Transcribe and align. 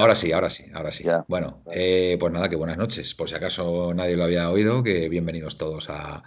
Ahora 0.00 0.16
sí, 0.16 0.32
ahora 0.32 0.48
sí, 0.48 0.64
ahora 0.72 0.90
sí. 0.90 1.04
Bueno, 1.28 1.62
eh, 1.70 2.16
pues 2.18 2.32
nada, 2.32 2.48
que 2.48 2.56
buenas 2.56 2.78
noches. 2.78 3.14
Por 3.14 3.28
si 3.28 3.34
acaso 3.34 3.92
nadie 3.92 4.16
lo 4.16 4.24
había 4.24 4.50
oído, 4.50 4.82
que 4.82 5.10
bienvenidos 5.10 5.58
todos 5.58 5.90
a, 5.90 6.24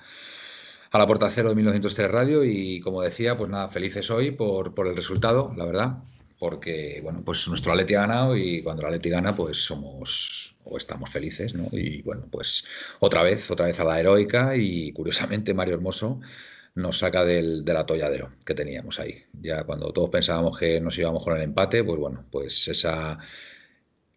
a 0.91 0.97
la 0.99 1.07
Puerta 1.07 1.27
Cero 1.31 1.49
de 1.49 1.55
1903 1.55 2.11
Radio 2.11 2.43
y 2.43 2.79
como 2.81 3.01
decía, 3.01 3.35
pues 3.35 3.49
nada, 3.49 3.69
felices 3.69 4.11
hoy 4.11 4.29
por, 4.29 4.75
por 4.75 4.85
el 4.85 4.95
resultado, 4.95 5.51
la 5.57 5.65
verdad, 5.65 6.03
porque 6.37 6.99
bueno, 7.01 7.23
pues 7.25 7.47
nuestro 7.47 7.71
Atleti 7.71 7.95
ha 7.95 8.01
ganado 8.01 8.37
y 8.37 8.61
cuando 8.61 8.83
el 8.83 8.89
Atleti 8.89 9.09
gana, 9.09 9.35
pues 9.35 9.57
somos 9.57 10.55
o 10.65 10.77
estamos 10.77 11.09
felices, 11.09 11.55
¿no? 11.55 11.67
Y 11.71 12.03
bueno, 12.03 12.27
pues 12.31 12.65
otra 12.99 13.23
vez, 13.23 13.49
otra 13.49 13.65
vez 13.65 13.79
a 13.79 13.85
la 13.85 13.99
heroica 13.99 14.55
y 14.55 14.93
curiosamente 14.93 15.55
Mario 15.55 15.73
Hermoso 15.73 16.19
nos 16.75 16.99
saca 16.99 17.25
del, 17.25 17.65
del, 17.65 17.77
atolladero 17.77 18.33
que 18.45 18.53
teníamos 18.53 18.99
ahí. 18.99 19.23
Ya 19.41 19.63
cuando 19.63 19.91
todos 19.91 20.09
pensábamos 20.11 20.57
que 20.59 20.79
nos 20.79 20.97
íbamos 20.97 21.23
con 21.23 21.35
el 21.35 21.43
empate, 21.43 21.83
pues 21.83 21.99
bueno, 21.99 22.25
pues 22.31 22.67
esa, 22.67 23.19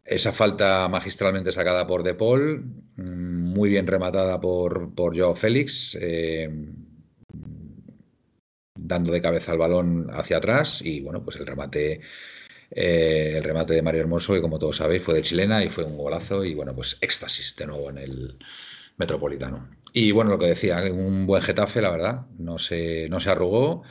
esa 0.07 0.33
falta 0.33 0.89
magistralmente 0.89 1.53
sacada 1.53 1.87
por 1.87 2.03
De 2.03 2.15
Paul, 2.15 2.65
mm, 2.97 3.55
muy 3.55 3.71
bien 3.71 3.87
rematada 3.87 4.41
por, 4.41 4.95
por 4.95 5.37
Félix, 5.37 5.97
eh, 6.01 6.51
dando 8.75 9.11
de 9.13 9.21
cabeza 9.23 9.53
el 9.53 9.59
balón 9.59 10.09
hacia 10.11 10.37
atrás 10.37 10.83
y 10.83 11.01
bueno, 11.01 11.25
pues 11.25 11.37
el 11.37 11.47
remate 11.47 12.01
eh, 12.71 13.35
el 13.37 13.45
remate 13.45 13.75
de 13.75 13.83
Mario 13.83 14.01
Hermoso, 14.01 14.35
que 14.35 14.41
como 14.41 14.59
todos 14.59 14.77
sabéis 14.77 15.03
fue 15.03 15.15
de 15.15 15.23
chilena 15.23 15.65
y 15.65 15.69
fue 15.69 15.85
un 15.85 15.97
golazo 15.97 16.45
y 16.45 16.55
bueno, 16.55 16.75
pues 16.75 16.99
éxtasis 17.01 17.55
de 17.57 17.67
nuevo 17.67 17.91
en 17.91 17.99
el 17.99 18.39
Metropolitano. 18.99 19.69
Y 19.93 20.13
bueno, 20.13 20.31
lo 20.31 20.39
que 20.39 20.47
decía, 20.47 20.83
un 20.91 21.27
buen 21.27 21.43
Getafe, 21.43 21.81
la 21.81 21.91
verdad, 21.91 22.27
no 22.39 22.59
se, 22.59 23.09
no 23.09 23.21
se 23.21 23.31
arrugó, 23.31 23.83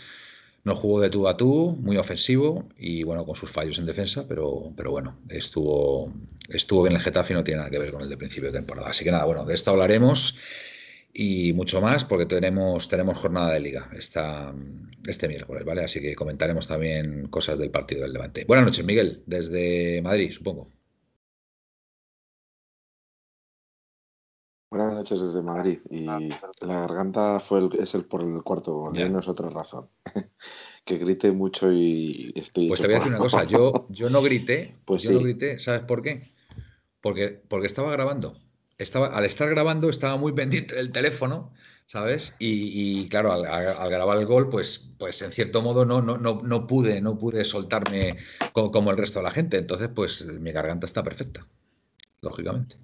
no 0.66 0.76
jugó 0.76 1.00
de 1.00 1.10
tú 1.12 1.28
a 1.28 1.38
tú, 1.38 1.78
muy 1.80 1.96
ofensivo 1.98 2.68
y 2.78 3.04
bueno, 3.04 3.24
con 3.26 3.36
sus 3.36 3.52
fallos 3.52 3.78
en 3.78 3.86
defensa, 3.86 4.26
pero, 4.28 4.74
pero 4.76 4.92
bueno, 4.92 5.20
estuvo, 5.30 6.12
estuvo 6.50 6.82
bien 6.84 6.96
el 6.96 7.02
Getafe 7.02 7.34
y 7.34 7.36
no 7.36 7.44
tiene 7.44 7.60
nada 7.60 7.70
que 7.70 7.80
ver 7.80 7.92
con 7.92 8.02
el 8.02 8.10
de 8.10 8.18
principio 8.18 8.52
de 8.52 8.58
temporada. 8.58 8.90
Así 8.90 9.04
que 9.04 9.12
nada, 9.12 9.26
bueno, 9.26 9.46
de 9.46 9.54
esto 9.54 9.72
hablaremos 9.72 10.36
y 11.14 11.54
mucho 11.54 11.82
más 11.82 12.04
porque 12.04 12.26
tenemos, 12.26 12.90
tenemos 12.90 13.18
jornada 13.20 13.54
de 13.54 13.60
liga 13.60 13.90
esta, 13.96 14.56
este 15.08 15.28
miércoles, 15.28 15.64
¿vale? 15.66 15.84
Así 15.84 16.02
que 16.02 16.16
comentaremos 16.16 16.66
también 16.66 17.28
cosas 17.28 17.60
del 17.60 17.70
partido 17.70 18.02
del 18.02 18.14
Levante. 18.14 18.44
Buenas 18.46 18.66
noches, 18.66 18.84
Miguel, 18.84 19.22
desde 19.28 20.02
Madrid, 20.02 20.32
supongo. 20.32 20.68
Buenas 24.76 24.94
noches 24.94 25.22
desde 25.22 25.42
Madrid. 25.42 25.80
Y 25.90 26.04
la 26.06 26.20
garganta 26.60 27.40
fue 27.40 27.60
el, 27.60 27.80
es 27.80 27.96
el 27.96 28.06
por 28.06 28.22
el 28.22 28.44
cuarto 28.44 28.92
no 28.92 29.20
es 29.20 29.28
otra 29.28 29.50
razón. 29.50 29.88
que 30.86 30.98
grite 30.98 31.32
mucho 31.32 31.72
y 31.72 32.34
estoy. 32.36 32.68
Pues 32.68 32.82
te 32.82 32.88
voy 32.88 32.96
a 32.96 33.00
decir 33.00 33.12
una 33.12 33.20
cosa, 33.20 33.44
yo, 33.46 33.86
yo 33.90 34.10
no 34.10 34.22
grité, 34.22 34.76
pues 34.86 35.04
yo 35.04 35.14
no 35.14 35.20
grité, 35.20 35.60
¿sabes 35.60 35.82
por 35.82 36.02
qué? 36.02 36.34
Porque, 37.02 37.42
porque 37.48 37.68
estaba 37.68 37.92
grabando 37.92 38.36
estaba, 38.78 39.08
al 39.08 39.26
estar 39.26 39.50
grabando 39.50 39.90
estaba 39.90 40.18
muy 40.18 40.34
pendiente 40.34 40.76
del 40.76 40.92
teléfono, 40.92 41.54
¿sabes? 41.86 42.36
Y, 42.40 43.08
claro, 43.10 43.32
al, 43.32 43.90
grabar 43.90 44.18
el 44.18 44.26
gol, 44.26 44.50
pues, 44.50 44.90
pues 44.98 45.22
en 45.22 45.32
cierto 45.32 45.62
modo 45.62 45.86
no, 45.86 46.02
no, 46.02 46.18
no, 46.18 46.42
no 46.44 46.68
pude, 46.68 47.02
no 47.02 47.18
pude 47.18 47.46
soltarme 47.46 48.18
como, 48.54 48.92
el 48.92 48.98
resto 48.98 49.20
de 49.20 49.24
la 49.24 49.32
gente. 49.32 49.58
Entonces, 49.58 49.90
pues 49.94 50.26
mi 50.26 50.52
garganta 50.52 50.86
está 50.86 51.04
perfecta, 51.04 51.48
lógicamente. 52.22 52.78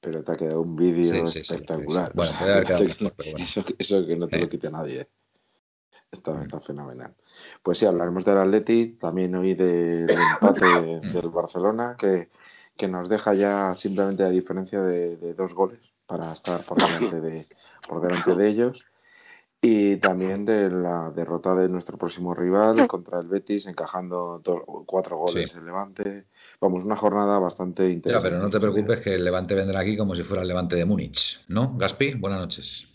Pero 0.00 0.22
te 0.22 0.32
ha 0.32 0.36
quedado 0.36 0.60
un 0.60 0.76
vídeo 0.76 1.24
espectacular. 1.24 2.12
bueno, 2.14 2.32
Eso, 3.78 4.06
que 4.06 4.16
no 4.16 4.28
te 4.28 4.38
lo 4.38 4.48
quite 4.48 4.70
nadie. 4.70 5.00
¿eh? 5.00 5.08
Está, 6.10 6.34
mm. 6.34 6.42
está, 6.42 6.60
fenomenal. 6.60 7.14
Pues 7.62 7.78
sí, 7.78 7.86
hablaremos 7.86 8.24
del 8.24 8.38
Atleti, 8.38 8.96
también 8.98 9.34
hoy 9.34 9.54
del 9.54 10.08
empate 10.08 10.64
del 11.12 11.28
Barcelona, 11.28 11.96
que 11.98 12.28
que 12.78 12.88
nos 12.88 13.08
deja 13.10 13.34
ya 13.34 13.74
simplemente 13.74 14.22
la 14.22 14.30
diferencia 14.30 14.80
de, 14.80 15.34
dos 15.34 15.52
goles 15.52 15.80
para 16.06 16.32
estar 16.32 16.62
por 16.62 16.78
delante 16.78 17.20
de, 17.20 17.44
por 17.86 18.00
delante 18.00 18.34
de 18.34 18.48
ellos 18.48 18.86
y 19.60 19.96
también 19.96 20.44
de 20.44 20.70
la 20.70 21.10
derrota 21.10 21.56
de 21.56 21.68
nuestro 21.68 21.98
próximo 21.98 22.32
rival 22.32 22.76
contra 22.88 23.18
el 23.18 23.26
Betis, 23.26 23.66
encajando 23.66 24.40
cuatro 24.86 25.18
goles 25.18 25.52
en 25.54 25.66
Levante. 25.66 26.26
Vamos, 26.60 26.84
una 26.84 26.96
jornada 26.96 27.38
bastante 27.38 27.88
interesante. 27.88 28.30
pero 28.30 28.42
no 28.42 28.50
te 28.50 28.58
preocupes 28.58 29.00
que 29.00 29.14
el 29.14 29.24
Levante 29.24 29.54
vendrá 29.54 29.78
aquí 29.78 29.96
como 29.96 30.16
si 30.16 30.24
fuera 30.24 30.42
el 30.42 30.48
Levante 30.48 30.74
de 30.74 30.84
Múnich, 30.84 31.44
¿no? 31.48 31.76
Gaspi, 31.76 32.14
buenas 32.14 32.40
noches. 32.40 32.88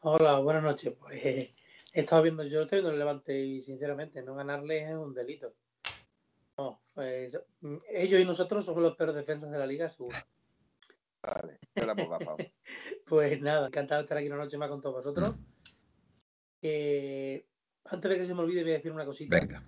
Hola, 0.00 0.40
buenas 0.40 0.64
noches. 0.64 0.94
Pues 0.98 1.22
he 1.22 1.54
estado 1.92 2.22
viendo, 2.22 2.42
yo 2.42 2.62
estoy 2.62 2.78
viendo 2.78 2.90
el 2.90 2.98
Levante 2.98 3.38
y 3.38 3.60
sinceramente 3.60 4.22
no 4.22 4.34
ganarle 4.34 4.82
es 4.82 4.96
un 4.96 5.14
delito. 5.14 5.54
No, 6.56 6.82
pues 6.92 7.38
mm, 7.60 7.76
ellos 7.88 8.20
y 8.20 8.24
nosotros 8.24 8.64
somos 8.64 8.82
los 8.82 8.96
peores 8.96 9.14
defensas 9.14 9.52
de 9.52 9.58
la 9.58 9.66
liga, 9.66 9.88
seguro. 9.88 10.16
Vale, 11.22 11.60
la 11.74 11.94
Pues 13.06 13.40
nada, 13.40 13.68
encantado 13.68 14.00
de 14.00 14.04
estar 14.06 14.18
aquí 14.18 14.26
una 14.26 14.38
noche 14.38 14.58
más 14.58 14.68
con 14.68 14.80
todos 14.80 14.96
vosotros. 14.96 15.36
Eh, 16.62 17.46
antes 17.84 18.10
de 18.10 18.18
que 18.18 18.24
se 18.24 18.34
me 18.34 18.40
olvide, 18.40 18.62
voy 18.62 18.72
a 18.72 18.76
decir 18.76 18.90
una 18.90 19.04
cosita. 19.04 19.38
Venga. 19.38 19.62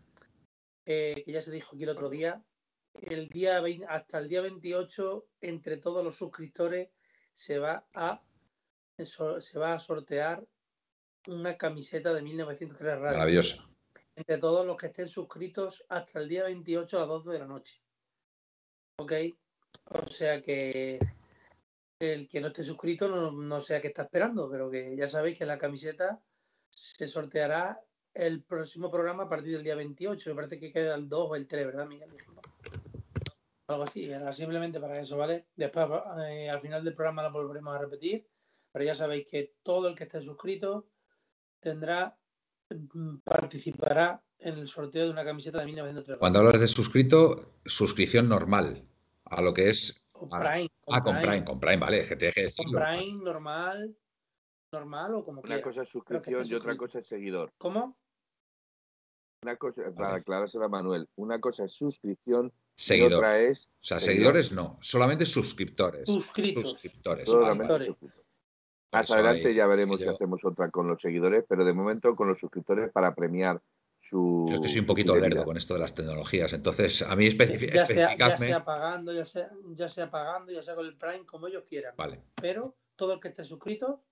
Eh, 0.92 1.22
que 1.24 1.32
ya 1.32 1.40
se 1.40 1.52
dijo 1.52 1.76
aquí 1.76 1.84
el 1.84 1.90
otro 1.90 2.08
día. 2.08 2.42
El 2.94 3.28
día 3.28 3.62
hasta 3.88 4.18
el 4.18 4.28
día 4.28 4.40
28, 4.40 5.28
entre 5.40 5.76
todos 5.76 6.02
los 6.02 6.16
suscriptores, 6.16 6.88
se 7.32 7.58
va 7.58 7.86
a 7.94 8.22
se 8.98 9.58
va 9.58 9.72
a 9.72 9.78
sortear 9.78 10.44
una 11.28 11.56
camiseta 11.56 12.12
de 12.12 12.22
1903 12.22 12.98
Radio. 12.98 13.18
Maravillosa 13.18 13.70
entre 14.20 14.36
todos 14.36 14.66
los 14.66 14.76
que 14.76 14.86
estén 14.86 15.08
suscritos 15.08 15.84
hasta 15.88 16.20
el 16.20 16.28
día 16.28 16.44
28 16.44 16.96
a 16.96 17.00
las 17.00 17.08
12 17.08 17.30
de 17.30 17.38
la 17.38 17.46
noche. 17.46 17.80
¿Ok? 18.98 19.12
O 19.84 20.06
sea 20.08 20.42
que 20.42 20.98
el 21.98 22.28
que 22.28 22.40
no 22.40 22.48
esté 22.48 22.62
suscrito 22.62 23.08
no, 23.08 23.30
no 23.30 23.60
sé 23.62 23.76
a 23.76 23.80
qué 23.80 23.88
está 23.88 24.02
esperando, 24.02 24.50
pero 24.50 24.70
que 24.70 24.94
ya 24.94 25.08
sabéis 25.08 25.38
que 25.38 25.46
la 25.46 25.56
camiseta 25.56 26.20
se 26.68 27.06
sorteará 27.06 27.80
el 28.26 28.42
próximo 28.42 28.90
programa 28.90 29.24
a 29.24 29.28
partir 29.28 29.52
del 29.52 29.64
día 29.64 29.74
28. 29.74 30.30
Me 30.30 30.36
parece 30.36 30.58
que 30.58 30.72
queda 30.72 30.94
el 30.94 31.08
2 31.08 31.30
o 31.30 31.36
el 31.36 31.46
3, 31.46 31.66
¿verdad, 31.66 31.86
Miguel? 31.86 32.10
Algo 33.66 33.84
así, 33.84 34.10
simplemente 34.32 34.80
para 34.80 35.00
eso, 35.00 35.16
¿vale? 35.16 35.46
Después, 35.54 35.86
eh, 36.28 36.50
al 36.50 36.60
final 36.60 36.84
del 36.84 36.94
programa 36.94 37.22
la 37.22 37.28
volveremos 37.28 37.74
a 37.74 37.78
repetir, 37.78 38.26
pero 38.72 38.84
ya 38.84 38.94
sabéis 38.94 39.30
que 39.30 39.54
todo 39.62 39.88
el 39.88 39.94
que 39.94 40.04
esté 40.04 40.20
suscrito 40.22 40.88
tendrá 41.60 42.16
Mm, 42.70 43.16
participará 43.24 44.22
en 44.38 44.58
el 44.58 44.68
sorteo 44.68 45.06
de 45.06 45.10
una 45.10 45.24
camiseta 45.24 45.58
de 45.58 45.66
1903. 45.66 46.18
Cuando 46.18 46.38
hablas 46.38 46.60
de 46.60 46.68
suscrito, 46.68 47.54
suscripción 47.64 48.28
normal, 48.28 48.86
a 49.24 49.40
lo 49.40 49.52
que 49.52 49.68
es... 49.68 49.96
Prime, 50.12 50.68
ah, 50.88 51.02
con 51.02 51.16
Prime, 51.16 51.44
con 51.44 51.58
Prime, 51.58 51.78
vale, 51.78 52.06
que 52.06 52.16
que 52.16 52.42
decirlo. 52.42 52.78
Con 52.78 52.82
Prime, 52.82 53.24
normal, 53.24 53.96
normal 54.70 55.14
o 55.14 55.22
como 55.22 55.40
Una 55.40 55.62
cosa 55.62 55.82
es 55.82 55.88
suscripción 55.88 56.46
y 56.46 56.54
otra 56.54 56.76
cosa 56.76 56.98
es 56.98 57.08
seguidor. 57.08 57.52
¿Cómo? 57.58 57.98
Una 59.42 59.56
cosa, 59.56 59.82
para 59.96 60.16
aclarárselo 60.16 60.64
a 60.64 60.68
Manuel, 60.68 61.08
una 61.16 61.40
cosa 61.40 61.64
es 61.64 61.72
suscripción 61.72 62.52
Seguidor. 62.76 63.10
y 63.10 63.14
otra 63.14 63.40
es... 63.40 63.66
O 63.66 63.82
sea, 63.82 63.98
seguidores 63.98 64.52
no, 64.52 64.78
solamente 64.82 65.24
suscriptores. 65.24 66.04
Suscritos. 66.10 66.72
Suscriptores. 66.72 67.28
Más 68.92 69.10
adelante 69.10 69.54
ya 69.54 69.66
veremos 69.66 70.00
si 70.00 70.06
hacemos 70.06 70.44
otra 70.44 70.70
con 70.70 70.88
los 70.88 71.00
seguidores, 71.00 71.44
pero 71.48 71.64
de 71.64 71.72
momento 71.72 72.14
con 72.14 72.28
los 72.28 72.38
suscriptores 72.38 72.92
para 72.92 73.14
premiar 73.14 73.62
su. 74.02 74.46
Yo 74.48 74.56
es 74.56 74.60
que 74.60 74.68
soy 74.68 74.80
un 74.80 74.86
poquito 74.86 75.16
lerdo 75.16 75.44
con 75.44 75.56
esto 75.56 75.74
de 75.74 75.80
las 75.80 75.94
tecnologías, 75.94 76.52
entonces 76.52 77.00
a 77.02 77.14
mí 77.16 77.26
especificarme. 77.26 77.96
Ya, 77.96 78.36
sea, 78.36 78.64
pagando, 78.64 79.12
ya 79.12 79.24
sea, 79.24 79.50
ya 79.74 79.88
sea 79.88 80.10
pagando, 80.10 80.52
ya 80.52 80.62
sea 80.62 80.74
con 80.74 80.86
el 80.86 80.96
Prime, 80.96 81.24
como 81.24 81.46
ellos 81.46 81.62
quieran. 81.66 81.94
Vale. 81.96 82.20
Pero 82.34 82.74
todo 82.96 83.14
el 83.14 83.20
que 83.20 83.28
esté 83.28 83.44
suscrito 83.44 84.02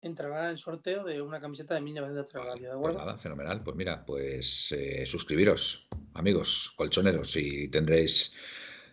entrará 0.00 0.44
en 0.44 0.50
el 0.50 0.58
sorteo 0.58 1.04
de 1.04 1.20
una 1.20 1.40
camiseta 1.40 1.74
de 1.74 1.80
1903 1.80 2.44
vale, 2.44 2.60
¿de 2.60 2.70
acuerdo? 2.70 2.96
Pues 2.96 3.06
nada, 3.06 3.18
fenomenal. 3.18 3.62
Pues 3.62 3.76
mira, 3.76 4.04
pues 4.04 4.72
eh, 4.72 5.04
suscribiros, 5.06 5.88
amigos, 6.14 6.72
colchoneros, 6.76 7.36
y 7.36 7.68
tendréis 7.68 8.34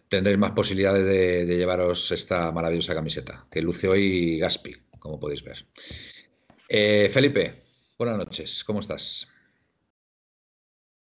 tendréis 0.07 0.37
más 0.37 0.51
posibilidades 0.51 1.03
de, 1.03 1.45
de, 1.45 1.57
llevaros 1.57 2.11
esta 2.11 2.51
maravillosa 2.51 2.93
camiseta 2.93 3.47
que 3.49 3.61
luce 3.61 3.87
hoy 3.87 4.37
Gaspi 4.37 4.85
como 5.05 5.19
podéis 5.19 5.43
ver. 5.43 5.57
Eh, 6.67 7.09
Felipe, 7.09 7.61
buenas 7.95 8.17
noches, 8.17 8.63
¿cómo 8.63 8.79
estás? 8.79 9.31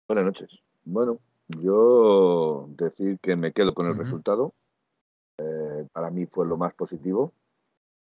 Buenas 0.09 0.25
noches. 0.25 0.63
Bueno, 0.85 1.21
yo 1.61 2.69
decir 2.71 3.19
que 3.21 3.37
me 3.37 3.53
quedo 3.53 3.75
con 3.75 3.87
el 3.87 3.97
resultado. 3.97 4.55
Eh, 5.37 5.87
para 5.93 6.11
mí 6.11 6.25
fue 6.25 6.47
lo 6.47 6.57
más 6.57 6.73
positivo, 6.73 7.35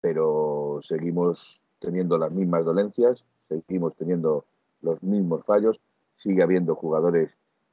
pero 0.00 0.78
seguimos 0.80 1.60
teniendo 1.84 2.18
las 2.18 2.32
mismas 2.32 2.64
dolencias, 2.64 3.24
seguimos 3.48 3.94
teniendo 3.96 4.44
los 4.82 5.02
mismos 5.02 5.44
fallos, 5.44 5.80
sigue 6.16 6.42
habiendo 6.42 6.74
jugadores 6.74 7.30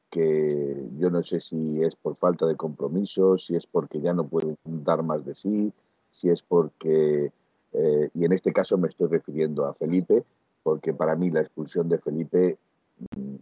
que 0.09 0.89
yo 0.97 1.09
no 1.09 1.23
sé 1.23 1.39
si 1.39 1.81
es 1.81 1.95
por 1.95 2.15
falta 2.17 2.45
de 2.45 2.55
compromiso, 2.55 3.37
si 3.37 3.55
es 3.55 3.65
porque 3.65 4.01
ya 4.01 4.13
no 4.13 4.27
pueden 4.27 4.57
dar 4.63 5.03
más 5.03 5.25
de 5.25 5.35
sí, 5.35 5.71
si 6.11 6.29
es 6.29 6.41
porque 6.41 7.31
eh, 7.73 8.09
y 8.13 8.25
en 8.25 8.33
este 8.33 8.51
caso 8.51 8.77
me 8.77 8.89
estoy 8.89 9.07
refiriendo 9.07 9.65
a 9.65 9.73
Felipe, 9.73 10.25
porque 10.63 10.93
para 10.93 11.15
mí 11.15 11.31
la 11.31 11.41
expulsión 11.41 11.87
de 11.87 11.97
Felipe 11.99 12.57
mm, 13.15 13.35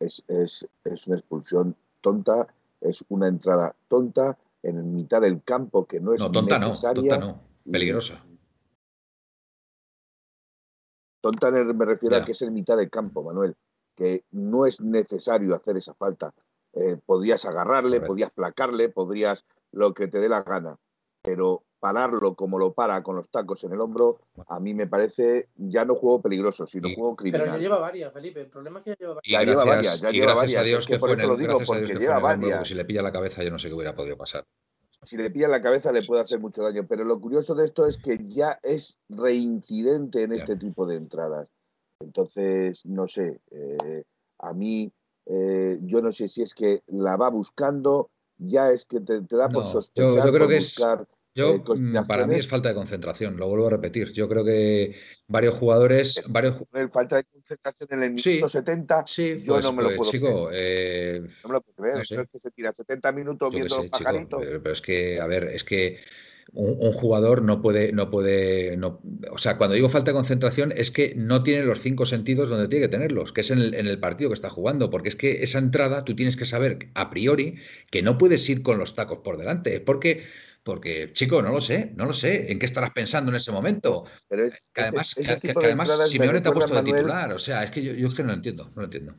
es, 0.00 0.24
es, 0.28 0.66
es 0.84 1.06
una 1.06 1.16
expulsión 1.16 1.76
tonta, 2.00 2.46
es 2.80 3.04
una 3.08 3.28
entrada 3.28 3.74
tonta 3.88 4.38
en 4.62 4.94
mitad 4.94 5.20
del 5.20 5.42
campo 5.42 5.84
que 5.84 6.00
no 6.00 6.14
es 6.14 6.20
no, 6.20 6.30
tonta 6.30 6.58
No, 6.58 6.72
tonta 6.72 7.18
no, 7.18 7.40
peligrosa. 7.70 8.24
Tonta 11.26 11.50
me 11.50 11.84
refiero 11.84 12.16
a 12.16 12.24
que 12.24 12.30
es 12.30 12.42
en 12.42 12.52
mitad 12.52 12.76
del 12.76 12.88
campo, 12.88 13.24
Manuel, 13.24 13.56
que 13.96 14.24
no 14.30 14.64
es 14.64 14.80
necesario 14.80 15.56
hacer 15.56 15.76
esa 15.76 15.92
falta. 15.94 16.32
Eh, 16.72 16.98
podrías 17.04 17.44
agarrarle, 17.46 18.00
podrías 18.00 18.30
placarle, 18.30 18.90
podrías 18.90 19.44
lo 19.72 19.92
que 19.92 20.06
te 20.06 20.20
dé 20.20 20.28
la 20.28 20.42
gana, 20.42 20.76
pero 21.22 21.64
pararlo 21.80 22.36
como 22.36 22.60
lo 22.60 22.74
para 22.74 23.02
con 23.02 23.16
los 23.16 23.28
tacos 23.28 23.64
en 23.64 23.72
el 23.72 23.80
hombro, 23.80 24.20
a 24.46 24.60
mí 24.60 24.72
me 24.72 24.86
parece 24.86 25.48
ya 25.56 25.84
no 25.84 25.96
juego 25.96 26.22
peligroso, 26.22 26.64
sino 26.64 26.88
juego 26.94 27.16
criminal. 27.16 27.42
Pero 27.42 27.54
ya 27.54 27.60
lleva 27.60 27.78
varias, 27.78 28.12
Felipe. 28.12 28.42
El 28.42 28.48
problema 28.48 28.78
es 28.78 28.84
que 28.84 28.90
ya 28.90 28.96
lleva 28.96 29.14
varias. 29.14 29.32
Ya 29.32 29.42
lleva 29.42 29.64
varias, 29.64 30.00
ya 30.00 30.10
lleva 30.10 30.34
varias. 30.34 30.60
A 30.60 30.64
Dios 30.64 30.86
que, 30.86 30.98
por 30.98 31.10
eso 31.10 31.26
lo 31.26 31.36
digo, 31.36 31.58
porque 31.66 31.94
lleva 31.94 32.20
varias. 32.20 32.68
si 32.68 32.74
le 32.74 32.84
pilla 32.84 33.02
la 33.02 33.12
cabeza, 33.12 33.42
yo 33.42 33.50
no 33.50 33.58
sé 33.58 33.66
qué 33.66 33.74
hubiera 33.74 33.96
podido 33.96 34.16
pasar. 34.16 34.44
Si 35.02 35.16
le 35.16 35.30
pilla 35.30 35.48
la 35.48 35.60
cabeza, 35.60 35.92
le 35.92 36.02
puede 36.02 36.22
hacer 36.22 36.40
mucho 36.40 36.62
daño. 36.62 36.86
Pero 36.86 37.04
lo 37.04 37.20
curioso 37.20 37.54
de 37.54 37.64
esto 37.64 37.86
es 37.86 37.98
que 37.98 38.18
ya 38.26 38.58
es 38.62 38.98
reincidente 39.08 40.22
en 40.22 40.32
este 40.32 40.56
tipo 40.56 40.86
de 40.86 40.96
entradas. 40.96 41.48
Entonces, 42.00 42.84
no 42.84 43.06
sé. 43.06 43.40
Eh, 43.50 44.04
a 44.38 44.52
mí, 44.52 44.92
eh, 45.26 45.78
yo 45.82 46.02
no 46.02 46.12
sé 46.12 46.28
si 46.28 46.42
es 46.42 46.54
que 46.54 46.82
la 46.88 47.16
va 47.16 47.30
buscando, 47.30 48.10
ya 48.38 48.70
es 48.70 48.84
que 48.84 49.00
te, 49.00 49.20
da 49.22 49.48
por 49.48 49.66
sospechar. 49.66 50.26
Yo, 50.26 50.32
creo 50.32 50.48
que 50.48 50.56
buscar, 50.56 51.06
yo, 51.36 51.56
eh, 51.56 51.62
mm, 51.78 52.06
para 52.06 52.26
mí 52.26 52.36
es 52.36 52.48
falta 52.48 52.70
de 52.70 52.74
concentración, 52.74 53.36
lo 53.36 53.46
vuelvo 53.46 53.66
a 53.66 53.70
repetir. 53.70 54.10
Yo 54.12 54.26
creo 54.26 54.42
que 54.42 54.96
varios 55.28 55.54
jugadores. 55.54 56.22
Varios... 56.28 56.56
Falta 56.90 57.16
de 57.16 57.24
concentración 57.24 57.88
en 57.92 58.02
el 58.04 58.10
minuto 58.12 58.48
70, 58.48 59.04
sí, 59.06 59.42
yo 59.44 59.60
no 59.60 59.74
me 59.74 59.82
lo 59.82 59.94
pues, 59.94 60.18
puedo 60.18 60.48
creer. 60.48 60.54
Eh, 60.54 61.28
no 61.42 61.48
me 61.50 61.52
lo 61.52 61.60
puedo 61.60 61.76
creer. 61.76 61.98
es 62.00 62.08
que 62.08 62.38
se 62.38 62.50
tira 62.52 62.72
70 62.72 63.12
minutos 63.12 63.54
viendo 63.54 63.76
los 63.76 63.86
pajaritos. 63.88 64.42
pero, 64.46 64.72
es 64.72 64.80
que, 64.80 65.20
a 65.20 65.26
ver, 65.26 65.44
es 65.44 65.62
que 65.62 65.98
un, 66.54 66.92
jugador 66.92 67.42
no 67.42 67.60
puede, 67.60 67.92
no 67.92 68.10
puede, 68.10 68.78
no, 68.78 69.02
o 69.30 69.36
sea, 69.36 69.58
cuando 69.58 69.74
digo 69.74 69.90
falta 69.90 70.12
de 70.12 70.16
concentración 70.16 70.72
es 70.74 70.90
que 70.90 71.14
no 71.16 71.42
tiene 71.42 71.64
los 71.64 71.80
cinco 71.80 72.06
sentidos 72.06 72.48
donde 72.48 72.68
tiene 72.68 72.86
que 72.86 72.90
tenerlos, 72.90 73.34
que 73.34 73.42
es 73.42 73.50
en 73.50 73.58
el, 73.58 73.74
en 73.74 73.86
el, 73.86 73.98
partido 73.98 74.30
que 74.30 74.34
está 74.34 74.48
jugando, 74.48 74.88
porque 74.88 75.10
es 75.10 75.16
que 75.16 75.42
esa 75.42 75.58
entrada 75.58 76.04
tú 76.04 76.16
tienes 76.16 76.36
que 76.36 76.46
saber 76.46 76.88
a 76.94 77.10
priori 77.10 77.56
que 77.90 78.02
no 78.02 78.16
puedes 78.16 78.48
ir 78.48 78.62
con 78.62 78.78
los 78.78 78.94
tacos 78.94 79.18
por 79.18 79.36
delante, 79.36 79.80
porque 79.80 80.22
porque, 80.66 81.12
chico, 81.12 81.40
no 81.42 81.52
lo 81.52 81.60
sé, 81.60 81.92
no 81.94 82.06
lo 82.06 82.12
sé. 82.12 82.50
¿En 82.50 82.58
qué 82.58 82.66
estarás 82.66 82.90
pensando 82.90 83.30
en 83.30 83.36
ese 83.36 83.52
momento? 83.52 84.04
Pero 84.26 84.48
que 84.74 84.80
además, 84.80 85.14
que, 85.14 85.52
además 85.54 86.08
Simeone 86.08 86.40
te 86.40 86.48
ha 86.48 86.52
puesto 86.52 86.74
de 86.74 86.82
titular. 86.82 87.32
O 87.32 87.38
sea, 87.38 87.62
es 87.62 87.70
que 87.70 87.80
yo, 87.80 87.92
yo, 87.92 88.08
es 88.08 88.14
que 88.14 88.24
no 88.24 88.30
lo 88.30 88.34
entiendo, 88.34 88.64
no 88.74 88.82
lo 88.82 88.84
entiendo. 88.86 89.14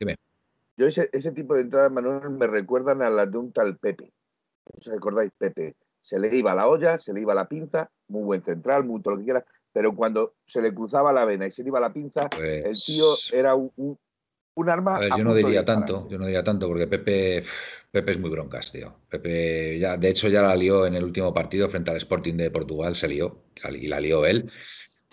Dime. 0.00 0.16
Yo 0.76 0.88
ese, 0.88 1.08
ese 1.12 1.30
tipo 1.30 1.54
de 1.54 1.60
entradas, 1.60 1.92
Manuel, 1.92 2.30
me 2.30 2.48
recuerdan 2.48 3.00
a 3.00 3.10
las 3.10 3.30
de 3.30 3.38
un 3.38 3.52
tal 3.52 3.78
Pepe. 3.78 4.12
¿Os 4.64 4.88
acordáis, 4.88 5.30
Pepe? 5.38 5.76
Se 6.00 6.18
le 6.18 6.34
iba 6.34 6.52
la 6.52 6.66
olla, 6.66 6.98
se 6.98 7.12
le 7.12 7.20
iba 7.20 7.32
la 7.32 7.46
pinza, 7.46 7.88
muy 8.08 8.24
buen 8.24 8.42
central, 8.42 8.82
muy 8.82 9.00
todo 9.02 9.14
lo 9.14 9.18
que 9.20 9.26
quiera, 9.26 9.44
pero 9.72 9.94
cuando 9.94 10.34
se 10.44 10.60
le 10.60 10.74
cruzaba 10.74 11.12
la 11.12 11.24
vena 11.24 11.46
y 11.46 11.52
se 11.52 11.62
le 11.62 11.68
iba 11.68 11.78
la 11.78 11.92
pinza, 11.92 12.28
el 12.40 12.76
tío 12.84 13.04
pues 13.06 13.32
era 13.32 13.54
un, 13.54 13.70
un 13.76 13.96
arma. 14.68 14.96
A 14.96 15.00
ver, 15.00 15.10
yo 15.16 15.24
no 15.24 15.34
diría 15.34 15.64
tanto, 15.64 16.08
yo 16.08 16.18
no 16.18 16.26
diría 16.26 16.44
tanto, 16.44 16.68
porque 16.68 16.86
Pepe, 16.86 17.42
Pepe 17.90 18.12
es 18.12 18.18
muy 18.18 18.30
broncas, 18.30 18.70
tío. 18.72 18.94
Pepe, 19.08 19.78
ya, 19.78 19.96
de 19.96 20.08
hecho, 20.08 20.28
ya 20.28 20.42
la 20.42 20.54
lió 20.54 20.86
en 20.86 20.94
el 20.94 21.04
último 21.04 21.32
partido 21.32 21.68
frente 21.68 21.90
al 21.90 21.96
Sporting 21.96 22.34
de 22.34 22.50
Portugal, 22.50 22.94
se 22.96 23.08
lió, 23.08 23.44
y 23.70 23.88
la 23.88 24.00
lió 24.00 24.26
él. 24.26 24.50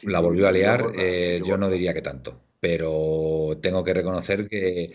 la 0.03 0.19
volvió 0.19 0.47
a 0.47 0.51
liar, 0.51 0.91
eh, 0.95 1.41
yo 1.45 1.57
no 1.57 1.69
diría 1.69 1.93
que 1.93 2.01
tanto, 2.01 2.41
pero 2.59 3.57
tengo 3.61 3.83
que 3.83 3.93
reconocer 3.93 4.47
que. 4.47 4.93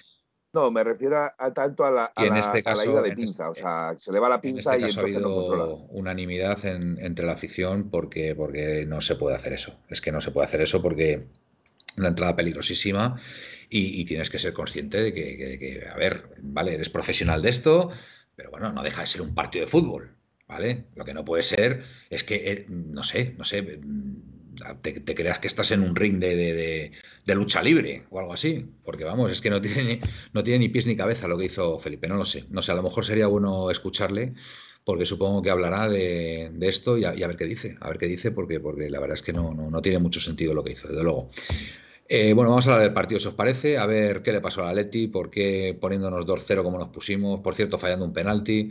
No, 0.53 0.71
me 0.71 0.85
refiero 0.85 1.19
a, 1.19 1.53
tanto 1.53 1.85
a 1.85 1.91
la, 1.91 2.13
a 2.15 2.25
en 2.25 2.37
este 2.37 2.63
caso, 2.63 3.03
de 3.03 3.11
pinza, 3.13 3.51
o 3.51 3.55
sea, 3.57 3.95
se 3.99 4.13
le 4.13 4.21
va 4.21 4.29
la 4.29 4.41
pinza 4.41 4.77
este 4.77 4.89
y 4.89 4.97
ha 4.97 5.01
habido 5.03 5.79
unanimidad 5.89 6.65
entre 6.65 7.27
la 7.27 7.33
afición 7.33 7.91
porque, 7.91 8.37
porque 8.37 8.87
no 8.87 9.01
se 9.01 9.17
puede 9.17 9.35
hacer 9.35 9.53
eso. 9.53 9.81
Es 9.89 10.01
que 10.01 10.13
no 10.13 10.21
se 10.21 10.31
puede 10.31 10.47
hacer 10.47 10.61
eso 10.61 10.81
porque 10.81 11.27
una 11.99 12.09
entrada 12.09 12.37
peligrosísima 12.37 13.17
y, 13.71 14.05
tienes 14.05 14.31
que 14.31 14.39
ser 14.39 14.53
consciente 14.53 15.03
de 15.03 15.13
que, 15.13 15.87
a 15.91 15.97
ver, 15.97 16.29
vale, 16.43 16.75
eres 16.75 16.89
profesional 16.89 17.43
de 17.43 17.51
esto, 17.51 17.91
pero 18.37 18.51
bueno, 18.51 18.73
no 18.73 18.83
deja 18.83 19.03
de 19.03 19.07
ser 19.07 19.23
un 19.23 19.35
partido 19.35 19.65
de 19.65 19.71
fútbol, 19.71 20.17
¿vale? 20.47 20.87
Lo 20.95 21.05
que 21.05 21.15
no 21.15 21.25
puede 21.25 21.43
ser 21.43 21.83
es 22.11 22.25
que, 22.25 22.53
eh, 22.53 22.67
no 22.69 23.03
sé, 23.03 23.35
no 23.39 23.45
sé, 23.45 23.63
mm, 23.63 24.35
te, 24.83 25.15
creas 25.15 25.39
que 25.39 25.49
estás 25.49 25.71
en 25.73 25.83
un 25.83 25.97
ring 25.97 26.19
de, 26.19 26.93
lucha 27.27 27.63
libre 27.63 28.05
o 28.11 28.21
algo 28.21 28.33
así, 28.33 28.67
porque 28.85 29.05
vamos, 29.05 29.31
es 29.31 29.41
que 29.41 29.51
no 29.51 29.61
tiene, 29.61 30.01
no 30.33 30.43
tiene 30.43 30.61
ni 30.61 30.69
pies 30.69 30.87
ni 30.87 30.97
cabeza 30.97 31.29
lo 31.29 31.39
que 31.39 31.47
hizo 31.47 31.79
Felipe, 31.79 32.09
no 32.09 32.17
lo 32.17 32.25
sé, 32.25 32.45
no 32.51 32.63
sé, 32.63 32.73
a 32.73 32.77
lo 32.77 32.83
mejor 32.83 33.05
sería 33.05 33.27
bueno 33.27 33.71
escucharle 33.71 34.35
porque 34.85 35.07
supongo 35.07 35.43
que 35.43 35.51
hablará 35.51 35.89
de, 35.89 36.53
esto 36.61 36.99
y 36.99 37.05
a, 37.05 37.13
ver 37.13 37.37
qué 37.37 37.47
dice, 37.47 37.77
a 37.81 37.89
ver 37.89 37.99
qué 37.99 38.07
dice, 38.07 38.31
porque, 38.31 38.61
porque 38.61 38.91
la 38.91 39.01
verdad 39.01 39.15
es 39.17 39.23
que 39.23 39.33
no, 39.33 39.55
no, 39.55 39.71
no 39.71 39.83
tiene 39.83 39.99
mucho 39.99 40.21
sentido 40.21 40.53
lo 40.53 40.63
que 40.63 40.73
hizo, 40.73 40.89
desde 40.89 41.03
luego. 41.03 41.31
Eh, 42.07 42.35
bueno, 42.35 42.51
vamos 42.51 42.69
a 42.69 42.73
hablar 42.73 42.87
del 42.87 42.95
partido, 42.95 43.19
si 43.19 43.29
os 43.29 43.35
parece, 43.35 43.79
a 43.79 43.87
ver 43.87 44.23
qué 44.23 44.33
le 44.33 44.41
pasó 44.43 44.63
al 44.63 44.69
Atleti, 44.71 45.09
por 45.09 45.31
qué 45.31 45.77
poniéndonos 45.81 46.27
2-0 46.27 46.63
como 46.63 46.79
nos 46.79 46.89
pusimos, 46.89 47.41
por 47.41 47.55
cierto, 47.55 47.79
fallando 47.79 48.05
un 48.05 48.13
penalti. 48.13 48.71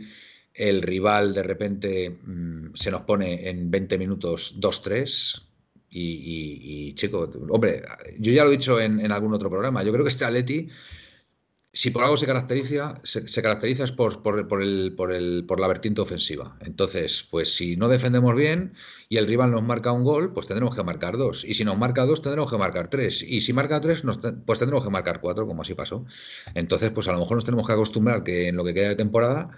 El 0.52 0.82
rival 0.82 1.34
de 1.34 1.42
repente 1.42 2.10
mm, 2.10 2.74
se 2.74 2.90
nos 2.92 3.02
pone 3.02 3.48
en 3.48 3.70
20 3.70 3.98
minutos 3.98 4.60
2-3. 4.60 5.42
Y, 5.96 6.92
chico, 6.96 7.30
hombre, 7.50 7.82
yo 8.18 8.32
ya 8.32 8.42
lo 8.42 8.50
he 8.50 8.56
dicho 8.56 8.80
en, 8.80 8.98
en 8.98 9.12
algún 9.12 9.32
otro 9.32 9.48
programa, 9.48 9.84
yo 9.84 9.92
creo 9.92 10.04
que 10.04 10.08
este 10.08 10.24
Atleti 10.24 10.68
si 11.74 11.90
por 11.90 12.04
algo 12.04 12.16
se 12.16 12.24
caracteriza, 12.24 13.00
se, 13.02 13.42
caracteriza 13.42 13.82
es 13.82 13.90
por, 13.90 14.22
por, 14.22 14.38
el, 14.38 14.94
por, 14.94 15.12
el, 15.12 15.44
por 15.44 15.58
la 15.58 15.66
vertiente 15.66 16.00
ofensiva. 16.00 16.56
Entonces, 16.60 17.26
pues 17.28 17.54
si 17.56 17.76
no 17.76 17.88
defendemos 17.88 18.34
bien 18.36 18.74
y 19.08 19.16
el 19.16 19.26
rival 19.26 19.50
nos 19.50 19.64
marca 19.64 19.90
un 19.90 20.04
gol, 20.04 20.32
pues 20.32 20.46
tendremos 20.46 20.76
que 20.76 20.84
marcar 20.84 21.16
dos. 21.16 21.44
Y 21.44 21.54
si 21.54 21.64
nos 21.64 21.76
marca 21.76 22.06
dos, 22.06 22.22
tendremos 22.22 22.48
que 22.48 22.58
marcar 22.58 22.88
tres. 22.88 23.22
Y 23.22 23.40
si 23.40 23.52
marca 23.52 23.80
tres, 23.80 24.04
pues 24.46 24.58
tendremos 24.60 24.84
que 24.84 24.90
marcar 24.90 25.20
cuatro, 25.20 25.48
como 25.48 25.62
así 25.62 25.74
pasó. 25.74 26.06
Entonces, 26.54 26.90
pues 26.92 27.08
a 27.08 27.12
lo 27.12 27.18
mejor 27.18 27.36
nos 27.38 27.44
tenemos 27.44 27.66
que 27.66 27.72
acostumbrar 27.72 28.22
que 28.22 28.48
en 28.48 28.56
lo 28.56 28.64
que 28.64 28.72
queda 28.72 28.88
de 28.90 28.96
temporada, 28.96 29.50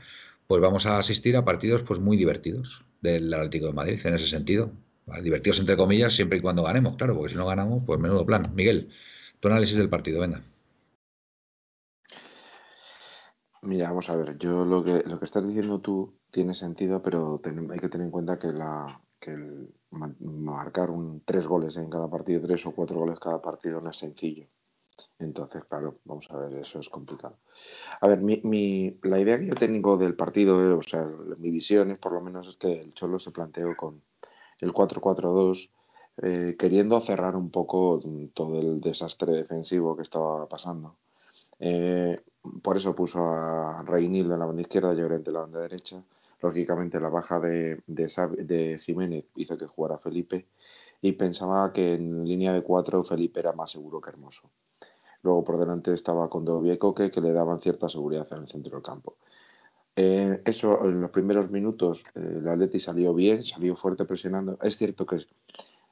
pues 0.47 0.63
vamos 0.63 0.87
a 0.87 0.99
asistir 0.99 1.37
a 1.37 1.45
partidos 1.45 1.83
pues 1.83 2.01
muy 2.01 2.17
divertidos 2.17 2.87
del 3.03 3.33
Atlético 3.35 3.67
de 3.67 3.73
Madrid 3.75 4.01
en 4.05 4.15
ese 4.15 4.27
sentido. 4.27 4.73
Divertidos 5.23 5.61
entre 5.61 5.77
comillas, 5.77 6.15
siempre 6.15 6.39
y 6.39 6.41
cuando 6.41 6.63
ganemos, 6.63 6.97
claro, 6.97 7.15
porque 7.15 7.33
si 7.33 7.37
no 7.37 7.47
ganamos, 7.47 7.83
pues 7.87 8.01
menudo 8.01 8.25
plan. 8.25 8.53
Miguel, 8.55 8.89
tu 9.39 9.49
análisis 9.49 9.77
del 9.77 9.91
partido, 9.91 10.21
venga. 10.21 10.43
Mira, 13.63 13.89
vamos 13.89 14.09
a 14.11 14.17
ver, 14.17 14.39
yo 14.39 14.65
lo 14.65 14.85
que, 14.85 15.03
lo 15.05 15.19
que 15.19 15.25
estás 15.25 15.47
diciendo 15.47 15.81
tú 15.81 16.15
tiene 16.31 16.55
sentido, 16.55 17.03
pero 17.03 17.41
hay 17.45 17.79
que 17.79 17.89
tener 17.89 18.07
en 18.07 18.11
cuenta 18.11 18.39
que, 18.39 18.53
la, 18.53 19.01
que 19.19 19.37
marcar 19.91 20.91
un, 20.91 21.23
tres 21.25 21.47
goles 21.47 21.77
en 21.77 21.91
cada 21.91 22.09
partido, 22.09 22.41
tres 22.43 22.65
o 22.67 22.73
cuatro 22.73 22.99
goles 22.99 23.19
cada 23.19 23.41
partido 23.41 23.81
no 23.81 23.91
es 23.91 23.97
sencillo. 23.97 24.47
Entonces, 25.19 25.65
claro, 25.65 25.99
vamos 26.05 26.27
a 26.31 26.37
ver, 26.37 26.55
eso 26.55 26.79
es 26.79 26.89
complicado. 26.89 27.39
A 28.01 28.09
ver, 28.09 28.21
mi, 28.21 28.99
la 29.03 29.21
idea 29.21 29.39
que 29.39 29.47
yo 29.47 29.55
tengo 29.55 29.97
del 29.97 30.15
partido, 30.15 30.61
eh, 30.63 30.73
o 30.73 30.83
sea, 30.83 31.07
mi 31.39 31.51
visión 31.51 31.91
es 31.91 31.99
por 31.99 32.13
lo 32.13 32.21
menos 32.21 32.49
es 32.49 32.57
que 32.57 32.81
el 32.81 32.95
Cholo 32.95 33.19
se 33.19 33.31
planteó 33.31 33.77
con 33.77 34.03
el 34.61 34.73
4-4-2, 34.73 35.71
eh, 36.23 36.57
queriendo 36.59 36.99
cerrar 37.01 37.37
un 37.37 37.51
poco 37.51 38.01
todo 38.33 38.59
el 38.59 38.81
desastre 38.81 39.33
defensivo 39.33 39.97
que 39.97 40.03
estaba 40.03 40.49
pasando. 40.49 40.97
Eh, 41.59 42.21
por 42.63 42.77
eso 42.77 42.95
puso 42.95 43.29
a 43.29 43.83
Reinildo 43.83 44.35
en 44.35 44.41
la 44.41 44.47
banda 44.47 44.63
izquierda 44.63 44.93
y 44.93 44.97
Llorente 44.97 45.31
en 45.31 45.35
la 45.35 45.41
banda 45.41 45.61
derecha. 45.61 46.03
Lógicamente 46.41 47.01
la 47.01 47.09
baja 47.09 47.41
de, 47.41 47.81
de, 47.87 48.79
Jiménez 48.79 49.25
hizo 49.37 49.57
que 49.57 49.67
jugara 49.67 49.99
Felipe 49.99 50.47
y 51.01 51.13
pensaba 51.13 51.73
que 51.73 51.95
en 51.95 52.25
línea 52.25 52.53
de 52.53 52.63
cuatro 52.63 53.03
Felipe 53.05 53.41
era 53.41 53.53
más 53.53 53.71
seguro 53.71 54.01
que 54.01 54.11
Hermoso. 54.11 54.51
Luego 55.23 55.45
por 55.45 55.59
delante 55.59 55.93
estaba 55.93 56.29
con 56.29 56.45
Coque 56.79 57.11
que 57.11 57.21
le 57.21 57.33
daban 57.33 57.61
cierta 57.61 57.89
seguridad 57.89 58.29
en 58.33 58.43
el 58.43 58.49
centro 58.49 58.77
del 58.77 58.83
campo. 58.83 59.17
Eh, 59.99 60.43
eso 60.45 60.85
en 60.85 61.01
los 61.01 61.11
primeros 61.11 61.51
minutos 61.51 62.05
eh, 62.15 62.37
el 62.39 62.49
Atleti 62.49 62.79
salió 62.79 63.15
bien, 63.15 63.43
salió 63.43 63.75
fuerte 63.77 64.05
presionando. 64.05 64.59
Es 64.61 64.77
cierto 64.77 65.07
que 65.07 65.27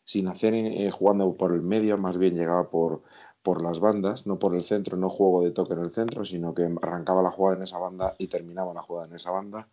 sin 0.05 0.29
hacer 0.29 0.55
eh, 0.55 0.91
jugando 0.91 1.35
por 1.35 1.55
el 1.55 1.63
medio, 1.63 1.97
más 1.97 2.19
bien 2.19 2.35
llegaba 2.35 2.69
por, 2.69 3.03
por 3.45 3.63
las 3.63 3.79
bandas, 3.79 4.27
no 4.27 4.39
por 4.39 4.55
el 4.55 4.63
centro, 4.63 4.97
no 4.97 5.11
juego 5.11 5.45
de 5.45 5.51
toque 5.51 5.75
en 5.75 5.81
el 5.81 5.93
centro, 5.93 6.25
sino 6.25 6.55
que 6.55 6.63
arrancaba 6.81 7.23
la 7.23 7.31
jugada 7.31 7.59
en 7.59 7.63
esa 7.63 7.79
banda 7.79 8.15
y 8.19 8.29
terminaba 8.29 8.73
la 8.73 8.81
jugada 8.81 9.07
en 9.07 9.15
esa 9.15 9.31
banda. 9.31 9.69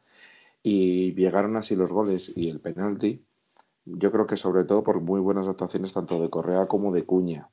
Y 0.61 1.15
llegaron 1.15 1.55
así 1.55 1.77
los 1.77 1.89
goles 1.89 2.33
y 2.35 2.49
el 2.49 2.59
penalti, 2.59 3.23
yo 3.85 4.11
creo 4.11 4.27
que 4.27 4.35
sobre 4.35 4.65
todo 4.65 4.83
por 4.83 4.99
muy 4.99 5.21
buenas 5.21 5.47
actuaciones 5.47 5.93
tanto 5.93 6.21
de 6.21 6.29
Correa 6.29 6.67
como 6.67 6.91
de 6.91 7.05
Cuña. 7.05 7.49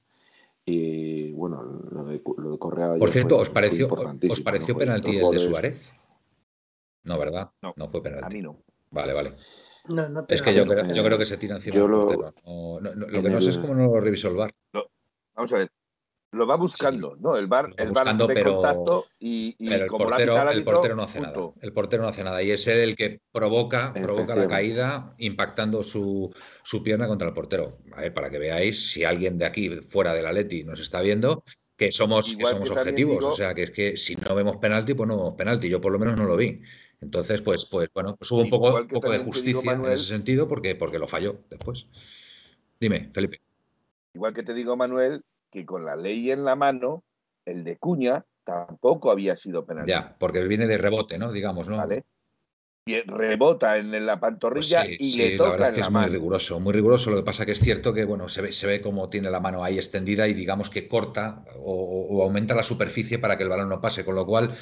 Y 0.64 1.30
bueno, 1.32 1.62
lo 1.62 2.04
de, 2.04 2.20
Correa... 2.58 2.96
Por 2.96 3.10
cierto, 3.10 3.37
¿os 3.37 3.48
pareció, 3.48 3.88
¿os 3.88 4.40
pareció 4.40 4.76
penalti 4.76 5.18
el 5.18 5.30
de 5.30 5.38
Suárez? 5.38 5.94
No, 7.04 7.16
¿verdad? 7.16 7.52
No, 7.62 7.75
no 7.76 7.88
fue 7.88 8.02
penalti. 8.02 8.26
A 8.26 8.28
mí 8.28 8.42
no. 8.42 8.58
Vale, 8.90 9.12
vale. 9.14 9.34
es 10.26 10.42
que 10.42 10.52
yo 10.52 10.66
creo, 10.66 10.84
yo 10.92 11.04
creo 11.04 11.16
que 11.16 11.25
se 11.25 11.37
tira 11.37 11.54
encima. 11.54 11.76
lo, 11.78 11.87
lo, 11.87 13.22
que 13.22 13.30
no 13.30 13.40
sé 13.40 13.50
es 13.50 13.58
cómo 13.58 13.75
no 13.76 13.87
lo 13.87 14.00
revisó 14.00 14.28
el 14.28 14.34
bar. 14.34 14.52
vamos 15.34 15.52
a 15.52 15.58
ver, 15.58 15.70
Lo 16.32 16.47
va 16.47 16.56
buscando, 16.56 17.16
¿no? 17.18 17.37
El 17.37 17.47
bar, 17.47 17.73
el 17.78 17.90
bar 17.92 18.14
de 18.14 18.26
pero, 18.26 18.52
contacto 18.54 19.06
y, 19.18 19.56
el 19.58 19.87
como 19.87 20.08
portero, 20.08 20.35
la 20.35 20.52
el 20.52 20.62
portero 20.62 20.94
no 20.94 21.02
hace 21.02 21.20
nada. 21.20 21.52
El 21.62 21.73
portero 21.73 22.02
no 22.02 22.08
hace 22.11 22.23
nada. 22.23 22.42
Y 22.42 22.50
es 22.50 22.66
él 22.66 22.80
el 22.80 22.97
que 22.97 23.23
provoca, 23.32 23.94
provoca 23.94 24.37
la 24.37 24.47
caída 24.47 25.14
impactando 25.16 25.82
su, 25.82 26.30
su, 26.62 26.82
pierna 26.82 27.08
contra 27.08 27.28
el 27.28 27.35
portero. 27.35 27.78
A 27.92 28.02
ver, 28.02 28.12
para 28.12 28.28
que 28.28 28.38
veáis, 28.38 28.90
si 28.90 29.04
alguien 29.04 29.38
de 29.38 29.47
aquí, 29.47 29.70
fuera 29.80 30.12
del 30.12 30.26
Atleti, 30.26 30.64
nos 30.64 30.80
está 30.80 31.00
viendo, 31.00 31.44
que 31.76 31.92
somos, 31.92 32.37
que 32.37 32.44
somos 32.44 32.70
objetivos. 32.70 33.25
o 33.25 33.32
sea, 33.32 33.54
que 33.54 33.62
es 33.62 33.70
que 33.70 33.97
si 33.97 34.14
no 34.16 34.35
vemos 34.35 34.58
penalti, 34.58 34.92
pues 34.92 35.08
no 35.08 35.16
vemos 35.16 35.35
penalti. 35.35 35.70
Yo 35.70 35.80
por 35.80 35.92
lo 35.92 35.99
menos 35.99 36.18
no 36.18 36.25
lo 36.25 36.37
vi. 36.37 36.61
Entonces, 37.00 37.40
pues, 37.40 37.64
pues 37.64 37.88
bueno, 37.94 38.16
pues 38.16 38.30
hubo 38.32 38.40
un 38.42 38.50
poco, 38.50 38.87
poco 38.87 39.11
de 39.11 39.18
justicia 39.18 39.73
en 39.73 39.87
ese 39.87 40.04
sentido 40.04 40.47
porque, 40.47 40.75
porque 40.75 40.99
lo 40.99 41.08
falló 41.08 41.40
después. 41.49 41.87
Dime, 42.78 43.11
Felipe. 43.14 43.38
Igual 44.14 44.35
que 44.35 44.42
te 44.42 44.52
digo, 44.52 44.76
Manuel, 44.76 45.23
que 45.50 45.64
con 45.64 45.85
la 45.85 45.97
ley 45.97 46.31
en 46.31 46.45
la 46.45 46.57
mano, 46.57 47.05
el 47.45 47.64
de 47.64 47.78
Cuña 47.78 48.25
tampoco 48.45 49.11
había 49.11 49.37
sido 49.37 49.64
penal. 49.64 49.87
Ya, 49.87 50.17
porque 50.19 50.43
viene 50.45 50.67
de 50.67 50.78
rebote, 50.78 51.19
¿no? 51.19 51.33
Digamos, 51.33 51.69
¿no? 51.69 51.76
Vale. 51.76 52.05
Y 52.87 53.02
rebota 53.02 53.76
en 53.76 54.07
la 54.07 54.19
pantorrilla 54.19 54.83
pues 54.83 54.97
y 54.99 55.19
le 55.19 55.37
toca 55.37 55.45
la 55.45 55.52
verdad 55.52 55.69
es 55.69 55.75
que 55.75 55.81
es 55.83 55.90
muy 55.90 56.07
riguroso, 56.07 56.59
muy 56.59 56.73
riguroso. 56.73 57.11
Lo 57.11 57.19
que 57.19 57.23
pasa 57.23 57.45
que 57.45 57.52
es 57.52 57.61
cierto 57.61 57.93
que 57.93 58.07
bueno, 58.07 58.31
se 58.31 58.40
ve, 58.40 58.50
se 58.50 58.67
ve 58.67 58.81
como 58.81 59.11
tiene 59.11 59.31
la 59.31 59.40
mano 59.40 59.62
ahí 59.62 59.76
extendida 59.76 60.26
y 60.26 60.33
digamos 60.33 60.71
que 60.71 60.88
corta 60.88 61.45
o, 61.59 62.23
aumenta 62.23 62.55
la 62.55 62.62
superficie 62.62 63.19
para 63.19 63.37
que 63.37 63.43
el 63.43 63.50
balón 63.50 63.69
no 63.69 63.83
pase. 63.83 64.07
Con 64.07 64.14
lo 64.14 64.25
cual, 64.25 64.55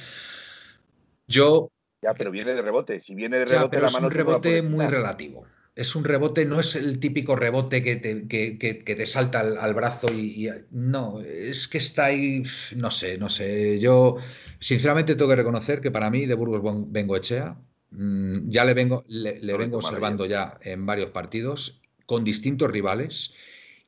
yo. 1.29 1.71
Ya, 2.03 2.15
pero 2.15 2.33
viene 2.33 2.53
de 2.55 2.63
rebote. 2.63 2.99
Si 2.99 3.15
viene 3.15 3.39
de 3.39 3.45
rebote, 3.45 3.81
la 3.81 3.91
mano 3.91 3.99
es 3.99 4.05
un 4.05 4.11
rebote 4.11 4.63
muy 4.63 4.87
relativo 4.87 5.47
es 5.77 5.95
un 5.95 6.05
rebote, 6.05 6.47
no 6.47 6.59
es 6.59 6.75
el 6.75 6.99
típico 6.99 7.37
rebote 7.37 7.83
que 7.83 7.97
te, 7.97 8.27
que, 8.27 8.83
te 8.83 9.07
salta 9.07 9.41
al, 9.41 9.75
brazo 9.75 10.09
y, 10.11 10.49
No, 10.71 11.21
es 11.21 11.69
que 11.69 11.77
está 11.77 12.07
ahí, 12.07 12.43
no 12.75 12.91
sé, 12.91 13.19
no 13.19 13.29
sé. 13.29 13.79
Yo, 13.79 14.17
sinceramente, 14.59 15.15
tengo 15.15 15.29
que 15.29 15.37
reconocer 15.37 15.83
que 15.83 15.91
para 15.91 16.09
mí, 16.09 16.25
de 16.25 16.33
Burgos 16.33 16.63
vengo 16.89 17.15
Echea, 17.15 17.59
mm, 17.91 18.49
ya 18.49 18.65
le 18.65 18.73
vengo, 18.73 19.05
le, 19.09 19.39
vengo 19.59 19.77
observando 19.77 20.25
ya 20.25 20.59
en 20.63 20.87
varios 20.87 21.11
partidos 21.11 21.83
con 22.07 22.25
distintos 22.25 22.71
rivales 22.71 23.35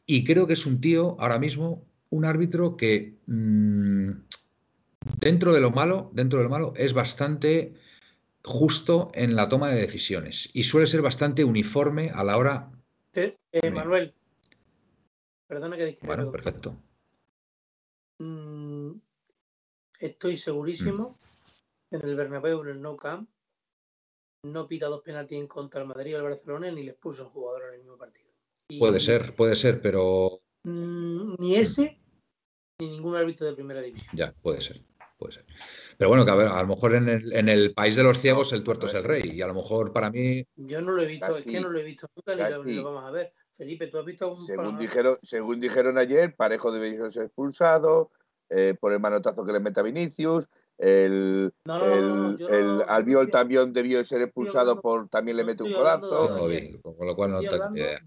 y 0.04 0.24
creo 0.24 0.46
que 0.46 0.52
es 0.52 0.66
un 0.66 0.82
tío, 0.82 1.16
ahora 1.18 1.38
mismo, 1.38 1.86
un 2.10 2.26
árbitro 2.26 2.76
que 2.76 3.16
mm, 3.26 4.10
dentro 5.20 5.54
de 5.54 5.60
lo 5.62 5.70
malo, 5.70 6.10
dentro 6.12 6.38
de 6.38 6.44
lo 6.44 6.50
malo, 6.50 6.74
es 6.76 6.92
bastante 6.92 7.72
justo 8.44 9.10
en 9.14 9.36
la 9.36 9.48
toma 9.48 9.68
de 9.68 9.80
decisiones 9.80 10.48
y 10.52 10.64
suele 10.64 10.86
ser 10.86 11.02
bastante 11.02 11.44
uniforme 11.44 12.10
a 12.10 12.24
la 12.24 12.36
hora. 12.36 12.70
Eh, 13.14 13.70
Manuel, 13.70 14.14
perdona 15.46 15.76
que 15.76 15.86
discrepo. 15.86 16.06
Bueno, 16.06 16.30
perfecto. 16.30 16.76
Mm, 18.18 18.92
estoy 20.00 20.36
segurísimo 20.36 21.18
mm. 21.90 21.94
en 21.96 22.08
el 22.08 22.16
Bernabéu, 22.16 22.62
en 22.62 22.68
el 22.68 22.82
No 22.82 22.96
Camp, 22.96 23.28
no 24.44 24.68
pita 24.68 24.86
dos 24.86 25.02
penaltis 25.02 25.38
en 25.38 25.46
contra 25.46 25.80
del 25.80 25.88
Madrid 25.88 26.14
o 26.14 26.18
el 26.18 26.24
Barcelona 26.24 26.70
ni 26.70 26.82
les 26.82 26.94
puso 26.94 27.24
un 27.24 27.30
jugador 27.30 27.62
en 27.68 27.74
el 27.74 27.80
mismo 27.80 27.96
partido. 27.96 28.28
puede 28.78 29.00
ser, 29.00 29.34
puede 29.34 29.56
ser, 29.56 29.80
pero. 29.80 30.42
Mm, 30.64 31.34
ni 31.38 31.56
ese 31.56 31.98
ni 32.80 32.90
ningún 32.90 33.16
árbitro 33.16 33.46
de 33.46 33.54
primera 33.54 33.80
división. 33.80 34.14
Ya, 34.14 34.32
puede 34.32 34.60
ser, 34.60 34.80
puede 35.18 35.32
ser. 35.32 35.46
Pero 35.96 36.08
bueno, 36.08 36.24
que 36.24 36.30
a, 36.30 36.34
ver, 36.36 36.48
a 36.48 36.62
lo 36.62 36.68
mejor 36.68 36.94
en 36.94 37.08
el, 37.08 37.32
en 37.32 37.48
el, 37.48 37.74
país 37.74 37.96
de 37.96 38.02
los 38.02 38.20
ciegos 38.20 38.52
el 38.52 38.62
tuerto 38.62 38.86
es 38.86 38.94
el 38.94 39.04
rey. 39.04 39.32
Y 39.32 39.42
a 39.42 39.46
lo 39.46 39.54
mejor 39.54 39.92
para 39.92 40.10
mí. 40.10 40.46
Yo 40.56 40.80
no 40.80 40.92
lo 40.92 41.02
he 41.02 41.06
visto, 41.06 41.36
es 41.36 41.44
que 41.44 41.60
no 41.60 41.68
lo 41.68 41.78
he 41.78 41.82
visto 41.82 42.08
nunca 42.14 42.58
ni 42.64 42.74
lo, 42.74 42.84
vamos 42.84 43.04
a 43.04 43.10
ver. 43.10 43.32
Felipe, 43.52 43.88
¿tú 43.88 43.98
has 43.98 44.04
visto 44.04 44.26
algún 44.26 44.46
según 44.46 44.78
dijeron, 44.78 45.18
según 45.22 45.60
dijeron 45.60 45.98
ayer, 45.98 46.34
Parejo 46.36 46.70
debería 46.70 47.10
ser 47.10 47.24
expulsado 47.24 48.12
eh, 48.50 48.74
por 48.80 48.92
el 48.92 49.00
manotazo 49.00 49.44
que 49.44 49.52
le 49.52 49.60
mete 49.60 49.80
a 49.80 49.82
Vinicius. 49.82 50.48
El, 50.78 51.52
el, 51.64 52.36
el 52.48 52.82
Albiol 52.86 53.30
también 53.30 53.72
debió 53.72 54.04
ser 54.04 54.22
expulsado 54.22 54.80
por 54.80 55.08
también 55.08 55.36
le 55.36 55.42
mete 55.42 55.64
un 55.64 55.72
codazo. 55.72 56.38
con 56.82 57.06
lo 57.06 57.16
cual 57.16 57.32
no 57.32 57.40
tengo 57.40 57.74
idea. 57.74 58.00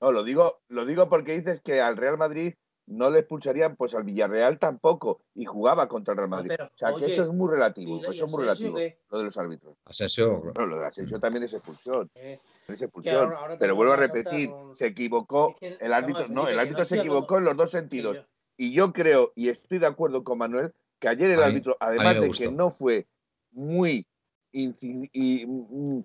No, 0.00 0.12
lo 0.12 0.24
digo, 0.24 0.62
lo 0.68 0.86
digo 0.86 1.10
porque 1.10 1.36
dices 1.36 1.60
que 1.60 1.82
al 1.82 1.98
Real 1.98 2.16
Madrid 2.16 2.54
no 2.88 3.10
le 3.10 3.20
expulsarían, 3.20 3.76
pues 3.76 3.94
al 3.94 4.04
Villarreal 4.04 4.58
tampoco, 4.58 5.20
y 5.34 5.44
jugaba 5.44 5.88
contra 5.88 6.12
el 6.12 6.18
Real 6.18 6.30
Madrid. 6.30 6.52
o 6.60 6.70
sea, 6.76 6.94
que 6.94 7.06
eso 7.06 7.22
es 7.22 7.30
muy 7.30 7.50
relativo, 7.50 8.02
eso 8.04 8.24
es 8.24 8.32
muy 8.32 8.42
relativo, 8.42 8.78
lo 9.10 9.18
de 9.18 9.24
los 9.24 9.36
árbitros. 9.36 9.76
Asensio. 9.84 10.52
No, 10.54 10.66
lo 10.66 10.80
de 10.80 10.86
Asensio 10.86 11.20
también 11.20 11.44
es 11.44 11.52
expulsión. 11.54 12.10
Eh, 12.14 12.40
es 12.66 12.82
expulsión. 12.82 13.32
pero 13.58 13.76
vuelvo 13.76 13.92
a 13.92 13.96
repetir, 13.96 14.50
se 14.72 14.86
equivocó, 14.86 15.54
el 15.60 15.92
árbitro, 15.92 16.28
no, 16.28 16.48
el 16.48 16.58
árbitro 16.58 16.84
se 16.84 16.98
equivocó 16.98 17.38
en 17.38 17.44
los 17.44 17.56
dos 17.56 17.70
sentidos. 17.70 18.18
Y 18.56 18.72
yo 18.72 18.92
creo, 18.92 19.32
y 19.36 19.50
estoy 19.50 19.78
de 19.78 19.86
acuerdo 19.86 20.24
con 20.24 20.38
Manuel, 20.38 20.72
que 20.98 21.08
ayer 21.08 21.30
el 21.30 21.42
árbitro, 21.42 21.76
además 21.78 22.20
de 22.20 22.30
que 22.30 22.50
no 22.50 22.70
fue 22.70 23.06
muy, 23.52 24.06
y, 24.50 25.46
mm, 25.46 26.02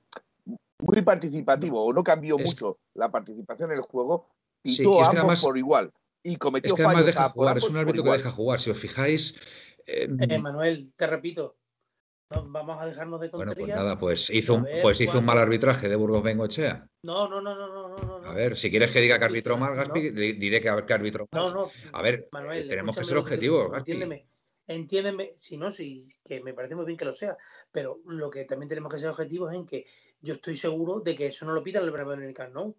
muy 0.80 1.02
participativo 1.02 1.84
o 1.84 1.94
no 1.94 2.04
cambió 2.04 2.38
mucho 2.38 2.78
la 2.94 3.10
participación 3.10 3.72
en 3.72 3.78
el 3.78 3.84
juego, 3.84 4.28
pitó 4.62 5.04
sí, 5.04 5.18
ambos 5.18 5.42
por 5.42 5.58
igual 5.58 5.92
y 6.24 6.38
cometió 6.38 6.74
es 6.74 6.75
que 6.75 6.84
además 6.84 7.06
deja 7.06 7.30
jugar, 7.30 7.58
es 7.58 7.70
un 7.70 7.77
árbitro 7.77 8.03
que 8.03 8.12
deja 8.12 8.32
jugar. 8.32 8.60
Si 8.60 8.72
os 8.72 8.77
fijáis. 8.77 9.39
Eh, 9.86 10.08
eh, 10.18 10.39
Manuel, 10.39 10.94
te 10.96 11.06
repito, 11.06 11.58
vamos 12.30 12.82
a 12.82 12.86
dejarnos 12.86 13.20
de 13.20 13.30
tonterías. 13.30 13.58
Bueno, 13.58 13.74
pues 13.74 13.84
nada, 13.84 14.00
pues 14.00 14.30
hizo, 14.30 14.56
un, 14.56 14.68
pues 14.82 15.01
hizo 15.01 15.20
un 15.20 15.25
mal 15.25 15.38
arbitraje 15.38 15.89
de 15.89 15.96
Burgos 15.96 16.24
Bengochea. 16.24 16.88
No, 17.03 17.27
no, 17.27 17.42
no, 17.42 17.56
no, 17.56 17.68
no, 17.68 17.98
no, 17.98 18.15
A 18.25 18.34
ver, 18.34 18.56
si 18.56 18.70
quieres 18.70 18.92
que 18.92 19.01
diga 19.01 19.20
que 19.20 19.25
arbitró 19.25 19.58
mal, 19.58 19.75
Gaspi, 19.75 20.12
diré 20.12 20.62
que, 20.62 20.70
arbitró 20.70 21.27
mal. 21.32 21.42
No, 21.42 21.53
no. 21.53 21.72
A 21.92 22.01
ver, 22.01 22.30
Manuel, 22.32 22.68
tenemos 22.68 22.96
que 22.96 23.06
ser 23.06 23.18
objetivos, 23.18 23.70
Gaspi. 23.70 23.92
Entiéndeme, 23.92 24.27
entiéndeme, 24.68 25.34
si 25.38 25.58
no, 25.58 25.72
si 25.72 26.08
que 26.24 26.42
me 26.42 26.53
parece 26.53 26.75
muy 26.75 26.86
bien 26.86 26.98
que 26.98 27.06
lo 27.06 27.13
sea, 27.13 27.38
pero 27.72 28.00
lo 28.06 28.30
que 28.30 28.46
también 28.46 28.70
tenemos 28.70 28.94
que 28.94 29.00
ser 29.00 29.10
objetivos 29.10 29.51
es 29.51 29.60
en 29.60 29.65
que 29.65 29.86
yo 30.22 30.36
estoy 30.36 30.56
seguro 30.56 31.01
de 31.01 31.15
que 31.15 31.27
eso 31.27 31.46
no 31.46 31.53
lo 31.53 31.63
pida 31.63 31.82
el 31.82 31.92
Bravo 31.92 32.13
en 32.13 32.24
el 32.24 32.34
¿no? 32.53 32.75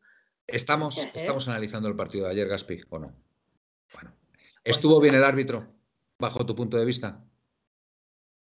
Estamos, 0.46 0.98
estamos 1.14 1.48
analizando 1.48 1.88
el 1.88 1.96
partido 1.96 2.26
de 2.26 2.32
ayer, 2.32 2.48
Gaspi, 2.48 2.82
¿o 2.90 2.98
no? 2.98 3.14
Bueno, 3.92 4.12
¿estuvo 4.64 5.00
bien 5.00 5.14
el 5.14 5.24
árbitro, 5.24 5.66
bajo 6.18 6.46
tu 6.46 6.54
punto 6.54 6.76
de 6.76 6.84
vista? 6.84 7.24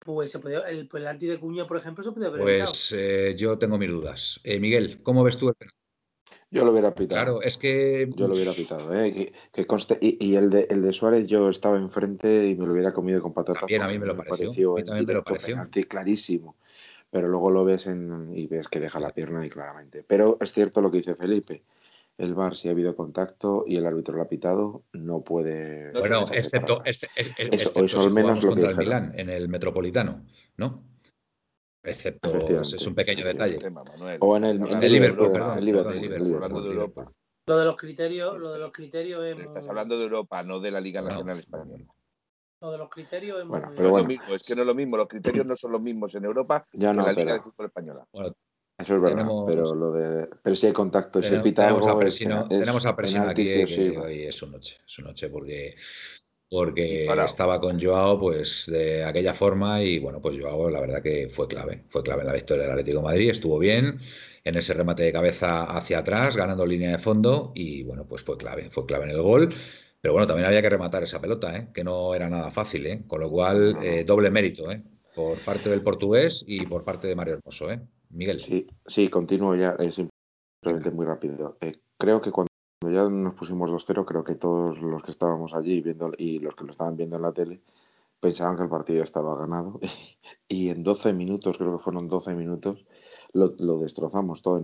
Pues 0.06 0.34
el, 0.36 0.86
pues 0.86 1.02
el 1.02 1.08
anti 1.08 1.26
de 1.26 1.40
Cuña, 1.40 1.66
por 1.66 1.76
ejemplo, 1.76 2.04
se 2.04 2.12
puede 2.12 2.28
haber 2.28 2.40
Pues 2.40 2.92
eh, 2.96 3.34
yo 3.36 3.58
tengo 3.58 3.76
mis 3.76 3.90
dudas. 3.90 4.40
Eh, 4.44 4.60
Miguel, 4.60 5.02
¿cómo 5.02 5.24
ves 5.24 5.36
tú 5.36 5.48
el 5.48 5.56
Yo 6.48 6.64
lo 6.64 6.70
hubiera 6.70 6.94
pitado. 6.94 7.20
Claro, 7.20 7.42
es 7.42 7.56
que. 7.56 8.08
Yo 8.14 8.28
lo 8.28 8.34
hubiera 8.36 8.52
pitado, 8.52 8.94
¿eh? 8.94 9.32
Que, 9.52 9.66
conste... 9.66 9.98
y, 10.00 10.36
el, 10.36 10.48
de, 10.48 10.68
el 10.70 10.82
de 10.82 10.92
Suárez, 10.92 11.26
yo 11.26 11.50
estaba 11.50 11.76
enfrente 11.76 12.46
y 12.46 12.54
me 12.54 12.66
lo 12.66 12.72
hubiera 12.72 12.94
comido 12.94 13.20
con 13.20 13.32
patatas. 13.32 13.62
También 13.62 13.82
a 13.82 13.88
mí 13.88 13.98
me 13.98 14.06
lo 14.06 14.16
pareció. 14.16 14.74
también 14.76 15.06
me 15.06 15.14
lo 15.14 15.24
pareció. 15.24 15.56
clarísimo. 15.88 16.56
Pero 17.10 17.26
luego 17.26 17.50
lo 17.50 17.64
ves 17.64 17.88
y 18.32 18.46
ves 18.46 18.68
que 18.68 18.78
deja 18.78 19.00
la 19.00 19.10
pierna 19.10 19.44
y 19.44 19.50
claramente. 19.50 20.04
Pero 20.04 20.38
es 20.40 20.52
cierto 20.52 20.80
lo 20.80 20.90
que 20.90 20.98
dice 20.98 21.16
Felipe 21.16 21.64
el 22.18 22.34
VAR, 22.34 22.54
si 22.54 22.68
ha 22.68 22.70
habido 22.70 22.96
contacto 22.96 23.64
y 23.66 23.76
el 23.76 23.86
árbitro 23.86 24.16
lo 24.16 24.22
ha 24.22 24.28
pitado, 24.28 24.84
no 24.92 25.22
puede. 25.22 25.92
Bueno, 25.92 26.24
excepto, 26.32 26.82
este, 26.84 27.08
eso, 27.14 28.00
al 28.00 28.10
menos 28.10 28.42
lo 28.42 28.50
contra 28.50 28.70
el 28.70 28.76
Milán, 28.76 29.12
en 29.16 29.28
el 29.28 29.48
Metropolitano, 29.48 30.24
¿no? 30.56 30.82
Excepto, 31.82 32.36
es 32.60 32.86
un 32.86 32.94
pequeño 32.94 33.24
detalle. 33.24 33.58
o 34.20 34.36
en 34.36 34.44
el, 34.44 34.90
Liverpool, 34.90 35.30
perdón. 35.30 35.58
El 35.58 35.64
Liverpool, 35.64 37.12
Lo 37.46 37.58
de 37.58 37.64
los 37.64 37.76
criterios, 37.76 38.40
lo 38.40 38.52
de 38.52 38.58
los 38.58 38.72
criterios 38.72 39.24
es. 39.24 39.38
Estás 39.38 39.68
hablando 39.68 39.96
de 39.96 40.04
Europa, 40.04 40.42
no 40.42 40.58
de 40.58 40.70
la 40.70 40.80
Liga 40.80 41.02
Nacional 41.02 41.38
Española. 41.38 41.84
Lo 42.62 42.70
de 42.72 42.78
los 42.78 42.88
criterios 42.88 43.40
es 43.40 43.46
bueno, 43.46 43.70
pero 43.76 43.90
bueno. 43.90 44.08
es 44.34 44.42
que 44.42 44.56
no 44.56 44.62
es 44.62 44.66
lo 44.66 44.74
mismo, 44.74 44.96
los 44.96 45.06
criterios 45.06 45.44
no 45.44 45.54
son 45.54 45.72
los 45.72 45.80
mismos 45.82 46.14
en 46.14 46.24
Europa 46.24 46.66
que 46.70 46.78
en 46.78 46.96
la 46.96 47.12
Liga 47.12 47.34
de 47.34 47.40
Fútbol 47.42 47.66
Española. 47.66 48.06
Eso 48.78 48.96
es 48.96 49.00
verdad, 49.00 49.26
pero 49.46 49.74
lo 49.74 49.92
de. 49.92 50.28
Pero 50.42 50.56
si 50.56 50.66
hay 50.66 50.72
contacto, 50.72 51.22
si 51.22 51.34
pita 51.38 51.66
tenemos, 51.66 51.86
a 51.86 51.98
Presino, 51.98 52.46
tenemos 52.48 52.84
a 52.84 52.94
Presino 52.94 53.28
aquí 53.28 53.44
que 53.44 53.98
hoy 53.98 54.22
es 54.24 54.34
su 54.34 54.50
noche, 54.50 54.78
su 54.84 55.02
noche 55.02 55.30
porque 55.30 55.76
porque 56.48 57.08
estaba 57.24 57.60
con 57.60 57.80
Joao 57.80 58.20
pues 58.20 58.66
de 58.68 59.02
aquella 59.02 59.34
forma 59.34 59.82
y 59.82 59.98
bueno, 59.98 60.20
pues 60.20 60.38
Joao 60.38 60.70
la 60.70 60.80
verdad 60.80 61.02
que 61.02 61.28
fue 61.28 61.48
clave, 61.48 61.84
fue 61.88 62.02
clave 62.02 62.20
en 62.20 62.28
la 62.28 62.34
victoria 62.34 62.62
del 62.62 62.72
Atlético 62.72 62.98
de 62.98 63.04
Madrid, 63.04 63.30
estuvo 63.30 63.58
bien 63.58 63.98
en 64.44 64.54
ese 64.54 64.74
remate 64.74 65.02
de 65.02 65.12
cabeza 65.12 65.64
hacia 65.64 65.98
atrás, 65.98 66.36
ganando 66.36 66.64
línea 66.64 66.90
de 66.90 66.98
fondo 66.98 67.52
y 67.54 67.82
bueno, 67.82 68.06
pues 68.06 68.22
fue 68.22 68.36
clave, 68.36 68.70
fue 68.70 68.86
clave 68.86 69.06
en 69.06 69.10
el 69.10 69.22
gol. 69.22 69.52
Pero 70.00 70.12
bueno, 70.12 70.28
también 70.28 70.46
había 70.46 70.62
que 70.62 70.70
rematar 70.70 71.02
esa 71.02 71.20
pelota, 71.20 71.56
¿eh? 71.56 71.68
que 71.74 71.82
no 71.82 72.14
era 72.14 72.28
nada 72.28 72.52
fácil, 72.52 72.86
¿eh? 72.86 73.02
con 73.08 73.20
lo 73.20 73.28
cual 73.28 73.76
eh, 73.82 74.04
doble 74.04 74.30
mérito 74.30 74.70
¿eh? 74.70 74.80
por 75.16 75.40
parte 75.44 75.68
del 75.68 75.82
portugués 75.82 76.44
y 76.46 76.64
por 76.66 76.84
parte 76.84 77.08
de 77.08 77.16
Mario 77.16 77.34
Hermoso. 77.34 77.72
¿eh? 77.72 77.80
Miguel. 78.16 78.40
Sí, 78.40 78.66
sí, 78.86 79.10
continúo 79.10 79.54
ya, 79.54 79.76
es 79.78 79.96
simplemente 79.96 80.90
muy 80.90 81.04
rápido. 81.04 81.58
Eh, 81.60 81.76
creo 81.98 82.22
que 82.22 82.32
cuando 82.32 82.48
ya 82.82 83.04
nos 83.10 83.34
pusimos 83.34 83.70
2-0, 83.70 84.06
creo 84.06 84.24
que 84.24 84.34
todos 84.34 84.78
los 84.80 85.02
que 85.02 85.10
estábamos 85.10 85.52
allí 85.52 85.82
viendo 85.82 86.12
y 86.16 86.38
los 86.38 86.54
que 86.54 86.64
lo 86.64 86.70
estaban 86.70 86.96
viendo 86.96 87.16
en 87.16 87.22
la 87.22 87.32
tele 87.32 87.60
pensaban 88.18 88.56
que 88.56 88.62
el 88.62 88.70
partido 88.70 89.02
estaba 89.02 89.36
ganado 89.36 89.78
y 90.48 90.70
en 90.70 90.82
12 90.82 91.12
minutos, 91.12 91.58
creo 91.58 91.76
que 91.76 91.84
fueron 91.84 92.08
12 92.08 92.34
minutos, 92.34 92.86
lo, 93.34 93.50
destrozamos 93.78 94.40
todo 94.40 94.62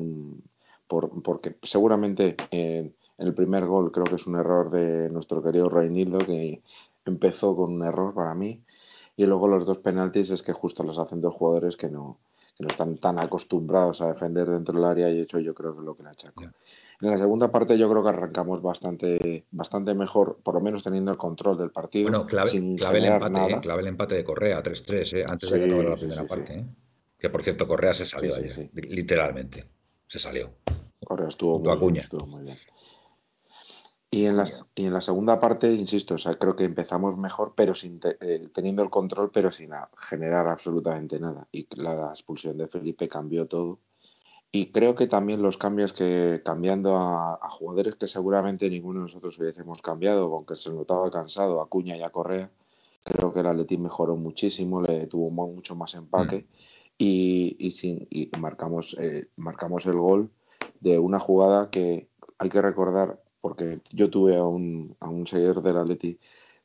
por, 0.89 1.23
porque 1.23 1.57
seguramente 1.63 2.37
en 2.51 2.95
el 3.19 3.35
primer 3.35 3.67
gol 3.67 3.93
creo 3.93 4.05
que 4.05 4.17
es 4.17 4.27
un 4.27 4.37
error 4.37 4.71
de 4.71 5.11
nuestro 5.11 5.43
querido 5.43 5.69
Reinildo 5.69 6.19
que 6.19 6.63
empezó 7.05 7.55
con 7.55 7.75
un 7.75 7.85
error 7.85 8.15
para 8.15 8.35
mí. 8.35 8.63
Y 9.15 9.27
luego 9.27 9.47
los 9.47 9.67
dos 9.67 9.79
penaltis 9.79 10.31
es 10.31 10.43
que 10.43 10.55
justo 10.55 10.83
los 10.85 10.99
hacen 10.99 11.21
dos 11.21 11.35
jugadores 11.35 11.77
que 11.77 11.91
no, 11.91 12.19
que 12.55 12.65
no 12.65 12.69
están 12.69 12.99
tan 12.99 13.19
acostumbrados 13.19 14.01
a 14.03 14.09
defender 14.09 14.49
dentro 14.49 14.75
del 14.75 14.85
área 14.85 15.11
y 15.11 15.21
hecho 15.21 15.39
yo 15.39 15.55
creo 15.55 15.75
que 15.75 15.81
es 15.81 15.85
lo 15.85 15.97
que 15.97 16.03
le 16.03 16.11
achaco. 16.11 16.43
En 16.43 17.11
la 17.11 17.17
segunda 17.17 17.51
parte 17.51 17.77
yo 17.77 17.91
creo 17.91 18.03
que 18.03 18.11
arrancamos 18.11 18.63
bastante, 18.63 19.47
bastante 19.51 19.95
mejor, 19.95 20.39
por 20.43 20.55
lo 20.55 20.61
menos 20.61 20.85
teniendo 20.85 21.11
el 21.11 21.17
control 21.17 21.59
del 21.59 21.71
partido. 21.71 22.09
Bueno, 22.09 22.27
clave, 22.27 22.51
clave 22.77 22.99
el 22.99 23.05
empate, 23.07 23.53
¿eh? 23.53 23.61
clave 23.61 23.81
el 23.81 23.89
empate 23.89 24.15
de 24.15 24.25
Correa, 24.25 24.63
3-3, 24.63 25.19
¿eh? 25.19 25.25
antes 25.29 25.51
de 25.51 25.59
que 25.59 25.65
acabara 25.65 25.91
la 25.91 25.97
primera 25.97 26.27
parte. 26.27 26.59
¿eh? 26.59 26.67
Que 27.19 27.31
por 27.31 27.43
cierto, 27.43 27.67
Correa 27.67 27.95
se 27.95 28.07
salió 28.07 28.35
ayer, 28.35 28.71
literalmente. 28.73 29.65
Se 30.07 30.19
salió. 30.19 30.51
Correa 31.05 31.29
estuvo, 31.29 31.59
muy, 31.59 31.99
estuvo 31.99 32.27
muy 32.27 32.43
bien. 32.43 32.57
Y 34.15 34.27
en, 34.27 34.37
y 34.75 34.85
en 34.85 34.93
la 34.93 35.01
segunda 35.01 35.41
parte, 35.41 35.73
insisto, 35.73 36.17
o 36.17 36.19
sea, 36.19 36.35
creo 36.35 36.55
que 36.55 36.65
empezamos 36.65 37.17
mejor, 37.17 37.55
pero 37.57 37.75
sin 37.75 37.99
eh, 38.21 38.47
teniendo 38.53 38.83
el 38.83 38.91
control, 38.91 39.31
pero 39.33 39.51
sin 39.51 39.71
generar 39.97 40.49
absolutamente 40.49 41.19
nada. 41.19 41.49
Y 41.51 41.67
la 41.81 42.11
expulsión 42.11 42.59
de 42.59 42.69
Felipe 42.69 43.09
cambió 43.09 43.47
todo. 43.47 43.79
Y 44.53 44.71
creo 44.71 44.95
que 44.95 45.07
también 45.07 45.41
los 45.41 45.57
cambios 45.57 45.95
que, 45.95 46.43
cambiando 46.45 46.99
a, 46.99 47.39
jugadores 47.53 47.95
que 47.95 48.07
seguramente 48.07 48.69
ninguno 48.69 49.01
de 49.01 49.07
nosotros 49.07 49.39
hubiésemos 49.39 49.81
cambiado, 49.81 50.25
aunque 50.35 50.57
se 50.57 50.69
notaba 50.69 51.11
cansado, 51.11 51.63
a 51.63 51.71
Cuña 51.71 51.97
y 51.97 52.03
a 52.03 52.11
Correa, 52.11 52.51
creo 53.05 53.33
que 53.33 53.41
el 53.41 53.47
Atleti 53.47 53.79
mejoró 53.79 54.17
muchísimo, 54.17 54.83
le 54.83 55.07
tuvo 55.07 55.31
mucho 55.31 55.75
más 55.75 55.95
empaque 55.95 56.41
mm. 56.41 56.47
y, 56.99 57.57
y, 57.59 57.71
sin, 57.71 58.07
y 58.11 58.31
marcamos, 58.39 58.95
eh, 59.01 59.29
marcamos 59.37 59.87
el 59.87 59.97
gol 59.97 60.31
de 60.81 60.99
una 60.99 61.19
jugada 61.19 61.71
que 61.71 62.11
hay 62.37 62.51
que 62.51 62.61
recordar 62.61 63.23
porque 63.43 63.81
yo 63.91 64.09
tuve 64.09 64.37
a 64.37 64.45
un, 64.45 64.97
a 65.01 65.11
un 65.11 65.27
seguidor 65.27 65.61
del 65.63 65.77
Atleti 65.77 66.19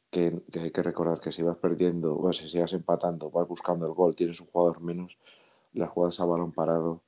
que, 0.09 0.41
que, 0.51 0.59
hay 0.61 0.71
que 0.71 0.83
recordar 0.83 1.19
que 1.19 1.33
si 1.33 1.41
vas 1.41 1.57
perdiendo 1.57 2.17
o 2.17 2.31
si 2.31 2.47
sigas 2.47 2.71
empatando, 2.71 3.29
vas 3.29 3.47
buscando 3.47 3.85
el 3.85 3.93
gol, 3.93 4.15
tienes 4.15 4.39
un 4.39 4.47
jugador 4.47 4.79
menos, 4.79 5.17
las 5.73 5.89
jugadas 5.89 6.19
a 6.21 6.25
balón 6.25 6.53
parado 6.53 7.01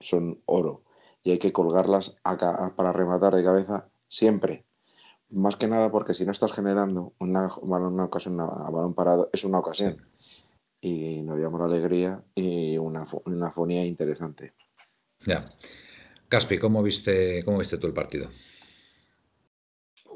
son 0.00 0.40
oro 0.46 0.82
y 1.22 1.32
hay 1.32 1.38
que 1.38 1.52
colgarlas 1.52 2.16
para 2.22 2.92
rematar 2.92 3.34
de 3.34 3.44
cabeza 3.44 3.88
siempre. 4.08 4.64
Más 5.28 5.56
que 5.56 5.66
nada 5.66 5.90
porque 5.90 6.14
si 6.14 6.24
no 6.24 6.30
estás 6.30 6.52
generando 6.52 7.12
una, 7.18 7.48
una 7.62 8.04
ocasión 8.04 8.40
a 8.40 8.46
balón 8.46 8.94
parado, 8.94 9.28
es 9.32 9.42
una 9.42 9.58
ocasión. 9.58 10.00
Y 10.80 11.22
nos 11.22 11.40
llama 11.40 11.58
la 11.58 11.64
alegría 11.64 12.22
y 12.36 12.78
una, 12.78 13.04
una 13.24 13.50
fonía 13.50 13.84
interesante. 13.84 14.52
Ya. 15.26 15.44
Caspi, 16.28 16.58
¿cómo 16.58 16.80
viste, 16.82 17.44
¿cómo 17.44 17.58
viste 17.58 17.78
tú 17.78 17.88
el 17.88 17.92
partido? 17.92 18.28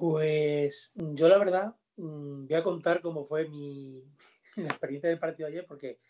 Pues 0.01 0.93
yo 0.95 1.29
la 1.29 1.37
verdad 1.37 1.77
mm, 1.97 2.47
voy 2.47 2.57
a 2.57 2.63
contar 2.63 3.03
cómo 3.03 3.23
fue 3.23 3.47
mi, 3.51 4.03
experiencia 4.57 5.11
del 5.11 5.19
partido 5.19 5.47
ayer, 5.47 5.67
porque, 5.67 6.01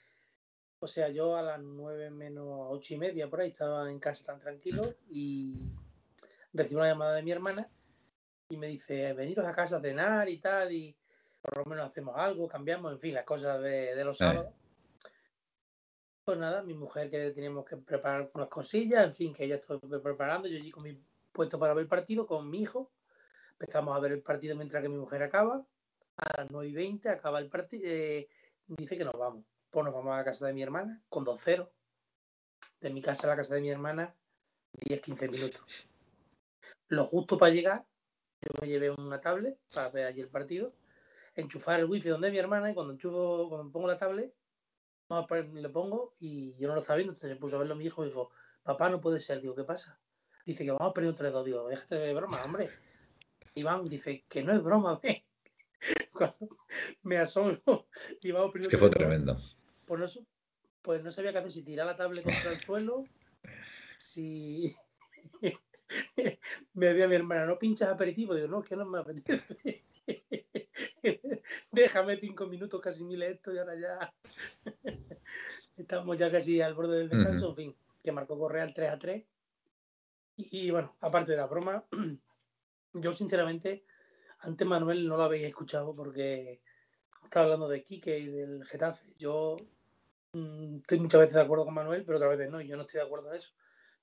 o 0.78 0.86
sea, 0.86 1.08
yo 1.08 1.36
a 1.36 1.42
las 1.42 1.60
nueve 1.60 2.08
menos 2.10 2.46
ocho 2.68 2.94
y 2.94 2.98
media 2.98 3.28
por 3.28 3.40
ahí 3.40 3.50
estaba 3.50 3.90
en 3.90 3.98
casa 3.98 4.22
tan 4.24 4.38
tranquilo 4.38 4.94
y 5.08 5.72
recibo 6.52 6.80
una 6.80 6.90
llamada 6.90 7.16
de 7.16 7.22
mi 7.24 7.32
hermana 7.32 7.68
y 8.48 8.56
me 8.56 8.68
dice, 8.68 9.12
veniros 9.12 9.44
a 9.44 9.52
casa 9.52 9.78
a 9.78 9.80
cenar 9.80 10.28
y 10.28 10.38
tal, 10.38 10.72
y 10.72 10.96
por 11.42 11.58
lo 11.58 11.64
menos 11.64 11.86
hacemos 11.86 12.14
algo, 12.16 12.46
cambiamos, 12.46 12.92
en 12.92 13.00
fin, 13.00 13.14
las 13.14 13.24
cosas 13.24 13.60
de, 13.60 14.04
los 14.04 14.18
sábados. 14.18 14.54
Pues 16.24 16.38
nada, 16.38 16.62
mi 16.62 16.74
mujer 16.74 17.10
que 17.10 17.32
teníamos 17.32 17.64
que 17.64 17.76
preparar 17.76 18.30
unas 18.34 18.48
cosillas, 18.48 19.04
en 19.04 19.14
fin, 19.14 19.32
que 19.32 19.44
ella 19.44 19.56
estaba 19.56 19.80
preparando, 19.80 20.46
yo 20.46 20.58
allí 20.58 20.70
con 20.70 20.84
mi 20.84 20.96
puesto 21.32 21.58
para 21.58 21.74
ver 21.74 21.82
el 21.82 21.88
partido 21.88 22.24
con 22.24 22.48
mi 22.48 22.62
hijo 22.62 22.92
Empezamos 23.60 23.94
a 23.94 24.00
ver 24.00 24.12
el 24.12 24.22
partido 24.22 24.56
mientras 24.56 24.82
que 24.82 24.88
mi 24.88 24.96
mujer 24.96 25.22
acaba. 25.22 25.66
A 26.16 26.40
las 26.40 26.50
9 26.50 26.68
y 26.68 26.72
20 26.72 27.10
acaba 27.10 27.38
el 27.40 27.50
partido. 27.50 27.82
Eh, 27.86 28.26
dice 28.66 28.96
que 28.96 29.04
nos 29.04 29.12
vamos. 29.12 29.44
Pues 29.68 29.84
nos 29.84 29.92
vamos 29.92 30.14
a 30.14 30.16
la 30.16 30.24
casa 30.24 30.46
de 30.46 30.54
mi 30.54 30.62
hermana 30.62 31.02
con 31.10 31.26
2-0. 31.26 31.70
De 32.80 32.90
mi 32.90 33.02
casa 33.02 33.26
a 33.26 33.30
la 33.30 33.36
casa 33.36 33.54
de 33.54 33.60
mi 33.60 33.70
hermana, 33.70 34.16
10-15 34.72 35.30
minutos. 35.30 35.88
Lo 36.88 37.04
justo 37.04 37.36
para 37.36 37.52
llegar, 37.52 37.86
yo 38.40 38.48
me 38.62 38.68
llevé 38.68 38.90
una 38.90 39.20
tablet 39.20 39.58
para 39.72 39.90
ver 39.90 40.06
allí 40.06 40.22
el 40.22 40.28
partido, 40.28 40.72
enchufar 41.34 41.80
el 41.80 41.86
wifi 41.86 42.08
donde 42.08 42.30
mi 42.30 42.38
hermana 42.38 42.70
y 42.70 42.74
cuando 42.74 42.94
enchufo, 42.94 43.48
cuando 43.50 43.70
pongo 43.70 43.86
la 43.86 43.96
tablet, 43.96 44.34
le 45.52 45.68
pongo 45.68 46.14
y 46.18 46.56
yo 46.58 46.68
no 46.68 46.74
lo 46.74 46.80
estaba 46.80 46.96
viendo, 46.96 47.12
entonces 47.12 47.30
se 47.30 47.36
puso 47.36 47.56
a 47.56 47.58
verlo 47.58 47.76
mi 47.76 47.84
hijo 47.84 48.02
y 48.04 48.08
dijo, 48.08 48.30
papá 48.62 48.88
no 48.88 49.00
puede 49.00 49.20
ser, 49.20 49.40
digo, 49.40 49.54
¿qué 49.54 49.64
pasa? 49.64 50.00
Dice 50.46 50.64
que 50.64 50.70
vamos 50.70 50.90
a 50.90 50.94
perder 50.94 51.10
un 51.10 51.16
3-2, 51.16 51.44
digo, 51.44 51.68
déjate 51.68 51.96
de 51.96 52.14
broma, 52.14 52.42
hombre. 52.42 52.70
Iván 53.54 53.88
dice 53.88 54.24
que 54.28 54.42
no 54.42 54.52
es 54.52 54.62
broma, 54.62 55.00
Cuando 56.12 56.48
me 57.02 57.18
asombro, 57.18 57.86
Iván 58.22 58.50
Es 58.54 58.68
que 58.68 58.78
fue 58.78 58.90
tremendo. 58.90 59.38
Pues 59.86 60.00
no, 60.00 60.26
pues 60.82 61.02
no 61.02 61.10
sabía 61.10 61.32
qué 61.32 61.38
hacer, 61.38 61.50
si 61.50 61.62
tirar 61.62 61.86
la 61.86 61.96
tablet 61.96 62.24
contra 62.24 62.52
el 62.52 62.60
suelo, 62.60 63.04
si 63.98 64.74
me 66.74 66.86
decía 66.86 67.08
mi 67.08 67.14
hermana, 67.14 67.46
no 67.46 67.58
pinchas 67.58 67.88
aperitivo, 67.88 68.34
digo, 68.34 68.48
no, 68.48 68.62
que 68.62 68.76
no 68.76 68.86
me 68.86 68.98
apetece. 68.98 69.84
Déjame 71.72 72.16
cinco 72.16 72.46
minutos, 72.46 72.80
casi 72.80 73.04
mil 73.04 73.22
esto 73.22 73.52
y 73.52 73.58
ahora 73.58 73.74
ya 73.78 74.14
estamos 75.76 76.16
ya 76.18 76.30
casi 76.30 76.60
al 76.60 76.74
borde 76.74 76.98
del 76.98 77.08
descanso, 77.08 77.50
en 77.50 77.56
fin, 77.56 77.76
que 78.02 78.12
marcó 78.12 78.38
Correa 78.38 78.64
el 78.64 78.74
3 78.74 78.90
a 78.90 78.98
3. 78.98 79.24
Y 80.36 80.70
bueno, 80.70 80.96
aparte 81.00 81.32
de 81.32 81.38
la 81.38 81.46
broma, 81.46 81.84
yo, 82.92 83.12
sinceramente, 83.12 83.84
antes 84.40 84.66
Manuel 84.66 85.06
no 85.06 85.16
lo 85.16 85.24
habéis 85.24 85.46
escuchado 85.46 85.94
porque 85.94 86.62
estaba 87.24 87.44
hablando 87.44 87.68
de 87.68 87.84
Quique 87.84 88.18
y 88.18 88.26
del 88.26 88.64
Getafe. 88.64 89.14
Yo 89.18 89.56
mm, 90.32 90.78
estoy 90.78 91.00
muchas 91.00 91.20
veces 91.20 91.34
de 91.34 91.42
acuerdo 91.42 91.64
con 91.64 91.74
Manuel, 91.74 92.04
pero 92.04 92.16
otras 92.16 92.36
veces 92.36 92.50
no. 92.50 92.60
Yo 92.60 92.76
no 92.76 92.82
estoy 92.82 93.00
de 93.00 93.06
acuerdo 93.06 93.30
en 93.30 93.36
eso. 93.36 93.52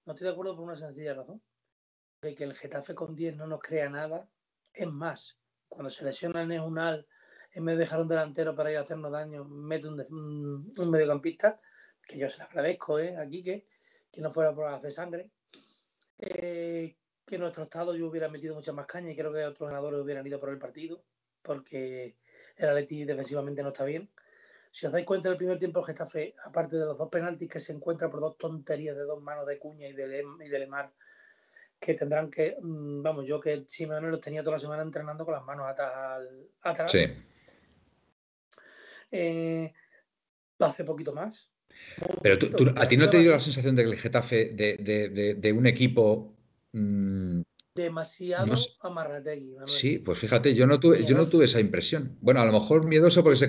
No 0.06 0.13
estoy 0.13 0.26
de 0.26 0.32
acuerdo 0.32 0.56
por 0.56 0.65
una 0.65 0.76
sencilla 0.76 1.13
razón. 1.13 1.41
De 2.21 2.36
que 2.36 2.43
el 2.43 2.56
Getafe 2.56 2.95
con 2.95 3.15
10 3.15 3.36
no 3.36 3.47
nos 3.47 3.60
crea 3.60 3.89
nada. 3.89 4.30
Es 4.73 4.88
más, 4.88 5.39
cuando 5.67 5.89
se 5.89 6.06
lesiona 6.06 6.41
el 6.41 6.47
Neunal, 6.47 7.08
en 7.52 7.65
vez 7.65 7.76
de 7.76 7.84
dejar 7.84 8.02
un 8.02 8.08
delantero 8.08 8.56
para 8.56 8.71
ir 8.71 8.78
a 8.78 8.82
hacernos 8.82 9.12
daño, 9.12 9.43
mete 9.45 9.88
un, 9.88 10.71
un 10.78 10.91
mediocampista, 10.91 11.60
que 12.08 12.17
yo 12.17 12.30
se 12.30 12.39
lo 12.39 12.45
agradezco 12.45 13.00
¿eh? 13.00 13.17
a 13.17 13.28
Quique, 13.28 13.67
que 14.12 14.21
no 14.21 14.32
fuera 14.32 14.54
por 14.54 14.67
hacer 14.67 14.91
sangre. 14.91 15.32
Eh, 16.19 16.95
que 17.28 17.36
en 17.36 17.42
nuestro 17.42 17.66
estado 17.66 17.94
yo 17.94 18.08
hubiera 18.08 18.30
metido 18.30 18.56
mucha 18.56 18.72
más 18.72 18.88
caña 18.88 19.12
y 19.12 19.16
creo 19.16 19.34
que 19.34 19.44
otros 19.44 19.70
ganadores 19.70 20.00
hubieran 20.00 20.26
ido 20.26 20.40
por 20.40 20.50
el 20.50 20.58
partido, 20.58 21.04
porque 21.42 22.16
el 22.56 22.70
Atleti 22.70 23.04
defensivamente 23.04 23.62
no 23.62 23.70
está 23.70 23.84
bien. 23.84 24.10
Si 24.72 24.86
os 24.86 24.92
dais 24.92 25.06
cuenta, 25.06 25.28
en 25.28 25.34
el 25.34 25.38
primer 25.38 25.60
tiempo 25.60 25.82
el 25.82 25.86
Getafe, 25.86 26.36
aparte 26.46 26.78
de 26.78 26.86
los 26.86 26.98
dos 26.98 27.10
penaltis 27.10 27.50
que 27.50 27.60
se 27.60 27.74
encuentra 27.74 28.10
por 28.10 28.22
dos 28.22 28.38
tonterías 28.38 28.96
de 28.96 29.04
dos 29.04 29.22
manos 29.22 29.46
de 29.46 29.60
Cuña 29.60 29.88
y 29.88 29.94
de, 29.94 30.24
y 30.46 30.48
de 30.48 30.60
Lemar, 30.60 30.94
que 31.80 31.96
tendrán 31.96 32.32
que, 32.32 32.56
mm, 32.62 33.04
vamos, 33.04 33.26
yo 33.28 33.42
que 33.42 33.66
Simeone 33.68 34.10
los 34.10 34.22
tenía 34.22 34.42
toda 34.42 34.56
la 34.56 34.60
semana 34.60 34.84
entrenando 34.84 35.26
con 35.26 35.34
las 35.34 35.44
manos 35.44 35.68
atrás. 35.68 36.92
Sí. 36.92 37.06
Eh, 39.12 39.74
hace 40.60 40.84
poquito 40.86 41.12
más. 41.12 41.52
Pero 42.22 42.38
a 42.78 42.88
ti 42.88 42.98
no 42.98 43.10
te 43.10 43.20
dio 43.20 43.32
la 43.32 43.40
sensación 43.40 43.76
de 43.76 43.84
que 43.84 43.90
el 43.92 44.00
Getafe, 44.00 44.46
de, 44.54 44.78
de, 44.78 45.36
de 45.36 45.52
un 45.52 45.68
equipo 45.68 46.37
Mm, 46.78 47.42
demasiado 47.78 48.46
no 48.48 48.58
Sí, 49.68 50.00
pues 50.00 50.20
fíjate, 50.20 50.54
yo 50.54 50.68
no 50.68 50.80
tuve, 50.80 51.06
yo 51.06 51.16
no 51.16 51.28
tuve 51.28 51.46
esa 51.46 51.60
impresión. 51.60 52.18
Bueno, 52.20 52.42
a 52.42 52.46
lo 52.46 52.52
mejor 52.52 52.86
miedoso 52.86 53.24
porque 53.24 53.38
se, 53.38 53.48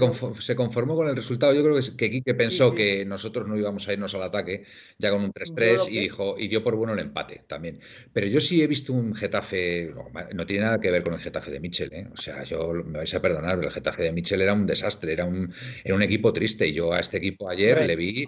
conformó, 0.54 0.94
con 0.94 1.08
el 1.08 1.16
resultado. 1.16 1.54
Yo 1.54 1.62
creo 1.62 1.76
que, 1.76 1.96
que 1.96 2.10
Quique 2.10 2.34
pensó 2.34 2.74
que 2.74 3.04
nosotros 3.04 3.48
no 3.48 3.56
íbamos 3.56 3.88
a 3.88 3.92
irnos 3.92 4.14
al 4.14 4.22
ataque 4.22 4.64
ya 4.98 5.10
con 5.10 5.24
un 5.24 5.32
3-3 5.32 5.88
y 5.90 6.00
dijo, 6.00 6.36
y 6.38 6.46
dio 6.48 6.62
por 6.62 6.76
bueno 6.76 6.92
el 6.92 7.00
empate 7.00 7.44
también. 7.48 7.80
Pero 8.12 8.26
yo 8.26 8.40
sí 8.40 8.62
he 8.62 8.66
visto 8.66 8.92
un 8.92 9.14
Getafe, 9.14 9.92
no, 10.34 10.46
tiene 10.46 10.64
nada 10.64 10.78
que 10.78 10.90
ver 10.90 11.02
con 11.02 11.14
el 11.14 11.20
Getafe 11.20 11.50
de 11.50 11.60
Michel, 11.60 11.92
¿eh? 11.92 12.08
o 12.12 12.16
sea, 12.16 12.44
yo 12.44 12.72
me 12.72 12.98
vais 12.98 13.14
a 13.14 13.22
perdonar, 13.22 13.56
pero 13.56 13.68
el 13.68 13.74
Getafe 13.74 14.02
de 14.02 14.12
Michel 14.12 14.42
era 14.42 14.52
un 14.52 14.66
desastre, 14.66 15.14
era 15.14 15.24
un, 15.24 15.52
era 15.82 15.94
un 15.94 16.02
equipo 16.02 16.32
triste. 16.32 16.68
Y 16.68 16.72
yo 16.74 16.92
a 16.92 17.00
este 17.00 17.16
equipo 17.16 17.48
ayer 17.48 17.86
le 17.86 17.96
vi. 17.96 18.26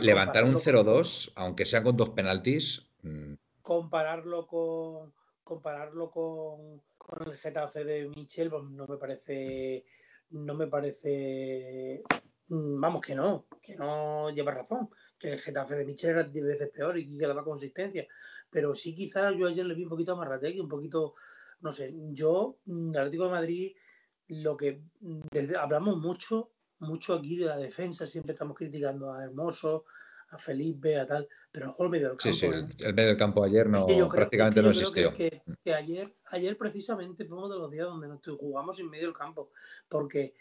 levantar 0.00 0.44
un 0.44 0.54
0-2, 0.54 1.32
aunque 1.36 1.64
sea 1.64 1.82
con 1.82 1.96
dos 1.96 2.10
penaltis. 2.10 2.90
Mm, 3.64 3.66
compararlo 3.66 4.46
con 4.46 5.12
compararlo 5.42 6.10
con, 6.10 6.82
el 7.26 7.36
Getafe 7.36 7.84
de 7.84 8.08
Michel, 8.08 8.50
pues 8.50 8.64
no 8.64 8.86
me 8.86 8.96
parece 8.96 9.84
no 10.30 10.54
me 10.54 10.66
parece 10.68 12.02
mm, 12.48 12.80
vamos 12.80 13.02
que 13.02 13.14
no, 13.14 13.46
que 13.62 13.76
no 13.76 14.30
lleva 14.30 14.52
razón, 14.52 14.88
que 15.18 15.32
el 15.32 15.38
Getafe 15.38 15.76
de 15.76 15.84
Michel 15.84 16.10
era 16.10 16.24
10 16.24 16.44
veces 16.46 16.70
peor 16.70 16.98
y 16.98 17.18
que 17.18 17.26
daba 17.26 17.44
consistencia, 17.44 18.06
pero 18.50 18.74
sí 18.74 18.94
quizás 18.94 19.34
yo 19.36 19.48
ayer 19.48 19.66
le 19.66 19.74
vi 19.74 19.84
un 19.84 19.90
poquito 19.90 20.12
a 20.12 20.16
Marrategui, 20.16 20.60
un 20.60 20.68
poquito, 20.68 21.14
no 21.60 21.72
sé, 21.72 21.92
yo, 22.12 22.58
mm, 22.66 22.90
el 22.90 22.98
Atlético 22.98 23.24
de 23.24 23.30
Madrid, 23.30 23.76
lo 24.28 24.56
que 24.56 24.82
hablamos 25.58 25.98
mucho, 25.98 26.52
mucho 26.78 27.14
aquí 27.14 27.36
de 27.36 27.46
la 27.46 27.56
defensa, 27.58 28.06
siempre 28.06 28.32
estamos 28.32 28.56
criticando 28.56 29.12
a 29.12 29.24
Hermoso, 29.24 29.84
a 30.30 30.38
Felipe, 30.38 30.98
a 30.98 31.06
tal, 31.06 31.28
pero 31.50 31.70
ojo 31.70 31.84
el 31.84 31.90
medio 31.90 32.08
del 32.08 32.16
campo. 32.16 32.34
Sí, 32.34 32.40
sí, 32.40 32.46
el, 32.46 32.64
¿eh? 32.64 32.92
medio 32.92 33.08
del 33.08 33.16
campo 33.16 33.44
ayer 33.44 33.68
no, 33.68 33.86
prácticamente 34.08 34.62
no 34.62 34.70
existió. 34.70 35.12
Que, 35.12 35.42
ayer, 35.72 36.14
ayer 36.26 36.56
precisamente 36.56 37.24
fue 37.24 37.38
uno 37.38 37.48
de 37.48 37.58
los 37.58 37.70
días 37.70 37.86
donde 37.86 38.08
nos 38.08 38.20
jugamos 38.38 38.78
en 38.80 38.90
medio 38.90 39.06
del 39.06 39.14
campo, 39.14 39.50
porque 39.88 40.34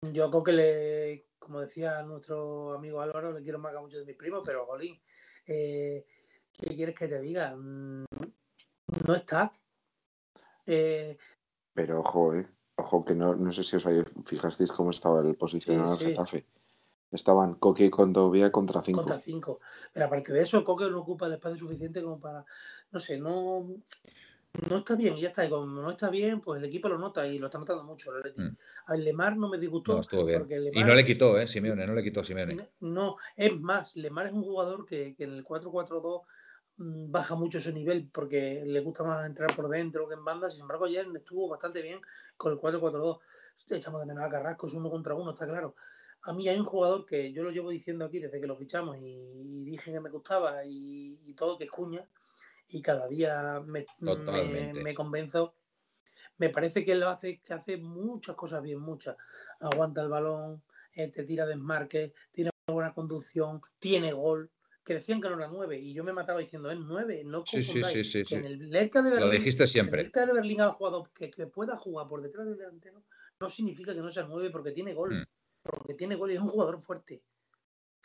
yo 0.00 0.30
creo 0.30 0.42
que 0.42 0.52
le, 0.52 1.26
como 1.38 1.60
decía 1.60 2.02
nuestro 2.02 2.74
amigo 2.74 3.00
Álvaro, 3.00 3.32
le 3.32 3.42
quiero 3.42 3.58
más 3.58 3.74
a 3.74 3.80
mucho 3.80 3.98
de 3.98 4.04
mis 4.04 4.16
primos, 4.16 4.42
pero 4.44 4.66
Jolín, 4.66 5.00
eh, 5.46 6.06
¿qué 6.52 6.74
quieres 6.74 6.94
que 6.94 7.08
te 7.08 7.20
diga? 7.20 7.54
Mm, 7.56 8.04
no 9.06 9.14
está. 9.14 9.52
Eh, 10.66 11.16
pero 11.72 12.00
ojo, 12.00 12.34
eh. 12.34 12.46
Ojo 12.78 13.04
que 13.04 13.14
no, 13.14 13.34
no 13.34 13.52
sé 13.52 13.62
si 13.62 13.76
os 13.76 13.86
fijasteis 14.26 14.70
cómo 14.70 14.90
estaba 14.90 15.20
el 15.22 15.34
posicionado 15.34 15.96
del 15.96 16.08
Getafe. 16.08 16.46
Estaban 17.12 17.54
Coque 17.54 17.84
y 17.84 17.90
Condovia 17.90 18.50
contra 18.50 18.82
5. 18.82 18.98
Contra 18.98 19.20
5. 19.20 19.60
Pero 19.92 20.06
aparte 20.06 20.32
de 20.32 20.40
eso, 20.40 20.64
Coque 20.64 20.90
no 20.90 21.00
ocupa 21.00 21.26
el 21.26 21.34
espacio 21.34 21.58
suficiente 21.58 22.02
como 22.02 22.18
para. 22.18 22.44
No 22.90 22.98
sé, 22.98 23.18
no. 23.18 23.68
No 24.68 24.78
está 24.78 24.96
bien, 24.96 25.16
y 25.16 25.20
ya 25.20 25.28
está. 25.28 25.44
Y 25.44 25.50
como 25.50 25.66
no 25.66 25.90
está 25.90 26.08
bien, 26.08 26.40
pues 26.40 26.58
el 26.58 26.64
equipo 26.64 26.88
lo 26.88 26.98
nota 26.98 27.26
y 27.26 27.38
lo 27.38 27.46
está 27.46 27.58
notando 27.58 27.84
mucho. 27.84 28.10
Mm. 28.36 28.56
Al 28.86 29.04
Lemar 29.04 29.36
no 29.36 29.48
me 29.48 29.58
disgustó. 29.58 29.94
No, 29.94 30.00
estuvo 30.00 30.24
bien. 30.24 30.46
y 30.72 30.82
no 30.82 30.94
le 30.94 31.04
quitó, 31.04 31.38
¿eh? 31.38 31.46
Simeone, 31.46 31.86
no 31.86 31.94
le 31.94 32.02
quitó 32.02 32.24
Simeone. 32.24 32.70
No, 32.80 33.16
es 33.36 33.58
más, 33.60 33.96
Lemar 33.96 34.26
es 34.26 34.32
un 34.32 34.42
jugador 34.42 34.86
que, 34.86 35.14
que 35.14 35.24
en 35.24 35.32
el 35.32 35.44
4-4-2 35.44 36.22
mm, 36.78 37.10
baja 37.10 37.34
mucho 37.34 37.60
su 37.60 37.70
nivel 37.70 38.08
porque 38.10 38.62
le 38.64 38.80
gusta 38.80 39.04
más 39.04 39.26
entrar 39.26 39.54
por 39.54 39.68
dentro 39.68 40.08
que 40.08 40.14
en 40.14 40.24
bandas. 40.24 40.54
Sin 40.54 40.62
embargo, 40.62 40.86
ayer 40.86 41.06
estuvo 41.14 41.48
bastante 41.48 41.82
bien 41.82 42.00
con 42.38 42.52
el 42.52 42.58
4-4-2. 42.58 43.18
Echamos 43.70 44.00
de 44.00 44.06
menos 44.06 44.24
a 44.24 44.30
Carrasco, 44.30 44.68
es 44.68 44.74
uno 44.74 44.90
contra 44.90 45.14
uno, 45.14 45.30
está 45.30 45.46
claro 45.46 45.74
a 46.26 46.32
mí 46.32 46.48
hay 46.48 46.58
un 46.58 46.64
jugador 46.64 47.06
que 47.06 47.32
yo 47.32 47.44
lo 47.44 47.50
llevo 47.50 47.70
diciendo 47.70 48.04
aquí 48.04 48.18
desde 48.18 48.40
que 48.40 48.46
lo 48.46 48.56
fichamos 48.56 48.96
y, 49.00 49.64
dije 49.64 49.92
que 49.92 50.00
me 50.00 50.10
gustaba 50.10 50.64
y, 50.64 51.34
todo, 51.36 51.56
que 51.56 51.64
es 51.64 51.70
Cuña, 51.70 52.06
y 52.68 52.82
cada 52.82 53.08
día 53.08 53.62
me, 53.64 53.86
me, 54.00 54.94
convenzo. 54.94 55.54
Me 56.38 56.50
parece 56.50 56.84
que 56.84 56.94
lo 56.94 57.08
hace, 57.08 57.40
que 57.40 57.54
hace 57.54 57.76
muchas 57.76 58.36
cosas 58.36 58.62
bien, 58.62 58.80
muchas. 58.80 59.16
Aguanta 59.60 60.02
el 60.02 60.08
balón, 60.08 60.62
eh, 60.94 61.08
te 61.08 61.24
tira 61.24 61.46
desmarque, 61.46 62.12
tiene 62.30 62.50
buena 62.66 62.92
conducción, 62.92 63.60
tiene 63.78 64.12
gol. 64.12 64.50
Que 64.84 64.94
decían 64.94 65.20
que 65.20 65.28
no 65.28 65.36
era 65.36 65.48
nueve, 65.48 65.78
y 65.78 65.92
yo 65.92 66.04
me 66.04 66.12
mataba 66.12 66.38
diciendo, 66.38 66.70
es 66.70 66.78
nueve, 66.78 67.22
no 67.24 67.44
sí, 67.44 67.60
sí, 67.60 67.82
sí, 68.04 68.22
en 68.30 68.44
el 68.44 68.70
de 68.70 68.88
Berlín, 68.92 69.18
Lo 69.18 69.30
dijiste 69.30 69.66
siempre. 69.66 70.02
En 70.02 70.12
el 70.14 70.26
de 70.28 70.32
Berlín 70.32 70.60
ha 70.60 70.70
jugado 70.70 71.10
que, 71.12 71.28
pueda 71.48 71.76
jugar 71.76 72.06
por 72.06 72.22
detrás 72.22 72.46
del 72.46 72.56
delantero, 72.56 73.02
no 73.40 73.50
significa 73.50 73.92
que 73.94 74.00
no 74.00 74.12
sea 74.12 74.26
nueve 74.28 74.50
porque 74.50 74.70
tiene 74.70 74.94
gol. 74.94 75.14
Mm 75.14 75.35
porque 75.66 75.94
tiene 75.94 76.16
gol 76.16 76.30
y 76.30 76.34
es 76.34 76.40
un 76.40 76.48
jugador 76.48 76.80
fuerte. 76.80 77.22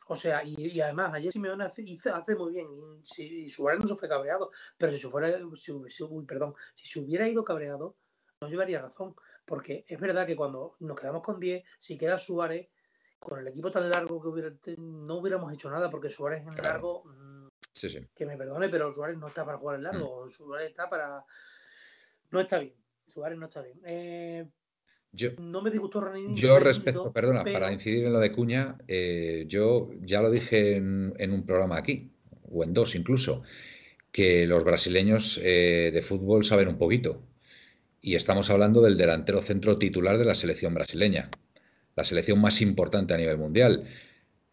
O 0.07 0.15
sea, 0.15 0.43
y, 0.43 0.81
además, 0.81 1.13
ayer 1.13 1.31
Simeone 1.31 1.63
hace, 1.63 1.83
hace 2.13 2.35
muy 2.35 2.51
bien. 2.51 2.67
Y, 3.17 3.49
Suárez 3.49 3.79
no 3.79 3.87
se 3.87 3.95
fue 3.95 4.09
cabreado. 4.09 4.51
Pero 4.77 4.91
si, 4.91 4.99
se 4.99 5.09
fuera, 5.09 5.29
perdón, 6.27 6.53
si 6.73 6.87
se 6.87 6.99
hubiera 6.99 7.27
ido 7.29 7.45
cabreado, 7.45 7.95
no 8.41 8.49
llevaría 8.49 8.81
razón. 8.81 9.15
Porque 9.45 9.85
es 9.87 9.99
verdad 9.99 10.27
que 10.27 10.35
cuando 10.35 10.75
nos 10.79 10.99
quedamos 10.99 11.21
con 11.21 11.39
10, 11.39 11.63
si 11.77 11.97
queda 11.97 12.17
Suárez, 12.17 12.67
con 13.19 13.39
el 13.39 13.47
equipo 13.47 13.71
tan 13.71 13.89
largo 13.89 14.21
que 14.61 14.75
no 14.77 15.15
hubiéramos 15.15 15.53
hecho 15.53 15.69
nada, 15.69 15.89
porque 15.89 16.09
Suárez 16.09 16.41
en 16.41 16.61
largo, 16.61 17.03
mm, 17.05 17.47
que 18.13 18.25
me 18.25 18.35
perdone, 18.35 18.67
pero 18.69 18.91
Suárez 18.93 19.17
no 19.17 19.27
está 19.27 19.45
para 19.45 19.59
jugar 19.59 19.77
en 19.77 19.83
largo. 19.83 20.25
Mm. 20.25 20.29
Suárez 20.29 20.69
está 20.69 20.89
para. 20.89 21.23
No 22.31 22.39
está 22.39 22.59
bien. 22.59 22.75
Suárez 23.07 23.37
no 23.37 23.45
está 23.45 23.61
bien. 23.61 23.79
Eh, 23.85 24.49
yo, 25.13 25.29
no 25.39 25.61
me 25.61 25.69
disgustó 25.69 26.03
Yo 26.33 26.59
respecto, 26.59 27.11
perdona, 27.11 27.43
para 27.43 27.71
incidir 27.71 28.05
en 28.05 28.13
lo 28.13 28.19
de 28.19 28.31
Cuña, 28.31 28.77
eh, 28.87 29.45
yo 29.47 29.91
ya 30.01 30.21
lo 30.21 30.31
dije 30.31 30.77
en, 30.77 31.31
un 31.31 31.45
programa 31.45 31.77
aquí, 31.77 32.11
o 32.49 32.63
en 32.63 32.73
dos 32.73 32.95
incluso, 32.95 33.43
que 34.11 34.47
los 34.47 34.63
brasileños 34.63 35.39
eh, 35.43 35.91
de 35.93 36.01
fútbol 36.01 36.45
saben 36.45 36.69
un 36.69 36.77
poquito. 36.77 37.21
Y 38.01 38.15
estamos 38.15 38.49
hablando 38.49 38.81
del 38.81 38.97
delantero 38.97 39.41
centro 39.41 39.77
titular 39.77 40.17
de 40.17 40.25
la 40.25 40.33
selección 40.33 40.73
brasileña, 40.73 41.29
la 41.95 42.03
selección 42.05 42.39
más 42.39 42.61
importante 42.61 43.13
a 43.13 43.17
nivel 43.17 43.37
mundial. 43.37 43.83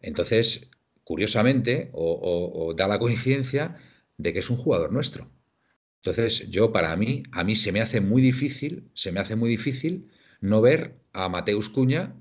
Entonces, 0.01 0.69
curiosamente, 1.03 1.89
o 1.93 2.73
da 2.75 2.87
la 2.87 2.99
coincidencia 2.99 3.75
de 4.17 4.33
que 4.33 4.39
es 4.39 4.49
un 4.49 4.57
jugador 4.57 4.91
nuestro. 4.91 5.31
Entonces, 6.03 6.49
yo 6.49 6.71
para 6.71 6.95
mí, 6.95 7.23
a 7.31 7.43
mí 7.43 7.55
se 7.55 7.71
me 7.71 7.81
hace 7.81 8.01
muy 8.01 8.21
difícil, 8.21 8.89
se 8.93 9.11
me 9.11 9.19
hace 9.19 9.35
muy 9.35 9.49
difícil 9.49 10.09
no 10.41 10.61
ver 10.61 10.99
a 11.13 11.29
Mateus 11.29 11.69
Cuña 11.69 12.15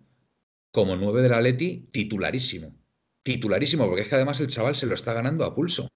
como 0.70 0.96
nueve 0.96 1.22
del 1.22 1.34
Atleti 1.34 1.88
titularísimo. 1.90 2.74
Titularísimo, 3.22 3.86
porque 3.86 4.02
es 4.02 4.08
que 4.08 4.14
además 4.14 4.40
el 4.40 4.48
chaval 4.48 4.74
se 4.74 4.86
lo 4.86 4.94
está 4.94 5.12
ganando 5.12 5.44
a 5.44 5.54
pulso. 5.54 5.88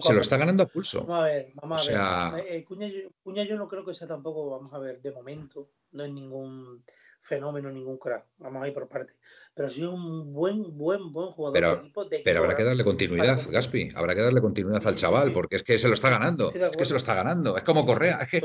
se 0.00 0.14
lo 0.14 0.20
está 0.20 0.36
ganando 0.36 0.64
a 0.64 0.66
pulso. 0.66 1.04
Vamos 1.04 1.18
a 1.18 1.24
ver, 1.24 1.52
vamos 1.54 1.90
a 1.90 2.30
ver. 2.30 2.44
Eh, 2.46 2.56
eh, 2.56 2.64
Cuña, 2.64 3.44
yo 3.44 3.56
no 3.56 3.68
creo 3.68 3.84
que 3.84 3.94
sea 3.94 4.08
tampoco, 4.08 4.50
vamos 4.50 4.72
a 4.72 4.78
ver, 4.78 5.00
de 5.00 5.12
momento, 5.12 5.70
no 5.92 6.04
es 6.04 6.10
ningún 6.10 6.84
fenómeno, 7.20 7.70
ningún 7.70 7.98
crack. 7.98 8.26
Vamos 8.38 8.62
a 8.62 8.68
ir 8.68 8.74
por 8.74 8.88
parte. 8.88 9.14
Pero 9.54 9.68
sí 9.68 9.84
un 9.84 10.32
buen, 10.32 10.76
buen, 10.76 11.12
buen 11.12 11.28
jugador. 11.28 11.54
Pero, 11.92 12.08
pero 12.24 12.40
habrá 12.40 12.56
que 12.56 12.64
darle 12.64 12.84
continuidad, 12.84 13.40
Gaspi. 13.48 13.90
Habrá 13.94 14.14
que 14.14 14.22
darle 14.22 14.40
continuidad 14.40 14.84
al 14.86 14.96
chaval, 14.96 15.32
porque 15.32 15.56
es 15.56 15.62
que 15.62 15.78
se 15.78 15.86
lo 15.86 15.94
está 15.94 16.10
ganando. 16.10 16.50
Es 16.50 16.76
que 16.76 16.84
se 16.84 16.92
lo 16.92 16.98
está 16.98 17.14
ganando. 17.14 17.56
Es 17.56 17.62
como 17.62 17.86
Correa. 17.86 18.18
Es 18.22 18.30
que, 18.30 18.42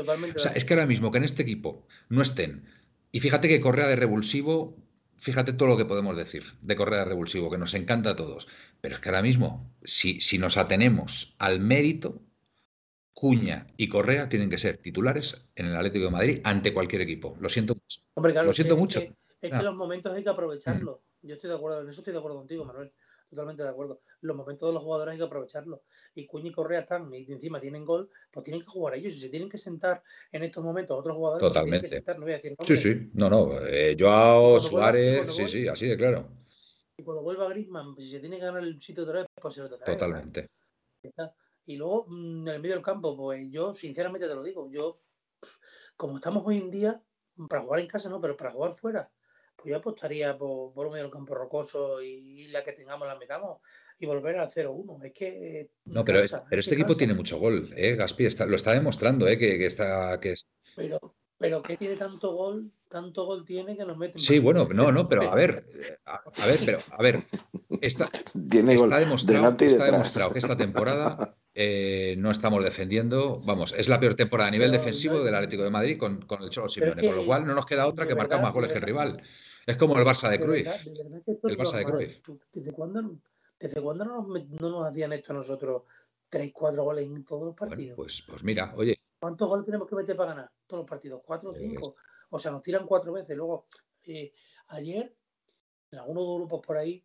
es 0.54 0.64
que 0.64 0.74
ahora 0.74 0.86
mismo 0.86 1.10
que 1.10 1.18
en 1.18 1.24
este 1.24 1.42
equipo 1.42 1.86
no 2.08 2.22
estén 2.22 2.64
y 3.12 3.20
fíjate 3.20 3.48
que 3.48 3.60
Correa 3.60 3.86
de 3.86 3.96
revulsivo, 3.96 4.76
fíjate 5.16 5.52
todo 5.52 5.68
lo 5.68 5.76
que 5.76 5.84
podemos 5.84 6.16
decir 6.16 6.44
de 6.60 6.76
Correa 6.76 7.00
de 7.00 7.04
revulsivo, 7.06 7.50
que 7.50 7.58
nos 7.58 7.74
encanta 7.74 8.10
a 8.10 8.16
todos. 8.16 8.48
Pero 8.80 8.94
es 8.94 9.00
que 9.00 9.08
ahora 9.08 9.22
mismo, 9.22 9.74
si, 9.82 10.20
si 10.20 10.38
nos 10.38 10.56
atenemos 10.56 11.34
al 11.38 11.60
mérito, 11.60 12.22
Cuña 13.12 13.66
y 13.76 13.88
Correa 13.88 14.28
tienen 14.28 14.48
que 14.48 14.58
ser 14.58 14.78
titulares 14.78 15.48
en 15.56 15.66
el 15.66 15.76
Atlético 15.76 16.04
de 16.04 16.10
Madrid 16.12 16.40
ante 16.44 16.72
cualquier 16.72 17.02
equipo. 17.02 17.36
Lo 17.40 17.48
siento 17.48 17.74
mucho. 17.74 18.44
lo 18.44 18.52
siento 18.52 18.76
mucho. 18.76 19.00
es 19.40 19.50
que 19.50 19.62
los 19.62 19.74
momentos 19.74 20.14
hay 20.14 20.22
que 20.22 20.28
aprovecharlos. 20.28 21.00
Mm. 21.22 21.26
Yo 21.26 21.34
estoy 21.34 21.50
de 21.50 21.56
acuerdo, 21.56 21.82
en 21.82 21.88
eso 21.88 22.00
estoy 22.00 22.12
de 22.12 22.18
acuerdo 22.20 22.38
contigo, 22.38 22.64
Manuel 22.64 22.92
totalmente 23.28 23.62
de 23.62 23.68
acuerdo. 23.68 24.00
Los 24.20 24.36
momentos 24.36 24.68
de 24.68 24.74
los 24.74 24.82
jugadores 24.82 25.12
hay 25.12 25.18
que 25.18 25.24
aprovecharlos. 25.24 25.80
Y 26.14 26.26
Cuña 26.26 26.48
y 26.48 26.52
Correa 26.52 26.80
están 26.80 27.12
y 27.12 27.30
encima 27.30 27.60
tienen 27.60 27.84
gol, 27.84 28.10
pues 28.30 28.44
tienen 28.44 28.62
que 28.62 28.68
jugar 28.68 28.94
ellos. 28.94 29.14
Si 29.14 29.20
se 29.20 29.28
tienen 29.28 29.48
que 29.48 29.58
sentar 29.58 30.02
en 30.32 30.42
estos 30.42 30.64
momentos 30.64 30.98
otros 30.98 31.16
jugadores, 31.16 31.42
pues 31.42 31.52
totalmente. 31.52 31.86
que 31.86 31.94
sentar. 31.94 32.18
No 32.18 32.24
voy 32.24 32.32
a 32.32 32.36
decir 32.36 32.56
Sí, 32.66 32.76
sí. 32.76 33.10
No, 33.14 33.28
no. 33.28 33.50
Eh, 33.66 33.96
Joao, 33.98 34.58
Suárez, 34.60 35.34
sí, 35.34 35.46
sí, 35.48 35.68
así 35.68 35.86
de 35.86 35.96
claro. 35.96 36.28
Y 36.96 37.04
cuando 37.04 37.22
vuelva 37.22 37.48
Griezmann, 37.48 37.94
pues 37.94 38.06
si 38.06 38.10
se 38.12 38.20
tiene 38.20 38.38
que 38.38 38.44
ganar 38.44 38.62
el 38.62 38.82
sitio 38.82 39.04
otra 39.04 39.20
vez, 39.20 39.26
pues 39.40 39.54
se 39.54 39.62
lo 39.62 39.68
tocará. 39.68 39.92
Totalmente. 39.92 40.48
Y 41.66 41.76
luego, 41.76 42.06
mm, 42.08 42.48
en 42.48 42.54
el 42.54 42.60
medio 42.60 42.74
del 42.74 42.84
campo, 42.84 43.16
pues 43.16 43.48
yo, 43.50 43.72
sinceramente 43.72 44.26
te 44.26 44.34
lo 44.34 44.42
digo, 44.42 44.68
yo, 44.70 45.00
como 45.96 46.16
estamos 46.16 46.42
hoy 46.44 46.58
en 46.58 46.70
día, 46.70 47.02
para 47.48 47.62
jugar 47.62 47.80
en 47.80 47.86
casa 47.86 48.08
no, 48.08 48.20
pero 48.20 48.36
para 48.36 48.50
jugar 48.50 48.72
fuera, 48.72 49.10
pues 49.60 49.72
yo 49.72 49.76
apostaría 49.76 50.38
por, 50.38 50.72
por 50.72 50.86
un 50.86 50.92
medio 50.92 51.10
campo 51.10 51.34
rocoso 51.34 52.00
y 52.00 52.46
la 52.48 52.62
que 52.62 52.72
tengamos 52.72 53.08
la 53.08 53.18
metamos 53.18 53.58
y 53.98 54.06
volver 54.06 54.38
al 54.38 54.48
0-1. 54.48 55.04
Es 55.04 55.12
que. 55.12 55.60
Eh, 55.60 55.70
no, 55.86 56.04
pero, 56.04 56.20
pero 56.48 56.60
este 56.60 56.74
equipo 56.74 56.94
tiene 56.94 57.14
mucho 57.14 57.38
gol, 57.38 57.72
¿eh? 57.76 57.96
Gaspi 57.96 58.26
está, 58.26 58.46
lo 58.46 58.56
está 58.56 58.72
demostrando, 58.72 59.26
¿eh? 59.26 59.36
Que, 59.36 59.66
está. 59.66 60.18
Que 60.20 60.32
es... 60.32 60.48
Pero, 60.76 61.16
pero 61.36 61.60
que 61.62 61.76
tiene 61.76 61.96
tanto 61.96 62.32
gol, 62.32 62.70
tanto 62.88 63.26
gol 63.26 63.44
tiene 63.44 63.76
que 63.76 63.84
nos 63.84 63.98
meten. 63.98 64.20
Sí, 64.20 64.38
bueno, 64.38 64.68
no, 64.72 64.92
no, 64.92 65.08
pero 65.08 65.30
a 65.30 65.34
ver, 65.34 65.66
a, 66.04 66.46
ver, 66.46 66.60
pero 66.64 66.78
a 66.90 67.02
ver, 67.02 67.24
está, 67.80 68.10
está 68.14 68.98
demostrado, 68.98 69.56
está 69.58 69.84
demostrado 69.84 70.32
que 70.32 70.38
esta 70.38 70.56
temporada 70.56 71.36
eh, 71.60 72.14
no 72.16 72.30
estamos 72.30 72.62
defendiendo. 72.62 73.40
Vamos, 73.40 73.74
es 73.76 73.88
la 73.88 73.98
peor 73.98 74.14
temporada 74.14 74.46
a 74.46 74.52
nivel 74.52 74.70
defensivo 74.70 75.24
del 75.24 75.34
Atlético 75.34 75.64
de 75.64 75.70
Madrid 75.70 75.98
con, 75.98 76.22
con 76.22 76.40
el 76.44 76.50
Cholo 76.50 76.68
Simeone, 76.68 77.04
con 77.04 77.16
lo 77.16 77.26
cual 77.26 77.44
no 77.48 77.52
nos 77.52 77.66
queda 77.66 77.88
otra 77.88 78.06
que 78.06 78.14
marcar 78.14 78.40
más 78.40 78.52
goles 78.52 78.70
que 78.70 78.78
el 78.78 78.84
rival. 78.84 79.20
Es 79.66 79.76
como 79.76 79.98
el 79.98 80.04
Barça 80.04 80.30
de 80.30 80.38
Cruyff. 80.38 80.86
el 80.86 81.58
Barça 81.58 81.78
de 81.78 81.84
Cruyff. 81.84 82.20
¿Desde 82.52 82.70
cuándo, 82.70 83.18
desde 83.58 83.82
cuándo 83.82 84.04
no, 84.04 84.22
nos, 84.22 84.48
no, 84.50 84.70
nos, 84.70 84.86
hacían 84.86 85.12
esto 85.14 85.32
a 85.32 85.36
nosotros 85.36 85.82
3, 86.28 86.52
4 86.52 86.84
goles 86.84 87.04
en 87.04 87.24
todos 87.24 87.46
los 87.46 87.56
partidos? 87.56 87.96
pues, 87.96 88.22
pues 88.24 88.44
mira, 88.44 88.72
oye. 88.76 88.96
¿Cuántos 89.18 89.48
goles 89.48 89.66
tenemos 89.66 89.88
que 89.88 89.96
meter 89.96 90.16
para 90.16 90.34
ganar 90.34 90.52
todos 90.64 90.82
los 90.82 90.88
partidos? 90.88 91.22
¿Cuatro 91.26 91.50
o 91.50 91.54
cinco? 91.56 91.96
O 92.30 92.38
sea, 92.38 92.52
nos 92.52 92.62
tiran 92.62 92.86
cuatro 92.86 93.12
veces. 93.12 93.36
Luego, 93.36 93.66
eh, 94.04 94.32
ayer, 94.68 95.12
en 95.90 95.98
algunos 95.98 96.24
grupos 96.36 96.64
por 96.64 96.76
ahí, 96.76 97.04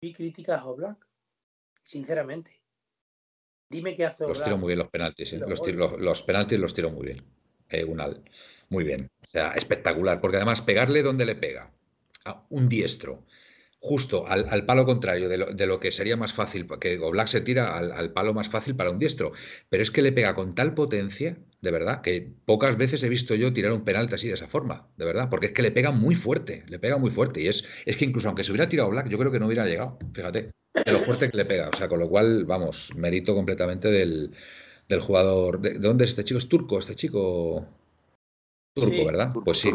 vi 0.00 0.10
críticas 0.14 0.58
a 0.58 0.64
Oblak. 0.64 1.06
Sinceramente. 1.82 2.61
Dime 3.72 3.94
qué 3.94 4.04
hace 4.04 4.28
Los 4.28 4.42
tiró 4.42 4.58
muy 4.58 4.68
bien 4.68 4.78
los 4.78 4.88
penaltis. 4.88 5.32
¿eh? 5.32 5.38
Los, 5.38 5.60
los, 5.98 6.22
penaltis 6.22 6.58
los 6.58 6.74
tiró 6.74 6.90
muy 6.90 7.06
bien. 7.06 7.22
Eh, 7.70 7.84
Unal. 7.84 8.22
Muy 8.68 8.84
bien. 8.84 9.10
O 9.22 9.26
sea, 9.26 9.52
espectacular. 9.52 10.20
Porque 10.20 10.36
además, 10.36 10.60
pegarle 10.60 11.02
donde 11.02 11.24
le 11.24 11.34
pega. 11.34 11.72
A 12.24 12.44
un 12.50 12.68
diestro. 12.68 13.24
Justo 13.82 14.28
al, 14.28 14.64
palo 14.64 14.86
contrario 14.86 15.28
de 15.28 15.66
lo, 15.66 15.80
que 15.80 15.90
sería 15.90 16.16
más 16.16 16.32
fácil, 16.32 16.68
que 16.80 17.00
Oblak 17.00 17.26
se 17.26 17.40
tira 17.40 17.76
al, 17.76 18.12
palo 18.12 18.32
más 18.32 18.48
fácil 18.48 18.76
para 18.76 18.90
un 18.90 19.00
diestro, 19.00 19.32
pero 19.68 19.82
es 19.82 19.90
que 19.90 20.02
le 20.02 20.12
pega 20.12 20.36
con 20.36 20.54
tal 20.54 20.72
potencia, 20.72 21.36
de 21.60 21.70
verdad, 21.72 22.00
que 22.00 22.32
pocas 22.44 22.76
veces 22.76 23.02
he 23.02 23.08
visto 23.08 23.34
yo 23.34 23.52
tirar 23.52 23.72
un 23.72 23.82
penalti 23.82 24.14
así 24.14 24.28
de 24.28 24.34
esa 24.34 24.46
forma, 24.46 24.88
de 24.96 25.04
verdad, 25.04 25.28
porque 25.28 25.46
es 25.46 25.52
que 25.52 25.62
le 25.62 25.72
pega 25.72 25.90
muy 25.90 26.14
fuerte, 26.14 26.62
le 26.68 26.78
pega 26.78 26.96
muy 26.96 27.10
fuerte, 27.10 27.42
y 27.42 27.48
es, 27.48 27.64
es 27.84 27.96
que 27.96 28.04
incluso 28.04 28.28
aunque 28.28 28.44
se 28.44 28.52
hubiera 28.52 28.68
tirado 28.68 28.88
Oblak, 28.88 29.08
yo 29.08 29.18
creo 29.18 29.32
que 29.32 29.40
no 29.40 29.46
hubiera 29.46 29.66
llegado, 29.66 29.98
fíjate, 30.14 30.52
de 30.84 30.92
lo 30.92 31.00
fuerte 31.00 31.28
que 31.28 31.36
le 31.36 31.44
pega, 31.44 31.68
o 31.68 31.76
sea, 31.76 31.88
con 31.88 31.98
lo 31.98 32.08
cual, 32.08 32.44
vamos, 32.44 32.92
mérito 32.94 33.34
completamente 33.34 33.90
del, 33.90 34.30
jugador. 35.00 35.60
¿De, 35.60 35.70
¿De 35.70 35.78
dónde 35.78 36.04
es 36.04 36.10
este 36.10 36.22
chico? 36.22 36.38
¿Es 36.38 36.48
turco 36.48 36.78
este 36.78 36.94
chico? 36.94 37.66
Turco, 38.74 39.04
¿verdad? 39.04 39.34
pues 39.44 39.58
sí, 39.58 39.70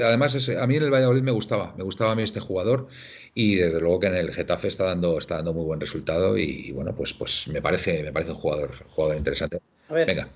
además 0.00 0.48
a 0.48 0.66
mí 0.68 0.76
en 0.76 0.82
el 0.84 0.92
Valladolid 0.92 1.22
me 1.22 1.32
gustaba, 1.32 1.74
me 1.76 1.82
gustaba 1.82 2.12
a 2.12 2.14
mí 2.14 2.22
este 2.22 2.38
jugador 2.38 2.86
y 3.34 3.56
desde 3.56 3.80
luego 3.80 3.98
que 3.98 4.06
en 4.06 4.14
el 4.14 4.32
Getafe 4.32 4.68
está 4.68 4.84
dando, 4.84 5.18
está 5.18 5.36
dando 5.36 5.54
muy 5.54 5.64
buen 5.64 5.80
resultado 5.80 6.38
y, 6.38 6.70
bueno, 6.70 6.94
pues, 6.94 7.12
pues 7.14 7.48
me 7.48 7.60
parece, 7.60 8.00
me 8.04 8.12
parece 8.12 8.30
un 8.30 8.38
jugador, 8.38 8.86
jugador 8.90 9.16
interesante. 9.16 9.58
A 9.88 9.94
ver, 9.94 10.06
Venga. 10.06 10.30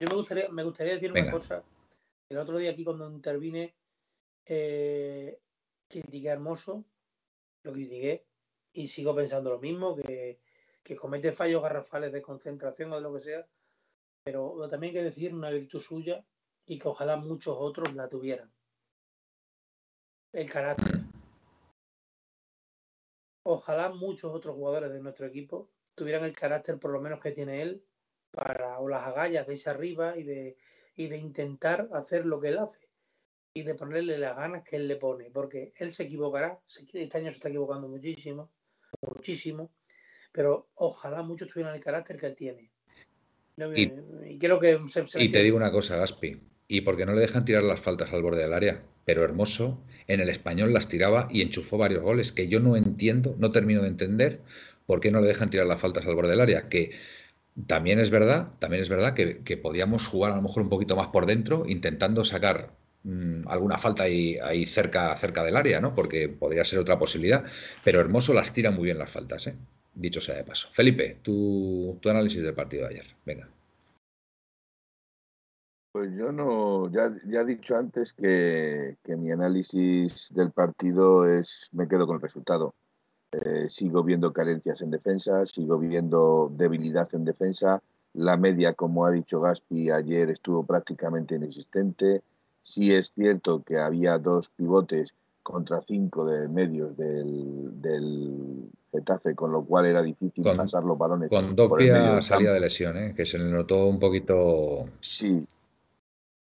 Yo 0.00 0.08
me 0.08 0.14
gustaría, 0.14 0.48
me 0.48 0.64
gustaría 0.64 0.94
decir 0.94 1.12
una 1.12 1.30
cosa. 1.30 1.62
El 2.30 2.38
otro 2.38 2.56
día 2.56 2.70
aquí 2.70 2.84
cuando 2.84 3.10
intervine 3.10 3.74
eh, 4.46 5.38
critiqué 5.88 6.30
a 6.30 6.32
Hermoso, 6.32 6.86
lo 7.64 7.72
critiqué 7.72 8.24
y 8.72 8.88
sigo 8.88 9.14
pensando 9.14 9.50
lo 9.50 9.58
mismo, 9.58 9.94
que, 9.94 10.40
que 10.82 10.96
comete 10.96 11.32
fallos 11.32 11.62
garrafales 11.62 12.12
de 12.12 12.22
concentración 12.22 12.92
o 12.92 12.96
de 12.96 13.02
lo 13.02 13.12
que 13.12 13.20
sea, 13.20 13.46
pero 14.24 14.56
también 14.70 14.96
hay 14.96 15.02
que 15.02 15.04
decir 15.04 15.34
una 15.34 15.50
virtud 15.50 15.78
suya 15.78 16.24
y 16.66 16.78
que 16.78 16.88
ojalá 16.88 17.16
muchos 17.16 17.56
otros 17.58 17.94
la 17.94 18.08
tuvieran. 18.08 18.50
El 20.32 20.50
carácter. 20.50 21.00
Ojalá 23.44 23.90
muchos 23.90 24.32
otros 24.32 24.54
jugadores 24.54 24.92
de 24.92 25.00
nuestro 25.00 25.26
equipo 25.26 25.70
tuvieran 25.94 26.24
el 26.24 26.32
carácter 26.32 26.78
por 26.78 26.92
lo 26.92 27.00
menos 27.00 27.20
que 27.20 27.32
tiene 27.32 27.60
él 27.62 27.84
para 28.30 28.78
o 28.78 28.88
las 28.88 29.06
agallas 29.06 29.46
de 29.46 29.54
irse 29.54 29.70
arriba 29.70 30.16
y 30.16 30.22
de, 30.22 30.56
y 30.96 31.08
de 31.08 31.18
intentar 31.18 31.88
hacer 31.92 32.24
lo 32.24 32.40
que 32.40 32.48
él 32.48 32.58
hace 32.58 32.88
y 33.54 33.62
de 33.62 33.74
ponerle 33.74 34.16
las 34.16 34.36
ganas 34.36 34.64
que 34.64 34.76
él 34.76 34.88
le 34.88 34.96
pone, 34.96 35.30
porque 35.30 35.74
él 35.76 35.92
se 35.92 36.04
equivocará, 36.04 36.58
este 36.66 37.18
año 37.18 37.26
se 37.26 37.36
está 37.36 37.48
equivocando 37.48 37.86
muchísimo, 37.86 38.50
muchísimo, 39.02 39.70
pero 40.32 40.70
ojalá 40.74 41.22
muchos 41.22 41.48
tuvieran 41.48 41.74
el 41.74 41.82
carácter 41.82 42.16
que 42.16 42.26
él 42.26 42.34
tiene. 42.34 42.72
Y, 43.76 44.38
creo 44.38 44.58
que 44.58 44.80
y 45.18 45.30
te 45.30 45.42
digo 45.42 45.58
una 45.58 45.70
cosa, 45.70 45.96
Gaspi, 45.96 46.40
y 46.68 46.82
porque 46.82 47.06
no 47.06 47.12
le 47.14 47.20
dejan 47.20 47.44
tirar 47.44 47.64
las 47.64 47.80
faltas 47.80 48.12
al 48.12 48.22
borde 48.22 48.42
del 48.42 48.52
área. 48.52 48.82
Pero 49.04 49.24
Hermoso 49.24 49.82
en 50.06 50.20
el 50.20 50.28
español 50.28 50.72
las 50.72 50.88
tiraba 50.88 51.28
y 51.30 51.42
enchufó 51.42 51.78
varios 51.78 52.02
goles 52.02 52.32
que 52.32 52.48
yo 52.48 52.60
no 52.60 52.76
entiendo, 52.76 53.34
no 53.38 53.50
termino 53.52 53.82
de 53.82 53.88
entender 53.88 54.40
por 54.86 55.00
qué 55.00 55.10
no 55.10 55.20
le 55.20 55.28
dejan 55.28 55.50
tirar 55.50 55.66
las 55.66 55.80
faltas 55.80 56.06
al 56.06 56.14
borde 56.14 56.30
del 56.30 56.40
área. 56.40 56.68
Que 56.68 56.92
también 57.66 58.00
es 58.00 58.10
verdad, 58.10 58.48
también 58.58 58.82
es 58.82 58.88
verdad 58.88 59.14
que, 59.14 59.56
podíamos 59.56 60.06
jugar 60.06 60.32
a 60.32 60.36
lo 60.36 60.42
mejor 60.42 60.62
un 60.62 60.68
poquito 60.68 60.96
más 60.96 61.08
por 61.08 61.26
dentro, 61.26 61.64
intentando 61.66 62.24
sacar 62.24 62.72
mm, 63.04 63.48
alguna 63.48 63.78
falta 63.78 64.04
ahí, 64.04 64.38
ahí, 64.42 64.66
cerca, 64.66 65.14
cerca 65.16 65.44
del 65.44 65.56
área, 65.56 65.80
¿no? 65.80 65.94
Porque 65.94 66.28
podría 66.28 66.64
ser 66.64 66.78
otra 66.78 66.98
posibilidad. 66.98 67.44
Pero 67.84 68.00
Hermoso 68.00 68.34
las 68.34 68.52
tira 68.54 68.70
muy 68.70 68.84
bien 68.84 68.98
las 68.98 69.10
faltas, 69.10 69.46
¿eh? 69.48 69.54
Dicho 69.94 70.20
sea 70.20 70.36
de 70.36 70.44
paso. 70.44 70.68
Felipe, 70.72 71.18
tu, 71.22 71.98
tu 72.00 72.08
análisis 72.08 72.42
del 72.42 72.54
partido 72.54 72.84
de 72.84 72.94
ayer. 72.94 73.06
Venga. 73.26 73.48
Pues 75.92 76.16
yo 76.16 76.32
no, 76.32 76.90
ya, 76.90 77.14
ya 77.26 77.42
he 77.42 77.44
dicho 77.44 77.76
antes 77.76 78.14
que, 78.14 78.96
mi 79.06 79.30
análisis 79.30 80.32
del 80.34 80.50
partido 80.50 81.26
es, 81.26 81.68
me 81.72 81.86
quedo 81.86 82.06
con 82.06 82.16
el 82.16 82.22
resultado. 82.22 82.74
Eh, 83.30 83.68
sigo 83.68 84.02
viendo 84.02 84.32
carencias 84.32 84.80
en 84.80 84.90
defensa, 84.90 85.44
sigo 85.44 85.78
viendo 85.78 86.50
debilidad 86.56 87.14
en 87.14 87.26
defensa. 87.26 87.82
La 88.14 88.38
media, 88.38 88.72
como 88.72 89.04
ha 89.04 89.10
dicho 89.10 89.42
Gaspi 89.42 89.90
ayer, 89.90 90.30
estuvo 90.30 90.64
prácticamente 90.64 91.34
inexistente. 91.34 92.22
Sí 92.62 92.94
es 92.94 93.12
cierto 93.14 93.62
que 93.62 93.78
había 93.78 94.16
dos 94.18 94.48
pivotes 94.48 95.12
contra 95.42 95.78
cinco 95.82 96.24
de 96.24 96.48
medios 96.48 96.96
del, 96.96 97.82
del 97.82 98.70
Getafe, 98.92 99.34
con 99.34 99.52
lo 99.52 99.62
cual 99.62 99.86
era 99.86 100.02
difícil 100.02 100.44
pasar 100.56 100.84
los 100.84 100.96
balones. 100.96 101.28
Con 101.28 101.54
Doppia 101.54 102.22
salía 102.22 102.52
de 102.52 102.60
lesión, 102.60 102.96
¿eh? 102.96 103.14
que 103.14 103.26
se 103.26 103.38
le 103.38 103.50
notó 103.50 103.86
un 103.88 103.98
poquito. 103.98 104.86
Sí, 105.00 105.46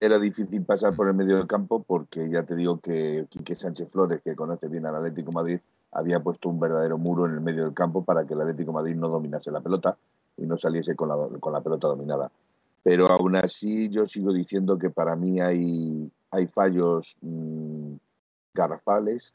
era 0.06 0.18
difícil 0.18 0.64
pasar 0.64 0.94
por 0.94 1.08
el 1.08 1.14
medio 1.14 1.36
del 1.36 1.46
campo 1.46 1.82
porque 1.82 2.28
ya 2.30 2.44
te 2.44 2.54
digo 2.54 2.80
que 2.80 3.26
Quique 3.28 3.56
Sánchez 3.56 3.90
Flores, 3.90 4.20
que 4.22 4.34
conoce 4.34 4.68
bien 4.68 4.86
al 4.86 4.96
Atlético 4.96 5.32
Madrid, 5.32 5.60
había 5.92 6.20
puesto 6.20 6.48
un 6.48 6.60
verdadero 6.60 6.96
muro 6.96 7.26
en 7.26 7.32
el 7.32 7.40
medio 7.40 7.64
del 7.64 7.74
campo 7.74 8.04
para 8.04 8.26
que 8.26 8.34
el 8.34 8.40
Atlético 8.40 8.72
Madrid 8.72 8.94
no 8.94 9.08
dominase 9.08 9.50
la 9.50 9.60
pelota 9.60 9.96
y 10.36 10.46
no 10.46 10.56
saliese 10.58 10.94
con 10.94 11.08
la, 11.08 11.16
con 11.40 11.52
la 11.52 11.60
pelota 11.60 11.88
dominada. 11.88 12.30
Pero 12.82 13.10
aún 13.10 13.36
así 13.36 13.88
yo 13.88 14.06
sigo 14.06 14.32
diciendo 14.32 14.78
que 14.78 14.90
para 14.90 15.16
mí 15.16 15.40
hay, 15.40 16.10
hay 16.30 16.46
fallos 16.46 17.16
mm, 17.20 17.94
garrafales, 18.54 19.32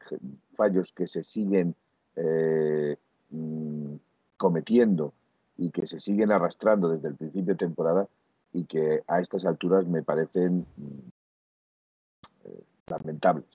fallos 0.56 0.94
que 0.96 1.08
se 1.08 1.24
siguen 1.24 1.76
eh, 2.16 2.96
mm, 3.30 3.96
cometiendo 4.38 5.14
y 5.58 5.70
que 5.70 5.86
se 5.86 6.00
siguen 6.00 6.32
arrastrando 6.32 6.90
desde 6.90 7.10
el 7.10 7.16
principio 7.16 7.54
de 7.54 7.58
temporada 7.58 8.08
y 8.54 8.66
que 8.66 9.04
a 9.08 9.20
estas 9.20 9.46
alturas 9.46 9.86
me 9.88 10.04
parecen 10.04 10.66
eh, 12.46 12.64
lamentables, 12.88 13.46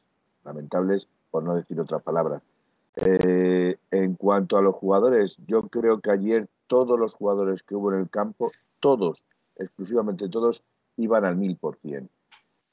lamentables 0.44 1.08
por 1.30 1.42
no 1.42 1.54
decir 1.54 1.78
otras 1.80 2.02
palabras. 2.02 2.42
Eh, 2.96 3.76
en 3.90 4.14
cuanto 4.14 4.56
a 4.56 4.62
los 4.62 4.74
jugadores, 4.74 5.36
yo 5.46 5.68
creo 5.68 6.00
que 6.00 6.10
ayer 6.10 6.48
todos 6.66 6.98
los 6.98 7.14
jugadores 7.14 7.62
que 7.62 7.74
hubo 7.74 7.92
en 7.92 8.00
el 8.00 8.10
campo, 8.10 8.50
todos, 8.80 9.24
exclusivamente 9.56 10.28
todos, 10.28 10.62
iban 10.96 11.24
al 11.24 11.36
mil 11.36 11.56
por 11.56 11.76
cien. 11.76 12.08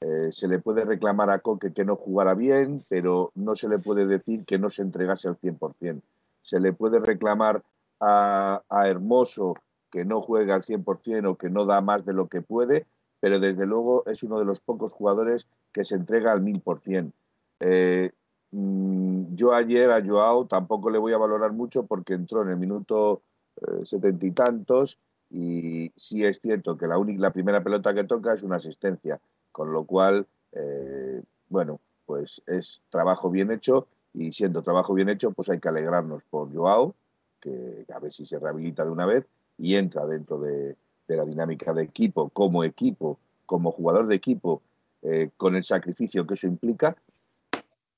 Eh, 0.00 0.32
se 0.32 0.48
le 0.48 0.58
puede 0.58 0.84
reclamar 0.84 1.30
a 1.30 1.38
Coque 1.40 1.72
que 1.72 1.84
no 1.84 1.96
jugara 1.96 2.34
bien, 2.34 2.84
pero 2.88 3.32
no 3.34 3.54
se 3.54 3.68
le 3.68 3.78
puede 3.78 4.06
decir 4.06 4.44
que 4.44 4.58
no 4.58 4.70
se 4.70 4.82
entregase 4.82 5.28
al 5.28 5.38
100%. 5.38 6.02
Se 6.42 6.60
le 6.60 6.72
puede 6.72 7.00
reclamar 7.00 7.62
a, 8.00 8.62
a 8.68 8.88
Hermoso 8.88 9.54
que 9.94 10.04
no 10.04 10.20
juega 10.20 10.56
al 10.56 10.62
100% 10.62 11.30
o 11.30 11.36
que 11.36 11.48
no 11.48 11.66
da 11.66 11.80
más 11.80 12.04
de 12.04 12.14
lo 12.14 12.26
que 12.26 12.42
puede, 12.42 12.84
pero 13.20 13.38
desde 13.38 13.64
luego 13.64 14.04
es 14.06 14.24
uno 14.24 14.40
de 14.40 14.44
los 14.44 14.58
pocos 14.58 14.92
jugadores 14.92 15.46
que 15.72 15.84
se 15.84 15.94
entrega 15.94 16.32
al 16.32 16.42
1000%. 16.42 17.12
Eh, 17.60 18.10
mm, 18.50 19.36
yo 19.36 19.54
ayer 19.54 19.92
a 19.92 20.04
Joao 20.04 20.46
tampoco 20.46 20.90
le 20.90 20.98
voy 20.98 21.12
a 21.12 21.18
valorar 21.18 21.52
mucho 21.52 21.86
porque 21.86 22.14
entró 22.14 22.42
en 22.42 22.48
el 22.48 22.56
minuto 22.56 23.22
eh, 23.56 23.84
setenta 23.84 24.26
y 24.26 24.32
tantos 24.32 24.98
y 25.30 25.92
sí 25.96 26.24
es 26.24 26.40
cierto 26.40 26.76
que 26.76 26.88
la, 26.88 26.98
única, 26.98 27.20
la 27.20 27.32
primera 27.32 27.62
pelota 27.62 27.94
que 27.94 28.02
toca 28.02 28.34
es 28.34 28.42
una 28.42 28.56
asistencia, 28.56 29.20
con 29.52 29.72
lo 29.72 29.84
cual, 29.84 30.26
eh, 30.50 31.22
bueno, 31.50 31.78
pues 32.04 32.42
es 32.48 32.82
trabajo 32.90 33.30
bien 33.30 33.52
hecho 33.52 33.86
y 34.12 34.32
siendo 34.32 34.60
trabajo 34.64 34.92
bien 34.92 35.08
hecho, 35.08 35.30
pues 35.30 35.50
hay 35.50 35.60
que 35.60 35.68
alegrarnos 35.68 36.24
por 36.24 36.52
Joao, 36.52 36.96
que 37.38 37.86
a 37.94 38.00
ver 38.00 38.12
si 38.12 38.24
se 38.24 38.40
rehabilita 38.40 38.84
de 38.84 38.90
una 38.90 39.06
vez 39.06 39.24
y 39.58 39.76
entra 39.76 40.06
dentro 40.06 40.38
de, 40.40 40.76
la 41.08 41.24
dinámica 41.24 41.72
de 41.72 41.82
equipo, 41.82 42.28
como 42.30 42.64
equipo, 42.64 43.18
como 43.46 43.70
jugador 43.70 44.06
de 44.06 44.14
equipo, 44.14 44.62
eh, 45.02 45.30
con 45.36 45.54
el 45.54 45.64
sacrificio 45.64 46.26
que 46.26 46.34
eso 46.34 46.46
implica. 46.46 46.96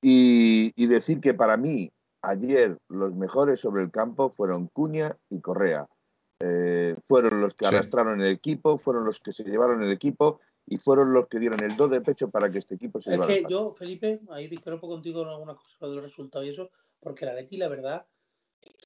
Y, 0.03 0.87
decir 0.87 1.21
que 1.21 1.35
para 1.35 1.57
mí, 1.57 1.91
ayer 2.23 2.79
los 2.89 3.15
mejores 3.15 3.61
sobre 3.61 3.83
el 3.83 3.91
campo 3.91 4.31
fueron 4.31 4.69
Cuña 4.69 5.17
y 5.31 5.41
Correa. 5.41 5.89
Eh, 6.41 6.95
fueron 7.07 7.41
los 7.41 7.55
que 7.55 7.67
arrastraron 7.67 8.21
el 8.21 8.31
equipo, 8.31 8.79
fueron 8.79 9.05
los 9.05 9.21
que 9.21 9.33
se 9.33 9.45
llevaron 9.45 9.83
el 9.83 9.91
equipo 9.91 10.41
y 10.67 10.79
fueron 10.79 11.13
los 11.13 11.29
que 11.29 11.39
dieron 11.39 11.63
el 11.63 11.77
do 11.77 11.89
de 11.89 12.01
pecho 12.01 12.29
para 12.29 12.51
que 12.51 12.59
este 12.59 12.75
equipo 12.75 13.01
se 13.01 13.15
es 13.15 13.21
Es 13.21 13.27
que 13.27 13.45
yo, 13.49 13.73
Felipe, 13.73 14.21
ahí 14.31 14.49
discrepo 14.49 14.89
contigo 14.89 15.23
en 15.23 15.29
algunas 15.29 15.57
cosas 15.57 15.81
del 15.81 16.03
resultado 16.03 16.45
y 16.45 16.51
eso, 16.51 16.71
porque 17.01 17.25
la 17.25 17.35
Leti, 17.35 17.57
la 17.57 17.69
verdad, 17.69 18.05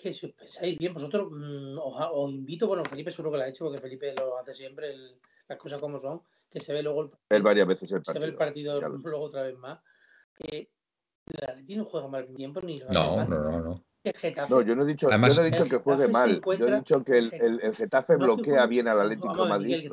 que 0.00 0.12
si 0.12 0.26
os 0.26 0.32
pensáis 0.32 0.78
bien, 0.78 0.94
vosotros 0.94 1.28
mm, 1.30 1.78
os, 1.78 2.30
invito, 2.32 2.66
bueno, 2.66 2.84
Felipe 2.84 3.10
seguro 3.10 3.32
que 3.32 3.38
lo 3.38 3.44
ha 3.44 3.48
hecho, 3.48 3.64
porque 3.64 3.80
Felipe 3.80 4.14
lo 4.16 4.38
hace 4.38 4.54
siempre, 4.54 4.94
las 5.48 5.58
cosas 5.58 5.80
como 5.80 5.98
son, 5.98 6.22
que 6.48 6.60
se 6.60 6.72
ve 6.72 6.82
luego 6.82 7.02
el, 7.02 7.10
Él 7.28 7.42
varias 7.42 7.66
veces 7.66 7.92
el 7.92 8.02
partido. 8.02 8.12
Se 8.12 8.18
ve 8.20 8.32
el 8.32 8.36
partido 8.36 8.80
luego 8.80 9.24
otra 9.24 9.42
vez 9.42 9.56
más. 9.56 9.80
Eh, 10.38 10.70
la 11.26 11.54
Leti 11.54 11.76
no 11.76 11.84
juega 11.84 12.08
mal 12.08 12.34
tiempo 12.34 12.60
ni 12.60 12.80
lo 12.80 12.88
No, 12.88 13.24
no, 13.24 13.38
no, 13.38 13.60
no. 13.60 13.84
No, 14.48 14.62
yo 14.62 14.74
no 14.74 14.84
he 14.84 14.86
dicho, 14.86 15.08
Además, 15.08 15.36
yo 15.36 15.42
no 15.42 15.48
he 15.48 15.50
dicho 15.50 15.64
que 15.64 15.76
juegue 15.76 16.08
mal. 16.08 16.40
Yo 16.58 16.68
he 16.68 16.76
dicho 16.76 17.04
que 17.04 17.18
el, 17.18 17.34
el, 17.34 17.60
el 17.62 17.76
Getafe 17.76 18.16
bloquea 18.16 18.66
bien 18.66 18.88
al 18.88 19.00
Atlético 19.00 19.46
Madrid. 19.46 19.90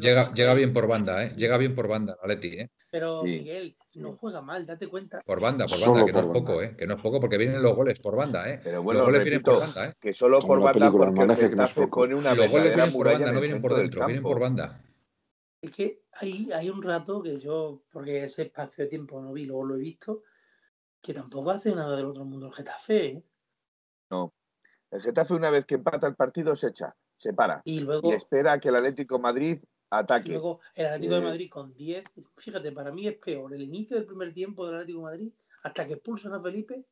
Llega, 0.00 0.32
llega 0.32 0.54
bien 0.54 0.72
por 0.72 0.86
banda, 0.86 1.24
¿eh? 1.24 1.28
Llega 1.36 1.56
bien 1.56 1.74
por 1.74 1.88
banda, 1.88 2.16
Atleti, 2.22 2.60
¿eh? 2.60 2.70
Pero, 2.90 3.22
Miguel, 3.24 3.76
no 3.94 4.12
juega 4.12 4.40
mal, 4.40 4.64
date 4.64 4.86
cuenta. 4.86 5.20
Por 5.22 5.40
banda, 5.40 5.66
por 5.66 5.80
banda, 5.80 6.06
que 6.06 6.12
no 6.12 6.20
es 6.20 6.26
poco, 6.26 6.62
¿eh? 6.62 6.76
Que 6.76 6.86
no 6.86 6.94
es 6.94 7.02
poco 7.02 7.18
porque 7.18 7.36
vienen 7.36 7.60
los 7.60 7.74
goles 7.74 7.98
por 7.98 8.14
banda, 8.14 8.48
¿eh? 8.48 8.60
Pero 8.62 8.82
bueno, 8.82 9.00
los 9.00 9.08
goles 9.08 9.22
vienen 9.22 9.42
por 9.42 9.60
banda, 9.60 9.88
¿eh? 9.88 9.94
Que 10.00 10.12
solo 10.12 10.40
por 10.40 10.60
banda 10.60 10.90
porque 10.90 11.20
el 11.20 11.34
Getafe 11.34 11.88
pone 11.88 12.14
una 12.14 12.34
Los 12.34 12.48
goles 12.50 12.74
vienen 12.74 12.92
por 12.92 13.06
banda, 13.06 13.32
no 13.32 13.40
vienen 13.40 13.60
por 13.60 13.74
dentro, 13.74 14.06
vienen 14.06 14.22
por 14.22 14.38
banda. 14.38 14.84
Es 15.60 15.72
que 15.72 16.02
hay, 16.12 16.52
hay 16.52 16.70
un 16.70 16.80
rato 16.80 17.20
que 17.20 17.36
yo, 17.38 17.82
porque 17.90 18.22
ese 18.22 18.44
espacio 18.44 18.84
de 18.84 18.90
tiempo 18.90 19.20
no 19.20 19.32
vi, 19.32 19.44
luego 19.44 19.64
lo 19.64 19.74
he 19.74 19.80
visto, 19.80 20.22
que 21.08 21.14
tampoco 21.14 21.50
hace 21.50 21.74
nada 21.74 21.96
del 21.96 22.04
otro 22.04 22.26
mundo 22.26 22.48
el 22.48 22.52
Getafe. 22.52 23.06
¿eh? 23.06 23.24
No. 24.10 24.34
El 24.90 25.00
Getafe 25.00 25.32
una 25.32 25.50
vez 25.50 25.64
que 25.64 25.76
empata 25.76 26.06
el 26.06 26.14
partido 26.14 26.54
se 26.54 26.66
echa, 26.66 26.94
se 27.16 27.32
para. 27.32 27.62
Y 27.64 27.80
luego... 27.80 28.10
Y 28.10 28.14
espera 28.14 28.60
que 28.60 28.68
el 28.68 28.76
Atlético 28.76 29.18
Madrid 29.18 29.58
ataque. 29.88 30.28
Y 30.28 30.32
luego 30.32 30.60
el 30.74 30.84
Atlético 30.84 31.14
de 31.14 31.20
eh, 31.20 31.24
Madrid 31.24 31.50
con 31.50 31.72
10. 31.72 32.04
Fíjate, 32.36 32.72
para 32.72 32.92
mí 32.92 33.08
es 33.08 33.16
peor 33.16 33.54
el 33.54 33.62
inicio 33.62 33.96
del 33.96 34.04
primer 34.04 34.34
tiempo 34.34 34.66
del 34.66 34.74
Atlético 34.74 34.98
de 34.98 35.04
Madrid 35.04 35.32
hasta 35.62 35.86
que 35.86 35.94
expulsan 35.94 36.34
a 36.34 36.42
Felipe, 36.42 36.84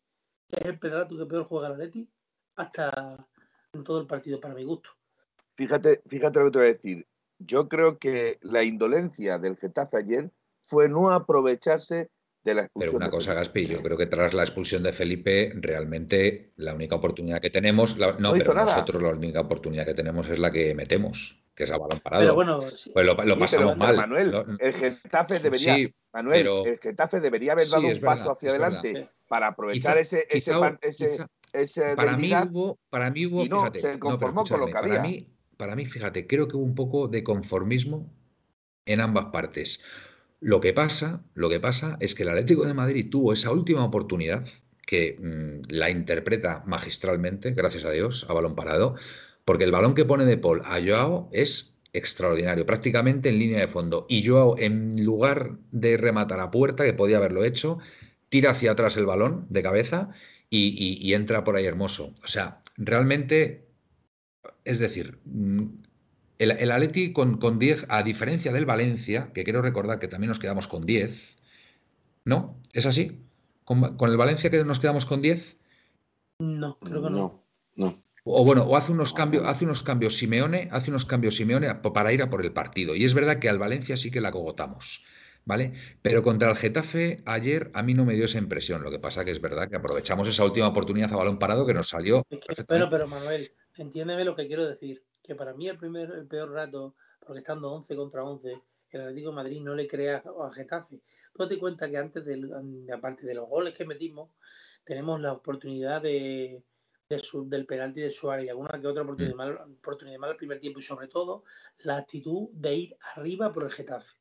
que 0.48 0.61
es 0.61 0.64
el 0.64 0.79
pedazo 0.79 1.18
que 1.18 1.26
peor 1.26 1.44
juega 1.44 1.66
el 1.66 1.74
Atlético, 1.74 2.11
hasta 2.57 3.29
en 3.74 3.85
todo 3.85 4.00
el 4.00 4.07
partido, 4.07 4.40
para 4.40 4.55
mi 4.55 4.64
gusto. 4.64 4.88
Fíjate, 5.57 6.00
fíjate 6.07 6.40
lo 6.40 6.46
que 6.46 6.52
te 6.52 6.59
voy 6.59 6.68
a 6.68 6.72
decir. 6.72 7.07
Yo 7.38 7.68
creo 7.68 7.98
que 7.98 8.38
la 8.40 8.64
indolencia 8.64 9.38
del 9.38 9.59
Getafe 9.59 9.98
ayer 9.98 10.33
fue 10.62 10.88
no 10.88 11.11
aprovecharse 11.11 12.11
de 12.50 12.54
la 12.54 12.62
expulsión. 12.62 12.92
Pero 12.92 13.04
una 13.04 13.11
cosa, 13.11 13.35
Gaspi, 13.35 13.66
yo 13.66 13.82
creo 13.82 13.96
que 13.96 14.06
tras 14.06 14.32
la 14.32 14.42
expulsión 14.42 14.82
de 14.82 14.92
Felipe, 14.92 15.52
realmente 15.56 16.52
la 16.56 16.74
única 16.74 16.96
oportunidad 16.96 17.40
que 17.40 17.50
tenemos, 17.50 17.96
no, 17.96 18.32
pero 18.32 18.54
nosotros 18.54 19.02
la 19.02 19.11
única 19.11 19.40
oportunidad 19.40 19.85
que 19.85 19.94
tenemos 19.94 20.28
es 20.28 20.38
la 20.38 20.50
que 20.50 20.74
metemos, 20.74 21.42
que 21.54 21.64
es 21.64 21.70
a 21.70 21.78
balón 21.78 22.00
parado. 22.00 22.22
Pero 22.22 22.35
bueno, 22.35 22.59
pues 22.61 23.06
lo, 23.26 23.38
pasamos 23.38 23.76
mal. 23.76 23.96
Manuel, 23.96 24.59
el 24.59 24.72
Getafe 24.72 25.40
debería, 25.40 25.76
Manuel, 26.12 26.48
el 26.64 26.78
Getafe 26.78 27.20
debería 27.20 27.52
haber 27.52 27.68
dado 27.68 27.87
un 27.87 28.00
paso 28.00 28.30
hacia 28.32 28.50
adelante 28.50 29.11
para 29.28 29.48
aprovechar 29.48 29.98
ese, 29.98 30.26
ese, 30.30 30.52
ese, 31.52 31.96
para 31.96 32.16
mí 32.16 32.32
hubo, 32.32 32.78
para 32.90 33.11
mí 33.11 33.26
hubo, 33.26 33.42
fíjate, 33.42 33.80
se 33.80 33.98
conformó 33.98 34.44
con 34.44 34.61
lo 34.61 34.66
que 34.66 34.76
había. 34.76 34.96
Para 34.96 35.02
mí, 35.02 35.28
para 35.56 35.76
mí, 35.76 35.87
fíjate, 35.87 36.26
creo 36.26 36.48
que 36.48 36.56
hubo 36.56 36.64
un 36.64 36.74
poco 36.74 37.09
de 37.09 37.24
conformismo 37.24 38.11
en 38.85 39.00
ambas 39.00 39.26
partes. 39.26 39.82
Lo 40.40 40.61
que 40.61 40.72
pasa, 40.72 41.25
lo 41.35 41.49
que 41.49 41.61
pasa 41.61 41.96
es 42.01 42.14
que 42.14 42.22
el 42.22 42.29
Atlético 42.29 42.66
de 42.66 42.75
Madrid 42.75 43.09
tuvo 43.11 43.33
esa 43.33 43.51
última 43.51 43.85
oportunidad 43.85 44.46
que 44.87 45.18
mm, 45.18 45.72
la 45.72 45.90
interpreta 45.90 46.62
magistralmente, 46.66 47.53
gracias 47.53 47.85
a 47.85 47.90
Dios, 47.90 48.27
a 48.29 48.33
balón 48.35 48.55
parado, 48.55 48.94
porque 49.44 49.64
el 49.64 49.72
balón 49.72 49.94
que 49.94 50.05
pone 50.05 50.25
de 50.25 50.38
Paul 50.38 50.62
a 50.64 50.81
Joao 50.81 51.29
es 51.33 51.75
extraordinario, 51.92 52.66
prácticamente 52.66 53.29
en 53.31 53.38
línea 53.38 53.61
de 53.61 53.68
fondo. 53.68 54.07
Y 54.09 54.27
Joao, 54.27 54.57
en 54.59 55.05
lugar 55.05 55.59
de 55.72 55.96
rematar 55.96 56.40
a 56.40 56.51
puerta, 56.51 56.85
que 56.85 56.92
podía 56.92 57.16
haberlo 57.16 57.44
hecho, 57.44 57.79
tira 58.29 58.51
hacia 58.51 58.72
atrás 58.72 58.96
el 58.96 59.07
balón 59.07 59.46
de 59.51 59.62
cabeza 59.62 60.11
y, 60.51 61.12
entra 61.14 61.44
por 61.44 61.57
ahí 61.57 61.64
hermoso. 61.64 62.12
O 62.22 62.27
sea, 62.27 62.61
realmente, 62.77 63.66
es 64.64 64.79
decir, 64.79 65.18
mm, 65.25 65.66
el, 66.38 66.51
el 66.53 66.70
Atleti 66.70 67.12
con, 67.12 67.38
con 67.38 67.59
10, 67.59 67.87
a 67.88 68.03
diferencia 68.03 68.53
del 68.53 68.66
Valencia, 68.66 69.31
que 69.33 69.44
quiero 69.44 69.62
recordar 69.62 69.99
que 69.99 70.09
también 70.09 70.29
nos 70.29 70.38
quedamos 70.38 70.68
con 70.68 70.87
10, 70.87 71.38
¿no? 72.25 72.61
¿Es 72.72 72.87
así? 72.87 73.22
¿Con, 73.64 73.96
el 74.01 74.16
Valencia 74.16 74.51
que 74.51 74.62
nos 74.64 74.81
quedamos 74.81 75.07
con 75.07 75.22
10? 75.22 75.57
No, 76.38 76.79
creo 76.79 77.03
que 77.03 77.11
no. 77.11 77.44
No. 77.75 78.03
O 78.25 78.44
bueno, 78.44 78.64
o 78.64 78.77
hace 78.77 78.92
unos 78.92 79.12
cambios, 79.12 79.44
hace 79.46 79.64
unos 79.64 79.83
cambios 79.83 80.16
Simeone, 80.16 80.68
hace 80.72 80.90
unos 80.90 81.05
cambios 81.05 81.37
Simeone 81.37 81.75
para 81.75 82.12
ir 82.12 82.22
a 82.22 82.31
por 82.31 82.44
el 82.44 82.53
partido. 82.53 82.94
Y 82.94 83.05
es 83.05 83.14
verdad 83.14 83.38
que 83.38 83.49
al 83.49 83.59
Valencia 83.59 83.96
sí 83.96 84.11
que 84.11 84.20
la 84.20 84.33
cogotamos. 84.33 85.05
¿vale? 85.46 85.72
Pero 86.03 86.22
contra 86.22 86.51
el 86.51 86.57
Getafe 86.57 87.22
ayer 87.25 87.70
a 87.72 87.83
mí 87.83 87.94
no 87.94 88.05
me 88.05 88.14
dio 88.14 88.27
esa 88.27 88.38
impresión. 88.38 88.83
Lo 88.83 88.90
que 88.90 88.99
pasa 88.99 89.25
que 89.25 89.31
es 89.31 89.40
verdad 89.40 89.70
que 89.70 89.77
aprovechamos 89.77 90.29
esa 90.29 90.44
última 90.44 90.68
oportunidad 90.68 91.12
a 91.12 91.16
balón 91.16 91.38
parado 91.38 91.64
que 91.64 91.72
nos 91.72 91.88
salió. 91.88 92.27
pero, 92.68 92.90
pero 92.90 93.07
Manuel, 93.07 93.49
entiéndeme 93.77 94.25
lo 94.25 94.37
que 94.37 94.46
quiero 94.46 94.66
decir. 94.66 95.03
Que 95.26 95.34
para 95.34 95.54
mí 95.54 95.68
el, 95.68 95.78
primer, 95.78 96.10
el 96.10 96.26
peor 96.26 96.50
rato, 96.52 96.94
porque 97.18 97.40
estando 97.40 97.72
11 97.72 97.96
contra 97.96 98.24
11, 98.24 98.62
el 98.90 99.00
Atlético 99.00 99.30
de 99.30 99.36
Madrid 99.36 99.60
no 99.60 99.74
le 99.74 99.86
crea 99.86 100.22
a 100.42 100.50
Getafe. 100.52 101.00
Tú 101.34 101.48
te 101.48 101.58
cuenta 101.58 101.90
que 101.90 101.96
antes, 101.96 102.24
del, 102.24 102.50
aparte 102.92 103.26
de 103.26 103.34
los 103.34 103.48
goles 103.48 103.74
que 103.74 103.84
metimos, 103.84 104.30
tenemos 104.84 105.20
la 105.20 105.32
oportunidad 105.32 106.00
de, 106.02 106.62
del 107.08 107.66
penalti 107.66 108.00
de 108.00 108.10
Suárez 108.10 108.46
y 108.46 108.48
alguna 108.48 108.80
que 108.80 108.86
otra 108.86 109.02
oportunidad, 109.02 109.34
mm. 109.34 109.38
mal, 109.38 109.58
oportunidad 109.78 110.18
mal 110.18 110.30
al 110.30 110.36
primer 110.36 110.60
tiempo 110.60 110.78
y 110.78 110.82
sobre 110.82 111.08
todo 111.08 111.44
la 111.80 111.96
actitud 111.96 112.48
de 112.52 112.74
ir 112.74 112.96
arriba 113.16 113.52
por 113.52 113.64
el 113.64 113.70
Getafe 113.70 114.14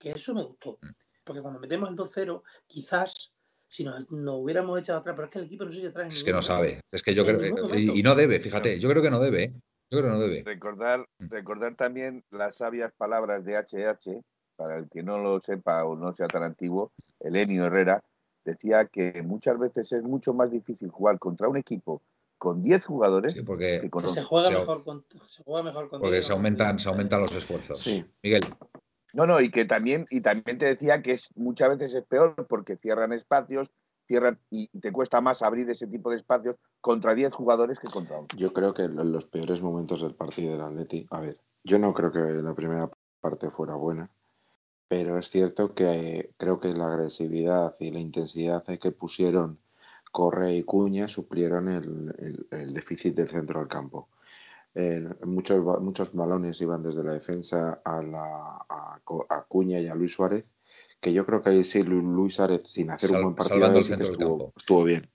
que 0.00 0.10
eso 0.10 0.34
me 0.34 0.42
gustó. 0.42 0.78
Mm. 0.80 0.88
Porque 1.22 1.42
cuando 1.42 1.60
metemos 1.60 1.90
el 1.90 1.96
2-0, 1.96 2.42
quizás 2.66 3.32
si 3.68 3.84
nos, 3.84 4.04
hubiéramos 4.10 4.80
echado 4.80 4.98
atrás, 4.98 5.14
pero 5.14 5.26
es 5.26 5.32
que 5.32 5.38
el 5.38 5.44
equipo 5.44 5.64
no 5.64 5.70
se 5.70 5.78
echa 5.78 5.90
atrás. 5.90 6.12
Es 6.12 6.24
que 6.24 6.32
no 6.32 6.42
sabe. 6.42 6.80
Es 6.90 7.02
que 7.04 7.14
yo 7.14 7.24
creo 7.24 7.38
que. 7.38 7.78
Y, 7.78 8.02
no 8.02 8.16
debe, 8.16 8.40
fíjate, 8.40 8.80
yo 8.80 8.88
creo 8.88 9.02
que 9.02 9.10
no 9.10 9.20
debe. 9.20 9.44
¿eh? 9.44 9.54
Yo 9.90 9.98
creo 9.98 10.02
que 10.04 10.08
no 10.08 10.20
debe. 10.20 10.42
Recordar, 10.44 11.06
mm. 11.18 11.28
recordar 11.28 11.74
también 11.74 12.24
las 12.30 12.56
sabias 12.56 12.92
palabras 12.96 13.44
de 13.44 13.56
HH, 13.56 14.22
para 14.56 14.76
el 14.76 14.88
que 14.88 15.02
no 15.02 15.18
lo 15.18 15.40
sepa 15.40 15.84
o 15.84 15.96
no 15.96 16.14
sea 16.14 16.28
tan 16.28 16.42
antiguo, 16.42 16.92
Elenio 17.18 17.64
Herrera 17.64 18.02
decía 18.44 18.86
que 18.86 19.22
muchas 19.22 19.58
veces 19.58 19.92
es 19.92 20.02
mucho 20.02 20.34
más 20.34 20.50
difícil 20.50 20.90
jugar 20.90 21.18
contra 21.18 21.48
un 21.48 21.56
equipo 21.56 22.02
con 22.38 22.62
10 22.62 22.86
jugadores 22.86 23.34
porque 23.44 23.80
se, 24.06 24.22
juega 24.22 24.50
mejor 24.50 24.82
con, 24.82 25.04
se 25.28 25.42
juega 25.42 25.62
mejor 25.62 25.90
con 25.90 26.00
porque 26.00 26.22
se 26.22 26.32
aumentan, 26.32 26.78
se 26.78 26.88
aumentan 26.88 27.20
los 27.20 27.34
esfuerzos. 27.34 27.86
Miguel. 28.22 28.44
No, 29.12 29.26
no, 29.26 29.40
y 29.40 29.50
que 29.50 29.64
también, 29.64 30.06
y 30.08 30.20
también 30.20 30.56
te 30.56 30.66
decía 30.66 31.02
que 31.02 31.12
es 31.12 31.28
muchas 31.34 31.76
veces 31.76 31.94
es 31.94 32.04
peor 32.04 32.46
porque 32.48 32.76
cierran 32.76 33.12
espacios, 33.12 33.70
cierran 34.10 34.38
y 34.50 34.66
te 34.80 34.90
cuesta 34.90 35.20
más 35.20 35.42
abrir 35.42 35.70
ese 35.70 35.86
tipo 35.86 36.10
de 36.10 36.16
espacios 36.16 36.58
contra 36.80 37.14
10 37.14 37.32
jugadores 37.32 37.78
que 37.78 37.88
contra 37.88 38.18
11. 38.18 38.36
Yo 38.36 38.52
creo 38.52 38.74
que 38.74 38.82
en 38.82 39.12
los 39.12 39.24
peores 39.24 39.62
momentos 39.62 40.02
del 40.02 40.14
partido 40.14 40.52
del 40.52 40.62
Atleti, 40.62 41.06
a 41.10 41.20
ver, 41.20 41.38
yo 41.62 41.78
no 41.78 41.94
creo 41.94 42.10
que 42.10 42.18
la 42.18 42.54
primera 42.54 42.90
parte 43.20 43.50
fuera 43.50 43.74
buena, 43.74 44.10
pero 44.88 45.18
es 45.18 45.30
cierto 45.30 45.74
que 45.74 46.30
creo 46.36 46.58
que 46.58 46.72
la 46.72 46.88
agresividad 46.88 47.76
y 47.78 47.92
la 47.92 48.00
intensidad 48.00 48.64
que 48.64 48.90
pusieron 48.90 49.58
Corre 50.10 50.56
y 50.56 50.64
Cuña 50.64 51.06
suplieron 51.06 51.68
el, 51.68 52.46
el 52.50 52.74
déficit 52.74 53.14
del 53.14 53.28
centro 53.28 53.60
del 53.60 53.68
campo 53.68 54.08
muchos, 55.24 55.80
muchos 55.80 56.12
balones 56.12 56.60
iban 56.60 56.82
desde 56.82 57.02
la 57.02 57.12
defensa 57.12 57.80
a, 57.84 58.02
la, 58.02 58.64
a, 58.68 59.44
Cuña 59.48 59.80
y 59.80 59.88
a 59.88 59.94
Luis 59.94 60.12
Suárez, 60.12 60.44
que 61.00 61.12
yo 61.12 61.24
creo 61.26 61.42
que 61.42 61.50
ahí 61.50 61.64
sí 61.64 61.82
Luis 61.82 62.34
Suárez, 62.34 62.62
sin 62.64 62.90
hacer 62.90 63.12
un 63.12 63.22
buen 63.22 63.34
partido, 63.34 63.72
estuvo, 63.78 64.84
bien. 64.84 65.10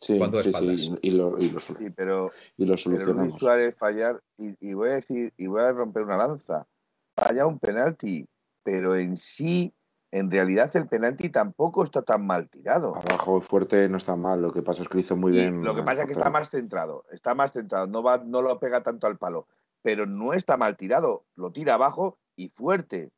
Sí, 0.00 0.18
sí, 0.42 0.50
y, 1.02 1.10
lo, 1.10 1.38
y, 1.38 1.50
lo, 1.50 1.60
pero, 1.94 2.30
y 2.56 2.64
lo 2.64 2.78
solucionamos. 2.78 3.26
Luis 3.26 3.34
Suárez 3.34 3.76
fallar, 3.76 4.22
y, 4.38 4.54
y, 4.60 4.72
voy 4.72 4.88
a 4.88 4.94
decir, 4.94 5.34
y 5.36 5.46
voy 5.46 5.60
a 5.60 5.72
romper 5.72 6.04
una 6.04 6.16
lanza, 6.16 6.66
falla 7.14 7.46
un 7.46 7.58
penalti, 7.58 8.26
pero 8.62 8.96
en 8.96 9.16
sí 9.16 9.74
en 10.12 10.30
realidad 10.30 10.70
el 10.74 10.88
penalti 10.88 11.28
tampoco 11.28 11.84
está 11.84 12.02
tan 12.02 12.26
mal 12.26 12.48
tirado. 12.48 12.96
Abajo 12.96 13.40
fuerte 13.40 13.88
no 13.88 13.96
está 13.96 14.16
mal, 14.16 14.42
lo 14.42 14.52
que 14.52 14.62
pasa 14.62 14.82
es 14.82 14.88
que 14.88 14.94
lo 14.94 15.00
hizo 15.00 15.16
muy 15.16 15.32
bien. 15.32 15.62
Lo 15.62 15.74
que 15.74 15.82
pasa 15.82 16.02
es 16.02 16.06
que 16.06 16.12
está 16.12 16.30
más 16.30 16.50
centrado, 16.50 17.04
está 17.12 17.34
más 17.34 17.52
centrado, 17.52 17.86
no, 17.86 18.02
va, 18.02 18.18
no 18.18 18.42
lo 18.42 18.58
pega 18.58 18.82
tanto 18.82 19.06
al 19.06 19.18
palo, 19.18 19.46
pero 19.82 20.06
no 20.06 20.32
está 20.32 20.56
mal 20.56 20.76
tirado, 20.76 21.24
lo 21.36 21.52
tira 21.52 21.74
abajo 21.74 22.18
y 22.36 22.48
fuerte. 22.48 23.10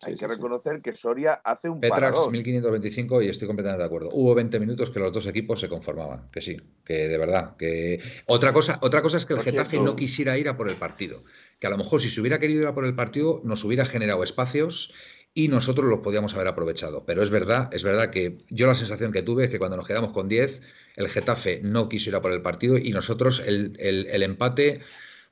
Hay 0.00 0.14
que 0.14 0.26
reconocer 0.26 0.82
que 0.82 0.94
Soria 0.94 1.34
hace 1.44 1.68
un 1.68 1.80
Petrax 1.80 2.28
1525 2.30 3.22
y 3.22 3.28
estoy 3.28 3.48
completamente 3.48 3.82
de 3.82 3.86
acuerdo. 3.86 4.08
Hubo 4.12 4.34
20 4.34 4.60
minutos 4.60 4.90
que 4.90 5.00
los 5.00 5.12
dos 5.12 5.26
equipos 5.26 5.60
se 5.60 5.68
conformaban, 5.68 6.30
que 6.30 6.40
sí, 6.40 6.56
que 6.84 7.08
de 7.08 7.18
verdad, 7.18 7.56
que 7.56 8.00
otra 8.26 8.52
cosa, 8.52 8.78
otra 8.82 9.02
cosa 9.02 9.16
es 9.16 9.26
que 9.26 9.34
el 9.34 9.40
Getafe 9.40 9.80
no 9.80 9.96
quisiera 9.96 10.36
ir 10.36 10.48
a 10.48 10.56
por 10.56 10.68
el 10.68 10.76
partido, 10.76 11.22
que 11.58 11.66
a 11.66 11.70
lo 11.70 11.78
mejor 11.78 12.00
si 12.00 12.10
se 12.10 12.20
hubiera 12.20 12.38
querido 12.38 12.62
ir 12.62 12.68
a 12.68 12.74
por 12.74 12.84
el 12.84 12.94
partido 12.94 13.40
nos 13.44 13.64
hubiera 13.64 13.84
generado 13.84 14.22
espacios 14.22 14.92
y 15.34 15.48
nosotros 15.48 15.86
los 15.86 15.98
podíamos 15.98 16.34
haber 16.34 16.46
aprovechado. 16.46 17.04
Pero 17.04 17.22
es 17.22 17.30
verdad, 17.30 17.68
es 17.72 17.82
verdad 17.82 18.10
que 18.10 18.38
yo 18.48 18.68
la 18.68 18.76
sensación 18.76 19.10
que 19.10 19.22
tuve 19.22 19.44
es 19.44 19.50
que 19.50 19.58
cuando 19.58 19.76
nos 19.76 19.86
quedamos 19.86 20.12
con 20.12 20.28
10, 20.28 20.62
el 20.96 21.08
Getafe 21.08 21.60
no 21.62 21.88
quiso 21.88 22.10
ir 22.10 22.16
a 22.16 22.22
por 22.22 22.32
el 22.32 22.40
partido 22.40 22.78
y 22.78 22.92
nosotros 22.92 23.42
el, 23.44 24.22
empate 24.22 24.80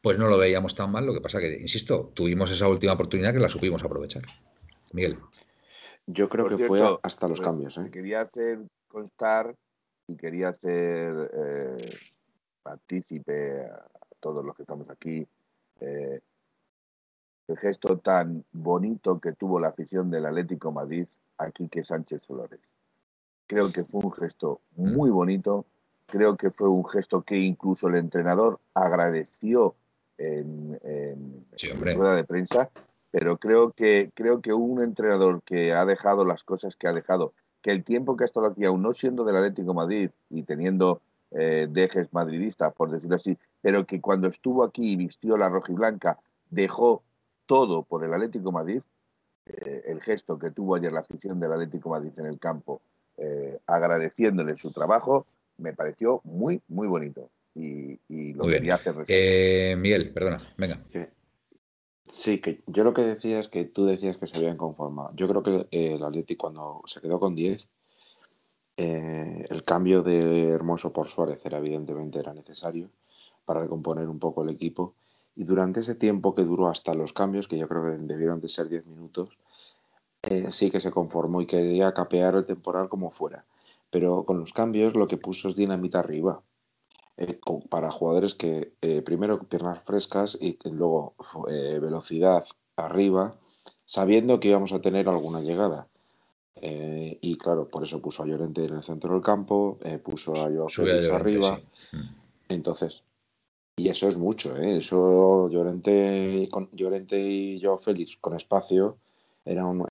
pues 0.03 0.19
no 0.19 0.27
lo 0.29 0.37
veíamos 0.37 0.75
tan 0.75 0.91
mal. 0.91 1.07
Lo 1.07 1.15
que 1.15 1.21
pasa 1.21 1.39
que, 1.39 1.55
insisto, 1.55 2.11
tuvimos 2.13 2.51
esa 2.51 2.69
última 2.69 2.93
oportunidad 2.93 3.33
que 3.33 3.39
la 3.39 3.49
supimos 3.49 3.83
aprovechar. 3.85 4.25
Miguel. 4.93 5.19
Yo 6.07 6.29
creo 6.29 6.49
que 6.49 6.65
fue 6.65 6.99
hasta 7.03 7.29
los 7.29 7.39
pues, 7.39 7.49
cambios. 7.49 7.79
¿eh? 7.79 7.89
Quería 7.91 8.23
hacer 8.23 8.59
constar 8.89 9.55
y 10.09 10.17
quería 10.17 10.49
hacer 10.49 11.31
eh, 11.33 11.77
partícipe 12.63 13.63
a 13.63 13.87
todos 14.21 14.45
los 14.45 14.55
que 14.57 14.63
estamos 14.63 14.91
aquí 14.91 15.27
eh, 15.81 16.21
el 17.49 17.57
gesto 17.59 17.99
tan 17.99 18.45
bonito 18.53 19.21
que 19.21 19.33
tuvo 19.33 19.61
la 19.61 19.69
afición 19.69 20.11
del 20.11 20.27
Atlético 20.27 20.73
Madrid 20.73 21.07
a 21.39 21.51
Quique 21.51 21.85
Sánchez 21.85 22.27
Flores. 22.27 22.61
Creo 23.47 23.73
que 23.73 23.85
fue 23.85 24.01
un 24.05 24.13
gesto 24.13 24.61
muy 24.77 25.11
bonito, 25.11 25.67
creo 26.07 26.37
que 26.37 26.51
fue 26.51 26.69
un 26.69 26.89
gesto 26.89 27.23
que 27.23 27.37
incluso 27.37 27.89
el 27.89 27.97
entrenador 27.97 28.61
agradeció 28.75 29.75
en, 30.23 31.47
la 31.85 31.95
rueda 31.95 32.17
de 32.17 32.25
prensa, 32.25 32.71
pero 33.11 33.37
creo 33.39 33.73
que, 33.73 34.11
creo 34.15 34.41
que 34.41 34.53
un 34.53 34.83
entrenador 34.83 35.43
que 35.43 35.73
ha 35.73 35.85
dejado 35.85 36.25
las 36.25 36.45
cosas 36.45 36.77
que 36.77 36.89
ha 36.89 36.93
dejado, 36.93 37.35
que 37.61 37.71
el 37.71 37.85
tiempo 37.85 38.17
que 38.17 38.25
ha 38.25 38.27
estado 38.27 38.47
aquí, 38.47 38.65
aún 38.65 38.83
no 38.83 38.93
siendo 38.93 39.25
del 39.25 39.37
Atlético 39.37 39.75
Madrid 39.75 40.11
y 40.31 40.43
teniendo 40.43 41.01
eh, 41.31 41.67
dejes 41.71 42.13
madridistas, 42.13 42.73
por 42.75 42.91
decirlo 42.91 43.17
así, 43.17 43.39
pero 43.61 43.87
que 43.87 44.01
cuando 44.01 44.29
estuvo 44.29 44.65
aquí 44.65 44.93
y 44.93 44.97
vistió 44.97 45.37
la 45.37 45.49
roja 45.49 45.73
y 45.73 45.77
blanca, 45.77 46.19
dejó 46.51 47.03
todo 47.47 47.83
por 47.83 48.05
el 48.05 48.13
Atlético 48.13 48.53
Madrid, 48.53 48.83
eh, 49.47 49.83
el 49.87 50.01
gesto 50.01 50.39
que 50.39 50.51
tuvo 50.51 50.77
ayer 50.77 50.93
la 50.93 51.01
afición 51.01 51.41
del 51.41 51.53
Atlético 51.53 51.91
Madrid 51.91 52.13
en 52.19 52.27
el 52.27 52.39
campo 52.39 52.81
eh, 53.17 53.59
agradeciéndole 53.67 54.57
su 54.57 54.73
trabajo, 54.73 55.27
me 55.59 55.73
pareció 55.73 56.21
muy, 56.25 56.61
muy 56.69 56.89
bonito. 56.89 57.31
Y, 57.55 57.99
lo 58.35 58.47
quería 58.47 58.77
hacer. 58.77 58.95
Eh, 59.09 59.77
Miguel, 59.79 60.13
perdona, 60.13 60.39
venga. 60.57 60.83
Sí, 62.09 62.41
que 62.41 62.63
yo 62.67 62.85
lo 62.85 62.93
que 62.95 63.03
decía 63.03 63.41
es 63.41 63.49
que 63.49 63.65
tú 63.65 63.87
decías 63.87 64.17
que 64.17 64.27
se 64.27 64.37
habían 64.37 64.57
conformado. 64.57 65.11
Yo 65.15 65.29
creo 65.29 65.43
que 65.43 65.67
el 65.71 66.03
Atleti 66.03 66.37
cuando 66.37 66.83
se 66.87 67.01
quedó 67.01 67.19
con 67.19 67.35
10, 67.35 67.69
eh, 68.77 69.47
el 69.49 69.63
cambio 69.63 70.03
de 70.03 70.49
Hermoso 70.49 70.93
por 70.93 71.09
Suárez 71.09 71.41
era 71.45 71.59
evidentemente 71.59 72.19
era 72.19 72.35
necesario 72.35 72.91
para 73.45 73.61
recomponer 73.61 74.09
un 74.09 74.19
poco 74.19 74.43
el 74.43 74.51
equipo. 74.51 74.95
Y 75.35 75.45
durante 75.45 75.81
ese 75.81 75.95
tiempo 75.95 76.35
que 76.35 76.43
duró 76.43 76.69
hasta 76.69 76.95
los 76.95 77.13
cambios, 77.13 77.49
que 77.49 77.59
yo 77.59 77.69
creo 77.69 77.85
que 77.85 77.99
debieron 78.03 78.41
de 78.41 78.49
ser 78.49 78.69
10 78.69 78.87
minutos, 78.87 79.31
eh, 80.23 80.51
sí 80.51 80.71
que 80.71 80.81
se 80.81 80.91
conformó 80.91 81.41
y 81.41 81.47
quería 81.47 81.93
capear 81.95 82.35
el 82.35 82.47
temporal 82.47 82.89
como 82.89 83.11
fuera. 83.11 83.45
Pero 83.91 84.25
con 84.25 84.39
los 84.39 84.53
cambios 84.53 84.95
lo 84.95 85.09
que 85.09 85.17
puso 85.17 85.49
es 85.49 85.57
dinamita 85.57 86.01
arriba. 86.01 86.43
Eh, 87.23 87.39
para 87.71 87.93
jugadores 87.93 88.35
que 88.35 88.73
primero 89.05 89.39
piernas 89.45 89.81
frescas 89.85 90.37
y 90.41 90.59
luego 90.69 91.15
velocidad 91.47 92.45
arriba, 92.77 93.37
sabiendo 93.85 94.41
que 94.41 94.49
íbamos 94.49 94.73
a 94.73 94.81
tener 94.81 95.09
alguna 95.09 95.41
llegada. 95.41 95.87
Eh, 96.65 97.19
y 97.21 97.37
claro, 97.37 97.69
por 97.69 97.83
eso 97.83 98.01
puso 98.01 98.23
a 98.23 98.27
Llorente 98.27 98.65
en 98.65 98.75
el 98.75 98.85
centro 98.85 99.15
del 99.15 99.23
campo, 99.23 99.79
eh, 99.83 99.99
puso 99.99 100.33
a 100.35 100.51
Joao 100.51 100.69
Félix 100.69 101.11
arriba. 101.11 101.61
Mm. 101.93 101.99
Entonces, 102.49 103.03
y 103.77 103.89
eso 103.89 104.07
es 104.07 104.17
mucho, 104.17 104.57
¿eh? 104.57 104.79
Eso 104.79 105.49
Llorente, 105.49 106.49
con, 106.53 106.69
Llorente 106.73 107.21
y 107.21 107.61
Joao 107.61 107.79
Félix 107.79 108.17
con 108.21 108.37
espacio 108.37 108.99
era, 109.45 109.67
un, 109.67 109.85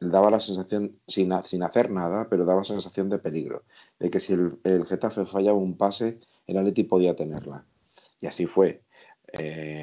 daba 0.00 0.30
la 0.30 0.38
sensación, 0.38 0.98
sin, 1.06 1.32
sin, 1.44 1.62
hacer 1.62 1.90
nada, 1.90 2.26
pero 2.28 2.44
daba 2.44 2.62
sensación 2.62 3.08
de 3.08 3.18
peligro, 3.18 3.62
de 3.98 4.10
que 4.10 4.20
si 4.20 4.34
el, 4.34 4.58
el 4.64 4.84
Getafe 4.84 5.24
fallaba 5.24 5.56
un 5.56 5.78
pase, 5.78 6.18
el 6.48 6.56
Atleti 6.56 6.82
podía 6.82 7.14
tenerla. 7.14 7.64
Y 8.20 8.26
así 8.26 8.46
fue. 8.46 8.82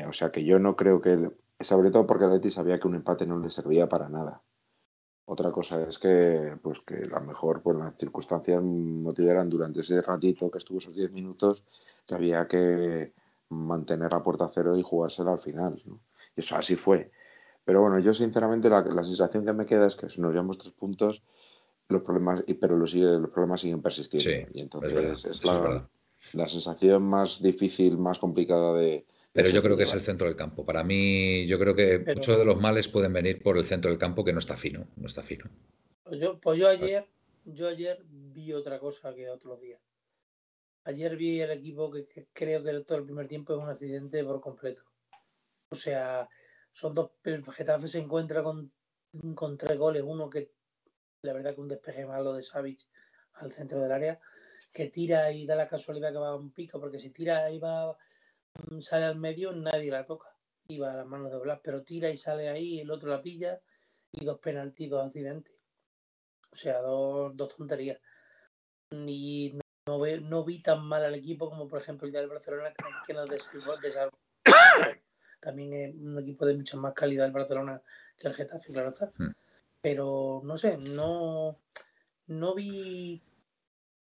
o 0.08 0.14
sea 0.14 0.32
que 0.32 0.44
yo 0.44 0.60
no 0.60 0.76
creo 0.76 1.00
que, 1.00 1.32
sobre 1.62 1.92
todo 1.92 2.06
porque 2.06 2.26
el 2.26 2.32
Atleti 2.32 2.52
sabía 2.52 2.80
que 2.80 2.88
un 2.88 2.96
empate 2.96 3.26
no 3.26 3.40
le 3.40 3.50
servía 3.50 3.88
para 3.88 4.10
nada. 4.10 4.42
Otra 5.28 5.52
cosa 5.52 5.82
es 5.88 5.98
que, 5.98 6.58
pues 6.62 6.80
que 6.86 6.96
a 6.96 7.20
lo 7.20 7.22
mejor 7.22 7.62
pues, 7.62 7.78
las 7.78 7.96
circunstancias 7.98 8.62
motivaran 8.62 9.50
durante 9.50 9.80
ese 9.80 10.02
ratito 10.02 10.52
que 10.52 10.60
estuvo 10.60 10.78
esos 10.80 10.96
10 10.96 11.12
minutos 11.12 11.64
que 12.06 12.14
había 12.14 12.48
que 12.48 13.14
mantener 13.50 14.12
la 14.12 14.22
puerta 14.22 14.50
cero 14.54 14.78
y 14.78 14.84
jugársela 14.84 15.34
al 15.34 15.40
final. 15.40 15.82
Y 16.36 16.42
eso 16.42 16.56
así 16.56 16.76
fue. 16.76 17.12
Pero 17.64 17.82
bueno, 17.82 17.98
yo 18.00 18.14
sinceramente 18.14 18.70
la, 18.70 18.84
sensación 19.04 19.46
que 19.46 19.54
me 19.54 19.66
queda 19.66 19.88
es 19.88 19.96
que 19.96 20.10
si 20.10 20.22
nos 20.22 20.32
llevamos 20.32 20.60
tres 20.60 20.74
puntos, 20.74 21.24
los 21.90 22.04
problemas, 22.04 22.44
pero 22.60 22.78
los, 22.78 22.94
los 22.94 23.30
problemas 23.32 23.62
siguen 23.62 23.82
persistiendo. 23.82 24.52
y 24.54 24.62
entonces 24.62 25.26
es, 25.26 25.44
la, 25.44 25.88
la 26.34 26.48
sensación 26.48 27.04
más 27.04 27.42
difícil, 27.42 27.98
más 27.98 28.20
complicada 28.20 28.74
de, 28.74 29.06
pero 29.36 29.50
yo 29.50 29.62
creo 29.62 29.76
que 29.76 29.84
es 29.84 29.94
el 29.94 30.00
centro 30.00 30.28
del 30.28 30.38
campo. 30.38 30.64
Para 30.66 30.82
mí, 30.82 31.46
yo 31.46 31.60
creo 31.60 31.76
que 31.76 32.00
muchos 32.16 32.38
de 32.38 32.46
los 32.46 32.58
males 32.58 32.88
pueden 32.88 33.12
venir 33.12 33.44
por 33.44 33.58
el 33.58 33.66
centro 33.66 33.92
del 33.92 34.00
campo 34.00 34.24
que 34.24 34.32
no 34.32 34.40
está 34.40 34.56
fino, 34.56 34.88
no 34.96 35.08
está 35.08 35.24
fino. 35.24 35.44
Pues 36.06 36.22
yo, 36.22 36.40
pues 36.40 36.58
yo 36.58 36.70
ayer, 36.70 37.06
yo 37.44 37.68
ayer 37.68 38.02
vi 38.08 38.54
otra 38.54 38.80
cosa 38.80 39.14
que 39.14 39.30
otros 39.30 39.60
días. 39.60 39.82
Ayer 40.86 41.18
vi 41.18 41.42
el 41.42 41.52
equipo 41.52 41.92
que, 41.92 42.30
creo 42.32 42.64
que 42.64 42.80
todo 42.80 43.00
el 43.00 43.04
primer 43.04 43.28
tiempo 43.28 43.54
es 43.54 43.60
un 43.60 43.68
accidente 43.68 44.24
por 44.24 44.40
completo. 44.40 44.84
O 45.68 45.76
sea, 45.76 46.30
son 46.72 46.94
dos. 46.94 47.12
El 47.26 47.44
Getafe 47.44 47.90
se 47.90 48.00
encuentra 48.00 48.42
con, 48.42 48.72
con 49.34 49.58
tres 49.58 49.78
goles. 49.78 50.02
Uno 50.06 50.30
que, 50.30 50.54
la 51.24 51.34
verdad, 51.34 51.56
que 51.56 51.62
un 51.62 51.68
despeje 51.68 52.06
malo 52.06 52.32
de 52.32 52.42
Savic 52.42 52.88
al 53.34 53.52
centro 53.52 53.82
del 53.82 53.92
área, 53.92 54.18
que 54.76 54.90
tira 54.90 55.32
y 55.32 55.46
da 55.46 55.56
la 55.56 55.68
casualidad 55.68 56.12
que 56.12 56.20
va 56.20 56.30
a 56.30 56.36
un 56.36 56.52
pico, 56.52 56.80
porque 56.80 57.00
si 57.00 57.10
tira 57.10 57.50
y 57.50 57.60
va 57.60 57.98
Mm, 58.56 58.80
sale 58.80 59.06
al 59.06 59.18
medio, 59.18 59.52
nadie 59.52 59.92
la 59.92 60.06
toca. 60.06 60.30
Iba 60.68 60.92
a 60.92 60.96
las 60.98 61.06
manos 61.06 61.32
de 61.32 61.40
Blas, 61.40 61.60
pero 61.64 61.84
tira 61.84 62.10
y 62.10 62.18
sale 62.18 62.50
ahí, 62.50 62.80
el 62.80 62.92
otro 62.92 63.10
la 63.10 63.22
pilla 63.22 63.62
y 64.12 64.26
dos 64.26 64.40
penaltis, 64.40 64.90
dos 64.90 65.06
accidentes. 65.06 65.54
O 66.52 66.56
sea, 66.56 66.80
dos, 66.80 67.36
dos 67.36 67.56
tonterías. 67.56 68.00
Y 68.92 69.60
no, 69.88 70.00
no, 70.22 70.44
vi 70.46 70.62
tan 70.62 70.86
mal 70.86 71.04
al 71.04 71.16
equipo 71.16 71.50
como, 71.50 71.68
por 71.68 71.82
ejemplo, 71.82 72.08
el 72.08 72.14
del 72.14 72.28
Barcelona, 72.28 72.74
que 73.06 73.14
nos 73.14 73.30
desarrolló. 73.82 74.18
También 75.42 75.74
es 75.74 75.96
un 75.96 76.18
equipo 76.20 76.46
de 76.46 76.56
mucha 76.56 76.78
más 76.78 76.94
calidad 76.94 77.26
el 77.28 77.32
Barcelona 77.32 77.82
que 78.18 78.28
el 78.28 78.34
Getafe, 78.34 78.72
claro 78.72 78.90
está. 78.90 79.12
Hmm. 79.18 79.34
Pero 79.82 80.42
no 80.44 80.58
sé, 80.58 80.78
no, 80.78 81.60
no 82.28 82.56
vi 82.56 83.22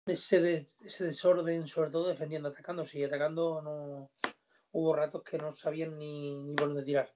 ese, 0.07 0.67
desorden, 1.05 1.67
sobre 1.69 1.91
todo 1.91 2.09
defendiendo, 2.09 2.49
atacando. 2.49 2.85
Si 2.85 3.03
atacando 3.05 3.63
no 3.63 4.11
hubo 4.73 4.95
ratos 4.95 5.23
que 5.23 5.39
no 5.39 5.53
sabían 5.53 5.99
ni, 5.99 6.35
ni 6.43 6.55
por 6.55 6.69
dónde 6.69 6.85
tirar. 6.85 7.13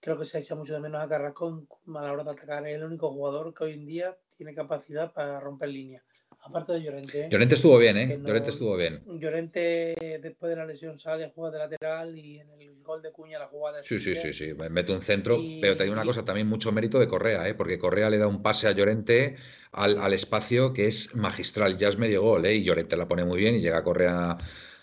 Creo 0.00 0.18
que 0.18 0.24
se 0.24 0.38
echa 0.38 0.54
mucho 0.54 0.74
de 0.74 0.80
menos 0.80 1.02
a 1.02 1.08
Carrascón 1.08 1.68
a 1.94 2.02
la 2.02 2.12
hora 2.12 2.24
de 2.24 2.30
atacar. 2.30 2.66
Es 2.66 2.76
el 2.76 2.84
único 2.84 3.10
jugador 3.10 3.52
que 3.52 3.64
hoy 3.64 3.72
en 3.72 3.86
día 3.86 4.18
tiene 4.36 4.54
capacidad 4.54 5.12
para 5.12 5.40
romper 5.40 5.70
línea 5.70 6.05
Aparte 6.46 6.74
de 6.74 6.82
Llorente. 6.82 7.28
Llorente 7.28 7.56
estuvo 7.56 7.76
bien, 7.78 7.96
¿eh? 7.96 8.20
Llorente 8.24 8.50
estuvo 8.50 8.76
bien. 8.76 9.02
Llorente 9.18 10.20
después 10.22 10.50
de 10.50 10.56
la 10.56 10.64
lesión 10.64 10.96
sale 10.96 11.24
a 11.24 11.30
jugar 11.30 11.52
de 11.52 11.58
lateral 11.58 12.16
y 12.16 12.38
en 12.38 12.48
el 12.52 12.82
gol 12.82 13.02
de 13.02 13.10
Cuña 13.10 13.38
la 13.38 13.48
jugada. 13.48 13.82
Sí, 13.82 13.98
sí, 13.98 14.14
sí, 14.14 14.32
sí. 14.32 14.54
Mete 14.70 14.92
un 14.92 15.02
centro. 15.02 15.40
Pero 15.60 15.76
te 15.76 15.82
digo 15.82 15.94
una 15.94 16.04
cosa, 16.04 16.24
también 16.24 16.46
mucho 16.46 16.70
mérito 16.70 17.00
de 17.00 17.08
Correa, 17.08 17.48
¿eh? 17.48 17.54
Porque 17.54 17.78
Correa 17.78 18.10
le 18.10 18.18
da 18.18 18.28
un 18.28 18.42
pase 18.42 18.68
a 18.68 18.72
Llorente 18.72 19.36
al, 19.72 20.12
espacio 20.12 20.72
que 20.72 20.86
es 20.86 21.16
magistral. 21.16 21.76
Ya 21.76 21.88
es 21.88 21.98
medio 21.98 22.22
gol, 22.22 22.46
¿eh? 22.46 22.54
Y 22.54 22.62
Llorente 22.62 22.96
la 22.96 23.08
pone 23.08 23.24
muy 23.24 23.38
bien 23.38 23.56
y 23.56 23.60
llega 23.60 23.82
Correa. 23.82 24.38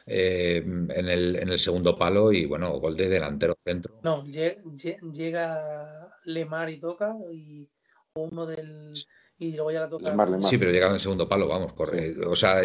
Eh, 0.05 0.57
en, 0.57 1.07
el, 1.07 1.37
en 1.37 1.47
el 1.47 1.57
segundo 1.57 1.97
palo 1.97 2.33
y 2.33 2.45
bueno, 2.45 2.77
gol 2.77 2.97
de 2.97 3.07
delantero 3.07 3.55
centro. 3.55 4.01
No, 4.03 4.21
llega 4.25 6.11
Lemar 6.25 6.69
y 6.69 6.77
toca 6.77 7.15
y 7.31 7.69
uno 8.15 8.45
del, 8.45 8.93
y 9.43 9.55
luego 9.55 9.71
ya 9.71 9.81
la 9.81 9.89
toca. 9.89 10.15
Sí, 10.41 10.57
pero 10.57 10.71
llega 10.71 10.87
en 10.87 10.93
el 10.93 10.99
segundo 10.99 11.27
palo, 11.27 11.47
vamos, 11.47 11.73
corre. 11.73 12.15
O 12.25 12.35
sea, 12.35 12.61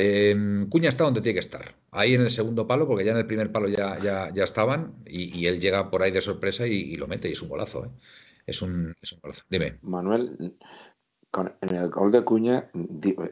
Cuña 0.68 0.88
está 0.88 1.04
donde 1.04 1.20
tiene 1.20 1.34
que 1.34 1.40
estar. 1.40 1.74
Ahí 1.90 2.14
en 2.14 2.22
el 2.22 2.30
segundo 2.30 2.66
palo, 2.66 2.86
porque 2.86 3.04
ya 3.04 3.12
en 3.12 3.18
el 3.18 3.26
primer 3.26 3.50
palo 3.50 3.68
ya, 3.68 3.98
ya, 3.98 4.32
ya 4.32 4.44
estaban 4.44 4.94
y, 5.06 5.46
él 5.46 5.60
llega 5.60 5.90
por 5.90 6.02
ahí 6.02 6.10
de 6.10 6.20
sorpresa 6.20 6.66
y, 6.66 6.94
lo 6.94 7.06
mete 7.08 7.28
y 7.28 7.32
es 7.32 7.42
un 7.42 7.48
golazo. 7.48 7.84
¿eh? 7.84 7.90
Es, 8.46 8.62
un, 8.62 8.94
es 9.02 9.12
un 9.12 9.20
golazo. 9.20 9.42
Dime. 9.50 9.78
Manuel, 9.82 10.54
en 11.60 11.74
el 11.74 11.88
gol 11.90 12.12
de 12.12 12.22
Cuña, 12.24 12.70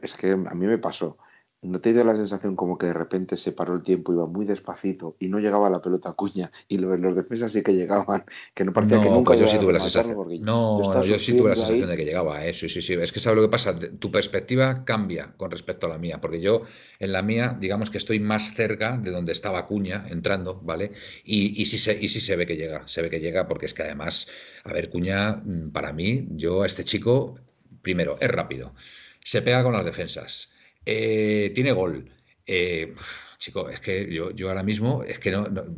es 0.01 0.13
que 0.13 0.31
a 0.31 0.35
mí 0.35 0.67
me 0.67 0.77
pasó. 0.77 1.17
¿No 1.63 1.81
te 1.81 1.91
dio 1.91 2.03
la 2.03 2.15
sensación 2.15 2.55
como 2.55 2.77
que 2.77 2.85
de 2.85 2.93
repente 2.93 3.35
se 3.35 3.51
paró 3.51 3.73
el 3.73 3.81
tiempo, 3.81 4.13
iba 4.13 4.27
muy 4.27 4.45
despacito 4.45 5.15
y 5.17 5.27
no 5.27 5.39
llegaba 5.39 5.71
la 5.71 5.81
pelota 5.81 6.09
a 6.09 6.13
Cuña 6.13 6.51
y 6.67 6.77
los, 6.77 6.99
los 6.99 7.15
defensas 7.15 7.51
sí 7.51 7.63
que 7.63 7.73
llegaban, 7.73 8.25
que 8.53 8.63
no 8.63 8.71
parecía 8.71 9.01
que 9.01 9.09
nunca 9.09 9.31
pues 9.31 9.39
yo 9.39 9.47
sí 9.47 9.57
tuve 9.57 9.73
la 9.73 9.79
sensación. 9.79 10.17
No, 10.41 11.03
yo 11.03 11.17
sí 11.17 11.35
tuve 11.35 11.49
la 11.49 11.55
sensación 11.55 11.89
de 11.89 11.97
que 11.97 12.05
llegaba, 12.05 12.45
¿eh? 12.45 12.53
sí, 12.53 12.69
sí, 12.69 12.83
sí. 12.83 12.93
Es 12.93 13.11
que 13.11 13.19
sabes 13.19 13.37
lo 13.37 13.41
que 13.41 13.49
pasa, 13.49 13.75
tu 13.75 14.11
perspectiva 14.11 14.85
cambia 14.85 15.33
con 15.35 15.49
respecto 15.49 15.87
a 15.87 15.89
la 15.89 15.97
mía, 15.97 16.21
porque 16.21 16.39
yo 16.39 16.61
en 16.99 17.11
la 17.11 17.23
mía, 17.23 17.57
digamos 17.59 17.89
que 17.89 17.97
estoy 17.97 18.19
más 18.19 18.53
cerca 18.53 18.95
de 18.95 19.09
donde 19.09 19.31
estaba 19.31 19.65
Cuña 19.65 20.05
entrando, 20.09 20.61
¿vale? 20.61 20.91
Y, 21.23 21.59
y, 21.59 21.65
sí, 21.65 21.79
se, 21.79 21.97
y 21.99 22.07
sí 22.07 22.21
se 22.21 22.35
ve 22.35 22.45
que 22.45 22.55
llega, 22.55 22.87
se 22.87 23.01
ve 23.01 23.09
que 23.09 23.19
llega 23.19 23.47
porque 23.47 23.65
es 23.65 23.73
que 23.73 23.81
además, 23.81 24.27
a 24.63 24.73
ver, 24.73 24.91
Cuña, 24.91 25.41
mm, 25.43 25.71
para 25.71 25.91
mí, 25.91 26.27
yo 26.31 26.61
a 26.61 26.67
este 26.67 26.83
chico, 26.83 27.33
primero, 27.81 28.15
es 28.21 28.29
rápido, 28.29 28.75
se 29.23 29.41
pega 29.41 29.63
con 29.63 29.73
las 29.73 29.83
defensas 29.83 30.53
eh, 30.87 31.51
tiene 31.53 31.73
gol. 31.73 32.09
Eh, 32.45 32.93
chico, 33.37 33.69
es 33.69 33.81
que 33.81 34.11
yo, 34.13 34.31
ahora 34.47 34.63
mismo 34.63 35.03
es 35.03 35.19
que 35.19 35.35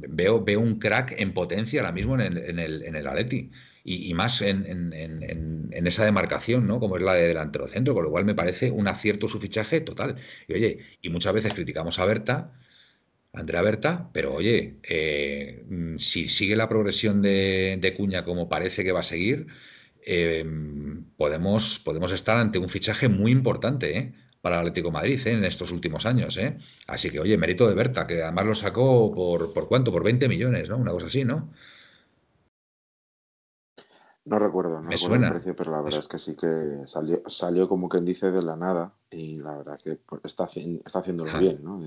veo, 0.07 0.43
un 0.59 0.79
crack 0.79 1.15
en 1.19 1.33
potencia 1.33 1.81
ahora 1.81 1.91
mismo 1.91 2.19
en 2.19 2.59
el, 2.59 2.83
en 2.83 2.95
Atleti. 2.95 3.51
Y, 3.83 4.13
más 4.13 4.41
en, 4.43 4.93
esa 5.71 6.05
demarcación, 6.05 6.67
¿no? 6.67 6.79
Como 6.79 6.97
es 6.97 7.03
la 7.03 7.15
de 7.15 7.27
delantero 7.27 7.67
centro, 7.67 7.95
con 7.95 8.03
lo 8.03 8.11
cual 8.11 8.23
me 8.25 8.35
parece 8.35 8.69
un 8.69 8.87
acierto 8.87 9.27
su 9.27 9.39
fichaje 9.39 9.81
total. 9.81 10.17
Y 10.47 10.53
oye, 10.53 10.79
y 11.01 11.09
muchas 11.09 11.33
veces 11.33 11.53
criticamos 11.55 11.97
a 11.97 12.05
Berta, 12.05 12.53
Andrea 13.33 13.61
Berta, 13.63 14.11
pero 14.13 14.33
oye, 14.35 14.79
eh, 14.83 15.65
si 15.97 16.27
sigue 16.27 16.55
la 16.55 16.69
progresión 16.69 17.21
de, 17.23 17.93
Cuña 17.97 18.25
como 18.25 18.49
parece 18.49 18.83
que 18.83 18.91
va 18.91 18.99
a 18.99 19.03
seguir, 19.03 19.47
podemos, 21.17 21.79
podemos 21.79 22.11
estar 22.11 22.37
ante 22.37 22.59
un 22.59 22.69
fichaje 22.69 23.09
muy 23.09 23.31
importante, 23.31 23.97
¿eh? 23.97 24.13
Para 24.41 24.55
el 24.55 24.61
Atlético 24.61 24.91
Madrid 24.91 25.19
¿eh? 25.25 25.31
en 25.31 25.43
estos 25.43 25.71
últimos 25.71 26.05
años. 26.05 26.37
¿eh? 26.37 26.57
Así 26.87 27.09
que, 27.09 27.19
oye, 27.19 27.37
mérito 27.37 27.67
de 27.67 27.75
Berta, 27.75 28.07
que 28.07 28.23
además 28.23 28.45
lo 28.45 28.55
sacó 28.55 29.13
por, 29.13 29.53
por 29.53 29.67
cuánto, 29.67 29.91
por 29.91 30.03
20 30.03 30.27
millones, 30.27 30.69
¿no? 30.69 30.77
Una 30.77 30.91
cosa 30.91 31.07
así, 31.07 31.25
¿no? 31.25 31.49
No 34.25 34.37
recuerdo, 34.37 34.79
no 34.79 34.89
Me 34.89 34.97
suena. 34.97 35.27
el 35.27 35.33
precio, 35.33 35.55
pero 35.55 35.71
la 35.71 35.81
verdad 35.81 36.01
es 36.01 36.07
que 36.07 36.19
sí 36.19 36.35
que 36.35 36.81
salió, 36.85 37.23
salió 37.25 37.67
como 37.67 37.89
quien 37.89 38.05
dice 38.05 38.29
de 38.29 38.43
la 38.43 38.55
nada 38.55 38.93
y 39.09 39.37
la 39.37 39.57
verdad 39.57 39.79
que 39.83 39.95
pues, 39.95 40.21
está, 40.23 40.47
está 40.85 40.99
haciéndolo 40.99 41.37
bien, 41.39 41.63
¿no? 41.63 41.81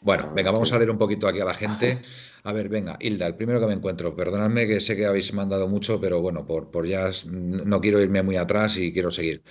Bueno, 0.00 0.32
venga, 0.34 0.50
vamos 0.50 0.72
a 0.72 0.78
leer 0.78 0.90
un 0.90 0.98
poquito 0.98 1.28
aquí 1.28 1.40
a 1.40 1.44
la 1.44 1.54
gente. 1.54 2.00
A 2.44 2.52
ver, 2.52 2.68
venga, 2.68 2.96
Hilda, 3.00 3.26
el 3.26 3.36
primero 3.36 3.60
que 3.60 3.66
me 3.66 3.72
encuentro. 3.72 4.14
Perdonadme 4.14 4.66
que 4.66 4.80
sé 4.80 4.96
que 4.96 5.06
habéis 5.06 5.32
mandado 5.32 5.66
mucho, 5.68 6.00
pero 6.00 6.20
bueno, 6.20 6.46
por, 6.46 6.70
por 6.70 6.86
ya 6.86 7.08
no 7.26 7.80
quiero 7.80 8.00
irme 8.00 8.22
muy 8.22 8.36
atrás 8.36 8.76
y 8.76 8.92
quiero 8.92 9.10
seguir. 9.10 9.42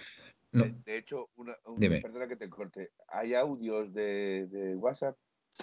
De, 0.53 0.97
hecho, 0.97 1.29
una, 1.35 1.55
perdona 2.01 2.27
que 2.27 2.35
te 2.35 2.49
corte. 2.49 2.91
¿Hay 3.07 3.33
audios 3.33 3.93
de, 3.93 4.47
de 4.47 4.75
WhatsApp? 4.75 5.17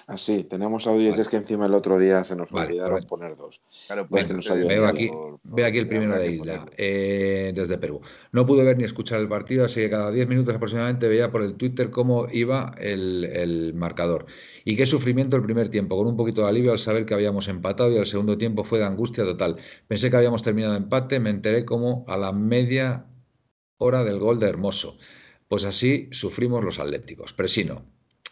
Ah, 0.06 0.16
sí, 0.16 0.44
tenemos 0.48 0.86
audios, 0.86 1.18
es 1.18 1.28
que 1.28 1.36
encima 1.36 1.66
el 1.66 1.74
otro 1.74 1.98
día 1.98 2.22
se 2.24 2.34
nos 2.34 2.52
olvidaron 2.52 3.02
poner 3.04 3.36
dos. 3.36 3.60
Claro, 3.86 4.06
pues 4.08 4.26
veo, 4.66 4.86
aquí, 4.86 5.10
aquí 5.64 5.78
el 5.78 5.88
primero 5.88 6.16
de 6.16 6.32
Isla, 6.32 6.66
eh, 6.76 7.52
desde 7.54 7.76
Perú. 7.76 8.00
No 8.32 8.46
pude 8.46 8.64
ver 8.64 8.78
ni 8.78 8.84
escuchar 8.84 9.20
el 9.20 9.28
partido, 9.28 9.64
así 9.64 9.80
que 9.80 9.90
cada 9.90 10.10
10 10.10 10.28
minutos 10.28 10.54
aproximadamente 10.54 11.08
veía 11.08 11.30
por 11.30 11.42
el 11.42 11.54
Twitter 11.54 11.90
cómo 11.90 12.26
iba 12.30 12.72
el, 12.78 13.24
el, 13.24 13.74
marcador. 13.74 14.26
Y 14.64 14.76
qué 14.76 14.86
sufrimiento 14.86 15.36
el 15.36 15.42
primer 15.42 15.70
tiempo, 15.70 15.96
con 15.96 16.06
un 16.06 16.16
poquito 16.16 16.42
de 16.42 16.48
alivio 16.48 16.72
al 16.72 16.78
saber 16.78 17.04
que 17.04 17.14
habíamos 17.14 17.48
empatado 17.48 17.90
y 17.92 17.96
el 17.96 18.06
segundo 18.06 18.38
tiempo 18.38 18.64
fue 18.64 18.78
de 18.78 18.86
angustia 18.86 19.24
total. 19.24 19.56
Pensé 19.86 20.10
que 20.10 20.16
habíamos 20.16 20.42
terminado 20.42 20.76
empate, 20.76 21.20
me 21.20 21.30
enteré 21.30 21.64
como 21.64 22.04
a 22.08 22.16
la 22.16 22.32
media 22.32 23.06
hora 23.80 24.04
del 24.04 24.18
gol 24.18 24.38
de 24.38 24.48
Hermoso. 24.48 24.96
Pues 25.48 25.64
así 25.64 26.08
sufrimos 26.12 26.64
los 26.64 26.78
atléticos. 26.78 27.32
Presino, 27.32 27.84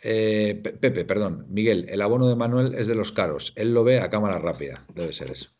eh, 0.03 0.61
Pepe, 0.81 1.05
perdón, 1.05 1.47
Miguel, 1.49 1.87
el 1.89 2.01
abono 2.03 2.29
de 2.29 2.37
Manuel 2.37 2.75
es 2.75 2.87
de 2.87 2.95
los 2.95 3.11
caros. 3.11 3.53
Él 3.57 3.75
lo 3.75 3.83
ve 3.83 3.99
a 4.01 4.11
cámara 4.11 4.39
rápida. 4.39 4.87
Debe 4.95 5.13
ser 5.13 5.31
eso. 5.33 5.51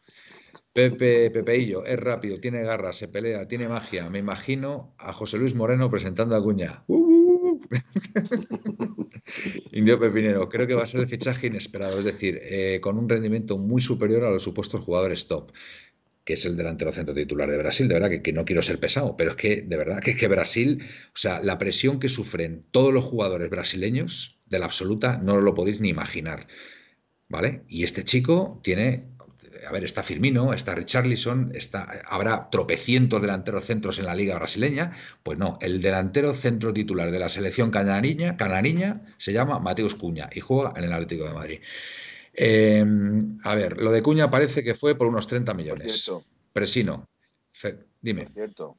Pepe, 0.73 1.31
Pepeillo, 1.31 1.85
es 1.85 1.99
rápido, 1.99 2.39
tiene 2.39 2.63
garras, 2.63 2.97
se 2.97 3.09
pelea, 3.09 3.49
tiene 3.49 3.69
magia. 3.69 4.09
Me 4.11 4.19
imagino 4.19 4.95
a 4.99 5.13
José 5.13 5.39
Luis 5.39 5.57
Moreno 5.57 5.91
presentando 5.91 6.37
a 6.37 6.43
Cuña. 6.43 6.85
Uh. 6.87 7.61
Indio 9.73 9.99
Pepinero, 9.99 10.49
creo 10.49 10.67
que 10.67 10.75
va 10.75 10.85
a 10.85 10.87
ser 10.87 11.01
el 11.01 11.09
fichaje 11.09 11.49
inesperado, 11.49 11.99
es 11.99 12.05
decir, 12.05 12.39
eh, 12.43 12.81
con 12.81 12.97
un 12.99 13.09
rendimiento 13.09 13.59
muy 13.59 13.81
superior 13.83 14.25
a 14.25 14.31
los 14.31 14.43
supuestos 14.43 14.81
jugadores 14.81 15.27
top 15.27 15.51
que 16.29 16.35
es 16.35 16.45
el 16.45 16.59
delantero 16.59 16.93
centro 16.93 17.15
titular 17.15 17.51
de 17.51 17.57
Brasil, 17.57 17.89
de 17.89 17.95
verdad 17.95 18.11
que, 18.21 18.33
no 18.35 18.45
quiero 18.45 18.61
ser 18.61 18.79
pesado, 18.79 19.17
pero 19.17 19.31
es 19.31 19.37
que 19.37 19.63
de 19.63 19.77
verdad 19.79 20.03
que, 20.03 20.15
que 20.15 20.29
Brasil, 20.29 20.85
o 21.07 21.17
sea, 21.17 21.41
la 21.43 21.57
presión 21.57 21.99
que 21.99 22.11
sufren 22.11 22.67
todos 22.71 22.93
los 22.93 23.03
jugadores 23.03 23.49
brasileños 23.49 24.39
de 24.45 24.59
la 24.59 24.67
absoluta 24.67 25.17
no 25.17 25.39
lo 25.39 25.55
podéis 25.55 25.81
ni 25.81 25.89
imaginar, 25.89 26.47
¿vale? 27.31 27.63
Y 27.67 27.83
este 27.83 28.05
chico 28.05 28.61
tiene, 28.63 29.07
a 29.67 29.73
ver, 29.73 29.85
está 29.85 30.03
Firmino, 30.03 30.53
está 30.53 30.75
Richarlison, 30.75 31.51
está, 31.55 32.03
habrá 32.07 32.51
tropecientos 32.51 33.23
delanteros 33.23 33.65
centros 33.65 33.99
en 33.99 34.05
la 34.05 34.15
liga 34.15 34.35
brasileña, 34.35 34.93
pues 35.23 35.39
no, 35.39 35.59
el 35.63 35.81
delantero 35.81 36.35
centro 36.35 36.75
titular 36.75 37.11
de 37.11 37.21
la 37.21 37.31
selección 37.31 37.71
canariña, 37.71 38.37
canariña 38.37 39.01
se 39.17 39.33
llama 39.33 39.61
Mateus 39.61 39.95
Cuña 39.95 40.29
y 40.31 40.41
juega 40.41 40.75
en 40.77 40.85
el 40.85 40.93
Atlético 40.93 41.25
de 41.25 41.33
Madrid. 41.33 41.61
Em, 42.41 43.37
a 43.43 43.57
ver, 43.57 43.79
lo 43.79 43.91
de 43.91 44.01
Cuña 44.01 44.31
parece 44.31 44.63
que 44.63 44.77
fue 44.77 44.95
por 44.95 45.09
unos 45.09 45.27
30 45.27 45.55
millones. 45.55 46.09
Presino. 46.53 47.09
dime. 48.01 48.25
Por 48.25 48.33
cierto. 48.33 48.79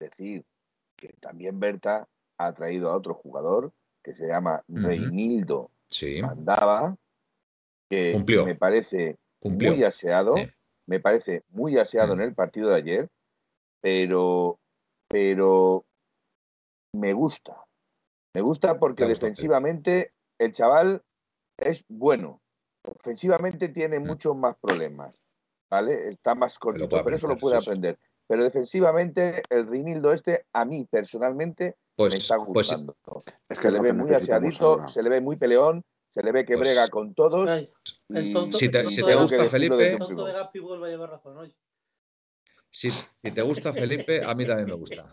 Decir 0.00 0.44
que 0.96 1.14
también 1.20 1.60
Berta 1.60 2.08
ha 2.36 2.52
traído 2.52 2.90
a 2.90 2.96
otro 2.96 3.14
jugador 3.14 3.72
que 4.02 4.12
se 4.12 4.26
llama 4.26 4.64
Reinildo 4.66 5.70
sí. 5.88 6.20
Mandaba, 6.20 6.96
que 7.88 8.12
Cumplió. 8.12 8.44
me 8.44 8.56
parece 8.56 9.16
muy 9.42 9.84
aseado, 9.84 10.34
me 10.86 10.98
parece 10.98 11.44
muy 11.50 11.78
aseado 11.78 12.14
en 12.14 12.22
el 12.22 12.34
partido 12.34 12.70
de 12.70 12.76
ayer, 12.76 13.08
pero, 13.80 14.58
pero 15.08 15.84
me 16.92 17.12
gusta. 17.12 17.56
Me 18.34 18.40
gusta 18.40 18.80
porque 18.80 19.06
defensivamente 19.06 20.12
el 20.38 20.52
chaval 20.52 21.02
es 21.58 21.84
bueno. 21.88 22.40
Ofensivamente 22.82 23.68
tiene 23.68 23.98
mm. 23.98 24.06
muchos 24.06 24.36
más 24.36 24.56
problemas, 24.56 25.14
¿vale? 25.70 26.08
Está 26.10 26.34
más 26.34 26.58
cortito, 26.58 26.88
pero, 26.88 27.14
eso 27.14 27.28
lo 27.28 27.36
puede 27.36 27.56
aprender. 27.56 27.98
Pero 28.26 28.44
defensivamente, 28.44 29.42
el 29.50 29.66
Rinildo 29.66 30.12
este, 30.12 30.46
a 30.52 30.64
mí 30.64 30.86
personalmente, 30.90 31.76
pues, 31.96 32.12
me 32.12 32.18
está 32.18 32.36
pues, 32.36 32.68
gustando. 32.68 32.96
es 33.48 33.58
que 33.58 33.70
le 33.70 33.80
ve 33.80 33.92
muy 33.92 34.12
aseadito, 34.14 34.86
se 34.88 35.02
le 35.02 35.10
ve 35.10 35.20
muy 35.20 35.36
peleón, 35.36 35.84
se 36.10 36.22
le 36.22 36.32
ve 36.32 36.44
que 36.44 36.54
pues 36.54 36.68
brega 36.68 36.88
con 36.88 37.14
todos. 37.14 37.48
si 38.52 38.70
te, 38.70 38.82
gusta 39.14 39.44
Felipe... 39.46 39.98
Si, 42.70 42.90
te 43.32 43.42
gusta 43.42 43.72
Felipe, 43.72 44.22
a 44.22 44.34
mí 44.34 44.46
también 44.46 44.68
me 44.68 44.74
gusta. 44.74 45.10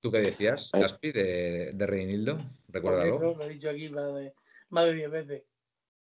¿Tú 0.00 0.10
qué 0.10 0.18
decías, 0.18 0.70
Gaspi, 0.72 1.12
de, 1.12 1.72
de 1.72 1.86
Reinildo? 1.86 2.38
Recuérdalo. 2.68 3.34
Lo 3.34 3.44
he 3.44 3.48
dicho 3.50 3.70
aquí 3.70 3.90
más 3.90 4.14
de, 4.14 4.34
más 4.70 4.86
de 4.86 4.94
10 4.94 5.10
veces. 5.10 5.42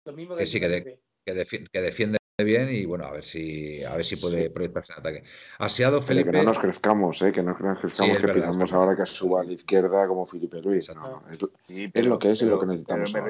Lo 0.05 0.13
mismo 0.13 0.35
que, 0.35 0.45
sí, 0.45 0.59
que, 0.59 0.99
que, 1.25 1.81
defiende 1.81 2.17
bien 2.43 2.69
y 2.69 2.85
bueno, 2.85 3.05
a 3.05 3.11
ver 3.11 3.23
si 3.23 3.83
a 3.83 3.95
ver 3.95 4.05
si 4.05 4.17
puede 4.17 4.49
proyectarse 4.49 4.93
en 4.93 4.99
ataque. 4.99 5.23
Aseado 5.57 6.01
Felipe. 6.01 6.31
Que 6.31 6.37
no 6.37 6.43
nos 6.43 6.59
crezcamos, 6.59 7.21
¿eh? 7.21 7.31
que 7.31 7.41
no 7.41 7.57
nos 7.57 7.79
crezcamos, 7.79 8.17
que 8.17 8.27
pensamos 8.27 8.73
ahora 8.73 8.95
que 8.95 9.05
suba 9.05 9.41
a 9.41 9.43
la 9.43 9.53
izquierda 9.53 10.07
como 10.07 10.25
Felipe 10.25 10.61
Luis. 10.61 10.93
No, 10.93 11.23
es, 11.31 12.05
lo 12.05 12.19
que 12.19 12.31
es 12.31 12.41
y 12.41 12.45
lo 12.45 12.59
que 12.59 12.65
necesitamos. 12.65 13.11
Pero 13.13 13.25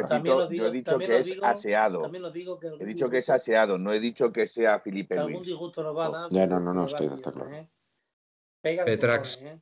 me 0.49 0.57
yo 0.57 0.67
he 0.67 0.71
dicho 0.71 0.97
que 0.97 1.19
es 1.19 1.39
aseado. 1.41 2.11
he 2.79 2.85
dicho 2.85 3.09
que 3.09 3.17
es 3.19 3.29
aseado, 3.29 3.77
no 3.77 3.93
he 3.93 3.99
dicho 3.99 4.31
que 4.31 4.47
sea 4.47 4.79
Felipe 4.79 5.15
Luis. 5.15 5.27
Algún 5.27 5.43
disgusto 5.43 5.83
nos 5.83 5.95
va 5.95 6.07
a 6.07 6.09
dar. 6.09 6.29
Ya, 6.31 6.47
no, 6.47 6.59
no, 6.59 6.73
no, 6.73 6.85
estoy, 6.85 7.07
está 7.07 7.31
claro. 7.31 7.53
¿eh? 7.53 7.67
Petrax, 8.61 9.45
¿eh? 9.45 9.59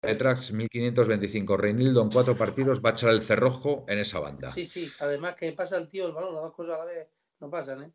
Petrax 0.00 0.52
1525. 0.52 1.56
Reinildo 1.56 2.02
en 2.02 2.10
cuatro 2.10 2.36
partidos 2.36 2.84
va 2.84 2.90
a 2.90 2.92
echar 2.92 3.10
el 3.10 3.22
cerrojo 3.22 3.84
en 3.88 3.98
esa 3.98 4.20
banda. 4.20 4.50
Sí, 4.50 4.66
sí. 4.66 4.90
Además 5.00 5.34
que 5.34 5.52
pasa 5.52 5.76
el 5.76 5.88
tío 5.88 6.06
el 6.06 6.12
balón, 6.12 6.34
las 6.34 6.44
dos 6.44 6.54
cosas 6.54 6.74
a 6.74 6.78
la 6.78 6.84
vez 6.84 7.08
no 7.40 7.50
pasan, 7.50 7.82
¿eh? 7.82 7.92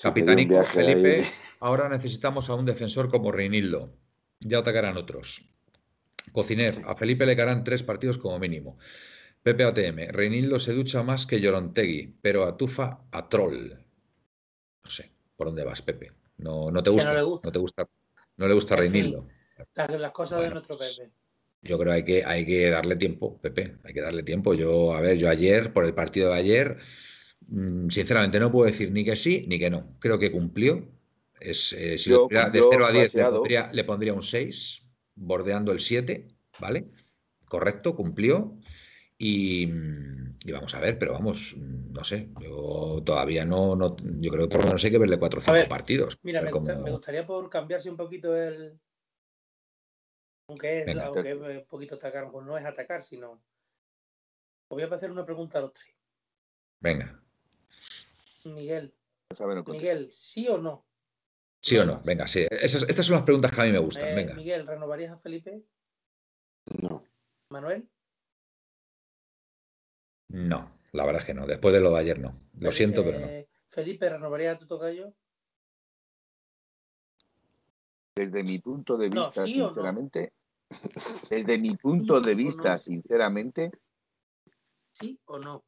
Capitánico 0.00 0.62
Felipe, 0.64 1.24
ahora 1.60 1.88
necesitamos 1.88 2.48
a 2.48 2.54
un 2.54 2.64
defensor 2.64 3.10
como 3.10 3.32
Reinildo. 3.32 3.92
Ya 4.40 4.58
atacarán 4.58 4.96
otros. 4.96 5.44
Cociner, 6.32 6.82
a 6.86 6.94
Felipe 6.94 7.26
le 7.26 7.34
quedarán 7.34 7.64
tres 7.64 7.82
partidos 7.82 8.18
como 8.18 8.38
mínimo. 8.38 8.78
Pepe 9.42 9.64
ATM, 9.64 10.12
Reinildo 10.12 10.58
se 10.58 10.72
ducha 10.72 11.02
más 11.02 11.26
que 11.26 11.40
Llorontegui, 11.40 12.18
pero 12.20 12.44
atufa 12.44 13.00
a 13.10 13.28
troll. 13.28 13.72
No 14.84 14.90
sé, 14.90 15.12
¿por 15.36 15.48
dónde 15.48 15.64
vas, 15.64 15.82
Pepe? 15.82 16.12
No, 16.38 16.70
no 16.70 16.82
te 16.82 16.90
gusta, 16.90 17.20
no, 17.20 17.52
te 17.52 17.58
gusta, 17.58 17.88
no 18.36 18.48
le 18.48 18.54
gusta 18.54 18.76
Reinildo. 18.76 19.26
Las, 19.74 20.10
cosas 20.12 20.42
de 20.42 20.50
nuestro 20.50 20.76
pues, 20.76 20.98
Pepe. 20.98 21.12
Yo 21.62 21.78
creo 21.78 21.92
que 21.92 21.96
hay 21.96 22.04
que, 22.04 22.24
hay 22.24 22.46
que 22.46 22.70
darle 22.70 22.96
tiempo, 22.96 23.38
Pepe, 23.40 23.76
hay 23.84 23.92
que 23.92 24.00
darle 24.00 24.22
tiempo. 24.22 24.54
Yo, 24.54 24.94
a 24.94 25.00
ver, 25.00 25.18
yo 25.18 25.28
ayer, 25.28 25.72
por 25.72 25.84
el 25.84 25.94
partido 25.94 26.30
de 26.30 26.38
ayer, 26.38 26.78
mm, 27.48 27.88
sinceramente 27.90 28.40
no 28.40 28.50
puedo 28.50 28.70
decir 28.70 28.90
ni 28.90 29.04
que 29.04 29.16
sí 29.16 29.44
ni 29.46 29.58
que 29.58 29.70
no. 29.70 29.96
Creo 29.98 30.18
que 30.18 30.32
cumplió. 30.32 30.88
Es, 31.38 31.72
eh, 31.72 31.98
si 31.98 32.10
de 32.10 32.18
0 32.28 32.86
a 32.86 32.92
10 32.92 33.14
le 33.72 33.84
pondría, 33.84 34.14
un 34.14 34.22
6, 34.22 34.86
bordeando 35.14 35.72
el 35.72 35.80
7, 35.80 36.28
¿vale? 36.58 36.90
Correcto, 37.46 37.94
cumplió. 37.94 38.56
Y, 39.18 39.66
vamos 40.50 40.74
a 40.74 40.80
ver, 40.80 40.98
pero 40.98 41.12
vamos, 41.12 41.54
no 41.58 42.02
sé, 42.04 42.30
yo 42.40 43.02
todavía 43.04 43.44
no, 43.44 43.76
no 43.76 43.94
yo 44.18 44.30
creo 44.30 44.48
que 44.48 44.52
por 44.52 44.60
lo 44.62 44.68
menos 44.68 44.82
hay 44.82 44.90
que 44.90 44.98
verle 44.98 45.18
4 45.18 45.40
o 45.40 45.42
5 45.42 45.68
partidos. 45.68 46.18
Mira, 46.22 46.40
me, 46.40 46.50
me, 46.50 46.90
gustaría 46.90 47.26
por 47.26 47.50
cambiarse 47.50 47.90
un 47.90 47.98
poquito 47.98 48.34
el, 48.34 48.78
aunque 50.50 50.82
es, 50.82 50.96
aunque 50.96 51.30
es 51.30 51.36
un 51.36 51.66
poquito 51.66 51.94
atacar, 51.94 52.30
pues 52.30 52.44
no 52.44 52.58
es 52.58 52.64
atacar, 52.64 53.02
sino. 53.02 53.32
Os 53.32 54.76
voy 54.76 54.82
a 54.82 54.86
hacer 54.86 55.10
una 55.10 55.24
pregunta 55.24 55.58
a 55.58 55.62
los 55.62 55.72
tres. 55.72 55.94
Venga. 56.80 57.22
Miguel. 58.44 58.94
Miguel, 59.66 60.10
¿sí 60.10 60.48
o 60.48 60.58
no? 60.58 60.86
Sí 61.62 61.76
o 61.76 61.84
no, 61.84 62.00
venga, 62.02 62.26
sí. 62.26 62.46
estas 62.50 63.06
son 63.06 63.16
las 63.16 63.24
preguntas 63.24 63.52
que 63.52 63.60
a 63.60 63.64
mí 63.64 63.70
me 63.70 63.78
gustan. 63.78 64.08
Eh, 64.08 64.14
venga. 64.14 64.34
Miguel, 64.34 64.66
¿renovarías 64.66 65.12
a 65.12 65.18
Felipe? 65.18 65.62
No. 66.80 67.04
¿Manuel? 67.50 67.88
No, 70.28 70.78
la 70.92 71.04
verdad 71.04 71.20
es 71.20 71.26
que 71.26 71.34
no. 71.34 71.46
Después 71.46 71.74
de 71.74 71.80
lo 71.80 71.90
de 71.90 71.98
ayer 71.98 72.18
no. 72.18 72.40
Lo 72.58 72.72
siento, 72.72 73.04
pero 73.04 73.20
no. 73.20 73.28
Felipe, 73.68 74.08
¿renovarías 74.08 74.56
a 74.56 74.58
tu 74.58 74.66
tocayo? 74.66 75.12
Desde 78.16 78.42
mi 78.42 78.58
punto 78.58 78.96
de 78.96 79.08
vista, 79.10 79.44
sinceramente, 79.44 80.32
desde 81.28 81.58
mi 81.58 81.76
punto 81.76 82.20
de 82.20 82.34
vista, 82.34 82.78
sinceramente. 82.78 83.70
¿Sí 84.92 85.18
o 85.26 85.38
no? 85.38 85.64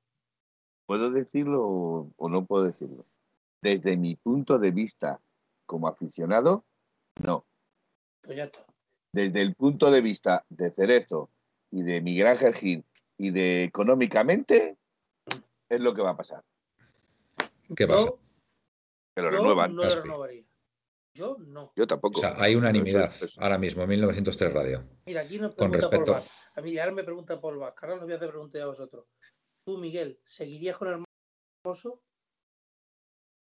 ¿Puedo 0.86 1.11
decirlo 1.11 2.12
o 2.16 2.28
no 2.28 2.44
puedo 2.44 2.64
decirlo? 2.64 3.07
Desde 3.62 3.96
mi 3.96 4.16
punto 4.16 4.59
de 4.59 4.70
vista 4.70 5.20
como 5.66 5.88
aficionado, 5.88 6.64
no. 7.22 7.44
Pues 8.22 8.36
ya 8.36 8.44
está. 8.44 8.66
Desde 9.12 9.42
el 9.42 9.55
punto 9.55 9.90
de 9.90 10.00
vista 10.00 10.44
de 10.48 10.70
Cerezo 10.70 11.30
y 11.70 11.82
de 11.82 12.00
Miguel 12.00 12.26
Ángel 12.26 12.55
Gil 12.55 12.84
y 13.18 13.30
de 13.30 13.64
económicamente, 13.64 14.76
es 15.68 15.80
lo 15.80 15.94
que 15.94 16.03
va 16.03 16.11
a 16.11 16.16
pasar. 16.16 16.44
¿Qué 17.76 17.86
pasa? 17.86 18.12
Que 19.14 19.22
lo 19.22 19.30
renuevan. 19.30 19.74
No 19.74 19.84
lo 19.84 20.03
renovaría. 20.03 20.44
Yo 21.14 21.36
no. 21.38 21.72
Yo 21.76 21.86
tampoco. 21.86 22.18
O 22.18 22.22
sea, 22.22 22.34
hay 22.38 22.54
unanimidad 22.54 23.12
ahora 23.38 23.58
mismo, 23.58 23.82
en 23.82 23.88
1903 23.90 24.52
Radio. 24.52 24.88
Mira, 25.06 25.22
aquí 25.22 25.38
nos 25.38 25.54
pregunta 25.54 25.88
con 25.88 25.90
respecto... 25.90 26.24
A 26.54 26.60
mí 26.60 26.76
ahora 26.78 26.92
me 26.92 27.04
pregunta 27.04 27.40
Paul 27.40 27.58
Vázquez. 27.58 27.84
Ahora 27.84 27.96
nos 27.96 28.04
voy 28.04 28.12
a 28.12 28.16
hacer 28.16 28.28
preguntar 28.28 28.62
a 28.62 28.66
vosotros. 28.66 29.06
Tú, 29.64 29.78
Miguel, 29.78 30.18
¿seguirías 30.24 30.76
con 30.76 31.06
Hermoso? 31.64 32.02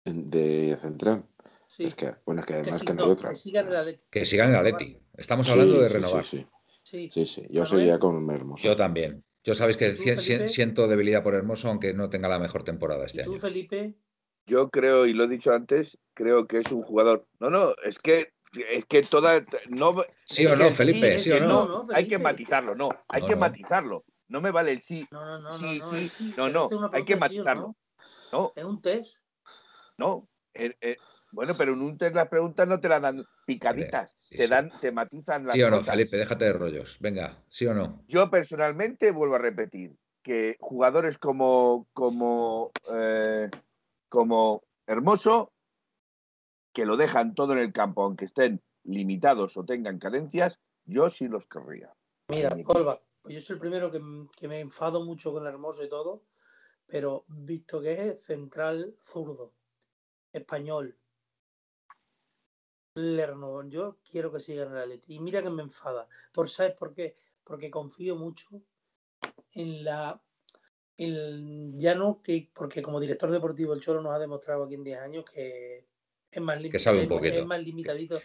De 0.04 0.78
central. 0.80 1.24
Sí. 1.66 1.84
Es 1.84 1.94
que, 1.94 2.14
bueno, 2.24 2.40
es 2.40 2.46
que 2.46 2.54
además 2.54 2.82
que, 2.82 2.94
no, 2.94 3.04
hay 3.04 3.10
otra. 3.10 3.28
Que 3.30 3.34
sigan 3.34 3.68
el 3.68 3.76
Atleti. 3.76 4.04
Que 4.10 4.24
sigan 4.24 4.50
el 4.50 4.56
Atleti. 4.56 4.98
Estamos 5.16 5.48
hablando 5.48 5.80
de 5.80 5.88
renovar. 5.88 6.24
Sí, 6.24 6.46
sí. 6.82 7.10
sí. 7.12 7.26
sí 7.26 7.46
Yo 7.50 7.66
seguía 7.66 7.98
con 7.98 8.30
Hermoso. 8.30 8.62
Yo 8.62 8.76
también. 8.76 9.24
Yo 9.42 9.54
sabéis 9.54 9.76
que 9.76 9.94
siento 10.48 10.86
debilidad 10.86 11.22
por 11.22 11.34
Hermoso, 11.34 11.68
aunque 11.68 11.94
no 11.94 12.10
tenga 12.10 12.28
la 12.28 12.38
mejor 12.38 12.62
temporada 12.62 13.06
este 13.06 13.24
tú, 13.24 13.32
año. 13.32 13.40
Felipe? 13.40 13.94
Yo 14.46 14.70
creo, 14.70 15.06
y 15.06 15.12
lo 15.12 15.24
he 15.24 15.28
dicho 15.28 15.52
antes, 15.52 15.98
creo 16.14 16.46
que 16.46 16.58
es 16.58 16.72
un 16.72 16.82
jugador. 16.82 17.26
No, 17.38 17.50
no, 17.50 17.74
es 17.84 17.98
que 17.98 18.32
es 18.52 18.84
que 18.84 19.02
toda 19.02 19.44
no 19.68 19.96
sí 20.24 20.46
o 20.46 20.56
no 20.56 20.70
Felipe 20.70 21.18
sí, 21.20 21.30
o 21.32 21.40
no, 21.40 21.86
hay 21.92 22.08
que 22.08 22.18
matizarlo 22.18 22.74
no 22.74 22.88
hay 23.08 23.24
que 23.24 23.36
matizarlo 23.36 24.04
no 24.28 24.40
me 24.40 24.50
vale 24.50 24.72
el 24.72 24.82
sí 24.82 25.06
no 25.10 25.24
no 25.24 25.38
no 25.38 25.52
sí, 25.52 25.78
no, 25.78 25.94
sí, 25.94 26.34
no, 26.36 26.48
no, 26.48 26.90
hay 26.92 27.04
que 27.04 27.16
matizarlo 27.16 27.76
no. 28.32 28.52
es 28.54 28.64
un 28.64 28.80
test. 28.80 29.18
No 29.98 30.28
eh, 30.54 30.74
eh, 30.80 30.96
bueno 31.32 31.54
pero 31.56 31.74
en 31.74 31.82
un 31.82 31.96
test 31.96 32.14
las 32.14 32.28
preguntas 32.28 32.66
no 32.66 32.80
te 32.80 32.88
las 32.88 33.02
dan 33.02 33.24
picaditas 33.46 34.14
te 34.28 34.48
dan 34.48 34.70
te 34.80 34.92
matizan 34.92 35.46
las 35.46 35.54
sí 35.54 35.62
o 35.62 35.70
no 35.70 35.80
Felipe 35.80 36.16
déjate 36.16 36.46
de 36.46 36.52
rollos 36.52 36.98
venga 37.00 37.42
sí 37.48 37.66
o 37.66 37.74
no. 37.74 38.04
Yo 38.08 38.30
personalmente 38.30 39.10
vuelvo 39.10 39.36
a 39.36 39.38
repetir 39.38 39.96
que 40.22 40.56
jugadores 40.60 41.18
como 41.18 41.88
como 41.92 42.72
eh, 42.92 43.48
como 44.10 44.64
Hermoso 44.86 45.54
que 46.72 46.84
lo 46.84 46.96
dejan 46.96 47.34
todo 47.34 47.52
en 47.52 47.60
el 47.60 47.72
campo, 47.72 48.02
aunque 48.02 48.26
estén 48.26 48.62
limitados 48.84 49.56
o 49.56 49.64
tengan 49.64 49.98
carencias, 49.98 50.58
yo 50.84 51.08
sí 51.08 51.28
los 51.28 51.46
querría. 51.46 51.92
Mira, 52.28 52.50
Colba, 52.64 53.02
pues 53.22 53.34
yo 53.34 53.40
soy 53.40 53.54
el 53.54 53.60
primero 53.60 53.90
que, 53.90 54.00
me 54.48 54.60
enfado 54.60 55.04
mucho 55.04 55.32
con 55.32 55.42
el 55.42 55.48
hermoso 55.48 55.84
y 55.84 55.88
todo, 55.88 56.24
pero 56.86 57.24
visto 57.28 57.80
que 57.80 58.08
es 58.08 58.22
central 58.22 58.96
zurdo, 59.00 59.52
español, 60.32 60.96
Lerno, 62.94 63.62
yo 63.68 63.98
quiero 64.08 64.32
que 64.32 64.40
siga 64.40 64.64
en 64.64 64.72
el 64.72 64.78
Atleti. 64.78 65.14
Y 65.14 65.20
mira 65.20 65.42
que 65.42 65.50
me 65.50 65.62
enfada. 65.62 66.08
Por, 66.32 66.50
¿Sabes 66.50 66.74
por 66.74 66.92
qué? 66.92 67.16
Porque 67.44 67.70
confío 67.70 68.16
mucho 68.16 68.48
en 69.52 69.84
la. 69.84 70.20
Ya 71.72 71.94
no 71.94 72.20
que. 72.22 72.50
Porque 72.52 72.82
como 72.82 73.00
director 73.00 73.30
deportivo, 73.30 73.74
el 73.74 73.80
Cholo 73.80 74.02
nos 74.02 74.14
ha 74.14 74.18
demostrado 74.18 74.64
aquí 74.64 74.74
en 74.74 74.84
10 74.84 74.98
años 75.00 75.24
que 75.24 75.86
es 76.30 76.42
más, 76.42 76.60
que 76.60 76.78
sabe 76.78 77.02
un 77.02 77.08
poquito. 77.08 77.38
Es 77.38 77.46
más 77.46 77.62
limitadito. 77.62 78.20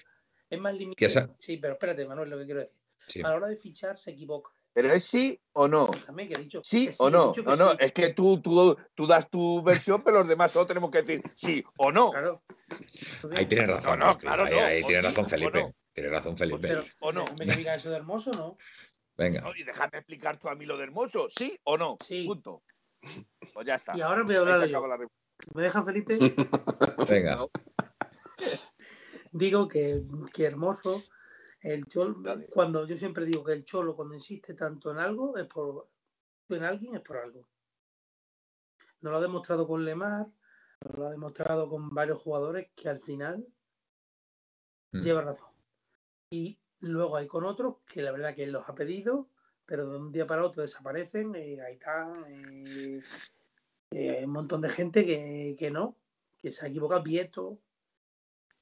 Es 0.50 0.60
más 0.60 0.74
limitado. 0.74 1.36
Sí, 1.40 1.58
pero 1.58 1.74
espérate, 1.74 2.06
Manuel, 2.06 2.30
lo 2.30 2.38
que 2.38 2.46
quiero 2.46 2.62
decir. 2.62 3.26
A 3.26 3.30
la 3.30 3.36
hora 3.36 3.48
de 3.48 3.56
fichar 3.56 3.98
se 3.98 4.12
equivoca. 4.12 4.52
¿Pero 4.74 4.92
es 4.92 5.06
sí 5.06 5.40
o 5.54 5.70
no? 5.70 5.88
También 6.06 6.28
que 6.28 6.36
he 6.36 6.40
dicho. 6.40 6.62
¿Sí, 6.62 6.90
o 7.00 7.10
no? 7.10 7.32
No, 7.46 7.56
no, 7.56 7.72
es 7.80 7.94
que 7.94 8.10
tú, 8.10 8.42
tú, 8.42 8.78
tú 8.94 9.08
das 9.08 9.30
tu 9.30 9.64
versión, 9.64 10.04
pero 10.04 10.20
los 10.20 10.28
demás 10.28 10.52
solo 10.52 10.66
tenemos 10.66 10.92
que 10.92 11.02
decir 11.02 11.24
sí 11.34 11.64
o 11.78 11.94
no. 11.94 12.12
Claro. 12.12 12.44
Ahí 13.32 13.46
tienes 13.46 13.68
razón, 13.68 14.00
no, 14.00 14.18
claro, 14.18 14.44
ahí, 14.44 14.54
ahí 14.54 14.84
tiene 14.84 15.02
razón 15.02 15.28
Felipe. 15.28 15.74
Tiene 15.94 16.10
razón 16.10 16.38
Felipe. 16.38 16.68
Pero, 16.68 16.84
¿O 17.00 17.14
no? 17.14 17.24
¿Me 17.40 17.56
digas 17.56 17.78
eso 17.78 17.90
de 17.90 17.96
hermoso 17.96 18.34
no? 18.34 18.58
Venga. 19.18 19.44
y 19.56 19.64
déjame 19.64 19.98
explicar 19.98 20.40
tú 20.40 20.50
a 20.50 20.56
mí 20.56 20.66
lo 20.66 20.78
de 20.78 20.84
hermoso. 20.84 21.28
¿Sí 21.30 21.58
o 21.64 21.78
no? 21.78 21.98
Sí. 22.04 22.26
Punto. 22.26 22.64
Pues 23.54 23.66
ya 23.66 23.76
está. 23.76 23.98
Y 23.98 24.02
ahora 24.02 24.24
voy 24.24 24.36
a 24.36 24.40
hablar 24.40 24.68
yo. 24.68 24.84
¿Me 25.54 25.62
deja 25.62 25.84
Felipe? 25.84 26.18
Venga. 27.10 27.46
Digo 29.32 29.68
que, 29.68 30.04
hermoso. 30.40 31.04
El 31.62 31.86
cholo, 31.86 32.22
cuando 32.52 32.86
yo 32.86 32.96
siempre 32.96 33.26
digo 33.26 33.44
que 33.44 33.54
el 33.54 33.66
cholo 33.66 33.96
cuando 33.96 34.14
insiste 34.14 34.54
tanto 34.54 34.92
en 34.92 35.00
algo 35.00 35.36
es 35.36 35.46
por 35.46 35.90
en 36.50 36.64
alguien 36.64 36.96
es 36.96 37.02
por 37.02 37.18
algo. 37.18 37.48
Nos 39.02 39.12
lo 39.12 39.18
ha 39.18 39.22
demostrado 39.22 39.68
con 39.68 39.84
Lemar, 39.84 40.28
nos 40.82 40.96
lo 40.96 41.08
ha 41.08 41.10
demostrado 41.10 41.68
con 41.68 41.90
varios 41.90 42.22
jugadores 42.22 42.70
que 42.76 42.88
al 42.88 43.00
final 43.00 43.48
mm. 44.92 45.00
lleva 45.00 45.22
razón. 45.22 45.50
Y 46.30 46.60
luego 46.88 47.16
hay 47.18 47.28
con 47.28 47.44
otros 47.46 47.78
que 47.86 48.02
la 48.02 48.12
verdad 48.12 48.36
que 48.36 48.44
él 48.44 48.52
los 48.52 48.68
ha 48.68 48.76
pedido, 48.76 49.30
pero 49.66 49.90
de 49.90 49.98
un 49.98 50.12
día 50.12 50.28
para 50.28 50.46
otro 50.46 50.62
desaparecen 50.62 51.36
y 51.36 51.60
ahí 51.60 51.80
hay 53.92 54.24
un 54.24 54.32
montón 54.32 54.62
de 54.62 54.70
gente 54.70 55.06
que, 55.06 55.56
que 55.58 55.72
no, 55.72 55.98
que 56.42 56.52
se 56.52 56.66
ha 56.66 56.70
equivocado. 56.70 57.04
Vieto, 57.04 57.60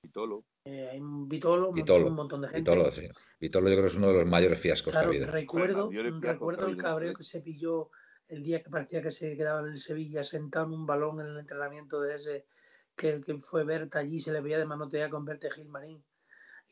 Vitolo. 0.04 0.46
Eh, 0.66 0.90
hay 0.92 1.00
un 1.00 1.28
Vitolo, 1.28 1.70
un 1.70 2.14
montón 2.14 2.42
de 2.42 2.50
gente. 2.50 2.70
Vitolo, 2.70 2.92
sí. 2.92 3.08
Vitolo 3.40 3.70
yo 3.70 3.76
creo 3.76 3.86
que 3.86 3.92
es 3.92 3.98
uno 3.98 4.08
de 4.10 4.14
los 4.20 4.26
mayores 4.26 4.60
fiascos 4.60 4.92
claro, 4.92 5.12
que 5.12 5.18
ha 5.18 5.20
habido. 5.20 5.32
Recuerdo, 5.32 5.90
recuerdo 6.20 6.68
el 6.68 6.78
cabreo 6.78 7.14
que 7.14 7.24
se 7.24 7.42
pilló 7.42 7.90
el 8.28 8.44
día 8.44 8.62
que 8.62 8.70
parecía 8.70 9.02
que 9.02 9.12
se 9.12 9.36
quedaba 9.36 9.62
en 9.62 9.68
el 9.68 9.78
Sevilla 9.78 10.24
sentado 10.24 10.66
en 10.68 10.74
un 10.74 10.86
balón 10.86 11.20
en 11.22 11.28
el 11.28 11.40
entrenamiento 11.40 12.02
de 12.02 12.16
ese, 12.16 12.46
que, 12.96 13.22
que 13.22 13.38
fue 13.40 13.64
Berta 13.64 14.00
allí, 14.00 14.20
se 14.20 14.32
le 14.32 14.42
veía 14.42 14.58
de 14.58 14.66
manotear 14.66 15.10
con 15.10 15.26
Berta 15.26 15.50
Gilmarín. 15.52 16.04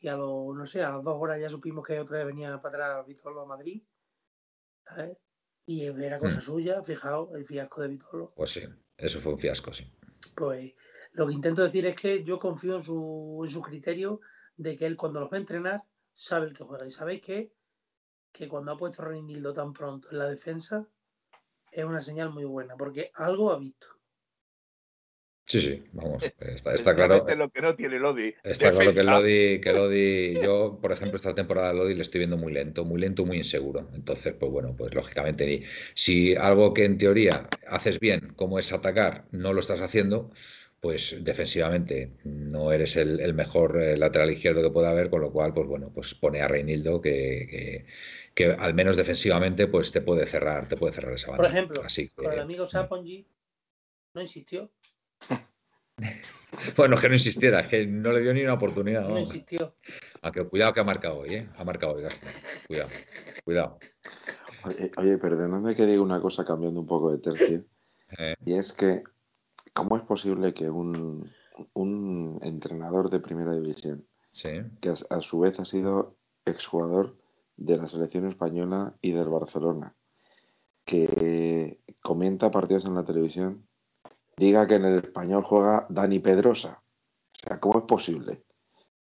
Y 0.02 0.08
a 0.08 0.16
lo, 0.16 0.52
no 0.52 0.66
sé, 0.66 0.82
a 0.82 0.90
las 0.90 1.04
dos 1.04 1.16
horas 1.16 1.40
ya 1.40 1.48
supimos 1.48 1.86
que 1.86 2.00
otra 2.00 2.18
vez 2.18 2.26
venía 2.26 2.60
para 2.60 2.86
atrás 2.86 3.06
Vitolo 3.06 3.42
a 3.42 3.46
Madrid. 3.46 3.82
Y 5.64 5.84
era 5.84 6.18
cosa 6.18 6.38
hmm. 6.38 6.40
suya, 6.40 6.82
fijaos, 6.82 7.32
el 7.34 7.46
fiasco 7.46 7.82
de 7.82 7.88
Vitolo. 7.88 8.32
Pues 8.34 8.50
sí, 8.50 8.62
eso 8.96 9.20
fue 9.20 9.32
un 9.32 9.38
fiasco, 9.38 9.72
sí. 9.72 9.86
Pues 10.34 10.74
lo 11.12 11.28
que 11.28 11.34
intento 11.34 11.62
decir 11.62 11.86
es 11.86 11.94
que 11.94 12.24
yo 12.24 12.40
confío 12.40 12.76
en 12.76 12.82
su, 12.82 13.42
en 13.44 13.50
su 13.50 13.62
criterio 13.62 14.20
de 14.56 14.76
que 14.76 14.86
él 14.86 14.96
cuando 14.96 15.20
los 15.20 15.30
va 15.30 15.36
a 15.36 15.40
entrenar 15.40 15.84
sabe 16.12 16.46
el 16.46 16.52
que 16.52 16.64
juega. 16.64 16.84
Y 16.84 16.90
sabéis 16.90 17.22
que, 17.22 17.52
que 18.32 18.48
cuando 18.48 18.72
ha 18.72 18.76
puesto 18.76 19.02
a 19.02 19.04
Reinildo 19.04 19.52
tan 19.52 19.72
pronto 19.72 20.08
en 20.10 20.18
la 20.18 20.26
defensa 20.26 20.88
es 21.70 21.84
una 21.84 22.00
señal 22.00 22.30
muy 22.30 22.44
buena, 22.44 22.76
porque 22.76 23.12
algo 23.14 23.52
ha 23.52 23.58
visto. 23.58 23.86
Sí, 25.52 25.60
sí, 25.60 25.84
vamos, 25.92 26.24
está, 26.40 26.94
claro. 26.94 27.22
lo 27.36 27.50
que 27.50 27.60
no 27.60 27.76
tiene 27.76 27.98
Lodi. 27.98 28.34
Está 28.42 28.70
claro 28.70 28.94
que 28.94 29.02
Lodi, 29.02 29.60
que 29.60 29.72
Lodi, 29.74 30.40
yo, 30.40 30.78
por 30.80 30.92
ejemplo, 30.92 31.16
esta 31.16 31.34
temporada 31.34 31.74
Lodi 31.74 31.94
le 31.94 32.00
estoy 32.00 32.20
viendo 32.20 32.38
muy 32.38 32.54
lento, 32.54 32.86
muy 32.86 32.98
lento, 32.98 33.26
muy 33.26 33.36
inseguro. 33.36 33.90
Entonces, 33.92 34.32
pues 34.32 34.50
bueno, 34.50 34.74
pues 34.74 34.94
lógicamente, 34.94 35.62
si 35.92 36.34
algo 36.34 36.72
que 36.72 36.86
en 36.86 36.96
teoría 36.96 37.50
haces 37.68 38.00
bien, 38.00 38.32
como 38.34 38.58
es 38.58 38.72
atacar, 38.72 39.26
no 39.30 39.52
lo 39.52 39.60
estás 39.60 39.82
haciendo, 39.82 40.30
pues 40.80 41.18
defensivamente 41.20 42.12
no 42.24 42.72
eres 42.72 42.96
el, 42.96 43.34
mejor 43.34 43.82
eh, 43.82 43.98
lateral 43.98 44.30
izquierdo 44.30 44.62
que 44.62 44.70
pueda 44.70 44.88
haber, 44.88 45.10
con 45.10 45.20
lo 45.20 45.32
cual, 45.32 45.52
pues 45.52 45.66
bueno, 45.66 45.92
pues 45.94 46.14
pone 46.14 46.40
a 46.40 46.48
Reinildo 46.48 47.02
que, 47.02 47.84
que, 48.34 48.46
al 48.46 48.72
menos 48.72 48.96
defensivamente 48.96 49.66
pues 49.66 49.92
te 49.92 50.00
puede 50.00 50.24
cerrar, 50.24 50.66
te 50.66 50.78
puede 50.78 50.94
cerrar 50.94 51.12
esa 51.12 51.32
banda. 51.32 51.42
Por 51.42 51.52
ejemplo, 51.52 51.82
con 52.16 52.32
el 52.32 52.40
amigo 52.40 52.66
Sapongi 52.66 53.26
no 54.14 54.22
insistió. 54.22 54.70
bueno, 56.76 56.96
que 56.96 57.08
no 57.08 57.14
insistiera, 57.14 57.68
que 57.68 57.86
no 57.86 58.12
le 58.12 58.20
dio 58.20 58.34
ni 58.34 58.42
una 58.42 58.54
oportunidad. 58.54 59.08
No, 59.08 59.18
insistió. 59.18 59.76
Aunque 60.22 60.44
cuidado 60.44 60.72
que 60.72 60.80
ha 60.80 60.84
marcado 60.84 61.18
hoy, 61.18 61.34
¿eh? 61.34 61.48
Ha 61.56 61.64
marcado 61.64 61.94
hoy, 61.94 62.04
Cuidado, 62.66 62.90
cuidado. 63.44 63.78
Oye, 64.64 64.90
oye, 64.96 65.18
perdonadme 65.18 65.74
que 65.74 65.86
diga 65.86 66.02
una 66.02 66.20
cosa 66.20 66.44
cambiando 66.44 66.80
un 66.80 66.86
poco 66.86 67.10
de 67.10 67.18
tercio. 67.18 67.64
Eh. 68.18 68.34
Y 68.44 68.54
es 68.54 68.72
que 68.72 69.02
¿Cómo 69.72 69.96
es 69.96 70.02
posible 70.02 70.52
que 70.52 70.68
un, 70.68 71.30
entrenador 72.42 73.08
de 73.08 73.20
primera 73.20 73.54
división, 73.54 74.06
que 74.80 74.94
a, 75.08 75.20
su 75.22 75.40
vez 75.40 75.58
ha 75.60 75.64
sido 75.64 76.16
exjugador 76.44 77.16
de 77.56 77.76
la 77.76 77.86
selección 77.86 78.26
española 78.26 78.94
y 79.00 79.12
del 79.12 79.28
Barcelona, 79.28 79.94
que 80.84 81.80
comenta 82.02 82.50
partidos 82.50 82.84
en 82.84 82.94
la 82.94 83.04
televisión, 83.04 83.66
diga 84.36 84.66
que 84.66 84.76
en 84.76 84.84
el 84.84 84.98
español 84.98 85.42
juega 85.42 85.86
Dani 85.88 86.18
Pedrosa? 86.18 86.82
O 87.44 87.48
sea, 87.48 87.60
¿cómo 87.60 87.78
es 87.78 87.84
posible? 87.84 88.42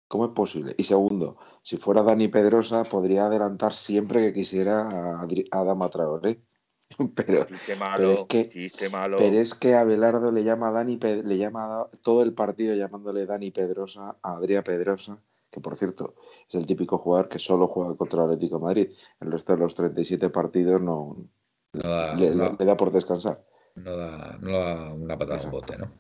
¿Cómo 0.08 0.26
es 0.26 0.32
posible? 0.32 0.74
Y 0.78 0.84
segundo, 0.84 1.38
si 1.62 1.76
fuera 1.76 2.02
Dani 2.02 2.28
Pedrosa, 2.28 2.84
podría 2.84 3.26
adelantar 3.26 3.74
siempre 3.74 4.20
que 4.20 4.32
quisiera 4.32 4.82
a, 4.88 5.22
a 5.22 5.58
Adama 5.58 5.88
Traoré. 5.90 6.42
pero, 7.14 7.14
pero, 7.16 7.40
es 7.40 7.62
que, 8.28 8.90
pero 9.18 9.38
es 9.40 9.54
que 9.54 9.74
Abelardo 9.74 10.30
le 10.30 10.44
llama 10.44 10.68
a 10.68 10.72
Dani, 10.72 10.98
le 10.98 11.38
llama 11.38 11.88
todo 12.02 12.22
el 12.22 12.34
partido 12.34 12.74
llamándole 12.74 13.26
Dani 13.26 13.50
Pedrosa 13.50 14.16
a 14.22 14.36
Adrián 14.36 14.62
Pedrosa, 14.62 15.18
que 15.50 15.60
por 15.60 15.76
cierto 15.76 16.14
es 16.48 16.54
el 16.54 16.66
típico 16.66 16.98
jugador 16.98 17.28
que 17.28 17.38
solo 17.38 17.66
juega 17.68 17.96
contra 17.96 18.20
el 18.20 18.30
Atlético 18.30 18.58
de 18.58 18.64
Madrid. 18.64 18.90
El 19.20 19.32
resto 19.32 19.54
de 19.54 19.60
los 19.60 19.74
37 19.74 20.28
partidos 20.30 20.80
no, 20.82 21.16
le, 21.72 22.34
da 22.34 22.76
por 22.76 22.92
descansar. 22.92 23.44
No 23.74 23.96
da, 23.96 24.38
una 24.94 25.18
patada 25.18 25.42
en 25.42 25.50
bote, 25.50 25.76
¿no? 25.76 25.90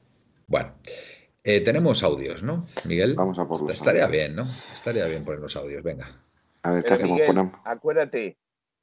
Bueno. 0.46 0.74
Eh, 1.46 1.60
tenemos 1.60 2.02
audios, 2.02 2.42
¿no, 2.42 2.66
Miguel? 2.86 3.14
Vamos 3.16 3.38
a 3.38 3.46
por 3.46 3.70
Estaría 3.70 4.06
bien, 4.06 4.34
¿no? 4.34 4.46
Estaría 4.72 5.04
bien 5.04 5.24
poner 5.24 5.40
los 5.40 5.54
audios, 5.56 5.82
venga. 5.82 6.22
A 6.62 6.70
ver, 6.70 6.84
¿qué 6.84 6.94
hacemos? 6.94 7.20
Acuérdate, 7.64 8.38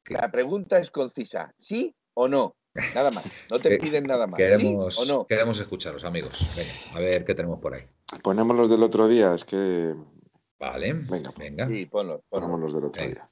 la 0.09 0.29
pregunta 0.31 0.77
es 0.77 0.91
concisa, 0.91 1.53
¿sí 1.57 1.95
o 2.13 2.27
no? 2.27 2.55
Nada 2.93 3.09
más, 3.09 3.25
no 3.49 3.59
te 3.59 3.77
piden 3.79 4.05
nada 4.05 4.27
más. 4.27 4.37
Queremos, 4.37 4.99
o 4.99 5.05
no? 5.11 5.25
queremos 5.25 5.59
escucharos, 5.59 6.05
amigos. 6.05 6.47
Venga, 6.55 6.71
a 6.93 6.99
ver 6.99 7.25
qué 7.25 7.33
tenemos 7.33 7.59
por 7.59 7.73
ahí. 7.73 7.83
Ponemos 8.21 8.55
los 8.55 8.69
del 8.69 8.83
otro 8.83 9.07
día, 9.07 9.33
es 9.33 9.43
que. 9.43 9.95
Vale, 10.59 10.93
venga, 10.93 11.33
venga. 11.35 11.67
Sí, 11.67 11.87
ponlos, 11.87 12.21
Ponemos 12.29 12.59
los 12.59 12.73
del 12.75 12.85
otro 12.85 13.03
día. 13.03 13.27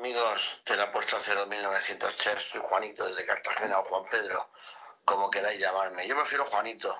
Amigos 0.00 0.62
de 0.64 0.76
la 0.76 0.90
Puesta 0.90 1.18
Cero 1.20 1.46
1903, 1.46 2.40
soy 2.40 2.62
Juanito 2.64 3.04
desde 3.04 3.26
Cartagena 3.26 3.80
o 3.80 3.84
Juan 3.84 4.04
Pedro, 4.10 4.48
como 5.04 5.30
queráis 5.30 5.60
llamarme. 5.60 6.08
Yo 6.08 6.16
prefiero 6.16 6.46
Juanito, 6.46 6.98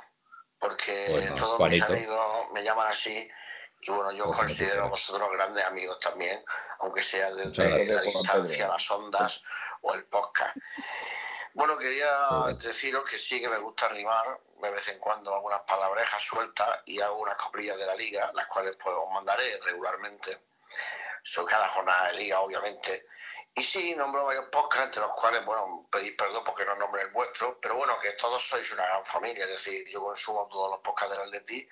porque 0.58 1.32
todos 1.38 1.58
mis 1.70 1.82
amigos 1.82 2.52
me 2.52 2.62
llaman 2.62 2.88
así 2.88 3.26
Y 3.80 3.90
bueno, 3.90 4.12
yo 4.12 4.30
considero 4.30 4.84
a 4.84 4.88
vosotros 4.88 5.32
grandes 5.32 5.64
amigos 5.64 5.98
también, 5.98 6.44
aunque 6.80 7.02
sea 7.02 7.32
desde 7.34 7.86
la 7.86 8.02
distancia, 8.02 8.68
las 8.68 8.90
ondas 8.90 9.42
o 9.80 9.94
el 9.94 10.04
podcast. 10.04 10.54
Bueno, 11.54 11.78
quería 11.78 12.12
deciros 12.62 13.08
que 13.08 13.18
sí 13.18 13.40
que 13.40 13.48
me 13.48 13.60
gusta 13.60 13.88
rimar 13.88 14.38
de 14.60 14.70
vez 14.70 14.88
en 14.88 14.98
cuando 14.98 15.34
algunas 15.34 15.62
palabrejas 15.62 16.20
sueltas 16.20 16.80
y 16.84 17.00
hago 17.00 17.18
unas 17.18 17.38
coprillas 17.38 17.78
de 17.78 17.86
la 17.86 17.94
liga, 17.94 18.30
las 18.34 18.46
cuales 18.48 18.76
pues 18.76 18.94
os 18.94 19.10
mandaré 19.10 19.58
regularmente. 19.64 20.36
Son 21.22 21.46
cada 21.46 21.68
jornada 21.68 22.08
de 22.08 22.14
liga, 22.14 22.40
obviamente. 22.40 23.06
Y 23.54 23.62
sí, 23.62 23.94
nombro 23.94 24.26
varios 24.26 24.46
podcasts, 24.46 24.86
entre 24.86 25.02
los 25.02 25.12
cuales, 25.12 25.44
bueno, 25.44 25.88
pedís 25.90 26.12
perdón 26.16 26.44
porque 26.44 26.64
no 26.64 26.76
nombre 26.76 27.02
el 27.02 27.10
vuestro, 27.10 27.58
pero 27.60 27.76
bueno, 27.76 27.98
que 28.00 28.12
todos 28.12 28.42
sois 28.42 28.70
una 28.72 28.86
gran 28.86 29.04
familia, 29.04 29.44
es 29.44 29.50
decir, 29.50 29.86
yo 29.88 30.00
consumo 30.02 30.48
todos 30.48 30.70
los 30.70 30.80
podcasts 30.80 31.16
del 31.16 31.26
Atleti 31.26 31.68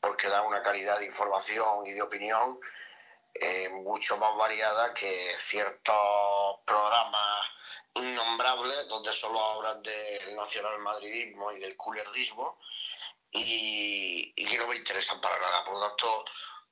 porque 0.00 0.28
dan 0.28 0.44
una 0.44 0.62
calidad 0.62 0.98
de 0.98 1.06
información 1.06 1.86
y 1.86 1.92
de 1.92 2.02
opinión 2.02 2.60
eh, 3.32 3.68
mucho 3.70 4.18
más 4.18 4.36
variada 4.36 4.92
que 4.92 5.34
ciertos 5.38 5.96
programas 6.66 7.48
innombrables 7.94 8.86
donde 8.88 9.12
solo 9.12 9.42
hablan 9.42 9.82
del 9.82 10.36
nacional 10.36 10.78
madridismo 10.80 11.52
y 11.52 11.58
del 11.58 11.76
culerdismo 11.76 12.58
y, 13.30 14.32
y 14.36 14.46
que 14.46 14.58
no 14.58 14.66
me 14.66 14.76
interesan 14.76 15.20
para 15.20 15.38
nada. 15.40 15.64
Por 15.64 15.74
lo 15.74 15.88
tanto, 15.88 16.24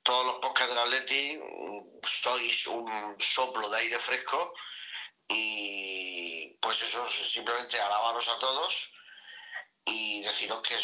todos 0.03 0.25
los 0.25 0.35
podcasts 0.39 0.69
del 0.69 0.83
Atleti 0.83 1.39
sois 2.03 2.67
un 2.67 3.15
soplo 3.19 3.69
de 3.69 3.79
aire 3.79 3.99
fresco 3.99 4.53
y 5.27 6.57
pues 6.61 6.81
eso, 6.81 7.09
simplemente 7.09 7.79
alabaros 7.79 8.27
a 8.27 8.37
todos 8.39 8.89
y 9.85 10.21
deciros 10.21 10.61
que 10.61 10.77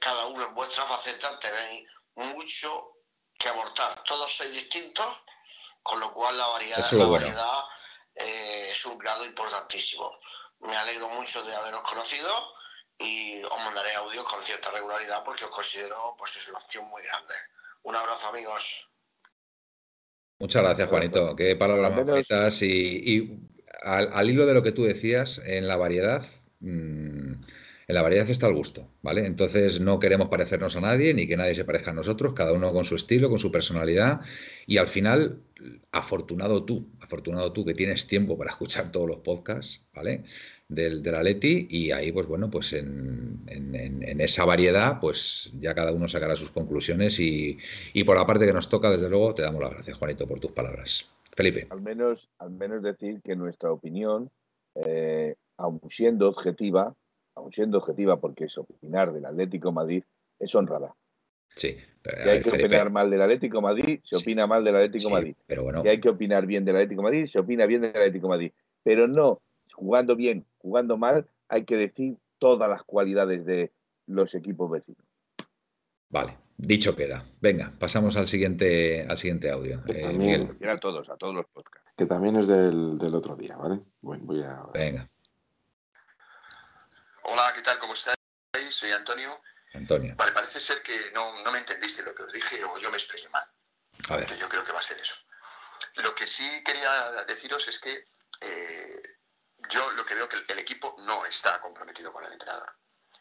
cada 0.00 0.26
uno 0.26 0.46
en 0.46 0.54
vuestra 0.54 0.86
faceta 0.86 1.38
tenéis 1.38 1.88
mucho 2.14 2.96
que 3.38 3.48
abortar. 3.48 4.02
Todos 4.04 4.36
sois 4.36 4.52
distintos, 4.52 5.06
con 5.82 6.00
lo 6.00 6.12
cual 6.12 6.38
la 6.38 6.48
variedad, 6.48 6.92
la 6.92 7.04
variedad 7.04 7.64
eh, 8.14 8.68
es 8.70 8.84
un 8.86 8.98
grado 8.98 9.24
importantísimo. 9.24 10.18
Me 10.60 10.76
alegro 10.76 11.08
mucho 11.08 11.42
de 11.42 11.54
haberos 11.54 11.82
conocido 11.82 12.54
y 12.98 13.42
os 13.42 13.58
mandaré 13.58 13.94
audios 13.94 14.26
con 14.28 14.42
cierta 14.42 14.70
regularidad 14.70 15.24
porque 15.24 15.44
os 15.44 15.50
considero 15.50 16.14
pues 16.16 16.36
es 16.36 16.48
una 16.48 16.58
opción 16.58 16.86
muy 16.88 17.02
grande. 17.02 17.34
Un 17.82 17.94
abrazo, 17.96 18.28
amigos. 18.28 18.88
Muchas 20.38 20.62
gracias, 20.62 20.88
Juanito. 20.88 21.36
Qué 21.36 21.56
palabras 21.56 21.94
más 21.94 22.04
bonitas. 22.04 22.62
Y, 22.62 23.38
al, 23.82 24.28
hilo 24.28 24.46
de 24.46 24.54
lo 24.54 24.62
que 24.62 24.72
tú 24.72 24.84
decías, 24.84 25.40
en 25.44 25.68
la 25.68 25.76
variedad, 25.76 26.24
mm, 26.60 26.91
en 27.92 27.96
la 27.96 28.02
variedad 28.02 28.28
está 28.30 28.46
el 28.46 28.54
gusto, 28.54 28.88
¿vale? 29.02 29.26
Entonces 29.26 29.80
no 29.80 30.00
queremos 30.00 30.28
parecernos 30.28 30.76
a 30.76 30.80
nadie 30.80 31.12
ni 31.12 31.28
que 31.28 31.36
nadie 31.36 31.54
se 31.54 31.66
parezca 31.66 31.90
a 31.90 31.94
nosotros, 31.94 32.32
cada 32.32 32.52
uno 32.54 32.72
con 32.72 32.84
su 32.84 32.96
estilo, 32.96 33.28
con 33.28 33.38
su 33.38 33.52
personalidad. 33.52 34.22
Y 34.66 34.78
al 34.78 34.86
final, 34.86 35.42
afortunado 35.90 36.64
tú, 36.64 36.88
afortunado 37.00 37.52
tú 37.52 37.66
que 37.66 37.74
tienes 37.74 38.06
tiempo 38.06 38.38
para 38.38 38.50
escuchar 38.50 38.90
todos 38.90 39.06
los 39.06 39.18
podcasts, 39.18 39.84
¿vale? 39.94 40.24
del, 40.74 41.02
la 41.02 41.18
Atleti 41.18 41.66
y 41.68 41.90
ahí, 41.92 42.12
pues 42.12 42.26
bueno, 42.26 42.50
pues 42.50 42.72
en, 42.72 43.44
esa 44.20 44.46
variedad, 44.46 44.98
pues 44.98 45.52
ya 45.60 45.74
cada 45.74 45.92
uno 45.92 46.08
sacará 46.08 46.34
sus 46.34 46.50
conclusiones 46.50 47.20
y, 47.20 47.58
por 48.06 48.16
la 48.16 48.24
parte 48.24 48.46
que 48.46 48.54
nos 48.54 48.70
toca, 48.70 48.90
desde 48.90 49.10
luego, 49.10 49.34
te 49.34 49.42
damos 49.42 49.60
las 49.60 49.72
gracias, 49.72 49.98
Juanito, 49.98 50.26
por 50.26 50.40
tus 50.40 50.52
palabras. 50.52 51.10
Felipe. 51.36 51.66
Al 51.68 51.82
menos, 51.82 52.30
al 52.38 52.50
menos 52.50 52.82
decir 52.82 53.20
que 53.22 53.36
nuestra 53.36 53.70
opinión, 53.70 54.30
eh, 54.76 55.34
siendo 55.88 56.28
objetiva, 56.28 56.94
aun 57.34 57.52
siendo 57.52 57.78
objetiva 57.78 58.20
porque 58.20 58.44
es 58.44 58.58
opinar 58.58 59.12
del 59.12 59.24
Atlético 59.24 59.72
Madrid, 59.72 60.04
es 60.38 60.54
honrada. 60.54 60.94
Sí. 61.54 61.76
Pero, 62.02 62.30
hay 62.30 62.40
que 62.40 62.50
opinar 62.50 62.90
mal 62.90 63.10
del 63.10 63.22
Atlético 63.22 63.60
Madrid, 63.60 64.00
se 64.02 64.16
opina 64.16 64.46
mal 64.46 64.64
del 64.64 64.76
Atlético 64.76 65.10
Madrid. 65.10 65.36
Pero 65.46 65.62
bueno. 65.62 65.82
Y 65.84 65.88
hay 65.88 66.00
que 66.00 66.08
opinar 66.08 66.46
bien 66.46 66.64
del 66.64 66.76
Atlético 66.76 67.02
Madrid, 67.02 67.26
se 67.26 67.38
opina 67.38 67.66
bien 67.66 67.82
del 67.82 67.90
Atlético 67.90 68.28
Madrid. 68.28 68.52
Pero 68.82 69.06
no 69.06 69.40
jugando 69.72 70.16
bien, 70.16 70.46
jugando 70.58 70.96
mal, 70.96 71.26
hay 71.48 71.64
que 71.64 71.76
decir 71.76 72.16
todas 72.38 72.68
las 72.68 72.82
cualidades 72.82 73.44
de 73.44 73.72
los 74.06 74.34
equipos 74.34 74.70
vecinos. 74.70 75.04
Vale, 76.08 76.36
dicho 76.56 76.94
queda. 76.94 77.24
Venga, 77.40 77.72
pasamos 77.78 78.16
al 78.16 78.28
siguiente, 78.28 79.06
al 79.08 79.16
siguiente 79.16 79.50
audio. 79.50 79.82
Eh, 79.88 80.12
Miguel. 80.12 80.56
A 80.68 80.78
todos, 80.78 81.08
a 81.08 81.16
todos 81.16 81.34
los 81.34 81.46
podcasts. 81.46 81.90
Que 81.96 82.06
también 82.06 82.36
es 82.36 82.46
del, 82.46 82.98
otro 83.14 83.36
día, 83.36 83.56
¿vale? 83.56 83.80
voy 84.00 84.42
a... 84.42 84.66
Venga. 84.72 85.08
Hola, 87.34 87.50
¿qué 87.54 87.62
tal? 87.62 87.78
¿Cómo 87.78 87.94
estáis? 87.94 88.14
Soy 88.68 88.92
Antonio. 88.92 89.40
Antonio. 89.72 90.14
Vale, 90.16 90.32
parece 90.32 90.60
ser 90.60 90.82
que 90.82 91.10
no, 91.12 91.32
me 91.50 91.60
entendiste 91.60 92.02
lo 92.02 92.14
que 92.14 92.24
os 92.24 92.30
dije 92.30 92.62
o 92.62 92.78
yo 92.78 92.90
me 92.90 92.98
expresé 92.98 93.26
mal. 93.30 93.48
A 94.10 94.16
ver. 94.16 94.36
Yo 94.36 94.50
creo 94.50 94.62
que 94.62 94.72
va 94.72 94.80
a 94.80 94.82
ser 94.82 95.00
eso. 95.00 95.14
Lo 95.94 96.14
que 96.14 96.26
sí 96.26 96.62
quería 96.62 97.24
deciros 97.24 97.66
es 97.68 97.78
que 97.78 98.04
eh, 98.38 99.02
yo 99.70 99.92
lo 99.92 100.04
que 100.04 100.14
veo 100.14 100.28
que 100.28 100.44
el, 100.46 100.58
equipo 100.58 100.94
no 100.98 101.24
está 101.24 101.58
comprometido 101.62 102.12
con 102.12 102.22
el 102.22 102.34
entrenador. 102.34 102.70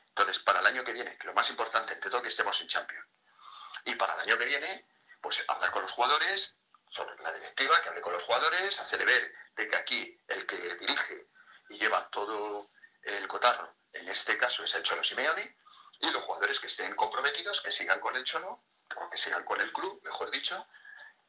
Entonces, 0.09 0.39
para 0.39 0.59
el 0.59 0.66
año 0.66 0.84
que 0.84 0.91
viene, 0.91 1.18
que 1.18 1.28
lo 1.28 1.34
más 1.34 1.49
importante 1.49 1.93
entre 1.93 2.12
todo 2.12 2.22
que 2.22 2.28
estemos 2.28 2.59
en 2.59 2.68
Champions. 2.68 3.07
Y 3.86 3.95
para 3.95 4.16
el 4.16 4.20
año 4.20 4.38
que 4.38 4.43
viene, 4.43 4.88
pues 5.22 5.41
hablar 5.47 5.72
con 5.72 5.84
los 5.84 5.91
jugadores, 5.93 6.53
sobre 6.89 7.16
la 7.24 7.32
directiva, 7.32 7.82
que 7.82 7.88
hable 7.88 8.01
con 8.01 8.12
los 8.12 8.24
jugadores, 8.24 8.78
hacerle 8.78 9.05
ver 9.05 9.34
de 9.55 9.70
que 9.70 9.76
aquí 9.78 10.22
el 10.28 10.45
que 10.45 10.57
dirige 10.76 11.28
y 11.70 11.80
lleva 11.80 12.09
todo 12.09 12.72
el 13.03 13.26
cotarro, 13.30 13.74
en 13.93 14.09
este 14.09 14.37
caso 14.37 14.63
es 14.63 14.73
el 14.75 14.83
Cholo 14.83 15.03
Simeone, 15.03 15.55
y 15.99 16.09
los 16.09 16.23
jugadores 16.23 16.59
que 16.59 16.67
estén 16.67 16.95
comprometidos, 16.95 17.61
que 17.61 17.71
sigan 17.71 17.99
con 17.99 18.15
el 18.15 18.23
Cholo, 18.23 18.63
o 18.95 19.09
que 19.09 19.17
sigan 19.17 19.43
con 19.43 19.61
el 19.61 19.71
club, 19.71 20.01
mejor 20.03 20.31
dicho, 20.31 20.67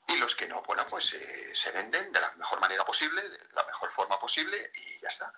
y 0.09 0.17
los 0.17 0.35
que 0.35 0.49
no, 0.49 0.63
bueno, 0.63 0.87
pues 0.87 1.13
eh, 1.15 1.53
se 1.55 1.71
venden 1.71 2.11
de 2.11 2.21
la 2.21 2.33
mejor 2.33 2.61
manera 2.61 2.85
posible, 2.85 3.23
de 3.29 3.39
la 3.53 3.65
mejor 3.65 3.91
forma 3.91 4.19
posible 4.19 4.71
y 4.75 5.01
ya 5.01 5.09
está. 5.09 5.33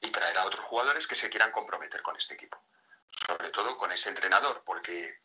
Y 0.00 0.10
traer 0.10 0.36
a 0.38 0.44
otros 0.44 0.64
jugadores 0.66 1.06
que 1.06 1.14
se 1.14 1.30
quieran 1.30 1.52
comprometer 1.52 2.02
con 2.02 2.16
este 2.16 2.34
equipo. 2.34 2.62
Sobre 3.26 3.50
todo 3.50 3.78
con 3.78 3.92
ese 3.92 4.10
entrenador, 4.10 4.62
porque 4.64 5.20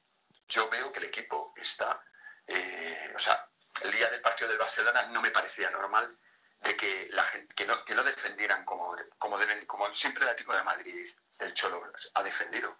yo 0.47 0.69
veo 0.69 0.91
que 0.91 0.99
el 0.99 1.05
equipo 1.05 1.53
está, 1.57 2.01
eh, 2.47 3.13
o 3.15 3.19
sea, 3.19 3.47
el 3.81 3.91
día 3.91 4.09
del 4.09 4.21
partido 4.21 4.49
del 4.49 4.57
Barcelona 4.57 5.07
no 5.07 5.21
me 5.21 5.31
parecía 5.31 5.69
normal 5.69 6.17
de 6.61 6.75
que 6.77 7.09
la 7.11 7.23
gente, 7.25 7.53
que 7.53 7.65
no, 7.65 7.83
que 7.83 7.95
no 7.95 8.03
defendieran 8.03 8.63
como, 8.65 8.95
como 9.17 9.37
deben, 9.37 9.65
como 9.65 9.93
siempre 9.95 10.23
el 10.23 10.29
Atlético 10.29 10.53
de 10.55 10.63
Madrid, 10.63 11.09
el 11.39 11.53
Cholo, 11.53 11.91
ha 12.13 12.23
defendido. 12.23 12.77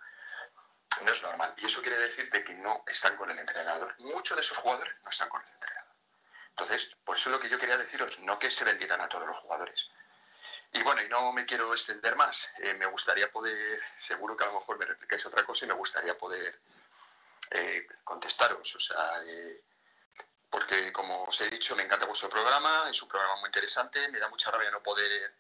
No 1.02 1.12
es 1.12 1.22
normal. 1.22 1.54
Y 1.58 1.66
eso 1.66 1.82
quiere 1.82 1.98
decir 2.00 2.30
de 2.30 2.44
que 2.44 2.54
no 2.54 2.84
están 2.88 3.16
con 3.16 3.30
el 3.30 3.40
entrenador. 3.40 3.96
Muchos 4.00 4.36
de 4.36 4.44
esos 4.44 4.58
jugadores 4.58 4.94
no 5.04 5.10
están 5.10 5.30
con 5.30 5.42
el 5.42 5.48
entrenador. 5.54 5.94
Entonces, 6.50 6.90
por 7.06 7.16
eso 7.16 7.30
lo 7.30 7.40
que 7.40 7.50
yo 7.50 7.58
quería 7.58 7.78
deciros, 7.78 8.20
no 8.20 8.38
que 8.38 8.52
se 8.52 8.66
vendieran 8.66 9.00
a 9.00 9.08
todos 9.08 9.28
los 9.28 9.38
jugadores. 9.38 9.90
Y 10.74 10.84
bueno, 10.84 11.02
y 11.02 11.08
no 11.08 11.32
me 11.32 11.46
quiero 11.46 11.74
extender 11.74 12.16
más. 12.16 12.48
Eh, 12.58 12.74
me 12.74 12.86
gustaría 12.86 13.32
poder, 13.32 13.82
seguro 13.98 14.36
que 14.36 14.44
a 14.44 14.48
lo 14.48 14.60
mejor 14.60 14.78
me 14.78 14.86
replicáis 14.86 15.26
otra 15.26 15.46
cosa 15.46 15.66
y 15.66 15.70
me 15.70 15.74
gustaría 15.74 16.18
poder 16.18 16.60
eh, 17.52 17.88
contestaros. 18.04 18.76
O 18.76 18.80
sea, 18.80 19.24
eh, 19.26 19.64
porque 20.50 20.92
como 20.92 21.24
os 21.24 21.42
he 21.42 21.50
dicho, 21.50 21.76
me 21.76 21.84
encanta 21.84 22.06
vuestro 22.06 22.30
programa, 22.30 22.90
es 22.90 23.02
un 23.02 23.08
programa 23.08 23.38
muy 23.38 23.48
interesante. 23.48 24.10
Me 24.10 24.20
da 24.20 24.28
mucha 24.28 24.52
rabia 24.52 24.70
no 24.70 24.84
poder 24.84 25.34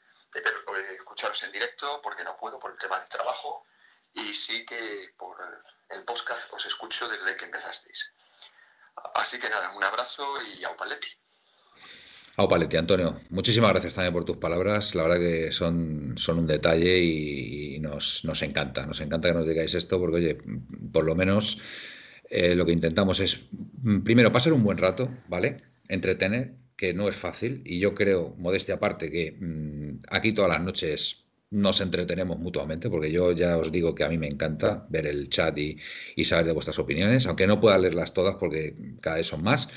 escucharos 0.97 1.43
en 1.43 1.51
directo 1.51 1.99
porque 2.03 2.23
no 2.23 2.37
puedo 2.37 2.59
por 2.59 2.71
el 2.71 2.77
tema 2.77 2.99
del 2.99 3.09
trabajo. 3.09 3.65
Y 4.13 4.33
sí 4.33 4.65
que 4.65 5.13
por 5.17 5.37
el 5.89 6.03
podcast 6.03 6.51
os 6.53 6.65
escucho 6.65 7.07
desde 7.07 7.37
que 7.37 7.45
empezasteis. 7.45 8.11
Así 9.15 9.39
que 9.39 9.49
nada, 9.49 9.71
un 9.75 9.83
abrazo 9.83 10.23
y 10.57 10.63
a 10.63 10.71
Upaletti. 10.71 11.07
A 12.35 12.43
Upaletti, 12.43 12.77
Antonio. 12.77 13.21
Muchísimas 13.29 13.71
gracias 13.71 13.95
también 13.95 14.13
por 14.13 14.25
tus 14.25 14.37
palabras. 14.37 14.95
La 14.95 15.03
verdad 15.03 15.19
que 15.19 15.51
son, 15.51 16.17
son 16.17 16.39
un 16.39 16.47
detalle 16.47 16.99
y, 16.99 17.79
nos, 17.79 18.23
encanta. 18.41 18.85
Nos 18.85 19.01
encanta 19.01 19.27
que 19.27 19.33
nos 19.33 19.47
digáis 19.47 19.73
esto 19.73 19.99
porque, 19.99 20.17
oye, 20.17 20.37
por 20.91 21.05
lo 21.05 21.15
menos 21.15 21.59
eh, 22.29 22.55
lo 22.55 22.65
que 22.65 22.71
intentamos 22.71 23.19
es, 23.19 23.41
mm, 23.51 24.01
primero, 24.01 24.31
pasar 24.31 24.53
un 24.53 24.63
buen 24.63 24.77
rato, 24.77 25.09
¿vale? 25.27 25.63
Entretener, 25.87 26.53
que 26.77 26.93
no 26.93 27.09
es 27.09 27.15
fácil. 27.15 27.61
Y 27.65 27.79
yo 27.79 27.93
creo, 27.93 28.35
modestia 28.37 28.75
aparte, 28.75 29.11
que 29.11 29.35
mm, 29.37 29.78
aquí 30.09 30.33
todas 30.33 30.51
las 30.51 30.61
noches 30.61 31.25
nos 31.51 31.81
entretenemos 31.81 32.37
mutuamente, 32.39 32.89
porque 32.89 33.11
yo 33.11 33.31
ya 33.31 33.57
os 33.57 33.71
digo 33.71 33.95
que 33.95 34.03
a 34.03 34.09
mí 34.09 34.17
me 34.17 34.27
encanta 34.27 34.85
ver 34.89 35.07
el 35.07 35.29
chat 35.29 35.57
y, 35.57 35.77
saber 36.23 36.45
de 36.45 36.51
vuestras 36.51 36.77
opiniones, 36.79 37.25
aunque 37.27 37.47
no 37.47 37.59
pueda 37.59 37.77
leerlas 37.77 38.13
todas 38.13 38.35
porque 38.35 38.75
cada 39.01 39.17
vez 39.17 39.27
son 39.27 39.43
más. 39.43 39.69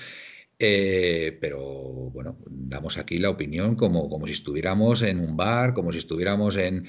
Eh, 0.64 1.38
pero 1.40 1.58
bueno, 1.60 2.38
damos 2.46 2.96
aquí 2.96 3.18
la 3.18 3.30
opinión 3.30 3.74
como, 3.74 4.08
como 4.08 4.26
si 4.28 4.34
estuviéramos 4.34 5.02
en 5.02 5.18
un 5.18 5.36
bar, 5.36 5.74
como 5.74 5.90
si 5.90 5.98
estuviéramos 5.98 6.56
en, 6.56 6.86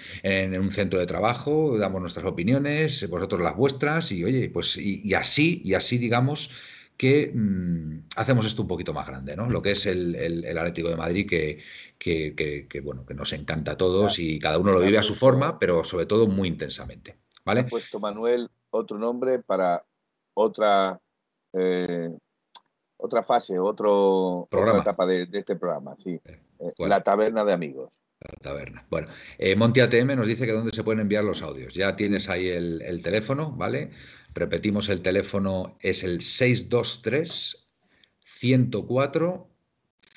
un 0.60 0.72
centro 0.72 1.00
de 1.00 1.08
trabajo, 1.08 1.78
damos 1.78 2.02
nuestras 2.02 2.26
opiniones, 2.26 3.10
vosotros 3.10 3.42
las 3.42 3.56
vuestras, 3.56 4.12
y 4.12 4.24
oye, 4.24 4.50
pues 4.50 4.78
y 4.78 5.14
así, 5.16 5.62
y 5.64 5.74
así 5.74 5.98
digamos 5.98 6.52
que 6.98 7.32
mm, 7.34 8.08
hacemos 8.16 8.46
esto 8.46 8.62
un 8.62 8.68
poquito 8.68 8.94
más 8.94 9.08
grande, 9.08 9.36
¿no? 9.36 9.50
Lo 9.50 9.62
que 9.62 9.72
es 9.72 9.86
el, 9.86 10.16
el, 10.16 10.58
Atlético 10.58 10.90
de 10.90 10.96
Madrid 10.96 11.28
que, 11.28 11.60
que, 11.98 12.82
bueno, 12.84 13.06
que 13.06 13.14
nos 13.14 13.34
encanta 13.34 13.74
a 13.74 13.78
todos 13.78 14.20
y 14.20 14.40
cada 14.40 14.58
uno 14.58 14.72
lo 14.72 14.80
vive 14.80 14.98
a 14.98 15.04
su 15.04 15.16
forma, 15.16 15.60
pero 15.60 15.84
sobre 15.84 16.06
todo 16.06 16.28
muy 16.28 16.48
intensamente. 16.48 17.18
¿Vale? 17.46 17.62
Ha 17.62 17.68
puesto 17.68 18.00
Manuel 18.00 18.50
otro 18.70 18.98
nombre 18.98 19.40
para 19.40 19.84
otra, 20.34 21.00
eh, 21.54 22.10
otra 22.98 23.24
fase, 23.24 23.60
otro, 23.60 24.48
otra 24.50 24.80
etapa 24.80 25.06
de, 25.06 25.28
este 25.32 25.56
programa, 25.56 25.96
sí. 26.02 26.20
Eh, 26.26 26.74
la 26.78 27.04
taberna 27.04 27.44
de 27.44 27.54
amigos. 27.54 27.92
La 28.22 28.34
taberna. 28.40 28.86
Bueno, 28.90 29.10
eh, 29.38 29.56
Monty 29.58 29.82
ATM 29.82 30.16
nos 30.16 30.28
dice 30.28 30.46
que 30.46 30.54
dónde 30.54 30.72
se 30.72 30.84
pueden 30.84 31.02
enviar 31.02 31.26
los 31.26 31.42
audios. 31.42 31.74
Ya 31.74 31.98
tienes 31.98 32.30
ahí 32.30 32.48
el, 32.48 32.82
el 32.82 33.02
teléfono, 33.02 33.52
¿vale? 33.52 33.92
Repetimos, 34.34 34.90
el 34.90 35.02
teléfono 35.02 35.78
es 35.82 36.04
el 36.04 36.22
623 36.22 37.68
104 38.24 39.54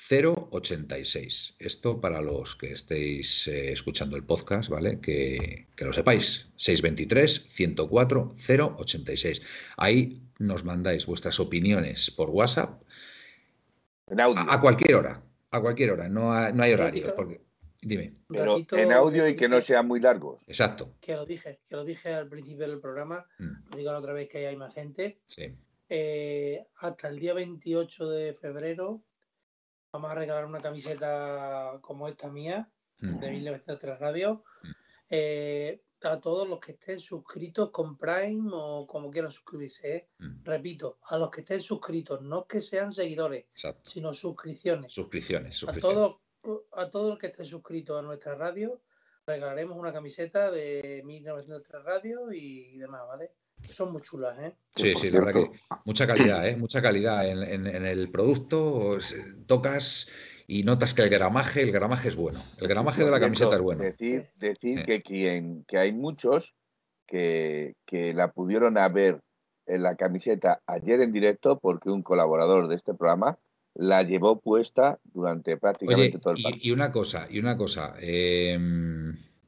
086. 0.09 1.55
Esto 1.59 1.99
para 1.99 2.21
los 2.21 2.55
que 2.55 2.71
estéis 2.71 3.47
eh, 3.47 3.73
escuchando 3.73 4.15
el 4.15 4.23
podcast, 4.23 4.69
¿vale? 4.69 5.01
Que, 5.01 5.67
lo 5.77 5.91
sepáis. 5.93 6.47
623-104-086. 6.57 9.41
Ahí 9.77 10.21
nos 10.39 10.63
mandáis 10.63 11.05
vuestras 11.05 11.39
opiniones 11.39 12.09
por 12.11 12.29
WhatsApp. 12.29 12.81
A, 14.17 14.61
cualquier 14.61 14.95
hora. 14.95 15.21
A 15.51 15.59
cualquier 15.59 15.91
hora. 15.91 16.07
No, 16.07 16.51
no 16.51 16.63
hay 16.63 16.71
horario. 16.73 17.13
Dime. 17.87 18.13
Pero 18.27 18.57
en 18.71 18.91
audio 18.91 19.27
y 19.27 19.35
que 19.35 19.47
no 19.47 19.61
sea 19.61 19.81
muy 19.81 19.99
largo. 19.99 20.39
Exacto. 20.47 20.95
Que 21.01 21.13
lo 21.15 21.25
dije, 21.25 21.59
que 21.67 21.75
lo 21.75 21.83
dije 21.83 22.13
al 22.13 22.27
principio 22.27 22.67
del 22.67 22.79
programa. 22.79 23.25
Mm. 23.39 23.75
Digo 23.75 23.91
otra 23.91 24.13
vez 24.13 24.27
que 24.29 24.47
hay 24.47 24.55
más 24.55 24.73
gente. 24.73 25.21
Sí. 25.27 25.55
Eh, 25.89 26.67
hasta 26.75 27.07
el 27.07 27.17
día 27.19 27.33
28 27.33 28.09
de 28.09 28.33
febrero 28.33 29.03
vamos 29.91 30.11
a 30.11 30.15
regalar 30.15 30.45
una 30.45 30.61
camiseta 30.61 31.79
como 31.81 32.07
esta 32.07 32.29
mía, 32.29 32.69
de 32.99 33.31
1903 33.31 33.99
Radio, 33.99 34.43
eh, 35.09 35.81
a 36.01 36.19
todos 36.19 36.47
los 36.47 36.59
que 36.59 36.73
estén 36.73 36.99
suscritos 36.99 37.71
con 37.71 37.97
Prime 37.97 38.49
o 38.53 38.85
como 38.85 39.09
quieran 39.09 39.31
suscribirse. 39.31 39.95
¿eh? 39.95 40.09
Repito, 40.43 40.99
a 41.03 41.17
los 41.17 41.31
que 41.31 41.41
estén 41.41 41.61
suscritos, 41.61 42.21
no 42.21 42.45
que 42.45 42.61
sean 42.61 42.93
seguidores, 42.93 43.45
sino 43.81 44.13
suscripciones. 44.13 44.93
Suscripciones, 44.93 45.63
A 45.63 45.73
todos, 45.73 46.17
a 46.73 46.89
todos 46.89 47.09
los 47.09 47.19
que 47.19 47.27
estén 47.27 47.45
suscritos 47.45 47.99
a 47.99 48.01
nuestra 48.01 48.35
radio, 48.35 48.81
regalaremos 49.25 49.77
una 49.77 49.93
camiseta 49.93 50.51
de 50.51 51.01
1903 51.05 51.83
Radio 51.83 52.31
y 52.31 52.77
demás, 52.77 53.01
¿vale? 53.07 53.31
que 53.61 53.73
son 53.73 53.91
muy 53.91 54.01
chulas, 54.01 54.37
¿eh? 54.39 54.53
Sí, 54.75 54.93
sí, 54.95 55.09
la 55.09 55.19
verdad 55.19 55.41
que 55.41 55.51
mucha 55.85 56.05
calidad, 56.05 56.47
¿eh? 56.47 56.55
Mucha 56.55 56.81
calidad 56.81 57.27
en, 57.27 57.65
el 57.65 58.11
producto. 58.11 58.97
Tocas 59.45 60.09
y 60.45 60.63
notas 60.63 60.93
que 60.93 61.03
el 61.03 61.09
gramaje, 61.09 61.61
el 61.61 61.71
gramaje 61.71 62.09
es 62.09 62.15
bueno. 62.15 62.39
El 62.59 62.67
gramaje 62.67 63.03
de 63.03 63.11
la 63.11 63.19
camiseta 63.19 63.55
es 63.55 63.61
bueno. 63.61 63.83
Decir, 63.83 64.29
decir 64.35 64.85
que, 64.85 65.01
quien, 65.01 65.63
que 65.65 65.77
hay 65.77 65.91
muchos 65.91 66.55
que, 67.07 67.75
la 67.91 68.31
pudieron 68.31 68.77
haber 68.77 69.21
en 69.65 69.83
la 69.83 69.95
camiseta 69.95 70.61
ayer 70.65 71.01
en 71.01 71.11
directo 71.11 71.59
porque 71.59 71.89
un 71.89 72.03
colaborador 72.03 72.67
de 72.67 72.75
este 72.75 72.93
programa 72.93 73.37
la 73.77 74.03
llevó 74.03 74.39
puesta 74.39 74.99
durante 75.13 75.57
prácticamente 75.57 76.19
todo 76.19 76.33
el 76.33 76.41
partido. 76.41 76.65
Y, 76.65 76.71
una 76.71 76.91
cosa, 76.91 77.27
y 77.29 77.39
una 77.39 77.55
cosa. 77.57 77.95
Eh, 78.01 78.57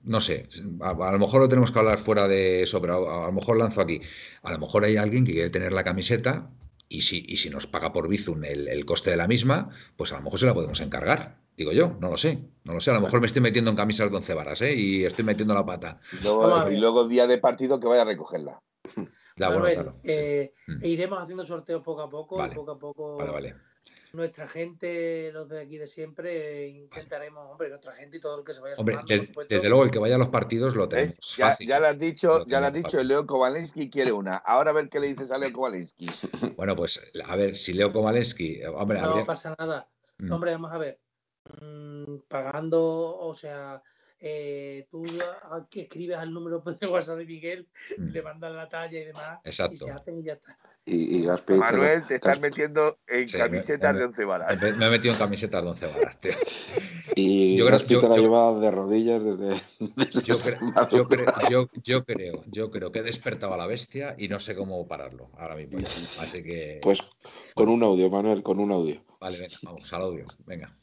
no 0.04 0.20
sé, 0.20 0.48
a, 0.82 1.12
lo 1.12 1.20
mejor 1.20 1.42
lo 1.42 1.50
tenemos 1.50 1.72
que 1.72 1.80
hablar 1.80 1.98
fuera 1.98 2.28
de 2.28 2.62
eso, 2.62 2.80
pero 2.80 3.24
a, 3.24 3.26
lo 3.26 3.32
mejor 3.32 3.58
lanzo 3.58 3.82
aquí. 3.82 4.02
A 4.44 4.52
lo 4.54 4.60
mejor 4.60 4.86
hay 4.86 4.98
alguien 4.98 5.26
que 5.26 5.34
quiere 5.34 5.50
tener 5.50 5.74
la 5.74 5.84
camiseta 5.84 6.50
y 6.88 7.02
si, 7.02 7.26
y 7.28 7.38
si 7.38 7.50
nos 7.50 7.68
paga 7.68 7.92
por 7.92 8.08
Bizum 8.08 8.44
el, 8.44 8.86
coste 8.86 9.10
de 9.10 9.18
la 9.18 9.28
misma, 9.28 9.70
pues 9.98 10.14
a 10.14 10.18
lo 10.18 10.24
mejor 10.24 10.40
se 10.40 10.46
la 10.46 10.54
podemos 10.54 10.80
encargar. 10.80 11.38
Digo 11.58 11.74
yo, 11.74 11.98
no 12.00 12.10
lo 12.10 12.18
sé, 12.18 12.40
no 12.64 12.74
lo 12.74 12.80
sé. 12.80 12.92
A 12.92 12.94
lo 12.94 13.02
mejor 13.02 13.20
me 13.20 13.28
estoy 13.28 13.42
metiendo 13.42 13.72
en 13.72 13.78
camisas 13.78 14.10
de 14.10 14.16
once 14.16 14.34
varas, 14.34 14.62
¿eh? 14.62 14.74
Y 14.74 15.04
estoy 15.04 15.26
metiendo 15.26 15.54
la 15.54 15.66
pata. 15.66 16.00
y 16.72 16.78
luego 16.78 17.08
día 17.08 17.28
de 17.28 17.38
partido 17.38 17.80
que 17.80 17.88
vaya 17.88 18.04
a 18.04 18.06
recogerla. 18.06 18.62
Eh, 20.04 20.52
mm. 20.68 20.84
Iremos 20.84 21.20
haciendo 21.20 21.46
sorteos 21.46 21.82
poco 21.82 22.02
a 22.02 22.10
poco, 22.10 22.46
poco 22.54 22.72
a 22.72 22.78
poco. 22.78 23.16
Vale, 23.16 23.32
vale 23.32 23.69
nuestra 24.14 24.48
gente, 24.48 25.32
los 25.32 25.48
de 25.50 25.62
aquí 25.62 25.78
de 25.78 25.88
siempre, 25.88 26.68
intentaremos, 26.68 27.52
hombre, 27.52 27.70
nuestra 27.70 27.94
gente 27.94 28.18
y 28.18 28.20
todo 28.20 28.40
el 28.40 28.46
que 28.46 28.54
se 28.54 28.62
vaya 28.62 28.76
hombre, 28.78 28.98
desde 29.48 29.70
luego 29.70 29.84
el 29.84 29.92
que 29.92 30.00
vaya 30.00 30.16
a 30.16 30.18
los 30.18 30.30
partidos 30.30 30.76
lo 30.76 30.90
tenemos. 30.90 31.20
Ya, 31.38 31.56
ya, 31.60 31.80
lo 31.80 31.88
has 31.88 32.00
dicho, 32.00 32.46
ya 32.46 32.60
lo 32.60 32.68
has 32.68 32.74
dicho, 32.74 33.02
Leo 33.04 33.26
Kowalski 33.26 33.90
quiere 33.90 34.12
una. 34.12 34.38
Ahora 34.38 34.72
a 34.72 34.74
ver 34.74 34.90
qué 34.90 35.00
le 35.00 35.08
dices 35.08 35.32
a 35.32 35.38
Leo 35.38 35.54
Kowalski. 35.54 36.08
bueno, 36.58 36.76
pues 36.76 37.02
a 37.26 37.36
ver, 37.36 37.56
si 37.56 37.74
Leo 37.74 37.92
Kowalski, 37.92 38.64
hombre, 38.64 39.02
no 39.02 39.24
pasa 39.26 39.56
nada. 39.58 39.88
Mm. 40.18 40.32
Hombre, 40.32 40.52
vamos 40.52 40.72
a 40.72 40.78
ver. 40.78 41.00
Mm, 41.62 42.18
pagando, 42.28 43.18
o 43.18 43.34
sea, 43.34 43.82
eh, 44.20 44.88
tú 44.92 45.04
aquí 45.52 45.82
escribes 45.82 46.18
al 46.18 46.34
número 46.34 46.60
de 46.80 46.88
WhatsApp 46.88 47.18
de 47.20 47.26
Miguel, 47.26 47.68
mm. 47.98 48.10
le 48.10 48.22
mandas 48.22 48.54
la 48.54 48.68
talla 48.68 49.00
y 49.00 49.06
demás, 49.06 49.40
Exacto. 49.44 49.74
y 49.74 49.78
se 49.78 49.92
hacen 49.92 50.20
y 50.20 50.24
ya 50.24 50.34
está. 50.34 50.58
Y, 50.92 51.28
Manuel, 51.50 52.08
te 52.08 52.16
estás 52.16 52.40
metiendo 52.40 52.98
en 53.06 53.28
camisetas 53.28 53.96
de 53.96 54.06
once 54.06 54.26
varas. 54.26 54.60
Me, 54.60 54.70
he 54.70 54.90
metido 54.90 55.14
en 55.14 55.20
camisetas 55.20 55.62
de 55.62 55.70
once 55.70 55.88
varas, 55.88 56.20
tío. 56.20 56.32
Y 57.16 57.58
yo 57.58 57.66
creo, 57.66 57.80
yo, 57.80 58.08
la 58.08 58.16
lleva 58.16 58.54
de 58.60 58.72
rodillas 58.72 59.24
desde. 59.24 59.60
yo, 60.24 60.38
yo, 61.50 61.68
yo, 61.84 62.06
creo, 62.06 62.44
yo 62.46 62.72
creo 62.72 62.92
que 62.92 63.00
he 63.00 63.04
despertado 63.04 63.54
a 63.56 63.58
la 63.58 63.66
bestia 63.66 64.16
y 64.18 64.28
no 64.28 64.38
sé 64.38 64.56
cómo 64.56 64.88
pararlo 64.88 65.30
ahora 65.38 65.56
mismo. 65.56 65.80
Así 66.20 66.44
que. 66.44 66.80
Pues 66.82 67.00
con 67.56 67.68
un 67.68 67.84
audio, 67.84 68.10
Manuel, 68.10 68.44
con 68.44 68.60
un 68.60 68.72
audio. 68.72 69.04
Vale, 69.20 69.40
venga, 69.40 69.58
vamos 69.64 69.92
al 69.92 70.02
audio. 70.04 70.28
Venga. 70.46 70.78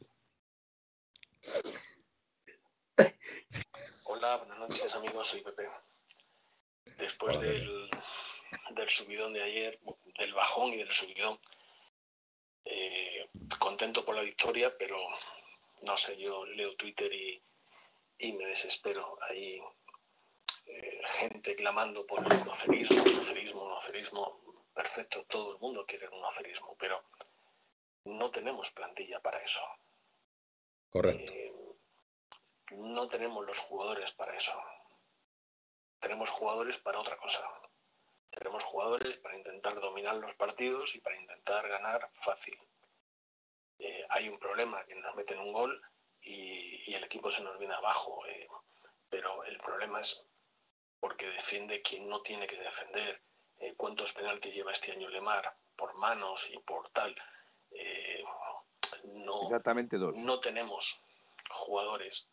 Hola, 4.04 4.36
buenas 4.38 4.59
noches, 4.59 4.94
amigos. 4.94 5.28
Soy 5.28 5.42
Pepe. 5.42 5.68
Después 6.98 7.40
del 7.40 7.86
del 8.77 8.91
subidón 8.91 9.33
de 9.33 9.43
ayer, 9.43 9.81
del 10.18 10.35
bajón 10.35 10.72
y 10.74 10.77
del 10.77 10.93
subidón. 10.93 11.39
Eh, 12.64 13.29
contento 13.59 14.05
por 14.05 14.14
la 14.14 14.22
victoria, 14.22 14.77
pero 14.77 14.99
no 15.83 15.97
sé, 15.97 16.16
yo 16.16 16.45
leo 16.47 16.77
Twitter 16.77 17.12
y, 17.12 17.43
me 18.33 18.47
desespero. 18.47 19.18
Hay 19.29 19.61
eh, 20.66 21.01
gente 21.18 21.57
clamando 21.57 22.07
por 22.07 22.20
el 22.20 22.45
nocerismo, 22.45 22.99
nocerismo, 22.99 23.68
nocerismo. 23.68 24.41
Perfecto, 24.74 25.24
todo 25.29 25.55
el 25.55 25.61
mundo 25.61 25.87
quiere 25.87 26.09
un 26.09 26.20
nocerismo, 26.20 26.77
pero 26.79 27.03
no 28.05 28.31
tenemos 28.31 28.70
plantilla 28.70 29.20
para 29.20 29.43
eso. 29.43 29.61
Correcto. 30.91 31.33
Eh, 31.33 31.53
no 32.72 33.09
tenemos 33.09 33.47
los 33.47 33.59
jugadores 33.59 34.11
para 34.12 34.37
eso. 34.37 34.53
Tenemos 36.01 36.29
jugadores 36.31 36.77
para 36.79 37.01
otra 37.01 37.16
cosa. 37.16 37.41
Tenemos 38.37 38.62
jugadores 38.64 39.16
para 39.18 39.37
intentar 39.37 39.80
dominar 39.80 40.16
los 40.16 40.34
partidos 40.34 40.95
y 40.95 41.01
para 41.01 41.16
intentar 41.16 41.66
ganar 41.68 42.11
fácil. 42.22 42.57
Eh, 43.78 44.07
hay 44.11 44.28
un 44.28 44.39
problema 44.39 44.84
que 44.84 44.95
nos 44.95 45.14
meten 45.16 45.39
un 45.39 45.53
gol 45.53 45.82
y, 46.20 46.95
el 46.95 47.05
equipo 47.05 47.30
se 47.32 47.43
nos 47.43 47.59
viene 47.59 47.74
abajo. 47.74 48.24
Eh, 48.26 48.47
pero 49.09 49.43
el 49.45 49.59
problema 49.59 50.01
es 50.03 50.22
porque 51.01 51.26
defiende 51.26 51.80
quien 51.80 52.09
no 52.09 52.20
tiene 52.20 52.47
que 52.47 52.57
defender. 52.59 53.20
Eh, 53.59 53.74
¿Cuántos 53.74 54.12
penaltis 54.12 54.55
lleva 54.55 54.72
este 54.72 54.93
año 54.93 55.09
Lemar 55.09 55.55
por 55.74 55.95
manos 55.95 56.47
y 56.51 56.59
por 56.59 56.91
tal? 56.91 57.16
no, 59.05 59.43
Exactamente 59.45 59.99
dos. 59.99 60.14
No 60.14 60.41
tenemos 60.41 60.99
jugadores, 61.51 62.26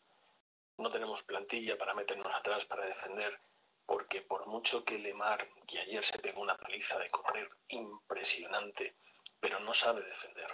no 0.76 0.90
tenemos 0.90 1.22
plantilla 1.22 1.78
para 1.78 1.94
meternos 1.94 2.32
atrás 2.34 2.64
para 2.66 2.84
defender 2.84 3.38
porque 3.86 4.22
por 4.22 4.46
mucho 4.46 4.84
que 4.84 4.98
Lemar, 4.98 5.46
que 5.66 5.78
ayer 5.78 6.04
se 6.04 6.18
pegó 6.18 6.40
una 6.40 6.56
paliza 6.56 6.98
de 6.98 7.10
correr 7.10 7.50
impresionante, 7.68 8.94
pero 9.40 9.60
no 9.60 9.74
sabe 9.74 10.02
defender. 10.02 10.50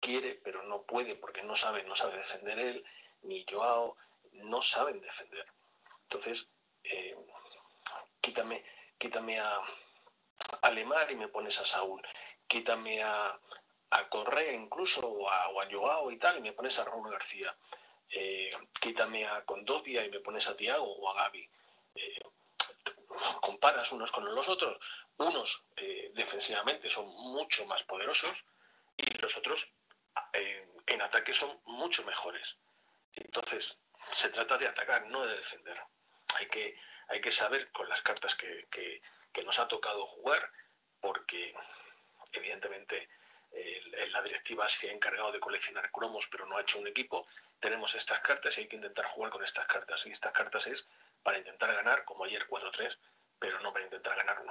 Quiere, 0.00 0.34
pero 0.44 0.62
no 0.62 0.82
puede, 0.82 1.16
porque 1.16 1.42
no 1.42 1.56
sabe, 1.56 1.82
no 1.84 1.96
sabe 1.96 2.18
defender 2.18 2.58
él, 2.58 2.84
ni 3.22 3.44
Joao, 3.50 3.96
no 4.32 4.62
saben 4.62 5.00
defender. 5.00 5.46
Entonces, 6.02 6.46
eh, 6.84 7.16
quítame, 8.20 8.64
quítame 8.96 9.40
a, 9.40 9.60
Lemar 10.72 11.10
y 11.10 11.16
me 11.16 11.28
pones 11.28 11.58
a 11.58 11.66
Saúl. 11.66 12.00
Quítame 12.46 13.02
a, 13.02 13.38
a 13.90 14.08
Correa 14.08 14.52
incluso, 14.52 15.00
o 15.06 15.28
a, 15.28 15.68
Joao 15.70 16.12
y 16.12 16.18
tal, 16.18 16.38
y 16.38 16.42
me 16.42 16.52
pones 16.52 16.78
a 16.78 16.84
Raúl 16.84 17.10
García. 17.10 17.54
Eh, 18.10 18.52
quítame 18.80 19.26
a 19.26 19.44
Condovia 19.44 20.04
y 20.06 20.10
me 20.10 20.20
pones 20.20 20.46
a 20.46 20.56
Tiago 20.56 20.86
o 20.86 21.10
a 21.10 21.24
Gaby 21.24 21.48
comparas 23.40 23.90
unos 23.92 24.10
con 24.12 24.32
los 24.34 24.48
otros, 24.48 24.78
unos 25.16 25.62
defensivamente 26.14 26.90
son 26.90 27.06
mucho 27.06 27.64
más 27.66 27.82
poderosos 27.84 28.44
y 28.96 29.06
los 29.18 29.36
otros 29.36 29.66
eh, 30.32 30.66
en 30.86 31.02
ataque 31.02 31.34
son 31.34 31.60
mucho 31.64 32.04
mejores. 32.04 32.56
Entonces, 33.14 33.76
se 34.12 34.28
trata 34.30 34.58
de 34.58 34.68
atacar, 34.68 35.06
no 35.06 35.26
de 35.26 35.36
defender. 35.36 35.80
Hay 36.34 36.46
que, 36.48 36.78
hay 37.08 37.20
que 37.20 37.32
saber 37.32 37.70
con 37.72 37.88
las 37.88 38.02
cartas 38.02 38.34
que, 38.34 39.00
nos 39.44 39.58
ha 39.60 39.68
tocado 39.68 40.04
jugar, 40.06 40.50
porque 41.00 41.54
evidentemente 42.32 43.08
la 44.10 44.20
directiva 44.20 44.68
se 44.68 44.90
ha 44.90 44.92
encargado 44.92 45.30
de 45.30 45.38
coleccionar 45.38 45.92
cromos, 45.92 46.26
pero 46.28 46.44
no 46.44 46.56
ha 46.56 46.62
hecho 46.62 46.78
un 46.78 46.88
equipo. 46.88 47.26
Tenemos 47.60 47.94
estas 47.94 48.20
cartas 48.20 48.58
y 48.58 48.62
hay 48.62 48.68
que 48.68 48.76
intentar 48.76 49.06
jugar 49.06 49.30
con 49.30 49.44
estas 49.44 49.66
cartas. 49.66 50.04
Y 50.06 50.10
estas 50.10 50.32
cartas 50.32 50.66
es 50.66 50.86
para 51.22 51.38
intentar 51.38 51.72
ganar, 51.74 52.04
como 52.04 52.24
ayer 52.24 52.46
4-3, 52.48 52.96
pero 53.38 53.60
no 53.60 53.72
para 53.72 53.84
intentar 53.84 54.16
ganar 54.16 54.38
1-0. 54.38 54.44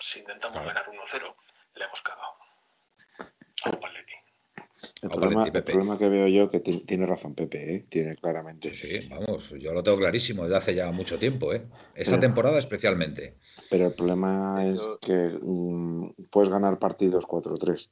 Si 0.00 0.20
intentamos 0.20 0.64
ganar 0.64 0.86
1-0, 0.86 1.34
le 1.74 1.84
hemos 1.84 2.02
cagado. 2.02 2.36
El, 5.02 5.10
problema, 5.62 5.98
que 5.98 6.08
veo 6.08 6.26
yo 6.26 6.50
que 6.50 6.60
tiene 6.60 7.06
razón 7.06 7.34
Pepe, 7.34 7.74
¿eh? 7.74 7.86
tiene 7.88 8.16
claramente. 8.16 8.74
Sí, 8.74 9.08
vamos, 9.08 9.50
yo 9.58 9.72
lo 9.72 9.82
tengo 9.82 9.98
clarísimo 9.98 10.42
desde 10.42 10.56
hace 10.56 10.74
ya 10.74 10.90
mucho 10.90 11.18
tiempo, 11.18 11.52
¿eh? 11.52 11.66
esta 11.94 12.18
temporada 12.18 12.58
especialmente. 12.58 13.36
Pero 13.70 13.86
el 13.86 13.94
problema 13.94 14.66
es 14.66 14.80
que 15.00 15.38
mm, 15.40 16.26
puedes 16.30 16.50
ganar 16.50 16.78
partidos 16.78 17.26
4-3, 17.26 17.90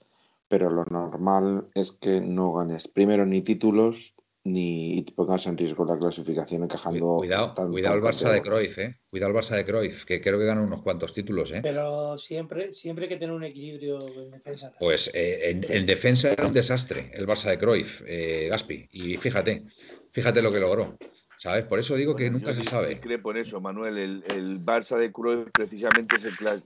pero 0.48 0.70
lo 0.70 0.84
normal 0.84 1.68
es 1.74 1.92
que 1.92 2.20
no 2.20 2.52
ganes 2.54 2.88
primero 2.88 3.24
ni 3.24 3.42
títulos 3.42 4.14
ni 4.44 5.04
te 5.04 5.12
pongas 5.12 5.46
en 5.46 5.56
riesgo 5.56 5.84
la 5.84 5.98
clasificación 5.98 6.64
encajando. 6.64 7.16
Cuidado, 7.18 7.54
cuidado 7.70 7.96
el 7.96 8.02
Barça 8.02 8.30
de 8.30 8.40
Cruyff, 8.40 8.78
¿eh? 8.78 9.00
Cuidado 9.08 9.32
el 9.32 9.38
Barça 9.38 9.56
de 9.56 9.64
Cruyff, 9.64 10.04
que 10.04 10.20
creo 10.20 10.38
que 10.38 10.46
gana 10.46 10.62
unos 10.62 10.82
cuantos 10.82 11.12
títulos, 11.12 11.52
¿eh? 11.52 11.60
Pero 11.62 12.16
siempre, 12.16 12.72
siempre 12.72 13.04
hay 13.04 13.10
que 13.10 13.16
tener 13.16 13.34
un 13.34 13.44
equilibrio 13.44 13.98
en 14.00 14.30
defensa. 14.30 14.74
Pues 14.78 15.10
eh, 15.14 15.60
en, 15.68 15.86
defensa 15.86 16.32
era 16.32 16.46
un 16.46 16.52
desastre 16.52 17.10
el 17.14 17.26
Barça 17.26 17.50
de 17.50 17.58
Cruyff, 17.58 18.02
eh, 18.06 18.48
Gaspi. 18.48 18.88
Y 18.92 19.16
fíjate, 19.18 19.64
fíjate 20.12 20.40
lo 20.40 20.52
que 20.52 20.60
logró. 20.60 20.96
¿Sabes? 21.36 21.64
Por 21.64 21.78
eso 21.78 21.96
digo 21.96 22.14
que 22.14 22.30
nunca 22.30 22.52
se 22.52 22.64
sabe. 22.64 23.00
Creo 23.00 23.22
por 23.22 23.38
eso, 23.38 23.62
Manuel. 23.62 23.96
El, 23.96 24.24
el 24.28 24.60
Barça 24.60 24.98
de 24.98 25.10
Cruyff 25.10 25.48
precisamente 25.52 26.16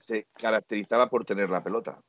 se 0.01 0.27
caracterizaba 0.37 1.09
por 1.09 1.25
tener 1.25 1.49
la 1.49 1.63
pelota. 1.63 2.01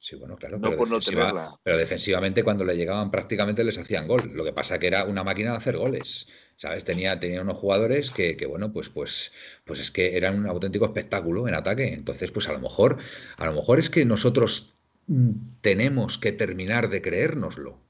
Sí, 0.00 0.14
bueno, 0.14 0.36
claro, 0.36 0.60
pero, 0.60 1.76
defensivamente 1.76 2.44
cuando 2.44 2.64
le 2.64 2.76
llegaban 2.76 3.10
prácticamente 3.10 3.64
les 3.64 3.78
hacían 3.78 4.06
gol. 4.06 4.30
Lo 4.32 4.44
que 4.44 4.52
pasa 4.52 4.78
que 4.78 4.86
era 4.86 5.04
una 5.04 5.24
máquina 5.24 5.50
de 5.50 5.56
hacer 5.56 5.76
goles. 5.76 6.28
¿Sabes? 6.56 6.84
Tenía, 6.84 7.18
tenía 7.18 7.42
unos 7.42 7.58
jugadores 7.58 8.10
que, 8.10 8.36
bueno, 8.48 8.72
pues, 8.72 8.88
pues, 8.88 9.32
pues 9.64 9.80
es 9.80 9.90
que 9.90 10.16
eran 10.16 10.38
un 10.38 10.46
auténtico 10.46 10.84
espectáculo 10.84 11.48
en 11.48 11.54
ataque. 11.54 11.92
Entonces, 11.92 12.30
pues 12.30 12.48
a 12.48 12.52
lo 12.52 12.60
mejor, 12.60 12.98
a 13.36 13.46
lo 13.46 13.52
mejor 13.52 13.78
es 13.80 13.90
que 13.90 14.04
nosotros 14.04 14.74
mm, 15.08 15.30
tenemos 15.60 16.18
que 16.18 16.32
terminar 16.32 16.90
de 16.90 17.02
creérnoslo. 17.02 17.80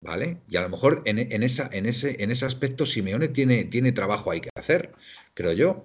¿Vale? 0.00 0.42
Y 0.48 0.56
a 0.56 0.62
lo 0.62 0.68
mejor 0.68 1.02
en, 1.06 1.42
esa, 1.42 1.68
en, 1.72 1.86
ese, 1.86 2.22
en 2.22 2.30
ese 2.30 2.44
aspecto 2.44 2.86
Simeone 2.86 3.28
tiene, 3.28 3.64
tiene 3.64 3.92
trabajo 3.92 4.30
ahí 4.30 4.40
que 4.40 4.50
hacer, 4.54 4.92
creo 5.34 5.52
yo. 5.52 5.84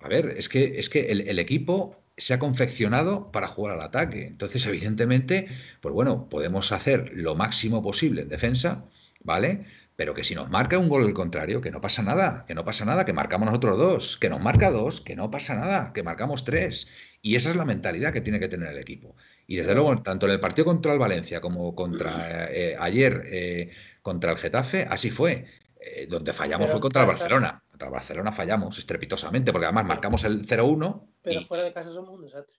A 0.00 0.08
ver, 0.08 0.34
es 0.36 0.48
que, 0.48 0.78
es 0.78 0.88
que 0.88 1.12
el, 1.12 1.28
el 1.28 1.38
equipo 1.38 2.01
se 2.16 2.34
ha 2.34 2.38
confeccionado 2.38 3.30
para 3.32 3.48
jugar 3.48 3.74
al 3.74 3.82
ataque. 3.82 4.26
Entonces, 4.26 4.66
evidentemente, 4.66 5.48
pues 5.80 5.94
bueno, 5.94 6.28
podemos 6.28 6.72
hacer 6.72 7.10
lo 7.14 7.34
máximo 7.34 7.82
posible 7.82 8.22
en 8.22 8.28
defensa, 8.28 8.84
¿vale? 9.22 9.64
Pero 9.96 10.14
que 10.14 10.24
si 10.24 10.34
nos 10.34 10.50
marca 10.50 10.78
un 10.78 10.88
gol 10.88 11.04
el 11.04 11.14
contrario, 11.14 11.60
que 11.60 11.70
no 11.70 11.80
pasa 11.80 12.02
nada, 12.02 12.44
que 12.46 12.54
no 12.54 12.64
pasa 12.64 12.84
nada, 12.84 13.04
que 13.04 13.12
marcamos 13.12 13.46
nosotros 13.46 13.78
dos, 13.78 14.16
que 14.16 14.28
nos 14.28 14.40
marca 14.40 14.70
dos, 14.70 15.00
que 15.00 15.16
no 15.16 15.30
pasa 15.30 15.54
nada, 15.54 15.92
que 15.92 16.02
marcamos 16.02 16.44
tres. 16.44 16.88
Y 17.20 17.36
esa 17.36 17.50
es 17.50 17.56
la 17.56 17.64
mentalidad 17.64 18.12
que 18.12 18.20
tiene 18.20 18.40
que 18.40 18.48
tener 18.48 18.68
el 18.70 18.78
equipo. 18.78 19.16
Y 19.46 19.56
desde 19.56 19.74
luego, 19.74 20.02
tanto 20.02 20.26
en 20.26 20.32
el 20.32 20.40
partido 20.40 20.66
contra 20.66 20.92
el 20.92 20.98
Valencia 20.98 21.40
como 21.40 21.74
contra 21.74 22.48
eh, 22.50 22.76
ayer 22.78 23.22
eh, 23.26 23.70
contra 24.02 24.32
el 24.32 24.38
Getafe, 24.38 24.86
así 24.90 25.10
fue. 25.10 25.46
Eh, 25.84 26.06
donde 26.08 26.32
fallamos 26.32 26.70
fue 26.70 26.80
contra 26.80 27.02
el 27.02 27.08
Barcelona. 27.08 27.61
Contra 27.82 27.88
el 27.88 28.00
Barcelona 28.00 28.30
fallamos 28.30 28.78
estrepitosamente, 28.78 29.50
porque 29.50 29.66
además 29.66 29.86
marcamos 29.86 30.22
el 30.22 30.46
0-1. 30.46 31.04
Pero 31.20 31.42
fuera 31.42 31.64
de 31.64 31.72
casa 31.72 31.90
somos 31.90 32.10
un 32.10 32.22
desastre. 32.22 32.56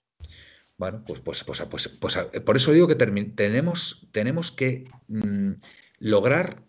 Bueno, 0.76 1.01
pues, 1.07 1.21
pues, 1.21 1.45
pues, 1.45 1.61
pues, 1.69 1.88
pues 1.88 2.17
por 2.45 2.57
eso 2.57 2.74
digo 2.74 2.88
que 2.88 2.95
tenemos, 2.95 4.09
tenemos 4.11 4.51
que 4.51 4.89
mm, 5.07 5.51
lograr 5.99 6.63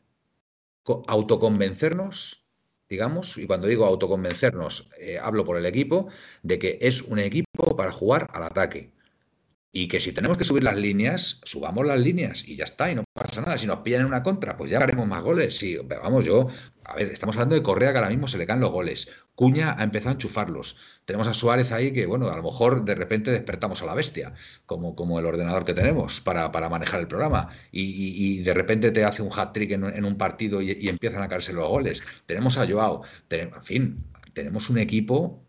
autoconvencernos, 1.08 2.46
digamos, 2.88 3.38
y 3.38 3.48
cuando 3.48 3.66
digo 3.66 3.86
autoconvencernos, 3.86 4.88
eh, 5.00 5.18
hablo 5.18 5.44
por 5.44 5.56
el 5.56 5.66
equipo, 5.66 6.06
de 6.44 6.60
que 6.60 6.78
es 6.80 7.02
un 7.02 7.18
equipo 7.18 7.74
para 7.76 7.90
jugar 7.90 8.30
al 8.34 8.44
ataque. 8.44 8.92
Y 9.76 9.88
que 9.88 9.98
si 9.98 10.12
tenemos 10.12 10.38
que 10.38 10.44
subir 10.44 10.62
las 10.62 10.78
líneas, 10.78 11.40
subamos 11.42 11.84
las 11.84 11.98
líneas 11.98 12.46
y 12.46 12.54
ya 12.54 12.62
está, 12.62 12.92
y 12.92 12.94
no 12.94 13.02
pasa 13.12 13.40
nada. 13.40 13.58
Si 13.58 13.66
nos 13.66 13.80
pillan 13.80 14.02
en 14.02 14.06
una 14.06 14.22
contra, 14.22 14.56
pues 14.56 14.70
ya 14.70 14.78
haremos 14.78 15.08
más 15.08 15.20
goles. 15.20 15.56
Sí, 15.56 15.76
vamos, 15.76 16.24
yo, 16.24 16.46
a 16.84 16.94
ver, 16.94 17.08
estamos 17.08 17.34
hablando 17.34 17.56
de 17.56 17.62
Correa 17.64 17.90
que 17.90 17.98
ahora 17.98 18.10
mismo 18.10 18.28
se 18.28 18.38
le 18.38 18.46
caen 18.46 18.60
los 18.60 18.70
goles. 18.70 19.10
Cuña 19.34 19.74
ha 19.76 19.82
empezado 19.82 20.10
a 20.10 20.12
enchufarlos. 20.12 20.76
Tenemos 21.04 21.26
a 21.26 21.34
Suárez 21.34 21.72
ahí 21.72 21.92
que, 21.92 22.06
bueno, 22.06 22.30
a 22.30 22.36
lo 22.36 22.44
mejor 22.44 22.84
de 22.84 22.94
repente 22.94 23.32
despertamos 23.32 23.82
a 23.82 23.86
la 23.86 23.94
bestia, 23.94 24.32
como, 24.64 24.94
como 24.94 25.18
el 25.18 25.26
ordenador 25.26 25.64
que 25.64 25.74
tenemos 25.74 26.20
para, 26.20 26.52
para 26.52 26.68
manejar 26.68 27.00
el 27.00 27.08
programa. 27.08 27.48
Y, 27.72 28.42
de 28.44 28.54
repente 28.54 28.92
te 28.92 29.04
hace 29.04 29.22
un 29.22 29.30
hat-trick 29.36 29.72
en, 29.72 30.04
un 30.04 30.16
partido 30.16 30.62
y, 30.62 30.88
empiezan 30.88 31.24
a 31.24 31.28
caerse 31.28 31.52
los 31.52 31.68
goles. 31.68 32.00
Tenemos 32.26 32.58
a 32.58 32.66
Joao, 32.68 33.02
tenemos, 33.26 33.56
en 33.56 33.64
fin, 33.64 34.04
tenemos 34.34 34.70
un 34.70 34.78
equipo 34.78 35.42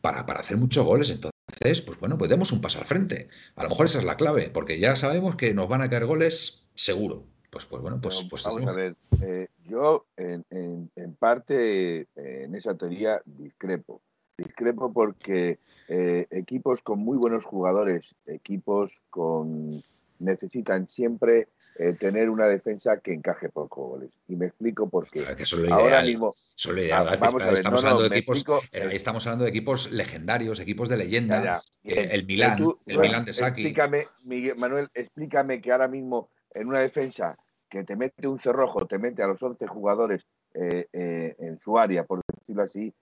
para, 0.00 0.24
para 0.24 0.40
hacer 0.40 0.56
muchos 0.56 0.86
goles. 0.86 1.10
Entonces, 1.10 1.39
pues 1.60 2.00
bueno, 2.00 2.16
pues 2.16 2.30
demos 2.30 2.52
un 2.52 2.62
paso 2.62 2.78
al 2.78 2.86
frente. 2.86 3.28
A 3.54 3.64
lo 3.64 3.68
mejor 3.68 3.86
esa 3.86 3.98
es 3.98 4.04
la 4.04 4.16
clave, 4.16 4.48
porque 4.48 4.78
ya 4.78 4.96
sabemos 4.96 5.36
que 5.36 5.52
nos 5.52 5.68
van 5.68 5.82
a 5.82 5.90
caer 5.90 6.06
goles 6.06 6.66
seguro. 6.74 7.24
Pues, 7.50 7.66
pues 7.66 7.82
bueno, 7.82 8.00
pues, 8.00 8.26
pues 8.30 8.44
vamos 8.44 8.66
a 8.66 8.72
ver. 8.72 8.94
Eh, 9.20 9.48
yo 9.68 10.06
en, 10.16 10.46
parte 11.18 12.06
en 12.16 12.54
esa 12.54 12.76
teoría 12.76 13.20
discrepo. 13.26 14.00
Discrepo 14.38 14.90
porque 14.90 15.58
eh, 15.88 16.26
equipos 16.30 16.80
con 16.80 17.00
muy 17.00 17.18
buenos 17.18 17.44
jugadores, 17.44 18.14
equipos 18.24 19.02
con 19.10 19.82
necesitan 20.20 20.88
siempre 20.88 21.48
eh, 21.76 21.94
tener 21.94 22.30
una 22.30 22.46
defensa 22.46 22.98
que 22.98 23.12
encaje 23.12 23.48
pocos 23.48 23.88
goles. 23.88 24.10
Y 24.28 24.36
me 24.36 24.46
explico 24.46 24.88
por 24.88 25.10
qué. 25.10 25.24
Ahora 25.70 26.02
mismo. 26.02 26.36
estamos, 26.56 27.84
hablando 27.84 28.08
de 28.08 28.16
equipos, 28.16 28.44
eh, 28.72 28.88
estamos 28.92 29.26
hablando 29.26 29.44
de 29.44 29.50
equipos 29.50 29.90
legendarios, 29.90 30.60
equipos 30.60 30.88
de 30.88 30.96
leyenda. 30.98 31.60
el 31.82 32.24
Milán, 32.26 32.64
el 32.86 32.98
Milán 32.98 33.24
de 33.24 33.32
Saki. 33.32 33.62
Explícame, 33.62 34.06
Miguel, 34.24 34.56
Manuel, 34.56 34.88
explícame 34.94 35.60
que 35.60 35.72
ahora 35.72 35.88
mismo 35.88 36.30
en 36.52 36.68
una 36.68 36.80
defensa 36.80 37.36
que 37.68 37.84
te 37.84 37.96
mete 37.96 38.26
un 38.26 38.38
cerrojo, 38.38 38.86
te 38.86 38.98
mete 38.98 39.22
a 39.22 39.28
los 39.28 39.42
11 39.42 39.66
jugadores 39.66 40.26
eh, 40.54 40.86
en 41.38 41.58
su 41.60 41.78
área, 41.78 42.04
por 42.04 42.20
decirlo 42.38 42.64
así, 42.64 42.92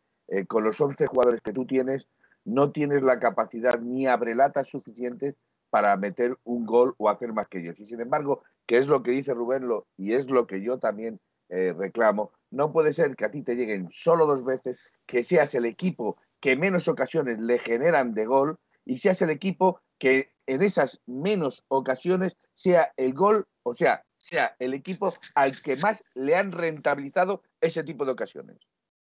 con 0.47 0.63
los 0.63 0.79
11 0.79 1.07
jugadores 1.07 1.41
que 1.41 1.53
tú 1.53 1.65
tienes, 1.65 2.07
no 2.45 2.71
tienes 2.71 3.03
la 3.03 3.19
capacidad 3.19 3.81
ni 3.81 4.07
abrelatas 4.07 4.69
suficientes 4.69 5.35
para 5.71 5.97
meter 5.97 6.37
un 6.45 6.67
gol 6.67 6.95
o 6.99 7.09
hacer 7.09 7.33
más 7.33 7.49
que 7.49 7.59
ellos. 7.59 7.81
Y 7.81 7.87
sin 7.87 8.01
embargo, 8.01 8.43
que 8.67 8.79
es 8.79 8.87
lo 8.87 9.03
que 9.03 9.11
dice 9.11 9.35
Rubén 9.35 9.69
lo, 9.69 9.87
y 9.97 10.13
es 10.13 10.27
lo 10.27 10.47
que 10.47 10.63
yo 10.63 10.79
también 10.79 11.21
eh, 11.49 11.75
reclamo, 11.77 12.33
no 12.51 12.73
puede 12.73 12.93
ser 12.93 13.17
que 13.17 13.25
a 13.25 13.31
ti 13.31 13.43
te 13.43 13.55
lleguen 13.55 13.89
solo 13.91 14.27
dos 14.27 14.45
veces, 14.45 14.79
que 15.07 15.23
seas 15.23 15.55
el 15.55 15.65
equipo 15.65 16.17
que 16.41 16.57
menos 16.57 16.89
ocasiones 16.89 17.41
le 17.41 17.59
generan 17.59 18.15
de 18.15 18.27
gol 18.27 18.59
y 18.85 18.99
seas 18.99 19.23
el 19.23 19.31
equipo 19.31 19.81
que 19.99 20.33
en 20.47 20.63
esas 20.63 21.01
menos 21.07 21.65
ocasiones 21.69 22.37
sea 22.55 22.93
el 22.97 23.13
gol, 23.13 23.47
o 23.63 23.75
sea, 23.75 24.05
sea 24.19 24.55
el 24.59 24.75
equipo 24.75 25.13
al 25.35 25.61
que 25.61 25.77
más 25.77 26.03
le 26.15 26.37
han 26.37 26.53
rentabilizado 26.53 27.43
ese 27.61 27.85
tipo 27.85 28.05
de 28.05 28.13
ocasiones. 28.13 28.59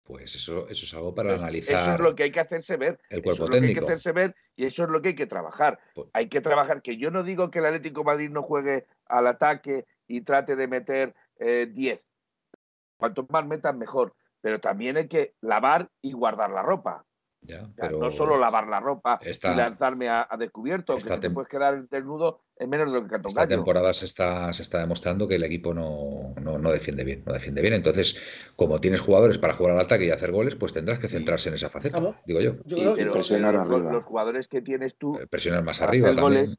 Pues 0.04 0.36
eso, 0.36 0.68
eso 0.68 0.86
es 0.86 0.93
algo 0.93 1.16
para 1.16 1.36
analizar. 1.36 1.82
Eso 1.82 1.93
es 1.93 1.99
lo 2.01 2.16
que 2.16 2.24
hay 2.24 2.32
que 2.32 2.41
hacerse 2.41 2.76
ver. 2.76 2.99
El 3.10 3.24
cuerpo 3.24 3.49
técnico. 3.49 3.68
hay 3.68 3.74
que 3.74 3.93
hacerse 3.93 4.12
ver 4.12 4.36
y 4.56 4.66
eso 4.66 4.84
es 4.84 4.89
lo 4.89 5.01
que 5.01 5.10
hay 5.10 5.16
que 5.16 5.28
trabajar. 5.28 5.80
Pues 5.95 6.10
hay 6.14 6.30
que 6.30 6.41
trabajar, 6.41 6.82
que 6.82 6.97
yo 6.97 7.12
no 7.12 7.24
digo 7.24 7.49
que 7.51 7.60
el 7.60 7.66
Atlético 7.66 8.04
Madrid 8.04 8.30
no 8.30 8.43
juegue 8.43 8.86
al 9.06 9.28
ataque 9.28 9.86
y 10.08 10.22
trate 10.22 10.56
de 10.56 10.68
meter 10.68 11.16
10. 11.39 11.99
Eh, 11.99 12.04
Cuanto 12.97 13.26
más 13.30 13.45
metan, 13.45 13.78
mejor. 13.78 14.16
Pero 14.41 14.60
también 14.60 14.97
hay 14.97 15.08
que 15.08 15.36
lavar 15.41 15.89
y 16.01 16.14
guardar 16.14 16.51
la 16.51 16.62
ropa. 16.62 17.06
No 18.00 18.12
solo 18.12 18.38
lavar 18.38 18.68
la 18.68 18.80
ropa 18.80 19.20
y 19.24 19.56
lanzarme 19.56 20.10
a, 20.10 20.28
descubierto, 20.38 20.98
que 20.98 21.18
te 21.18 21.30
puedes 21.30 21.50
quedar 21.50 21.88
desnudo 21.89 22.41
en 22.58 22.70
menos 22.70 22.91
de 22.91 23.02
lo 23.02 23.08
que 23.08 23.16
Esta 23.16 23.48
temporada 23.48 23.91
se 23.94 24.06
está, 24.06 24.54
se 24.54 24.62
está 24.62 24.80
demostrando 24.80 25.28
que 25.28 25.36
el 25.36 25.44
equipo 25.44 25.74
no, 25.74 26.34
no, 26.39 26.72
defiende 26.72 27.04
bien, 27.04 27.24
no 27.26 27.34
defiende 27.34 27.62
bien. 27.62 27.74
Entonces, 27.74 28.16
como 28.56 28.80
tienes 28.80 29.02
jugadores 29.02 29.38
para 29.38 29.54
jugar 29.54 29.74
al 29.74 29.80
ataque 29.82 30.06
y 30.06 30.12
hacer 30.12 30.32
goles, 30.32 30.56
pues 30.56 30.74
tendrás 30.74 31.00
que 31.00 31.10
centrarse 31.10 31.50
en 31.50 31.56
esa 31.56 31.70
faceta, 31.70 32.00
digo 32.26 32.39
yo. 32.39 32.58
presionar 33.12 33.68
los, 33.68 34.06
jugadores 34.06 34.48
que 34.48 34.62
tienes 34.62 34.96
tú. 34.96 35.18
Eh, 35.18 35.28
presionar 35.28 35.64
más 35.64 35.82
arriba 35.82 36.08
también. 36.08 36.24
Goles, 36.24 36.58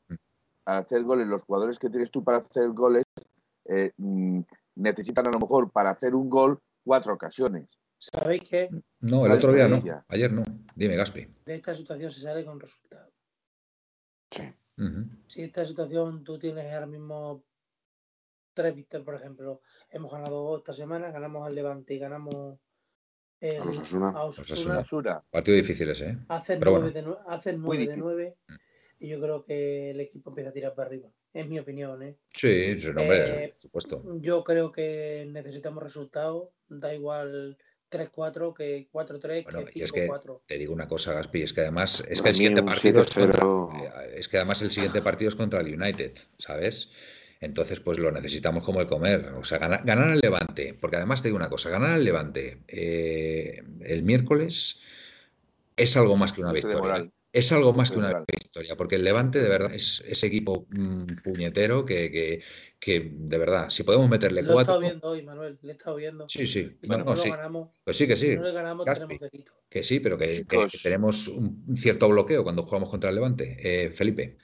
para 0.65 0.79
hacer 0.79 1.03
goles, 1.03 1.27
los 1.27 1.45
jugadores 1.45 1.79
que 1.79 1.91
tienes 1.91 2.11
tú 2.11 2.25
para 2.25 2.39
hacer 2.39 2.69
goles 2.71 3.05
eh, 3.67 3.93
mm, 3.97 4.41
necesitan 4.77 5.29
a 5.29 5.31
lo 5.31 5.39
mejor 5.39 5.71
para 5.71 5.91
hacer 5.91 6.15
un 6.15 6.29
gol 6.29 6.59
cuatro 6.85 7.15
ocasiones. 7.15 7.69
¿Sabéis 8.13 8.43
qué? 8.49 8.69
No, 9.01 9.25
el 9.25 9.33
otro 9.33 9.53
día 9.53 9.69
no. 9.69 9.79
Ayer 10.09 10.33
no. 10.33 10.45
Dime, 10.75 10.97
Gaspi. 10.97 11.27
De 11.47 11.55
esta 11.55 11.75
situación 11.75 12.11
se 12.11 12.21
sale 12.21 12.45
con 12.45 12.61
resultados. 12.61 13.15
Sí. 14.31 14.43
Si 15.27 15.43
esta 15.43 15.65
situación 15.65 16.25
tú 16.25 16.39
tienes 16.39 16.73
ahora 16.73 16.87
mismo 16.87 17.45
tres 18.53 18.75
victorias, 18.75 19.05
por 19.05 19.15
ejemplo, 19.15 19.63
hemos 19.91 20.13
ganado 20.13 20.59
esta 20.59 20.73
semana, 20.73 21.11
ganamos 21.11 21.47
al 21.47 21.55
Levante 21.55 21.95
y 21.95 21.99
ganamos 21.99 22.59
el, 23.41 23.61
a 23.61 24.25
Osasuna. 24.25 25.25
Partido 25.31 25.57
difícil 25.57 25.89
ese, 25.91 26.11
¿eh? 26.11 26.19
Hacen 26.29 26.61
nueve, 26.61 26.91
de, 26.91 27.03
nueve 27.03 27.87
de 27.87 27.97
nueve 27.97 28.37
mm. 28.49 28.55
y 29.01 29.09
yo 29.09 29.21
creo 29.21 29.43
que 29.43 29.91
el 29.91 30.01
equipo 30.01 30.31
empieza 30.31 30.51
a 30.51 30.53
tirar 30.53 30.75
para 30.75 30.89
arriba. 30.89 31.09
Es 31.33 31.49
mi 31.49 31.59
opinión, 31.59 32.03
¿eh? 32.03 32.19
Sí, 32.33 32.79
sí 32.79 32.89
no, 32.93 33.03
hombre, 33.03 33.45
eh, 33.45 33.49
por 33.49 33.61
supuesto. 33.61 34.21
Yo 34.21 34.45
creo 34.45 34.71
que 34.71 35.27
necesitamos 35.31 35.83
resultados, 35.83 36.51
da 36.69 36.95
igual 36.95 37.57
3-4 37.95 38.55
que 38.55 38.89
4-3 38.93 39.45
bueno, 39.45 39.65
que 39.65 39.85
5-4. 39.85 40.41
Te 40.47 40.59
digo 40.59 40.73
una 40.73 40.89
cosa, 40.89 41.13
Gaspi, 41.13 41.43
es 41.43 41.53
que 41.53 41.61
además 41.61 42.05
es 42.09 42.21
que 42.21 42.29
el 42.29 42.35
siguiente 42.35 42.63
partido 42.63 43.03
es, 43.03 43.11
contra, 43.11 43.45
eh, 43.45 44.15
es 44.17 44.29
que 44.29 44.37
además 44.39 44.63
el 44.63 44.71
siguiente 44.71 45.01
partido 45.03 45.29
es 45.29 45.37
contra 45.37 45.61
el 45.61 45.81
United, 45.81 46.13
¿sabes? 46.39 46.91
Entonces, 47.41 47.81
pues 47.81 47.99
lo 47.99 48.11
necesitamos 48.11 48.65
como 48.65 48.81
el 48.81 48.87
comer. 48.87 49.35
O 49.39 49.45
sea, 49.45 49.59
ganar, 49.59 49.83
ganar 49.85 50.11
el 50.11 50.21
Levante, 50.21 50.75
porque 50.81 50.97
además 50.97 51.21
te 51.21 51.29
digo 51.29 51.37
una 51.37 51.51
cosa, 51.51 51.69
ganar 51.69 51.97
el 51.97 52.05
Levante 52.05 52.59
eh, 52.69 53.63
el 53.83 54.03
miércoles 54.03 54.81
es 55.77 55.97
algo 55.97 56.17
más 56.17 56.33
que 56.33 56.41
una 56.41 56.53
victoria. 56.53 57.11
Es 57.35 57.51
algo 57.51 57.73
más 57.73 57.91
que 57.91 57.99
una 57.99 58.21
victoria, 58.21 58.77
porque 58.77 58.95
el 58.95 59.03
Levante 59.03 59.41
de 59.41 59.49
verdad 59.49 59.75
es 59.75 60.05
ese 60.07 60.29
equipo 60.29 60.69
mm, 60.71 61.07
puñetero 61.25 61.85
que, 61.85 62.41
que, 62.79 63.11
de 63.13 63.39
verdad, 63.39 63.71
si 63.71 63.83
podemos 63.83 64.09
meterle 64.09 64.43
lo 64.43 64.53
cuatro. 64.53 64.75
Lo 64.75 64.83
he 64.83 64.87
estado 64.87 64.93
viendo 64.93 65.09
hoy, 65.09 65.23
Manuel, 65.23 65.59
le 65.61 65.73
he 65.73 65.75
estado 65.75 65.97
viendo. 65.97 66.29
Sí, 66.29 66.47
sí. 66.47 66.79
Y 66.81 66.87
no, 66.87 67.17
sí. 67.17 67.31
Ganamos, 67.31 67.71
pues 67.83 67.97
sí, 67.97 68.07
que 68.07 68.17
sí. 68.17 68.29
Si 68.29 68.37
no 68.37 68.45
le 68.45 68.53
ganamos, 68.53 68.85
tenemos 68.87 69.21
delito. 69.21 69.53
Que 69.69 69.83
sí, 69.83 69.99
pero 69.99 70.17
que, 70.17 70.47
tenemos 70.81 71.27
un 71.27 71.77
cierto 71.77 72.09
bloqueo 72.09 72.45
cuando 72.45 72.63
jugamos 72.63 72.89
contra 72.89 73.11
el 73.11 73.17
Levante. 73.17 73.57
Eh, 73.59 73.91
Felipe. 73.91 74.39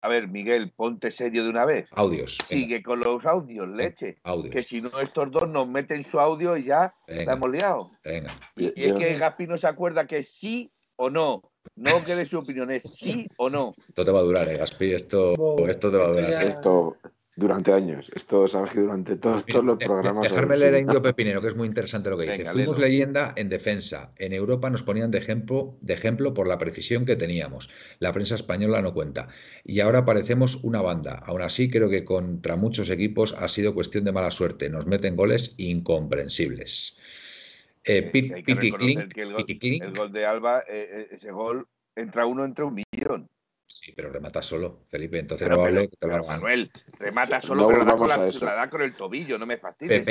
A 0.00 0.08
ver, 0.08 0.26
Miguel, 0.26 0.72
ponte 0.72 1.12
serio 1.12 1.44
de 1.44 1.50
una 1.50 1.64
vez. 1.64 1.90
Audios. 1.92 2.38
Sigue 2.44 2.82
con 2.82 2.98
los 2.98 3.24
audios, 3.24 3.68
leche. 3.68 4.18
Audios. 4.24 4.52
Que 4.52 4.64
si 4.64 4.80
no, 4.80 4.98
estos 4.98 5.30
dos 5.30 5.48
nos 5.48 5.68
meten 5.68 6.02
su 6.02 6.18
audio 6.18 6.56
y 6.56 6.64
ya 6.64 6.92
la 7.06 7.34
hemos 7.34 7.50
liado. 7.50 7.92
Venga. 8.04 8.32
Y, 8.56 8.72
es 8.74 8.94
que 8.94 9.14
Gaspi 9.14 9.46
no 9.46 9.56
se 9.56 9.68
acuerda 9.68 10.08
que 10.08 10.24
sí 10.24 10.72
o 10.96 11.08
no. 11.08 11.52
No 11.74 12.04
que 12.04 12.14
de 12.14 12.26
su 12.26 12.38
opinión, 12.38 12.70
es 12.70 12.84
sí 12.84 13.28
o 13.36 13.50
no. 13.50 13.74
Esto 13.88 14.04
te 14.04 14.10
va 14.10 14.20
a 14.20 14.22
durar, 14.22 14.48
eh, 14.48 14.56
Gaspi. 14.56 14.92
Esto, 14.92 15.34
esto 15.68 15.90
te 15.90 15.96
va 15.96 16.06
a 16.06 16.12
durar. 16.12 16.44
Esto, 16.44 16.96
durante 17.36 17.72
años. 17.72 18.10
Esto 18.14 18.48
sabes 18.48 18.72
que 18.72 18.80
durante 18.80 19.16
todos, 19.16 19.44
los 19.62 19.78
programas. 19.78 20.22
Dejarme 20.22 20.56
leer 20.56 20.74
a 20.74 20.78
Indio 20.78 21.02
Pepinero, 21.02 21.42
que 21.42 21.48
es 21.48 21.56
muy 21.56 21.68
interesante 21.68 22.08
lo 22.08 22.16
que 22.16 22.30
dice. 22.30 22.46
Fuimos 22.46 22.78
leyenda 22.78 23.34
en 23.36 23.50
defensa. 23.50 24.12
En 24.16 24.32
Europa 24.32 24.70
nos 24.70 24.82
ponían 24.82 25.10
de 25.10 25.18
ejemplo, 25.18 25.76
de 25.82 25.94
ejemplo 25.94 26.32
por 26.32 26.48
la 26.48 26.58
precisión 26.58 27.04
que 27.04 27.14
teníamos. 27.14 27.68
La 27.98 28.12
prensa 28.12 28.34
española 28.34 28.80
no 28.80 28.94
cuenta. 28.94 29.28
Y 29.64 29.80
ahora 29.80 30.06
parecemos 30.06 30.56
una 30.64 30.80
banda. 30.80 31.22
Aún 31.26 31.42
así, 31.42 31.68
creo 31.68 31.90
que 31.90 32.04
contra 32.04 32.56
muchos 32.56 32.88
equipos 32.88 33.34
ha 33.38 33.48
sido 33.48 33.74
cuestión 33.74 34.04
de 34.04 34.12
mala 34.12 34.30
suerte. 34.30 34.70
Nos 34.70 34.86
meten 34.86 35.14
goles 35.14 35.54
incomprensibles. 35.58 36.96
Eh, 37.86 38.10
el, 38.12 39.94
gol, 39.94 40.12
de 40.12 40.26
Alba, 40.26 40.60
eh, 40.68 40.88
eh, 40.90 41.08
ese 41.12 41.30
gol 41.30 41.68
entra 41.94 42.26
uno 42.26 42.44
entre 42.44 42.64
un 42.64 42.74
millón. 42.74 43.28
Sí, 43.68 43.92
pero 43.92 44.10
remata 44.10 44.42
solo, 44.42 44.84
Felipe. 44.88 45.18
Entonces 45.18 45.48
no 45.48 45.58
vale 45.58 45.88
que 45.88 45.96
te 45.96 46.06
lo 46.06 46.24
Manuel, 46.24 46.70
remata 46.98 47.40
solo, 47.40 47.68
pero 47.68 47.84
da 47.84 47.96
con, 47.96 48.08
la, 48.08 48.16
la, 48.16 48.54
da 48.54 48.70
con 48.70 48.82
el 48.82 48.94
tobillo, 48.94 49.38
no 49.38 49.46
me 49.46 49.58
fastidies. 49.58 50.04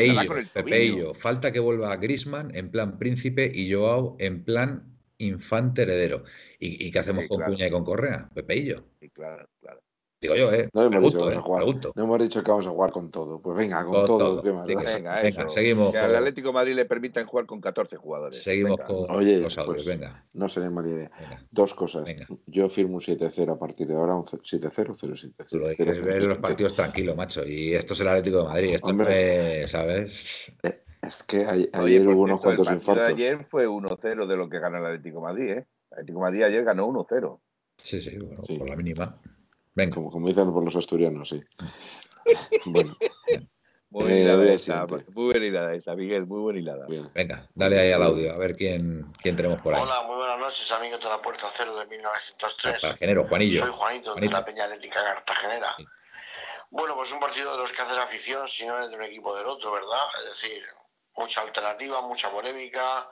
Pepeillo, 0.54 1.14
falta 1.14 1.52
que 1.52 1.60
vuelva 1.60 1.96
Grisman 1.96 2.54
en 2.56 2.70
plan 2.70 2.98
príncipe 2.98 3.50
y 3.54 3.72
Joao 3.72 4.18
en 4.20 4.44
plan 4.44 4.98
infante 5.18 5.84
heredero. 5.84 6.24
¿Y, 6.60 6.92
qué 6.92 7.00
hacemos 7.00 7.28
con 7.28 7.44
Cuña 7.44 7.68
y 7.68 7.72
con 7.72 7.86
Correa? 7.86 8.30
Pepeillo. 8.34 8.86
Sí, 9.00 9.10
claro, 9.10 9.48
claro. 9.62 9.82
Digo 10.26 10.36
yo, 10.36 10.52
¿eh? 10.52 10.70
No 10.74 10.84
hemos, 10.84 11.14
dicho, 11.14 11.32
eh, 11.32 11.36
no 11.96 12.04
hemos 12.04 12.20
dicho 12.20 12.44
que 12.44 12.50
vamos 12.50 12.66
a 12.66 12.72
jugar 12.72 12.92
con 12.92 13.12
todo. 13.12 13.40
Pues 13.40 13.56
venga, 13.56 13.86
con 13.86 14.06
todo. 14.06 14.42
venga, 14.42 15.50
seguimos. 15.50 15.92
Que 15.92 16.00
al 16.00 16.16
Atlético 16.16 16.52
Madrid 16.52 16.74
le 16.74 16.86
permitan 16.86 17.28
jugar 17.28 17.46
con 17.46 17.62
14 17.62 17.98
jugadores. 17.98 18.42
Seguimos 18.42 18.80
con 18.80 19.12
Oye, 19.12 19.38
los 19.38 19.56
audios, 19.58 19.76
pues, 19.76 19.86
venga. 19.86 20.26
No 20.34 20.50
sería 20.50 20.72
mala 20.72 20.90
idea. 20.90 21.12
Dos 21.52 21.76
cosas. 21.76 22.08
Yo 22.48 22.70
firmo 22.70 22.96
un 22.96 23.02
7-0 23.02 23.54
a 23.54 23.60
partir 23.60 23.88
de 23.88 23.94
ahora, 23.94 24.14
7-0 24.14 24.96
0-7-0. 24.96 25.48
Tú 25.50 25.60
lo 25.60 25.70
que 25.70 25.84
ver 25.84 26.26
los 26.26 26.38
partidos 26.40 26.74
tranquilo, 26.74 27.16
macho. 27.16 27.46
Y 27.46 27.74
esto 27.74 27.94
es 27.94 28.00
el 28.00 28.08
Atlético 28.08 28.40
de 28.40 28.44
Madrid. 28.46 28.74
Esto 28.74 28.90
Hombre, 28.90 29.68
¿sabes? 29.68 30.52
Eh, 30.64 30.84
es 31.02 31.24
que 31.28 31.46
ayer 31.46 32.08
hubo 32.08 32.24
unos 32.24 32.42
cuantos 32.42 32.70
infartos. 32.72 33.10
ayer 33.10 33.46
fue 33.46 33.68
1-0 33.68 34.26
de 34.26 34.38
lo 34.38 34.50
que 34.50 34.60
gana 34.60 34.80
el 34.80 34.86
Atlético 34.86 35.18
de 35.18 35.24
Madrid, 35.24 35.50
¿eh? 35.50 35.68
El 35.92 35.98
Atlético 36.00 36.20
de 36.20 36.24
Madrid 36.24 36.44
ayer 36.44 36.64
ganó 36.64 36.88
1-0. 36.88 37.40
Sí, 37.78 38.02
sí, 38.02 38.18
bueno, 38.18 38.42
por 38.58 38.70
la 38.70 38.76
mínima. 38.76 39.20
Como, 39.94 40.10
como 40.10 40.28
dicen 40.28 40.54
por 40.54 40.64
los 40.64 40.76
asturianos, 40.76 41.30
sí. 41.30 41.44
bueno. 42.66 42.96
Muy, 43.90 44.12
eh, 44.12 44.54
esa, 44.54 44.86
muy 44.88 45.26
buena 45.26 45.46
hilada 45.46 45.74
esa, 45.74 45.96
Miguel, 45.96 46.26
muy 46.26 46.42
buena 46.42 46.60
hilada. 46.60 46.86
Venga, 47.14 47.48
dale 47.54 47.80
ahí 47.80 47.92
al 47.94 48.04
audio, 48.04 48.34
a 48.34 48.38
ver 48.38 48.54
quién, 48.54 49.14
quién 49.22 49.38
tenemos 49.38 49.62
por 49.62 49.74
ahí. 49.74 49.82
Hola, 49.82 50.02
muy 50.02 50.18
buenas 50.18 50.38
noches, 50.38 50.70
amigos 50.72 51.00
de 51.00 51.06
la 51.06 51.22
Puerta 51.22 51.48
Cero 51.54 51.78
de 51.78 51.86
1903. 51.88 52.82
Cartagenero, 52.82 53.26
Juanillo. 53.26 53.62
Soy 53.62 53.72
Juanito, 53.72 54.16
de 54.16 54.30
la 54.30 54.44
Peña 54.44 54.66
Atlética 54.66 55.02
Cartagenera. 55.02 55.76
Bueno, 56.72 56.96
pues 56.96 57.12
un 57.14 57.22
partido 57.22 57.54
de 57.54 57.58
los 57.58 57.72
que 57.72 57.82
hace 57.82 57.96
la 57.96 58.04
afición, 58.04 58.48
si 58.50 58.66
no 58.66 58.84
es 58.84 58.90
de 58.90 58.98
un 58.98 59.04
equipo 59.04 59.34
del 59.34 59.46
otro, 59.46 59.72
¿verdad? 59.72 60.04
Es 60.24 60.42
decir, 60.42 60.62
mucha 61.16 61.42
alternativa, 61.42 62.02
mucha 62.02 62.30
polémica, 62.30 63.08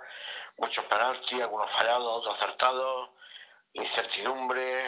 muchos 0.57 0.83
penaltis, 0.85 1.41
algunos 1.41 1.71
fallados, 1.71 2.19
otros 2.19 2.41
acertados, 2.41 3.09
incertidumbre, 3.71 4.83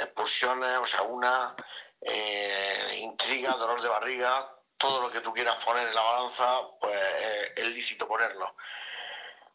expulsiones, 0.00 0.78
o 0.78 0.86
sea, 0.86 1.02
una 1.02 1.54
eh, 2.00 2.98
intriga, 3.02 3.52
dolor 3.52 3.82
de 3.82 3.88
barriga, 3.88 4.56
todo 4.76 5.02
lo 5.02 5.10
que 5.10 5.20
tú 5.20 5.32
quieras 5.32 5.62
poner 5.64 5.88
en 5.88 5.94
la 5.94 6.02
balanza, 6.02 6.62
pues 6.80 6.96
eh, 6.96 7.52
es 7.56 7.66
lícito 7.66 8.08
ponerlo. 8.08 8.54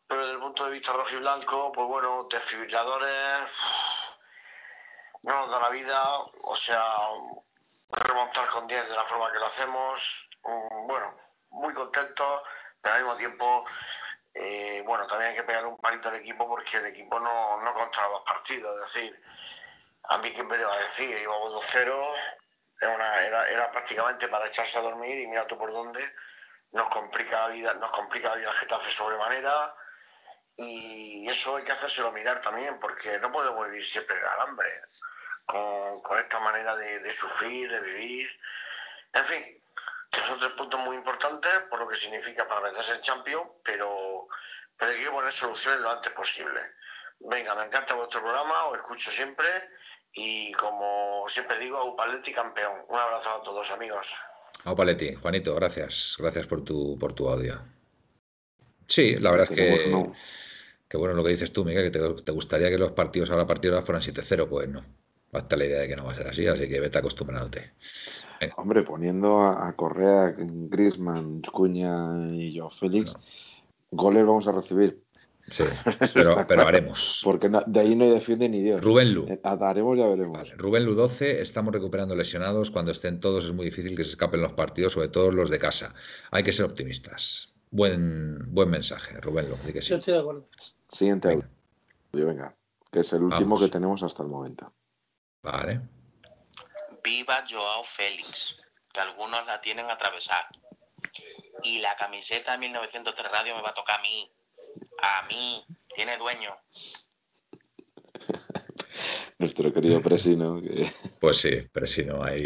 Pero 0.08 0.22
desde 0.22 0.34
el 0.34 0.40
punto 0.40 0.66
de 0.66 0.72
vista 0.72 0.94
rojo 0.94 1.10
y 1.10 1.18
blanco, 1.18 1.72
pues 1.72 1.88
bueno, 1.88 2.28
desfibriladores, 2.30 3.52
no 5.24 5.40
nos 5.40 5.50
da 5.50 5.60
la 5.60 5.70
vida, 5.70 6.20
o 6.44 6.56
sea, 6.56 6.84
remontar 7.90 8.48
con 8.50 8.68
10 8.68 8.88
de 8.88 8.96
la 8.96 9.04
forma 9.04 9.32
que 9.32 9.40
lo 9.40 9.48
hacemos, 9.48 10.30
mm, 10.44 10.88
bueno, 10.88 11.18
muy 11.50 11.74
contentos, 11.74 12.44
pero 12.80 12.96
al 12.96 13.02
mismo 13.02 13.18
tiempo, 13.18 13.66
eh, 14.36 14.84
bueno, 14.86 15.08
también 15.08 15.32
hay 15.32 15.38
que 15.38 15.44
pegar 15.44 15.66
un 15.66 15.78
palito 15.78 16.10
al 16.10 16.18
equipo 16.18 16.48
porque 16.48 16.78
el 16.78 16.86
equipo 16.86 17.20
no, 17.20 17.62
no 17.62 17.74
controla 17.74 18.10
los 18.10 18.22
partidos, 18.22 18.76
es 18.76 18.94
decir, 18.94 19.22
a 20.10 20.18
mí, 20.20 20.32
¿quién 20.34 20.48
me 20.48 20.58
iba 20.58 20.74
a 20.74 20.80
decir? 20.80 21.18
Íbamos 21.18 21.52
2-0, 21.54 22.16
era, 22.82 23.50
era, 23.50 23.72
prácticamente 23.72 24.28
para 24.28 24.48
echarse 24.48 24.78
a 24.78 24.82
dormir 24.82 25.18
y 25.20 25.28
mira 25.28 25.48
tú 25.48 25.58
por 25.58 25.72
dónde 25.72 26.14
nos 26.72 26.90
complica 26.90 27.48
la 27.48 27.54
vida, 27.54 27.74
nos 27.76 27.92
complica 27.92 28.30
la 28.30 28.36
vida 28.36 28.50
el 28.50 28.58
Getafe 28.58 28.90
sobremanera 28.90 29.74
y 30.58 31.28
eso 31.30 31.56
hay 31.56 31.64
que 31.64 31.72
hacérselo 31.72 32.12
mirar 32.12 32.42
también 32.42 32.80
porque 32.80 33.18
no 33.20 33.32
podemos 33.32 33.68
vivir 33.68 33.86
siempre 33.86 34.18
en 34.18 34.26
hambre 34.26 34.70
con, 35.46 36.02
con 36.02 36.20
esta 36.20 36.40
manera 36.40 36.76
de, 36.76 37.12
sufrir, 37.12 37.72
de 37.72 37.82
vivir. 37.82 38.30
En 39.14 39.26
fin, 39.26 39.64
son 40.26 40.40
tres 40.40 40.52
puntos 40.54 40.80
muy 40.82 40.96
importantes 40.96 41.54
por 41.70 41.80
lo 41.80 41.88
que 41.88 41.96
significa 41.96 42.48
para 42.48 42.62
meterse 42.62 42.94
en 42.94 43.02
Champions, 43.02 43.50
pero, 43.64 44.28
pero 44.78 44.92
hay 44.92 45.04
que 45.04 45.12
poner 45.12 45.32
soluciones 45.32 45.82
lo 45.82 45.92
antes 45.92 46.12
posible. 46.14 46.74
Venga, 47.20 47.56
me 47.56 47.66
encanta 47.66 47.94
vuestro 47.94 48.22
programa, 48.22 48.66
os 48.66 48.78
escucho 48.78 49.12
siempre 49.12 49.70
y 50.16 50.54
como 50.54 51.26
siempre 51.28 51.60
digo, 51.60 51.78
Aupaletti 51.78 52.32
campeón. 52.32 52.72
Un 52.90 52.98
abrazo 52.98 53.30
a 53.30 53.44
todos, 53.44 53.70
amigos. 53.72 54.14
Aupaletti, 54.64 55.14
Juanito, 55.16 55.54
gracias. 55.56 56.16
Gracias 56.18 56.48
por 56.48 56.64
tu, 56.64 56.98
por 56.98 57.14
tu 57.14 57.28
audio. 57.28 57.60
Sí, 58.88 59.18
la 59.20 59.32
verdad 59.32 59.48
es 59.52 59.56
que, 59.56 60.12
que 60.88 60.98
bueno 60.98 61.16
lo 61.16 61.24
que 61.24 61.32
dices 61.32 61.52
tú, 61.52 61.66
Miguel, 61.66 61.92
que 61.92 62.00
te, 62.00 62.32
gustaría 62.32 62.70
que 62.70 62.78
los 62.78 62.94
partidos 62.94 63.30
ahora 63.30 63.44
a 63.44 63.48
partir 63.48 63.72
de 63.72 63.78
ahora 63.78 63.86
fueran 63.86 64.02
7-0, 64.02 64.48
pues 64.48 64.70
no. 64.70 64.84
Basta 65.32 65.58
la 65.58 65.66
idea 65.66 65.82
de 65.82 65.88
que 65.90 65.96
no 65.98 66.06
va 66.06 66.12
a 66.12 66.16
ser 66.16 66.28
así, 66.28 66.48
así 66.48 66.70
que 66.70 66.80
vete 66.80 66.98
acostumbrándote. 66.98 67.74
Hombre, 68.56 68.84
poniendo 68.84 69.42
a, 69.44 69.74
Correa, 69.76 70.34
Grisman, 70.38 71.42
Cuña 71.42 72.28
y 72.32 72.54
yo, 72.54 72.70
Félix, 72.70 73.18
goles 73.92 74.26
vamos 74.26 74.48
a 74.48 74.54
recibir, 74.54 75.04
Sí, 75.48 75.64
pero, 76.14 76.46
pero 76.48 76.68
haremos. 76.68 77.22
Porque 77.24 77.50
de 77.50 77.80
ahí 77.80 77.96
no 77.96 78.10
defiende 78.10 78.50
ni 78.50 78.62
Dios. 78.62 78.82
Rubén 78.82 79.14
Lu. 79.14 79.28
Eh, 79.28 79.40
haremos 79.44 79.98
ya 79.98 80.08
veremos. 80.08 80.52
Rubén 80.58 80.86
Lu 80.86 80.96
12, 80.96 81.42
estamos 81.42 81.74
recuperando 81.74 82.16
lesionados. 82.16 82.72
Cuando 82.72 82.92
estén 82.92 83.20
todos 83.20 83.46
es 83.46 83.52
muy 83.52 83.66
difícil 83.66 83.96
que 83.96 84.04
se 84.04 84.12
escapen 84.12 84.42
los 84.42 84.54
partidos, 84.54 84.94
sobre 84.94 85.10
todo 85.10 85.32
los 85.32 85.50
de 85.50 85.60
casa. 85.60 85.94
Hay 86.32 86.44
que 86.44 86.52
ser 86.52 86.66
optimistas. 86.66 87.54
Buen, 87.70 88.40
buen 88.54 88.70
mensaje, 88.70 89.20
Rubén 89.22 89.50
Lu. 89.50 89.58
que 89.72 89.82
sí. 89.82 89.90
Yo 89.90 89.98
estoy 89.98 90.16
de 90.16 90.20
acuerdo. 90.20 90.46
Siguiente 90.90 91.28
venga. 91.28 91.48
venga. 92.12 92.56
Que 92.92 93.02
es 93.02 93.14
el 93.14 93.24
último 93.24 93.60
que 93.60 93.68
tenemos 93.68 94.02
hasta 94.02 94.24
el 94.24 94.30
momento. 94.30 94.74
Vale. 95.44 95.82
Viva 97.04 97.44
Joao 97.48 97.84
Félix, 97.84 98.56
que 98.92 99.00
algunos 99.00 99.46
la 99.46 99.62
tienen 99.62 99.86
a 99.92 99.94
atravesar. 99.94 100.46
Y 101.62 101.80
la 101.80 101.96
camiseta 101.98 102.54
de 102.54 102.58
1903 102.60 103.32
Radio 103.32 103.56
me 103.56 103.62
va 103.62 103.70
a 103.70 103.74
tocar 103.74 104.00
a 104.00 104.02
mí 104.02 104.32
a 105.02 105.28
mí, 105.28 105.64
tiene 105.96 106.18
dueño. 106.18 106.52
Nuestro 109.40 109.74
querido 109.74 110.02
Presino. 110.02 110.62
Pues 111.20 111.38
sí, 111.38 111.62
Presino 111.72 112.24
ahí. 112.24 112.44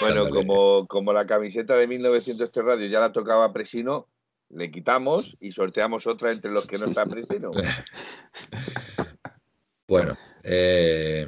Bueno, 0.00 0.28
como, 0.28 0.86
como 0.86 1.12
la 1.12 1.26
camiseta 1.26 1.76
de 1.76 1.86
1903 1.86 2.64
Radio 2.64 2.86
ya 2.88 3.00
la 3.00 3.12
tocaba 3.12 3.52
Presino, 3.52 4.08
le 4.50 4.70
quitamos 4.70 5.36
y 5.40 5.52
sorteamos 5.52 6.06
otra 6.06 6.32
entre 6.32 6.50
los 6.50 6.66
que 6.66 6.78
no 6.78 6.86
están 6.86 7.08
Presino. 7.08 7.52
bueno, 9.88 10.16
eh, 10.42 11.26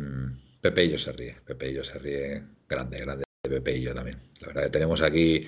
Pepeillo 0.61 0.99
se 0.99 1.13
ríe, 1.13 1.37
Pepeillo 1.45 1.85
se 1.85 1.99
ríe, 1.99 2.43
grande, 2.69 3.01
grande 3.01 3.25
Pepeillo 3.43 3.95
también. 3.95 4.21
La 4.41 4.49
verdad 4.49 4.65
que 4.65 4.71
tenemos 4.71 5.03
aquí 5.03 5.47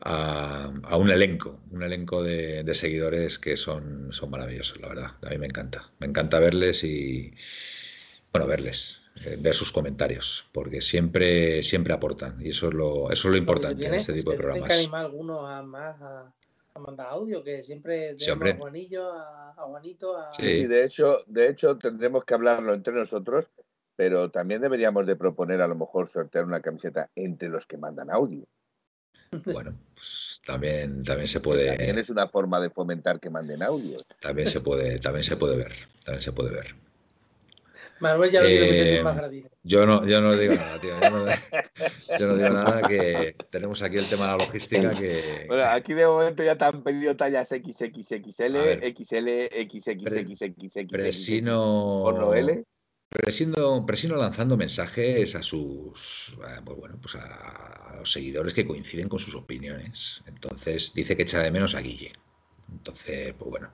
a, 0.00 0.96
un 0.98 1.10
elenco, 1.10 1.60
un 1.70 1.82
elenco 1.82 2.22
de, 2.22 2.74
seguidores 2.74 3.38
que 3.38 3.56
son, 3.56 4.12
son 4.12 4.30
maravillosos, 4.30 4.80
la 4.80 4.88
verdad. 4.88 5.10
A 5.22 5.30
mí 5.30 5.38
me 5.38 5.46
encanta. 5.46 5.90
Me 5.98 6.06
encanta 6.06 6.38
verles 6.38 6.84
y, 6.84 7.34
bueno, 8.32 8.46
verles, 8.46 9.02
eh, 9.24 9.36
ver 9.40 9.54
sus 9.54 9.72
comentarios, 9.72 10.48
porque 10.52 10.80
siempre, 10.80 11.62
siempre 11.62 11.92
aportan 11.92 12.40
y 12.40 12.50
eso 12.50 12.68
es 12.68 12.74
lo, 12.74 13.10
eso 13.10 13.28
es 13.28 13.32
lo 13.32 13.36
importante 13.36 13.86
en 13.86 13.94
este 13.94 14.12
tipo 14.12 14.30
de 14.30 14.36
programas. 14.36 14.68
que 14.68 14.74
animar 14.74 15.02
a 15.02 15.06
alguno 15.06 15.46
a 15.46 15.62
más 15.62 16.00
a, 16.00 16.32
mandar 16.78 17.08
audio, 17.08 17.42
que 17.42 17.60
siempre 17.64 18.14
tenemos 18.14 18.50
a 18.50 18.56
Juanillo, 18.56 19.12
a, 19.12 19.52
Juanito, 19.56 20.16
a... 20.16 20.32
Sí. 20.32 20.64
de 20.64 20.84
hecho, 20.84 21.24
de 21.26 21.48
hecho 21.48 21.76
tendremos 21.76 22.24
que 22.24 22.34
hablarlo 22.34 22.72
entre 22.72 22.94
nosotros, 22.94 23.48
pero 23.96 24.30
también 24.30 24.60
deberíamos 24.60 25.04
de 25.04 25.16
proponer 25.16 25.60
a 25.60 25.66
lo 25.66 25.74
mejor 25.74 26.08
sortear 26.08 26.44
una 26.44 26.60
camiseta 26.60 27.10
entre 27.16 27.48
los 27.48 27.66
que 27.66 27.76
mandan 27.76 28.12
audio. 28.12 28.46
Bueno, 29.44 29.72
pues 29.94 30.40
también, 30.46 31.04
también 31.04 31.28
se 31.28 31.40
puede. 31.40 31.68
También 31.68 31.98
es 31.98 32.10
una 32.10 32.28
forma 32.28 32.60
de 32.60 32.70
fomentar 32.70 33.20
que 33.20 33.30
manden 33.30 33.62
audio. 33.62 33.98
También 34.20 34.48
se 34.48 34.60
puede, 34.60 34.98
también 34.98 35.24
se 35.24 35.36
puede 35.36 35.56
ver. 35.56 35.72
También 36.04 36.22
se 36.22 36.32
puede 36.32 36.52
ver. 36.52 36.74
Manuel 38.00 38.30
ya 38.30 38.42
lo 38.42 38.48
eh, 38.48 39.02
más 39.02 39.18
yo 39.64 39.84
no, 39.84 40.06
yo 40.06 40.20
no 40.20 40.36
digo 40.36 40.54
nada, 40.54 40.80
tío. 40.80 40.90
Yo 41.00 41.10
no, 41.10 41.26
yo 42.18 42.26
no, 42.26 42.36
digo 42.36 42.50
nada 42.50 42.86
que 42.86 43.34
tenemos 43.50 43.82
aquí 43.82 43.96
el 43.96 44.08
tema 44.08 44.26
de 44.26 44.38
la 44.38 44.44
logística 44.44 44.90
que. 44.90 45.44
Bueno, 45.48 45.64
aquí 45.66 45.94
de 45.94 46.06
momento 46.06 46.42
ya 46.44 46.56
te 46.56 46.64
han 46.64 46.82
pedido 46.82 47.16
tallas 47.16 47.48
XXXL, 47.48 48.56
XL, 48.94 49.28
XXXXXL. 49.68 50.86
Presino. 50.88 52.00
Por 52.04 52.18
lo 52.18 52.34
L. 52.34 52.64
Presino, 53.08 53.86
Presino 53.86 54.16
lanzando 54.16 54.56
mensajes 54.56 55.34
a 55.34 55.42
sus 55.42 56.36
eh, 56.46 56.60
pues 56.62 56.78
bueno, 56.78 56.98
pues 57.00 57.16
a, 57.16 57.96
los 57.98 58.12
seguidores 58.12 58.52
que 58.52 58.66
coinciden 58.66 59.08
con 59.08 59.18
sus 59.18 59.34
opiniones. 59.34 60.22
Entonces 60.26 60.92
dice 60.94 61.16
que 61.16 61.22
echa 61.22 61.40
de 61.40 61.50
menos 61.50 61.74
a 61.74 61.80
Guille. 61.80 62.12
Entonces, 62.70 63.32
pues 63.38 63.50
bueno, 63.50 63.70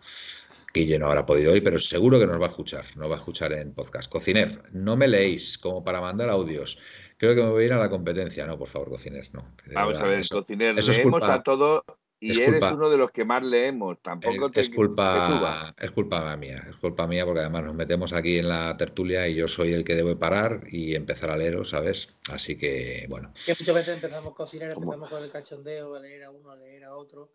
Guille 0.72 0.98
no 1.00 1.06
habrá 1.06 1.26
podido 1.26 1.52
hoy, 1.52 1.60
pero 1.60 1.80
seguro 1.80 2.20
que 2.20 2.26
nos 2.26 2.40
va 2.40 2.46
a 2.46 2.50
escuchar, 2.50 2.84
nos 2.96 3.10
va 3.10 3.16
a 3.16 3.18
escuchar 3.18 3.52
en 3.52 3.72
podcast. 3.72 4.10
Cociner, 4.10 4.62
no 4.72 4.96
me 4.96 5.08
leéis 5.08 5.58
como 5.58 5.82
para 5.82 6.00
mandar 6.00 6.30
audios. 6.30 6.78
Creo 7.18 7.34
que 7.34 7.42
me 7.42 7.50
voy 7.50 7.64
a 7.64 7.66
ir 7.66 7.72
a 7.72 7.78
la 7.78 7.90
competencia. 7.90 8.46
No, 8.46 8.56
por 8.56 8.68
favor, 8.68 8.90
Cociner, 8.90 9.28
no. 9.32 9.52
Vamos 9.72 9.96
a 9.96 10.04
ver, 10.04 10.24
Cociner, 10.28 10.74
leemos 10.76 11.24
a 11.24 11.42
todo 11.42 11.84
y 12.32 12.40
eres 12.40 12.62
uno 12.72 12.88
de 12.88 12.96
los 12.96 13.10
que 13.10 13.24
más 13.24 13.44
leemos. 13.44 13.98
Tampoco 14.00 14.50
es, 14.54 14.70
culpa, 14.70 15.74
es 15.78 15.90
culpa 15.90 16.36
mía, 16.36 16.64
es 16.70 16.76
culpa 16.76 17.06
mía 17.06 17.26
porque 17.26 17.40
además 17.40 17.64
nos 17.64 17.74
metemos 17.74 18.12
aquí 18.12 18.38
en 18.38 18.48
la 18.48 18.76
tertulia 18.76 19.28
y 19.28 19.34
yo 19.34 19.46
soy 19.46 19.72
el 19.72 19.84
que 19.84 19.94
debo 19.94 20.18
parar 20.18 20.66
y 20.70 20.94
empezar 20.94 21.30
a 21.30 21.36
leeros, 21.36 21.70
¿sabes? 21.70 22.14
Así 22.30 22.56
que, 22.56 23.06
bueno. 23.10 23.30
Que 23.44 23.52
muchas 23.52 23.74
veces 23.74 23.94
empezamos 23.94 24.32
a 24.32 24.36
cocinar, 24.36 24.70
empezamos 24.70 25.10
con 25.10 25.22
el 25.22 25.30
cachondeo, 25.30 25.94
a 25.94 26.00
leer 26.00 26.24
a 26.24 26.30
uno, 26.30 26.50
a 26.50 26.56
leer 26.56 26.84
a 26.84 26.96
otro 26.96 27.32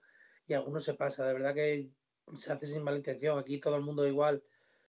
y 0.47 0.53
alguno 0.53 0.79
se 0.79 0.95
pasa. 0.95 1.25
De 1.27 1.33
verdad 1.33 1.53
que 1.53 1.89
se 2.33 2.51
hace 2.51 2.65
sin 2.65 2.83
mala 2.83 2.97
intención. 2.97 3.37
Aquí 3.37 3.59
todo 3.59 3.75
el 3.75 3.83
mundo 3.83 4.07
igual 4.07 4.41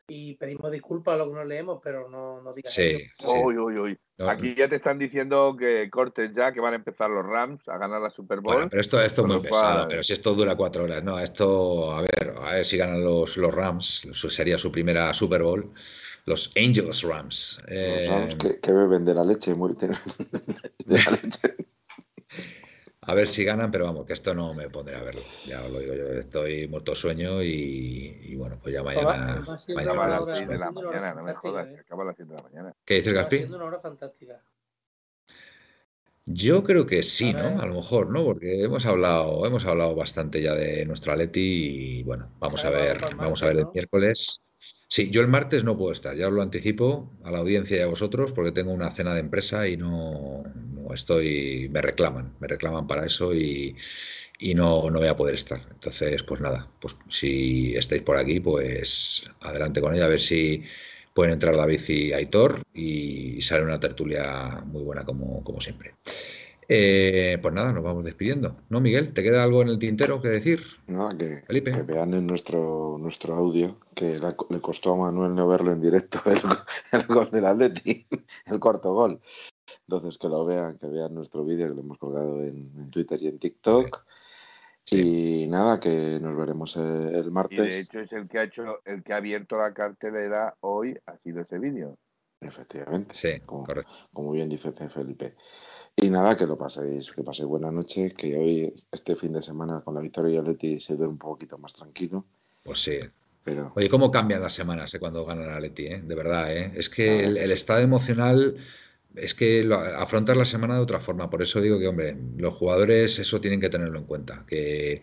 y 0.09 0.35
pedimos 0.35 0.71
disculpas 0.71 1.15
a 1.15 1.19
lo 1.19 1.29
que 1.29 1.35
no 1.35 1.45
leemos, 1.45 1.81
pero 1.83 2.09
no, 2.09 2.41
no 2.43 2.53
digas 2.53 2.73
sí, 2.73 2.99
Uy, 3.25 3.57
uy, 3.57 3.79
uy. 3.79 3.99
Aquí 4.27 4.55
ya 4.55 4.69
te 4.69 4.77
están 4.77 4.99
diciendo 4.99 5.57
que 5.59 5.89
cortes 5.89 6.31
ya, 6.33 6.53
que 6.53 6.61
van 6.61 6.75
a 6.75 6.77
empezar 6.77 7.09
los 7.11 7.25
Rams 7.25 7.67
a 7.69 7.79
ganar 7.79 8.03
la 8.03 8.11
Super 8.11 8.41
Bowl. 8.41 8.69
pero 8.69 8.81
esto, 8.81 9.01
esto 9.01 9.23
es 9.23 9.27
muy 9.27 9.41
pesado, 9.41 9.89
pero 9.89 10.03
si 10.03 10.13
esto 10.13 10.35
dura 10.35 10.57
cuatro 10.57 10.85
horas, 10.85 11.03
no, 11.03 11.19
esto, 11.19 11.93
a 11.93 12.03
ver, 12.03 12.35
a 12.43 12.55
ver 12.55 12.67
si 12.67 12.77
ganan 12.77 13.03
los, 13.03 13.37
los 13.37 13.55
Rams, 13.55 14.09
sería 14.13 14.59
su 14.59 14.71
primera 14.71 15.13
Super 15.15 15.43
Bowl. 15.43 15.73
Los 16.27 16.53
Angels 16.55 17.03
Rams. 17.03 17.63
Los 17.67 18.09
Rams 18.09 18.37
eh, 18.45 18.59
que, 18.61 18.73
beben 18.73 19.07
de 19.07 19.15
la 19.15 19.25
leche, 19.25 19.55
muy 19.55 19.75
de 19.75 19.89
la 19.89 21.11
leche. 21.11 21.57
A 23.11 23.15
ver 23.15 23.27
si 23.27 23.43
ganan, 23.43 23.73
pero 23.73 23.87
vamos, 23.87 24.07
que 24.07 24.13
esto 24.13 24.33
no 24.35 24.55
me 24.55 24.71
pondré 24.71 24.95
a 24.95 25.03
verlo. 25.03 25.23
Ya 25.45 25.65
os 25.65 25.71
lo 25.73 25.81
digo 25.81 25.95
yo, 25.97 26.05
estoy 26.13 26.69
muerto 26.69 26.95
sueño 26.95 27.43
y, 27.43 28.37
bueno, 28.37 28.57
pues 28.63 28.73
ya 28.73 28.85
mañana. 28.85 29.45
mañana 29.75 30.05
a 30.05 30.21
las 30.21 30.37
7 30.37 30.53
de 30.53 30.59
la 30.61 30.71
mañana, 30.71 31.15
no 31.15 31.25
me 31.25 31.35
jodas, 31.35 31.67
que 31.67 31.81
acaba 31.81 32.05
a 32.05 32.07
las 32.07 32.15
7 32.15 32.31
de 32.31 32.37
la 32.37 32.43
mañana. 32.45 32.73
¿Qué 32.85 32.95
dices, 32.95 33.13
Gaspi? 33.13 33.47
una 33.53 33.65
hora 33.65 33.81
fantástica. 33.81 34.41
Yo 36.25 36.63
creo 36.63 36.87
que 36.87 37.03
sí, 37.03 37.33
¿no? 37.33 37.61
A 37.61 37.67
lo 37.67 37.75
mejor, 37.75 38.11
¿no? 38.11 38.23
Porque 38.23 38.63
hemos 38.63 38.87
hablado, 38.87 39.45
hemos 39.45 39.67
hablado 39.67 39.97
bastante 39.97 40.41
ya 40.41 40.55
de 40.55 40.87
nuestro 40.87 41.13
Atleti 41.13 41.41
y 41.41 42.03
bueno, 42.05 42.31
vamos 42.39 42.65
a 42.65 42.71
ver, 42.71 43.01
vamos 43.17 43.43
a 43.43 43.47
ver 43.47 43.57
el 43.57 43.67
miércoles. 43.75 44.50
Sí, 44.93 45.09
yo 45.09 45.21
el 45.21 45.29
martes 45.29 45.63
no 45.63 45.77
puedo 45.79 45.93
estar, 45.93 46.17
ya 46.17 46.27
os 46.27 46.33
lo 46.33 46.43
anticipo 46.43 47.13
a 47.23 47.31
la 47.31 47.39
audiencia 47.39 47.77
y 47.77 47.81
a 47.81 47.87
vosotros 47.87 48.33
porque 48.33 48.51
tengo 48.51 48.73
una 48.73 48.91
cena 48.91 49.15
de 49.15 49.21
empresa 49.21 49.69
y 49.69 49.77
no, 49.77 50.43
estoy, 50.93 51.69
me 51.71 51.81
reclaman, 51.81 52.35
me 52.41 52.49
reclaman 52.49 52.89
para 52.89 53.07
eso 53.07 53.33
y, 53.33 53.77
no, 54.57 54.91
no 54.91 54.99
voy 54.99 55.07
a 55.09 55.15
poder 55.15 55.37
estar. 55.37 55.61
Entonces, 55.71 56.25
pues 56.25 56.41
nada, 56.41 56.69
pues 56.81 56.97
si 57.09 57.77
estáis 57.77 58.03
por 58.03 58.17
aquí, 58.17 58.41
pues 58.41 59.31
adelante 59.41 59.81
con 59.81 59.95
ella, 59.95 60.07
a 60.07 60.09
ver 60.09 60.19
si 60.21 60.65
pueden 61.15 61.35
entrar 61.35 61.57
David 61.57 61.81
y 61.89 62.13
Aitor 62.13 62.61
y 62.75 63.41
sale 63.43 63.65
una 63.65 63.79
tertulia 63.79 64.63
muy 64.67 64.83
buena 64.83 65.05
como, 65.05 65.45
como 65.45 65.61
siempre. 65.61 65.95
Eh, 66.73 67.37
pues 67.43 67.53
nada, 67.53 67.73
nos 67.73 67.83
vamos 67.83 68.05
despidiendo. 68.05 68.57
¿No, 68.69 68.81
Miguel? 68.81 69.13
¿Te 69.13 69.25
queda 69.25 69.43
algo 69.43 69.61
en 69.61 69.71
el 69.71 69.81
tintero 69.81 70.23
que 70.23 70.29
decir? 70.29 70.61
No, 70.87 71.09
que, 71.19 71.43
vean 71.85 72.15
en 72.15 72.29
nuestro, 72.29 72.97
nuestro 72.97 73.35
audio 73.35 73.81
que 73.93 74.17
le 74.51 74.61
costó 74.61 74.93
a 74.93 74.97
Manuel 74.97 75.35
no 75.35 75.49
verlo 75.49 75.73
en 75.73 75.81
directo 75.81 76.21
el, 76.93 77.07
gol 77.09 77.29
del 77.33 77.47
Atleti, 77.47 78.07
el 78.47 78.61
cuarto 78.61 78.95
gol. 78.95 79.21
Entonces 79.89 80.17
que 80.17 80.29
lo 80.29 80.47
vean, 80.47 80.79
que 80.79 80.87
vean 80.87 81.13
nuestro 81.13 81.45
vídeo 81.45 81.67
que 81.67 81.75
lo 81.75 81.81
hemos 81.81 81.99
colgado 81.99 82.41
en, 82.41 82.89
Twitter 82.93 83.21
y 83.21 83.27
en 83.27 83.41
TikTok. 83.41 84.07
Y 84.93 85.49
nada, 85.49 85.81
que 85.81 86.21
nos 86.21 86.37
veremos 86.37 86.77
el, 86.77 87.33
martes. 87.33 87.59
Y 87.59 87.63
de 87.63 87.81
hecho 87.81 87.99
es 87.99 88.13
el 88.13 88.29
que 88.29 88.39
ha 88.39 88.45
hecho, 88.45 88.79
el 88.85 89.03
que 89.03 89.13
ha 89.13 89.17
abierto 89.17 89.57
la 89.57 89.75
cartelera 89.75 90.55
hoy, 90.61 90.97
ha 91.07 91.17
sido 91.17 91.41
ese 91.41 91.59
vídeo. 91.59 91.99
Efectivamente. 92.41 93.17
Sí, 93.17 93.41
correcto. 93.45 93.91
Como 94.13 94.31
bien 94.31 94.49
dice 94.49 94.71
Felipe. 94.73 95.35
Y 96.03 96.09
nada, 96.09 96.37
que 96.37 96.47
lo 96.47 96.57
paséis, 96.57 97.13
que 97.13 97.23
paséis 97.23 97.47
buena 97.47 97.71
noche, 97.71 98.15
que 98.17 98.37
hoy, 98.37 98.73
este 98.91 99.17
fin 99.17 99.35
de 99.35 99.43
semana, 99.43 99.83
con 99.83 99.95
la 99.95 100.01
victoria 100.01 100.33
de 100.33 100.39
Atleti 100.39 100.81
se 100.81 100.95
duerme 100.95 101.13
un 101.13 101.19
poquito 101.19 101.59
más 101.59 101.75
tranquilo. 101.75 102.25
Pues 102.63 102.83
sí. 102.83 102.99
Pero... 103.45 103.73
Oye, 103.75 103.91
¿cómo 103.91 104.11
cambian 104.11 104.41
las 104.41 104.55
semanas 104.55 104.95
eh, 104.95 104.99
cuando 104.99 105.27
gana 105.27 105.45
el 105.45 105.51
Atleti? 105.51 105.87
Eh? 105.89 106.03
De 106.03 106.15
verdad, 106.15 106.57
¿eh? 106.57 106.73
Es 106.75 106.89
que 106.89 107.25
el, 107.25 107.37
estado 107.53 107.81
emocional 107.81 108.57
es 109.15 109.35
que 109.35 109.63
lo, 109.63 109.77
afrontas 109.77 110.37
la 110.39 110.47
semana 110.47 110.77
de 110.77 110.81
otra 110.81 111.01
forma. 111.01 111.29
Por 111.29 111.43
eso 111.43 111.61
digo 111.61 111.79
que, 111.79 111.89
hombre, 111.89 112.17
los 112.39 112.55
jugadores 112.55 113.19
eso 113.19 113.41
tienen 113.41 113.61
que 113.61 113.69
tenerlo 113.69 113.99
en 113.99 114.05
cuenta, 114.05 114.45
que, 114.47 115.03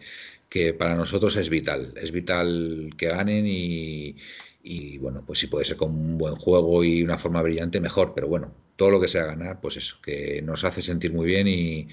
que 0.49 0.73
para 0.73 0.95
nosotros 0.95 1.35
es 1.35 1.49
vital. 1.49 1.93
Es 1.95 2.11
vital 2.11 2.89
que 2.97 3.09
ganen 3.09 3.45
y, 3.45 4.15
y, 4.63 4.97
bueno, 4.97 5.23
pues 5.25 5.37
si 5.39 5.47
puede 5.47 5.65
ser 5.65 5.77
con 5.77 5.91
un 5.91 6.17
buen 6.17 6.35
juego 6.35 6.83
y 6.83 7.03
una 7.03 7.19
forma 7.19 7.43
brillante, 7.43 7.79
mejor. 7.79 8.13
Pero 8.15 8.27
bueno, 8.27 8.51
todo 8.77 8.91
lo 8.91 9.01
que 9.01 9.09
sea 9.09 9.25
ganar, 9.25 9.59
pues 9.59 9.75
eso, 9.75 9.97
que 10.01 10.41
nos 10.41 10.63
hace 10.63 10.81
sentir 10.81 11.11
muy 11.11 11.25
bien 11.25 11.47
y, 11.47 11.89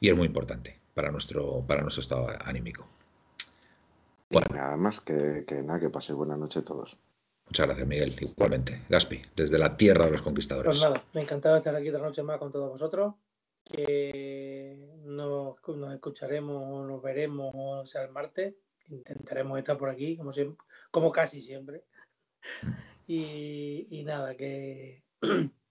es 0.00 0.14
muy 0.14 0.26
importante 0.26 0.78
para 0.94 1.10
nuestro, 1.10 1.64
para 1.66 1.82
nuestro 1.82 2.00
estado 2.00 2.28
anímico. 2.44 2.86
Bueno. 4.30 4.46
Nada 4.52 4.76
más 4.76 5.00
que, 5.00 5.44
nada, 5.64 5.80
que 5.80 5.90
pase 5.90 6.12
buena 6.12 6.36
noche 6.36 6.60
a 6.60 6.64
todos. 6.64 6.96
Muchas 7.46 7.66
gracias, 7.66 7.88
Miguel. 7.88 8.14
Igualmente. 8.20 8.82
Gaspi, 8.88 9.22
desde 9.34 9.58
la 9.58 9.76
tierra 9.76 10.04
de 10.04 10.12
los 10.12 10.22
conquistadores. 10.22 10.68
Pues 10.68 10.82
nada, 10.82 11.02
me 11.14 11.22
encantado 11.22 11.56
estar 11.56 11.74
aquí 11.74 11.88
otra 11.88 12.02
noche 12.02 12.22
más 12.22 12.38
con 12.38 12.52
todos 12.52 12.70
vosotros. 12.70 13.14
Que 13.64 14.78
nos, 15.04 15.56
escucharemos, 15.92 16.86
nos 16.86 17.02
veremos 17.02 17.88
sea 17.88 18.02
el 18.02 18.10
martes. 18.10 18.54
Intentaremos 18.88 19.58
estar 19.58 19.76
por 19.76 19.88
aquí, 19.88 20.16
como 20.16 20.32
siempre, 20.32 20.64
como 20.90 21.10
casi 21.10 21.40
siempre. 21.40 21.84
Mm. 22.62 22.70
Y, 23.08 23.86
y 23.90 24.04
nada, 24.04 24.36
que 24.36 25.02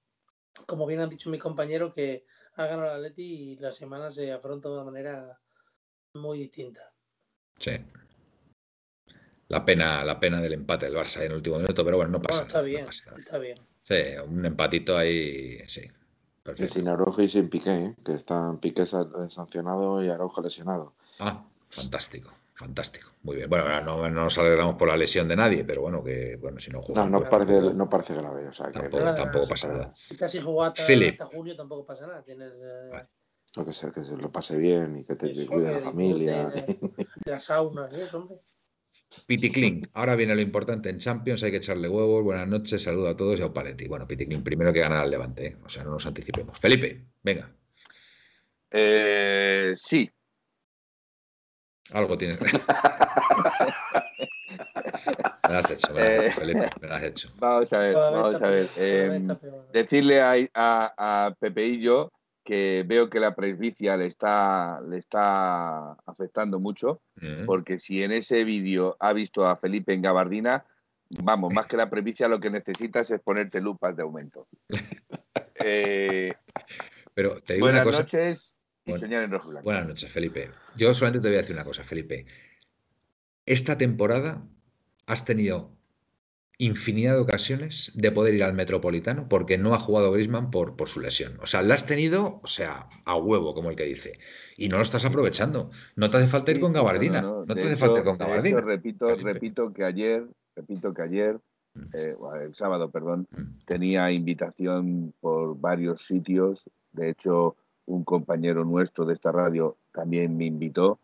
como 0.66 0.86
bien 0.86 1.02
han 1.02 1.10
dicho 1.10 1.30
mis 1.30 1.42
compañeros, 1.42 1.94
que 1.94 2.26
ha 2.56 2.66
ganado 2.66 2.92
el 2.92 2.98
Atleti 2.98 3.24
y 3.24 3.56
la 3.58 3.72
semana 3.72 4.12
se 4.12 4.32
afronta 4.32 4.70
de 4.70 4.76
una 4.76 4.84
manera 4.84 5.40
muy 6.14 6.40
distinta. 6.40 6.94
Sí. 7.60 7.72
La 9.48 9.64
pena, 9.64 10.04
la 10.04 10.20
pena 10.20 10.42
del 10.42 10.54
empate 10.54 10.88
del 10.88 10.96
Barça 10.96 11.18
en 11.22 11.32
el 11.32 11.38
último 11.38 11.58
minuto, 11.58 11.86
pero 11.86 11.98
bueno, 11.98 12.12
no 12.12 12.22
pasa. 12.22 12.44
está 12.44 12.62
bien, 12.62 12.88
está 12.88 13.38
bien. 13.38 13.60
Sí, 13.84 13.96
un 14.28 14.46
empatito 14.46 14.98
ahí, 14.98 15.60
sí. 15.68 15.90
Perfecto. 16.42 16.76
sin 16.76 16.88
Araujo 16.88 17.22
y 17.22 17.30
sin 17.30 17.50
Piqué, 17.50 17.76
¿eh? 17.76 17.96
que 18.06 18.14
están 18.14 18.60
Piqué 18.60 18.86
sancionado 18.86 20.04
y 20.04 20.10
Araujo 20.10 20.42
lesionado. 20.42 20.94
Ah, 21.20 21.44
fantástico 21.70 22.32
fantástico. 22.56 23.12
Muy 23.24 23.36
bien. 23.36 23.50
Bueno, 23.50 23.82
no, 23.82 24.10
nos 24.10 24.38
alegramos 24.38 24.76
por 24.76 24.88
la 24.88 24.98
lesión 24.98 25.28
de 25.28 25.36
nadie, 25.36 25.64
pero 25.64 25.82
bueno, 25.82 26.04
que 26.04 26.38
bueno, 26.38 26.60
si 26.60 26.72
no 26.72 26.82
juega. 26.82 27.06
No, 27.06 27.20
no, 27.20 27.26
parece, 27.26 27.74
no 27.74 27.90
parece 27.90 28.14
grave. 28.16 28.48
O 28.48 28.54
sea, 28.54 28.72
tampoco, 28.72 29.14
tampoco 29.14 29.48
pasa 29.48 29.68
nada. 29.68 29.94
Casi 30.18 30.42
jugó 30.42 30.64
hasta, 30.64 31.26
junio, 31.26 31.56
tampoco 31.56 31.86
pasa 31.86 32.08
nada. 32.08 32.24
Tienes. 32.24 32.54
Eh... 32.56 33.06
Lo 33.58 33.66
que 33.66 33.72
sea, 33.72 33.92
que 33.92 34.04
se 34.04 34.18
lo 34.18 34.32
pase 34.32 34.58
bien 34.58 34.98
y 34.98 35.06
que 35.06 35.16
te 35.16 35.32
cuide 35.46 35.80
la 35.80 35.82
familia. 35.82 36.48
De, 36.48 36.78
las 37.26 37.46
saunas, 37.46 37.94
¿eh, 37.96 38.08
hombre? 38.14 38.38
Piticlin, 39.28 39.88
ahora 39.94 40.16
viene 40.16 40.36
lo 40.36 40.42
importante 40.42 40.90
en 40.90 40.98
Champions, 40.98 41.44
hay 41.44 41.52
que 41.52 41.58
echarle 41.58 41.88
huevos. 41.88 42.24
Buenas 42.24 42.48
noches, 42.48 42.84
saludo 42.84 43.10
a 43.10 43.16
todos 43.16 43.40
y 43.40 43.44
a 43.44 43.54
Paletti. 43.54 43.88
Bueno, 43.88 44.08
Piticlin, 44.08 44.44
primero 44.44 44.74
que 44.74 44.82
ganar 44.82 45.00
al 45.00 45.12
Levante, 45.12 45.48
¿eh? 45.48 45.58
o 45.64 45.70
sea, 45.70 45.84
no 45.84 45.92
nos 45.92 46.06
anticipemos. 46.06 46.60
Felipe, 46.60 47.06
venga. 47.24 47.50
Eh, 48.72 49.74
sí, 49.78 50.10
Algo 51.94 52.18
tienes. 52.18 52.40
me 52.42 52.50
lo 55.50 55.56
has 55.56 55.70
hecho, 55.70 55.94
me 55.94 56.02
lo 56.02 56.08
has 56.08 56.28
hecho, 56.28 56.40
Felipe, 56.40 56.70
me 56.82 56.88
lo 56.88 56.94
has 56.94 57.04
hecho. 57.04 57.30
Vamos 57.38 57.74
a 57.74 57.78
ver, 57.78 57.94
vamos 57.96 58.42
a 58.42 58.48
ver. 58.48 58.70
Em, 58.78 59.28
decirle 59.72 60.22
a, 60.22 60.34
a, 60.54 61.26
a 61.28 61.36
Pepeillo 61.40 62.12
que 62.46 62.84
veo 62.88 63.10
que 63.10 63.20
la 63.20 63.36
presbicia 63.36 63.98
le 63.98 64.06
está, 64.06 64.80
le 64.88 65.00
está 65.00 65.94
afectando 66.06 66.60
mucho, 66.60 67.02
mm. 67.16 67.46
porque 67.46 67.80
si 67.80 68.04
en 68.04 68.12
ese 68.12 68.44
vídeo 68.44 68.96
ha 69.00 69.14
visto 69.14 69.46
a 69.46 69.58
Felipe 69.58 69.94
en 69.94 70.04
gabardina, 70.04 70.64
vamos, 71.10 71.52
más 71.54 71.66
que 71.66 71.76
la 71.76 71.90
presbicia 71.90 72.28
lo 72.28 72.40
que 72.40 72.52
necesitas 72.52 73.10
es 73.10 73.20
ponerte 73.20 73.60
lupas 73.60 73.96
de 73.96 74.04
aumento. 74.04 74.48
Eh, 75.68 76.32
Pero 77.16 77.42
te 77.42 77.54
digo 77.56 77.66
buenas 77.66 77.86
noches 77.88 78.56
y 78.86 78.92
en 78.92 79.32
rojo 79.32 79.50
blanco. 79.50 79.64
Buenas 79.64 79.88
noches, 79.88 80.12
Felipe. 80.12 80.52
Yo 80.76 80.94
solamente 80.94 81.24
te 81.24 81.30
voy 81.30 81.36
a 81.36 81.42
decir 81.42 81.56
una 81.56 81.66
cosa, 81.66 81.84
Felipe. 81.84 82.26
Esta 83.46 83.78
temporada 83.78 84.48
has 85.08 85.26
tenido 85.26 85.72
infinidad 86.58 87.16
de 87.16 87.20
ocasiones 87.20 87.92
de 87.96 88.12
poder 88.12 88.34
ir 88.34 88.44
al 88.44 88.54
Metropolitano 88.54 89.28
porque 89.28 89.58
no 89.58 89.74
ha 89.74 89.80
jugado 89.80 90.12
Grisman 90.12 90.52
por, 90.52 90.76
por 90.76 90.88
su 90.88 91.02
lesión. 91.02 91.38
O 91.42 91.46
sea, 91.46 91.62
la 91.62 91.74
has 91.74 91.86
tenido, 91.86 92.40
o 92.44 92.48
sea, 92.48 92.88
a 93.06 93.16
huevo, 93.16 93.54
como 93.54 93.70
el 93.70 93.76
que 93.76 93.84
dice. 93.84 94.20
Y 94.58 94.70
no 94.70 94.78
lo 94.78 94.84
estás 94.84 95.06
aprovechando. 95.06 95.70
No 95.96 96.10
te 96.10 96.18
hace 96.18 96.28
falta 96.28 96.52
ir 96.52 96.60
con 96.60 96.74
gabardina. 96.74 97.22
No, 97.22 97.46
te 97.46 97.62
hace 97.62 97.76
falta 97.76 98.00
ir 98.00 98.06
con 98.06 98.18
gabardina. 98.18 98.62
repito, 98.62 99.16
repito 99.16 99.74
que 99.74 99.84
ayer, 99.84 100.26
repito 100.56 100.94
que 100.94 101.02
ayer, 101.02 101.40
mm. 101.74 101.82
eh, 101.94 102.16
el 102.44 102.56
sábado, 102.56 102.90
perdón, 102.90 103.28
mm. 103.32 103.66
tenía 103.66 104.12
invitación 104.12 105.14
por 105.20 105.60
varios 105.60 106.06
sitios. 106.06 106.70
De 106.94 107.10
hecho, 107.10 107.58
un 107.86 108.04
compañero 108.04 108.66
nuestro 108.66 109.06
de 109.06 109.14
esta 109.14 109.32
radio 109.32 109.78
también 109.92 110.38
me 110.38 110.46
invitó, 110.46 111.00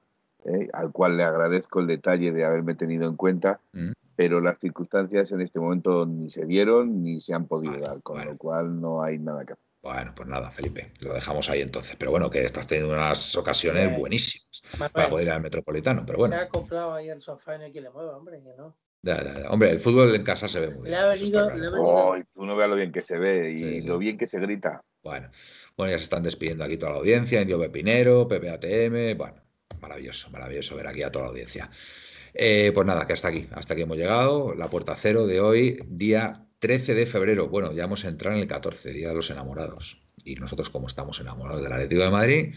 eh, 0.45 0.69
al 0.73 0.91
cual 0.91 1.17
le 1.17 1.23
agradezco 1.23 1.79
el 1.79 1.87
detalle 1.87 2.31
de 2.31 2.43
haberme 2.45 2.75
tenido 2.75 3.07
en 3.07 3.15
cuenta. 3.15 3.59
Mm 3.73 3.91
pero 4.21 4.39
las 4.39 4.59
circunstancias 4.59 5.31
en 5.31 5.41
este 5.41 5.59
momento 5.59 6.05
ni 6.05 6.29
se 6.29 6.45
dieron 6.45 7.01
ni 7.01 7.19
se 7.19 7.33
han 7.33 7.47
podido 7.47 7.79
dar, 7.79 8.03
con 8.03 8.23
lo 8.23 8.37
cual 8.37 8.79
no 8.79 9.01
hay 9.01 9.17
nada 9.17 9.43
que 9.45 9.53
hacer. 9.53 9.65
Bueno, 9.81 10.13
pues 10.15 10.27
nada, 10.27 10.51
Felipe, 10.51 10.93
lo 10.99 11.11
dejamos 11.15 11.49
ahí 11.49 11.61
entonces. 11.61 11.95
Pero 11.97 12.11
bueno, 12.11 12.29
que 12.29 12.45
estás 12.45 12.67
teniendo 12.67 12.93
unas 12.93 13.35
ocasiones 13.35 13.97
buenísimas 13.97 14.61
para 14.93 15.09
poder 15.09 15.25
ir 15.25 15.31
al 15.31 15.41
Metropolitano. 15.41 16.03
Pero 16.05 16.19
bueno. 16.19 16.35
Se 16.35 16.41
ha 16.43 16.49
comprado 16.49 16.93
ahí 16.93 17.09
el 17.09 17.19
sofá 17.19 17.55
en 17.55 17.63
el 17.63 17.73
que 17.73 17.81
le 17.81 17.89
mueva, 17.89 18.15
hombre, 18.15 18.39
que 18.43 18.53
no. 18.55 18.77
Hombre, 19.49 19.71
el 19.71 19.79
fútbol 19.79 20.13
en 20.13 20.23
casa 20.23 20.47
se 20.47 20.59
ve 20.59 20.69
muy 20.69 20.83
bien. 20.83 20.91
Le 20.91 20.97
ha 20.97 21.07
venido, 21.07 21.49
tú 22.35 22.45
no 22.45 22.55
veas 22.55 22.69
lo 22.69 22.75
bien 22.75 22.91
que 22.91 23.01
se 23.01 23.17
ve 23.17 23.53
y 23.53 23.81
lo 23.81 23.97
bien 23.97 24.19
que 24.19 24.27
se 24.27 24.39
grita. 24.39 24.83
Bueno, 25.03 25.29
bueno, 25.77 25.91
ya 25.91 25.97
se 25.97 26.03
están 26.03 26.21
despidiendo 26.21 26.63
aquí 26.63 26.77
toda 26.77 26.91
la 26.91 26.99
audiencia, 26.99 27.41
Indio 27.41 27.59
Pepinero, 27.59 28.27
PPATM, 28.27 29.17
bueno, 29.17 29.41
maravilloso, 29.79 30.29
maravilloso 30.29 30.75
ver 30.75 30.87
aquí 30.87 31.01
a 31.01 31.11
toda 31.11 31.25
la 31.25 31.31
audiencia. 31.31 31.69
Eh, 32.33 32.71
pues 32.73 32.85
nada, 32.85 33.07
que 33.07 33.13
hasta 33.13 33.29
aquí, 33.29 33.47
hasta 33.51 33.73
aquí 33.73 33.83
hemos 33.83 33.97
llegado. 33.97 34.53
La 34.53 34.69
puerta 34.69 34.95
cero 34.95 35.25
de 35.25 35.41
hoy, 35.41 35.79
día 35.87 36.45
13 36.59 36.93
de 36.93 37.05
febrero. 37.07 37.49
Bueno, 37.49 37.73
ya 37.73 37.83
vamos 37.83 38.05
a 38.05 38.09
entrar 38.09 38.33
en 38.33 38.39
el 38.41 38.47
14, 38.47 38.91
Día 38.93 39.09
de 39.09 39.15
los 39.15 39.31
Enamorados. 39.31 40.03
Y 40.23 40.35
nosotros, 40.35 40.69
como 40.69 40.85
estamos 40.85 41.19
enamorados 41.19 41.63
del 41.63 41.73
Atlético 41.73 42.03
de 42.03 42.11
Madrid, 42.11 42.55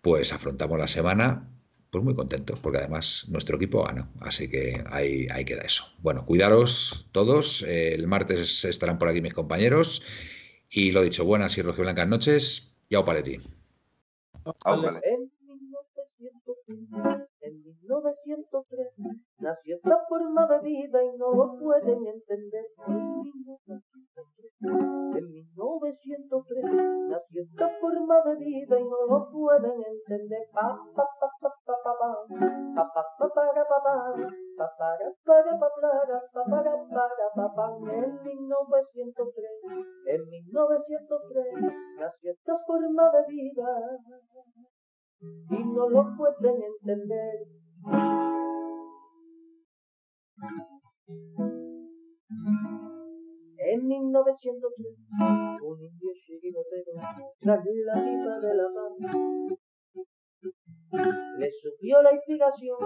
pues 0.00 0.32
afrontamos 0.32 0.78
la 0.78 0.86
semana 0.86 1.48
pues 1.90 2.04
muy 2.04 2.14
contentos, 2.14 2.60
porque 2.60 2.78
además 2.78 3.26
nuestro 3.30 3.56
equipo 3.56 3.82
ganó. 3.82 4.08
Así 4.20 4.48
que 4.48 4.80
ahí, 4.86 5.26
ahí 5.32 5.44
queda 5.44 5.62
eso. 5.62 5.86
Bueno, 5.98 6.24
cuidaros 6.24 7.08
todos. 7.10 7.62
el 7.62 8.06
martes 8.06 8.64
estarán 8.64 8.96
por 8.96 9.08
aquí 9.08 9.20
mis 9.20 9.34
compañeros. 9.34 10.02
Y 10.72 10.92
lo 10.92 11.02
dicho, 11.02 11.24
buenas 11.24 11.58
y 11.58 11.62
rojiblancas 11.62 12.06
noches. 12.06 12.76
Yao 12.88 13.04
Paletti. 13.04 13.34
En 13.34 13.40
1903 17.82 18.88
nació 19.40 19.76
esta 19.76 19.98
forma 20.08 20.46
de 20.46 20.60
vida 20.60 21.04
y 21.04 21.18
no 21.18 21.34
lo 21.34 21.58
pueden 21.58 22.06
entender. 22.06 22.66
En 25.18 25.30
1903 25.32 26.64
nació 27.08 27.42
esta 27.42 27.68
forma 27.80 28.22
de 28.26 28.36
vida 28.36 28.78
y 28.78 28.84
no 28.84 29.06
lo 29.08 29.28
pueden 29.32 29.82
entender. 29.82 30.48
Pa, 30.52 30.78
pa, 30.94 31.04
pa, 31.20 31.30
pa, 31.40 31.50
pa, 31.66 31.74
pa, 31.82 31.92
pa, 31.98 32.14
pa, 32.76 32.92
pa, 32.94 33.02
pa, 33.18 33.28
para, 33.34 33.52
pa, 33.54 33.78
pa, 33.82 34.14
pa, 34.14 34.49
para, 34.68 35.06
para, 35.24 35.58
pa, 35.58 35.68
para, 35.80 36.20
pa, 36.32 36.44
para, 36.44 36.72
para, 36.88 37.26
pa, 37.34 37.46
pa, 37.54 37.66
en 37.92 38.22
1903, 38.22 39.50
en 40.06 40.28
1903 40.28 41.46
nació 41.98 42.32
esta 42.32 42.58
forma 42.66 43.10
de 43.10 43.24
vida 43.28 43.68
y 45.50 45.64
no 45.64 45.88
lo 45.88 46.14
pueden 46.16 46.62
entender. 46.62 47.46
En 53.58 53.86
1903, 53.86 54.96
un 55.62 55.80
indio 55.80 56.10
chirigotero 56.26 56.92
tras 57.40 57.64
la 57.64 57.94
pipa 57.94 58.40
de 58.40 58.54
la 58.54 58.68
mano 58.68 59.58
le 61.38 61.50
subió 61.50 62.02
la 62.02 62.12
inspiración 62.12 62.78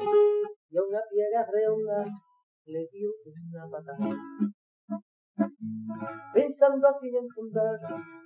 y 0.74 0.76
a 0.76 0.82
una 0.82 1.00
piedra 1.08 1.46
redonda 1.52 2.04
le 2.66 2.88
dio 2.90 3.08
una 3.24 3.70
patada. 3.70 4.10
Pensando 6.34 6.88
así 6.88 7.08
en 7.14 7.28
fundar 7.28 7.78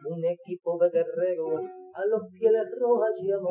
un 0.09 0.25
equipo 0.25 0.79
de 0.79 0.89
guerreros 0.89 1.65
a 1.93 2.07
los 2.07 2.23
pieles 2.33 2.65
rojas 2.81 3.11
llamó. 3.21 3.51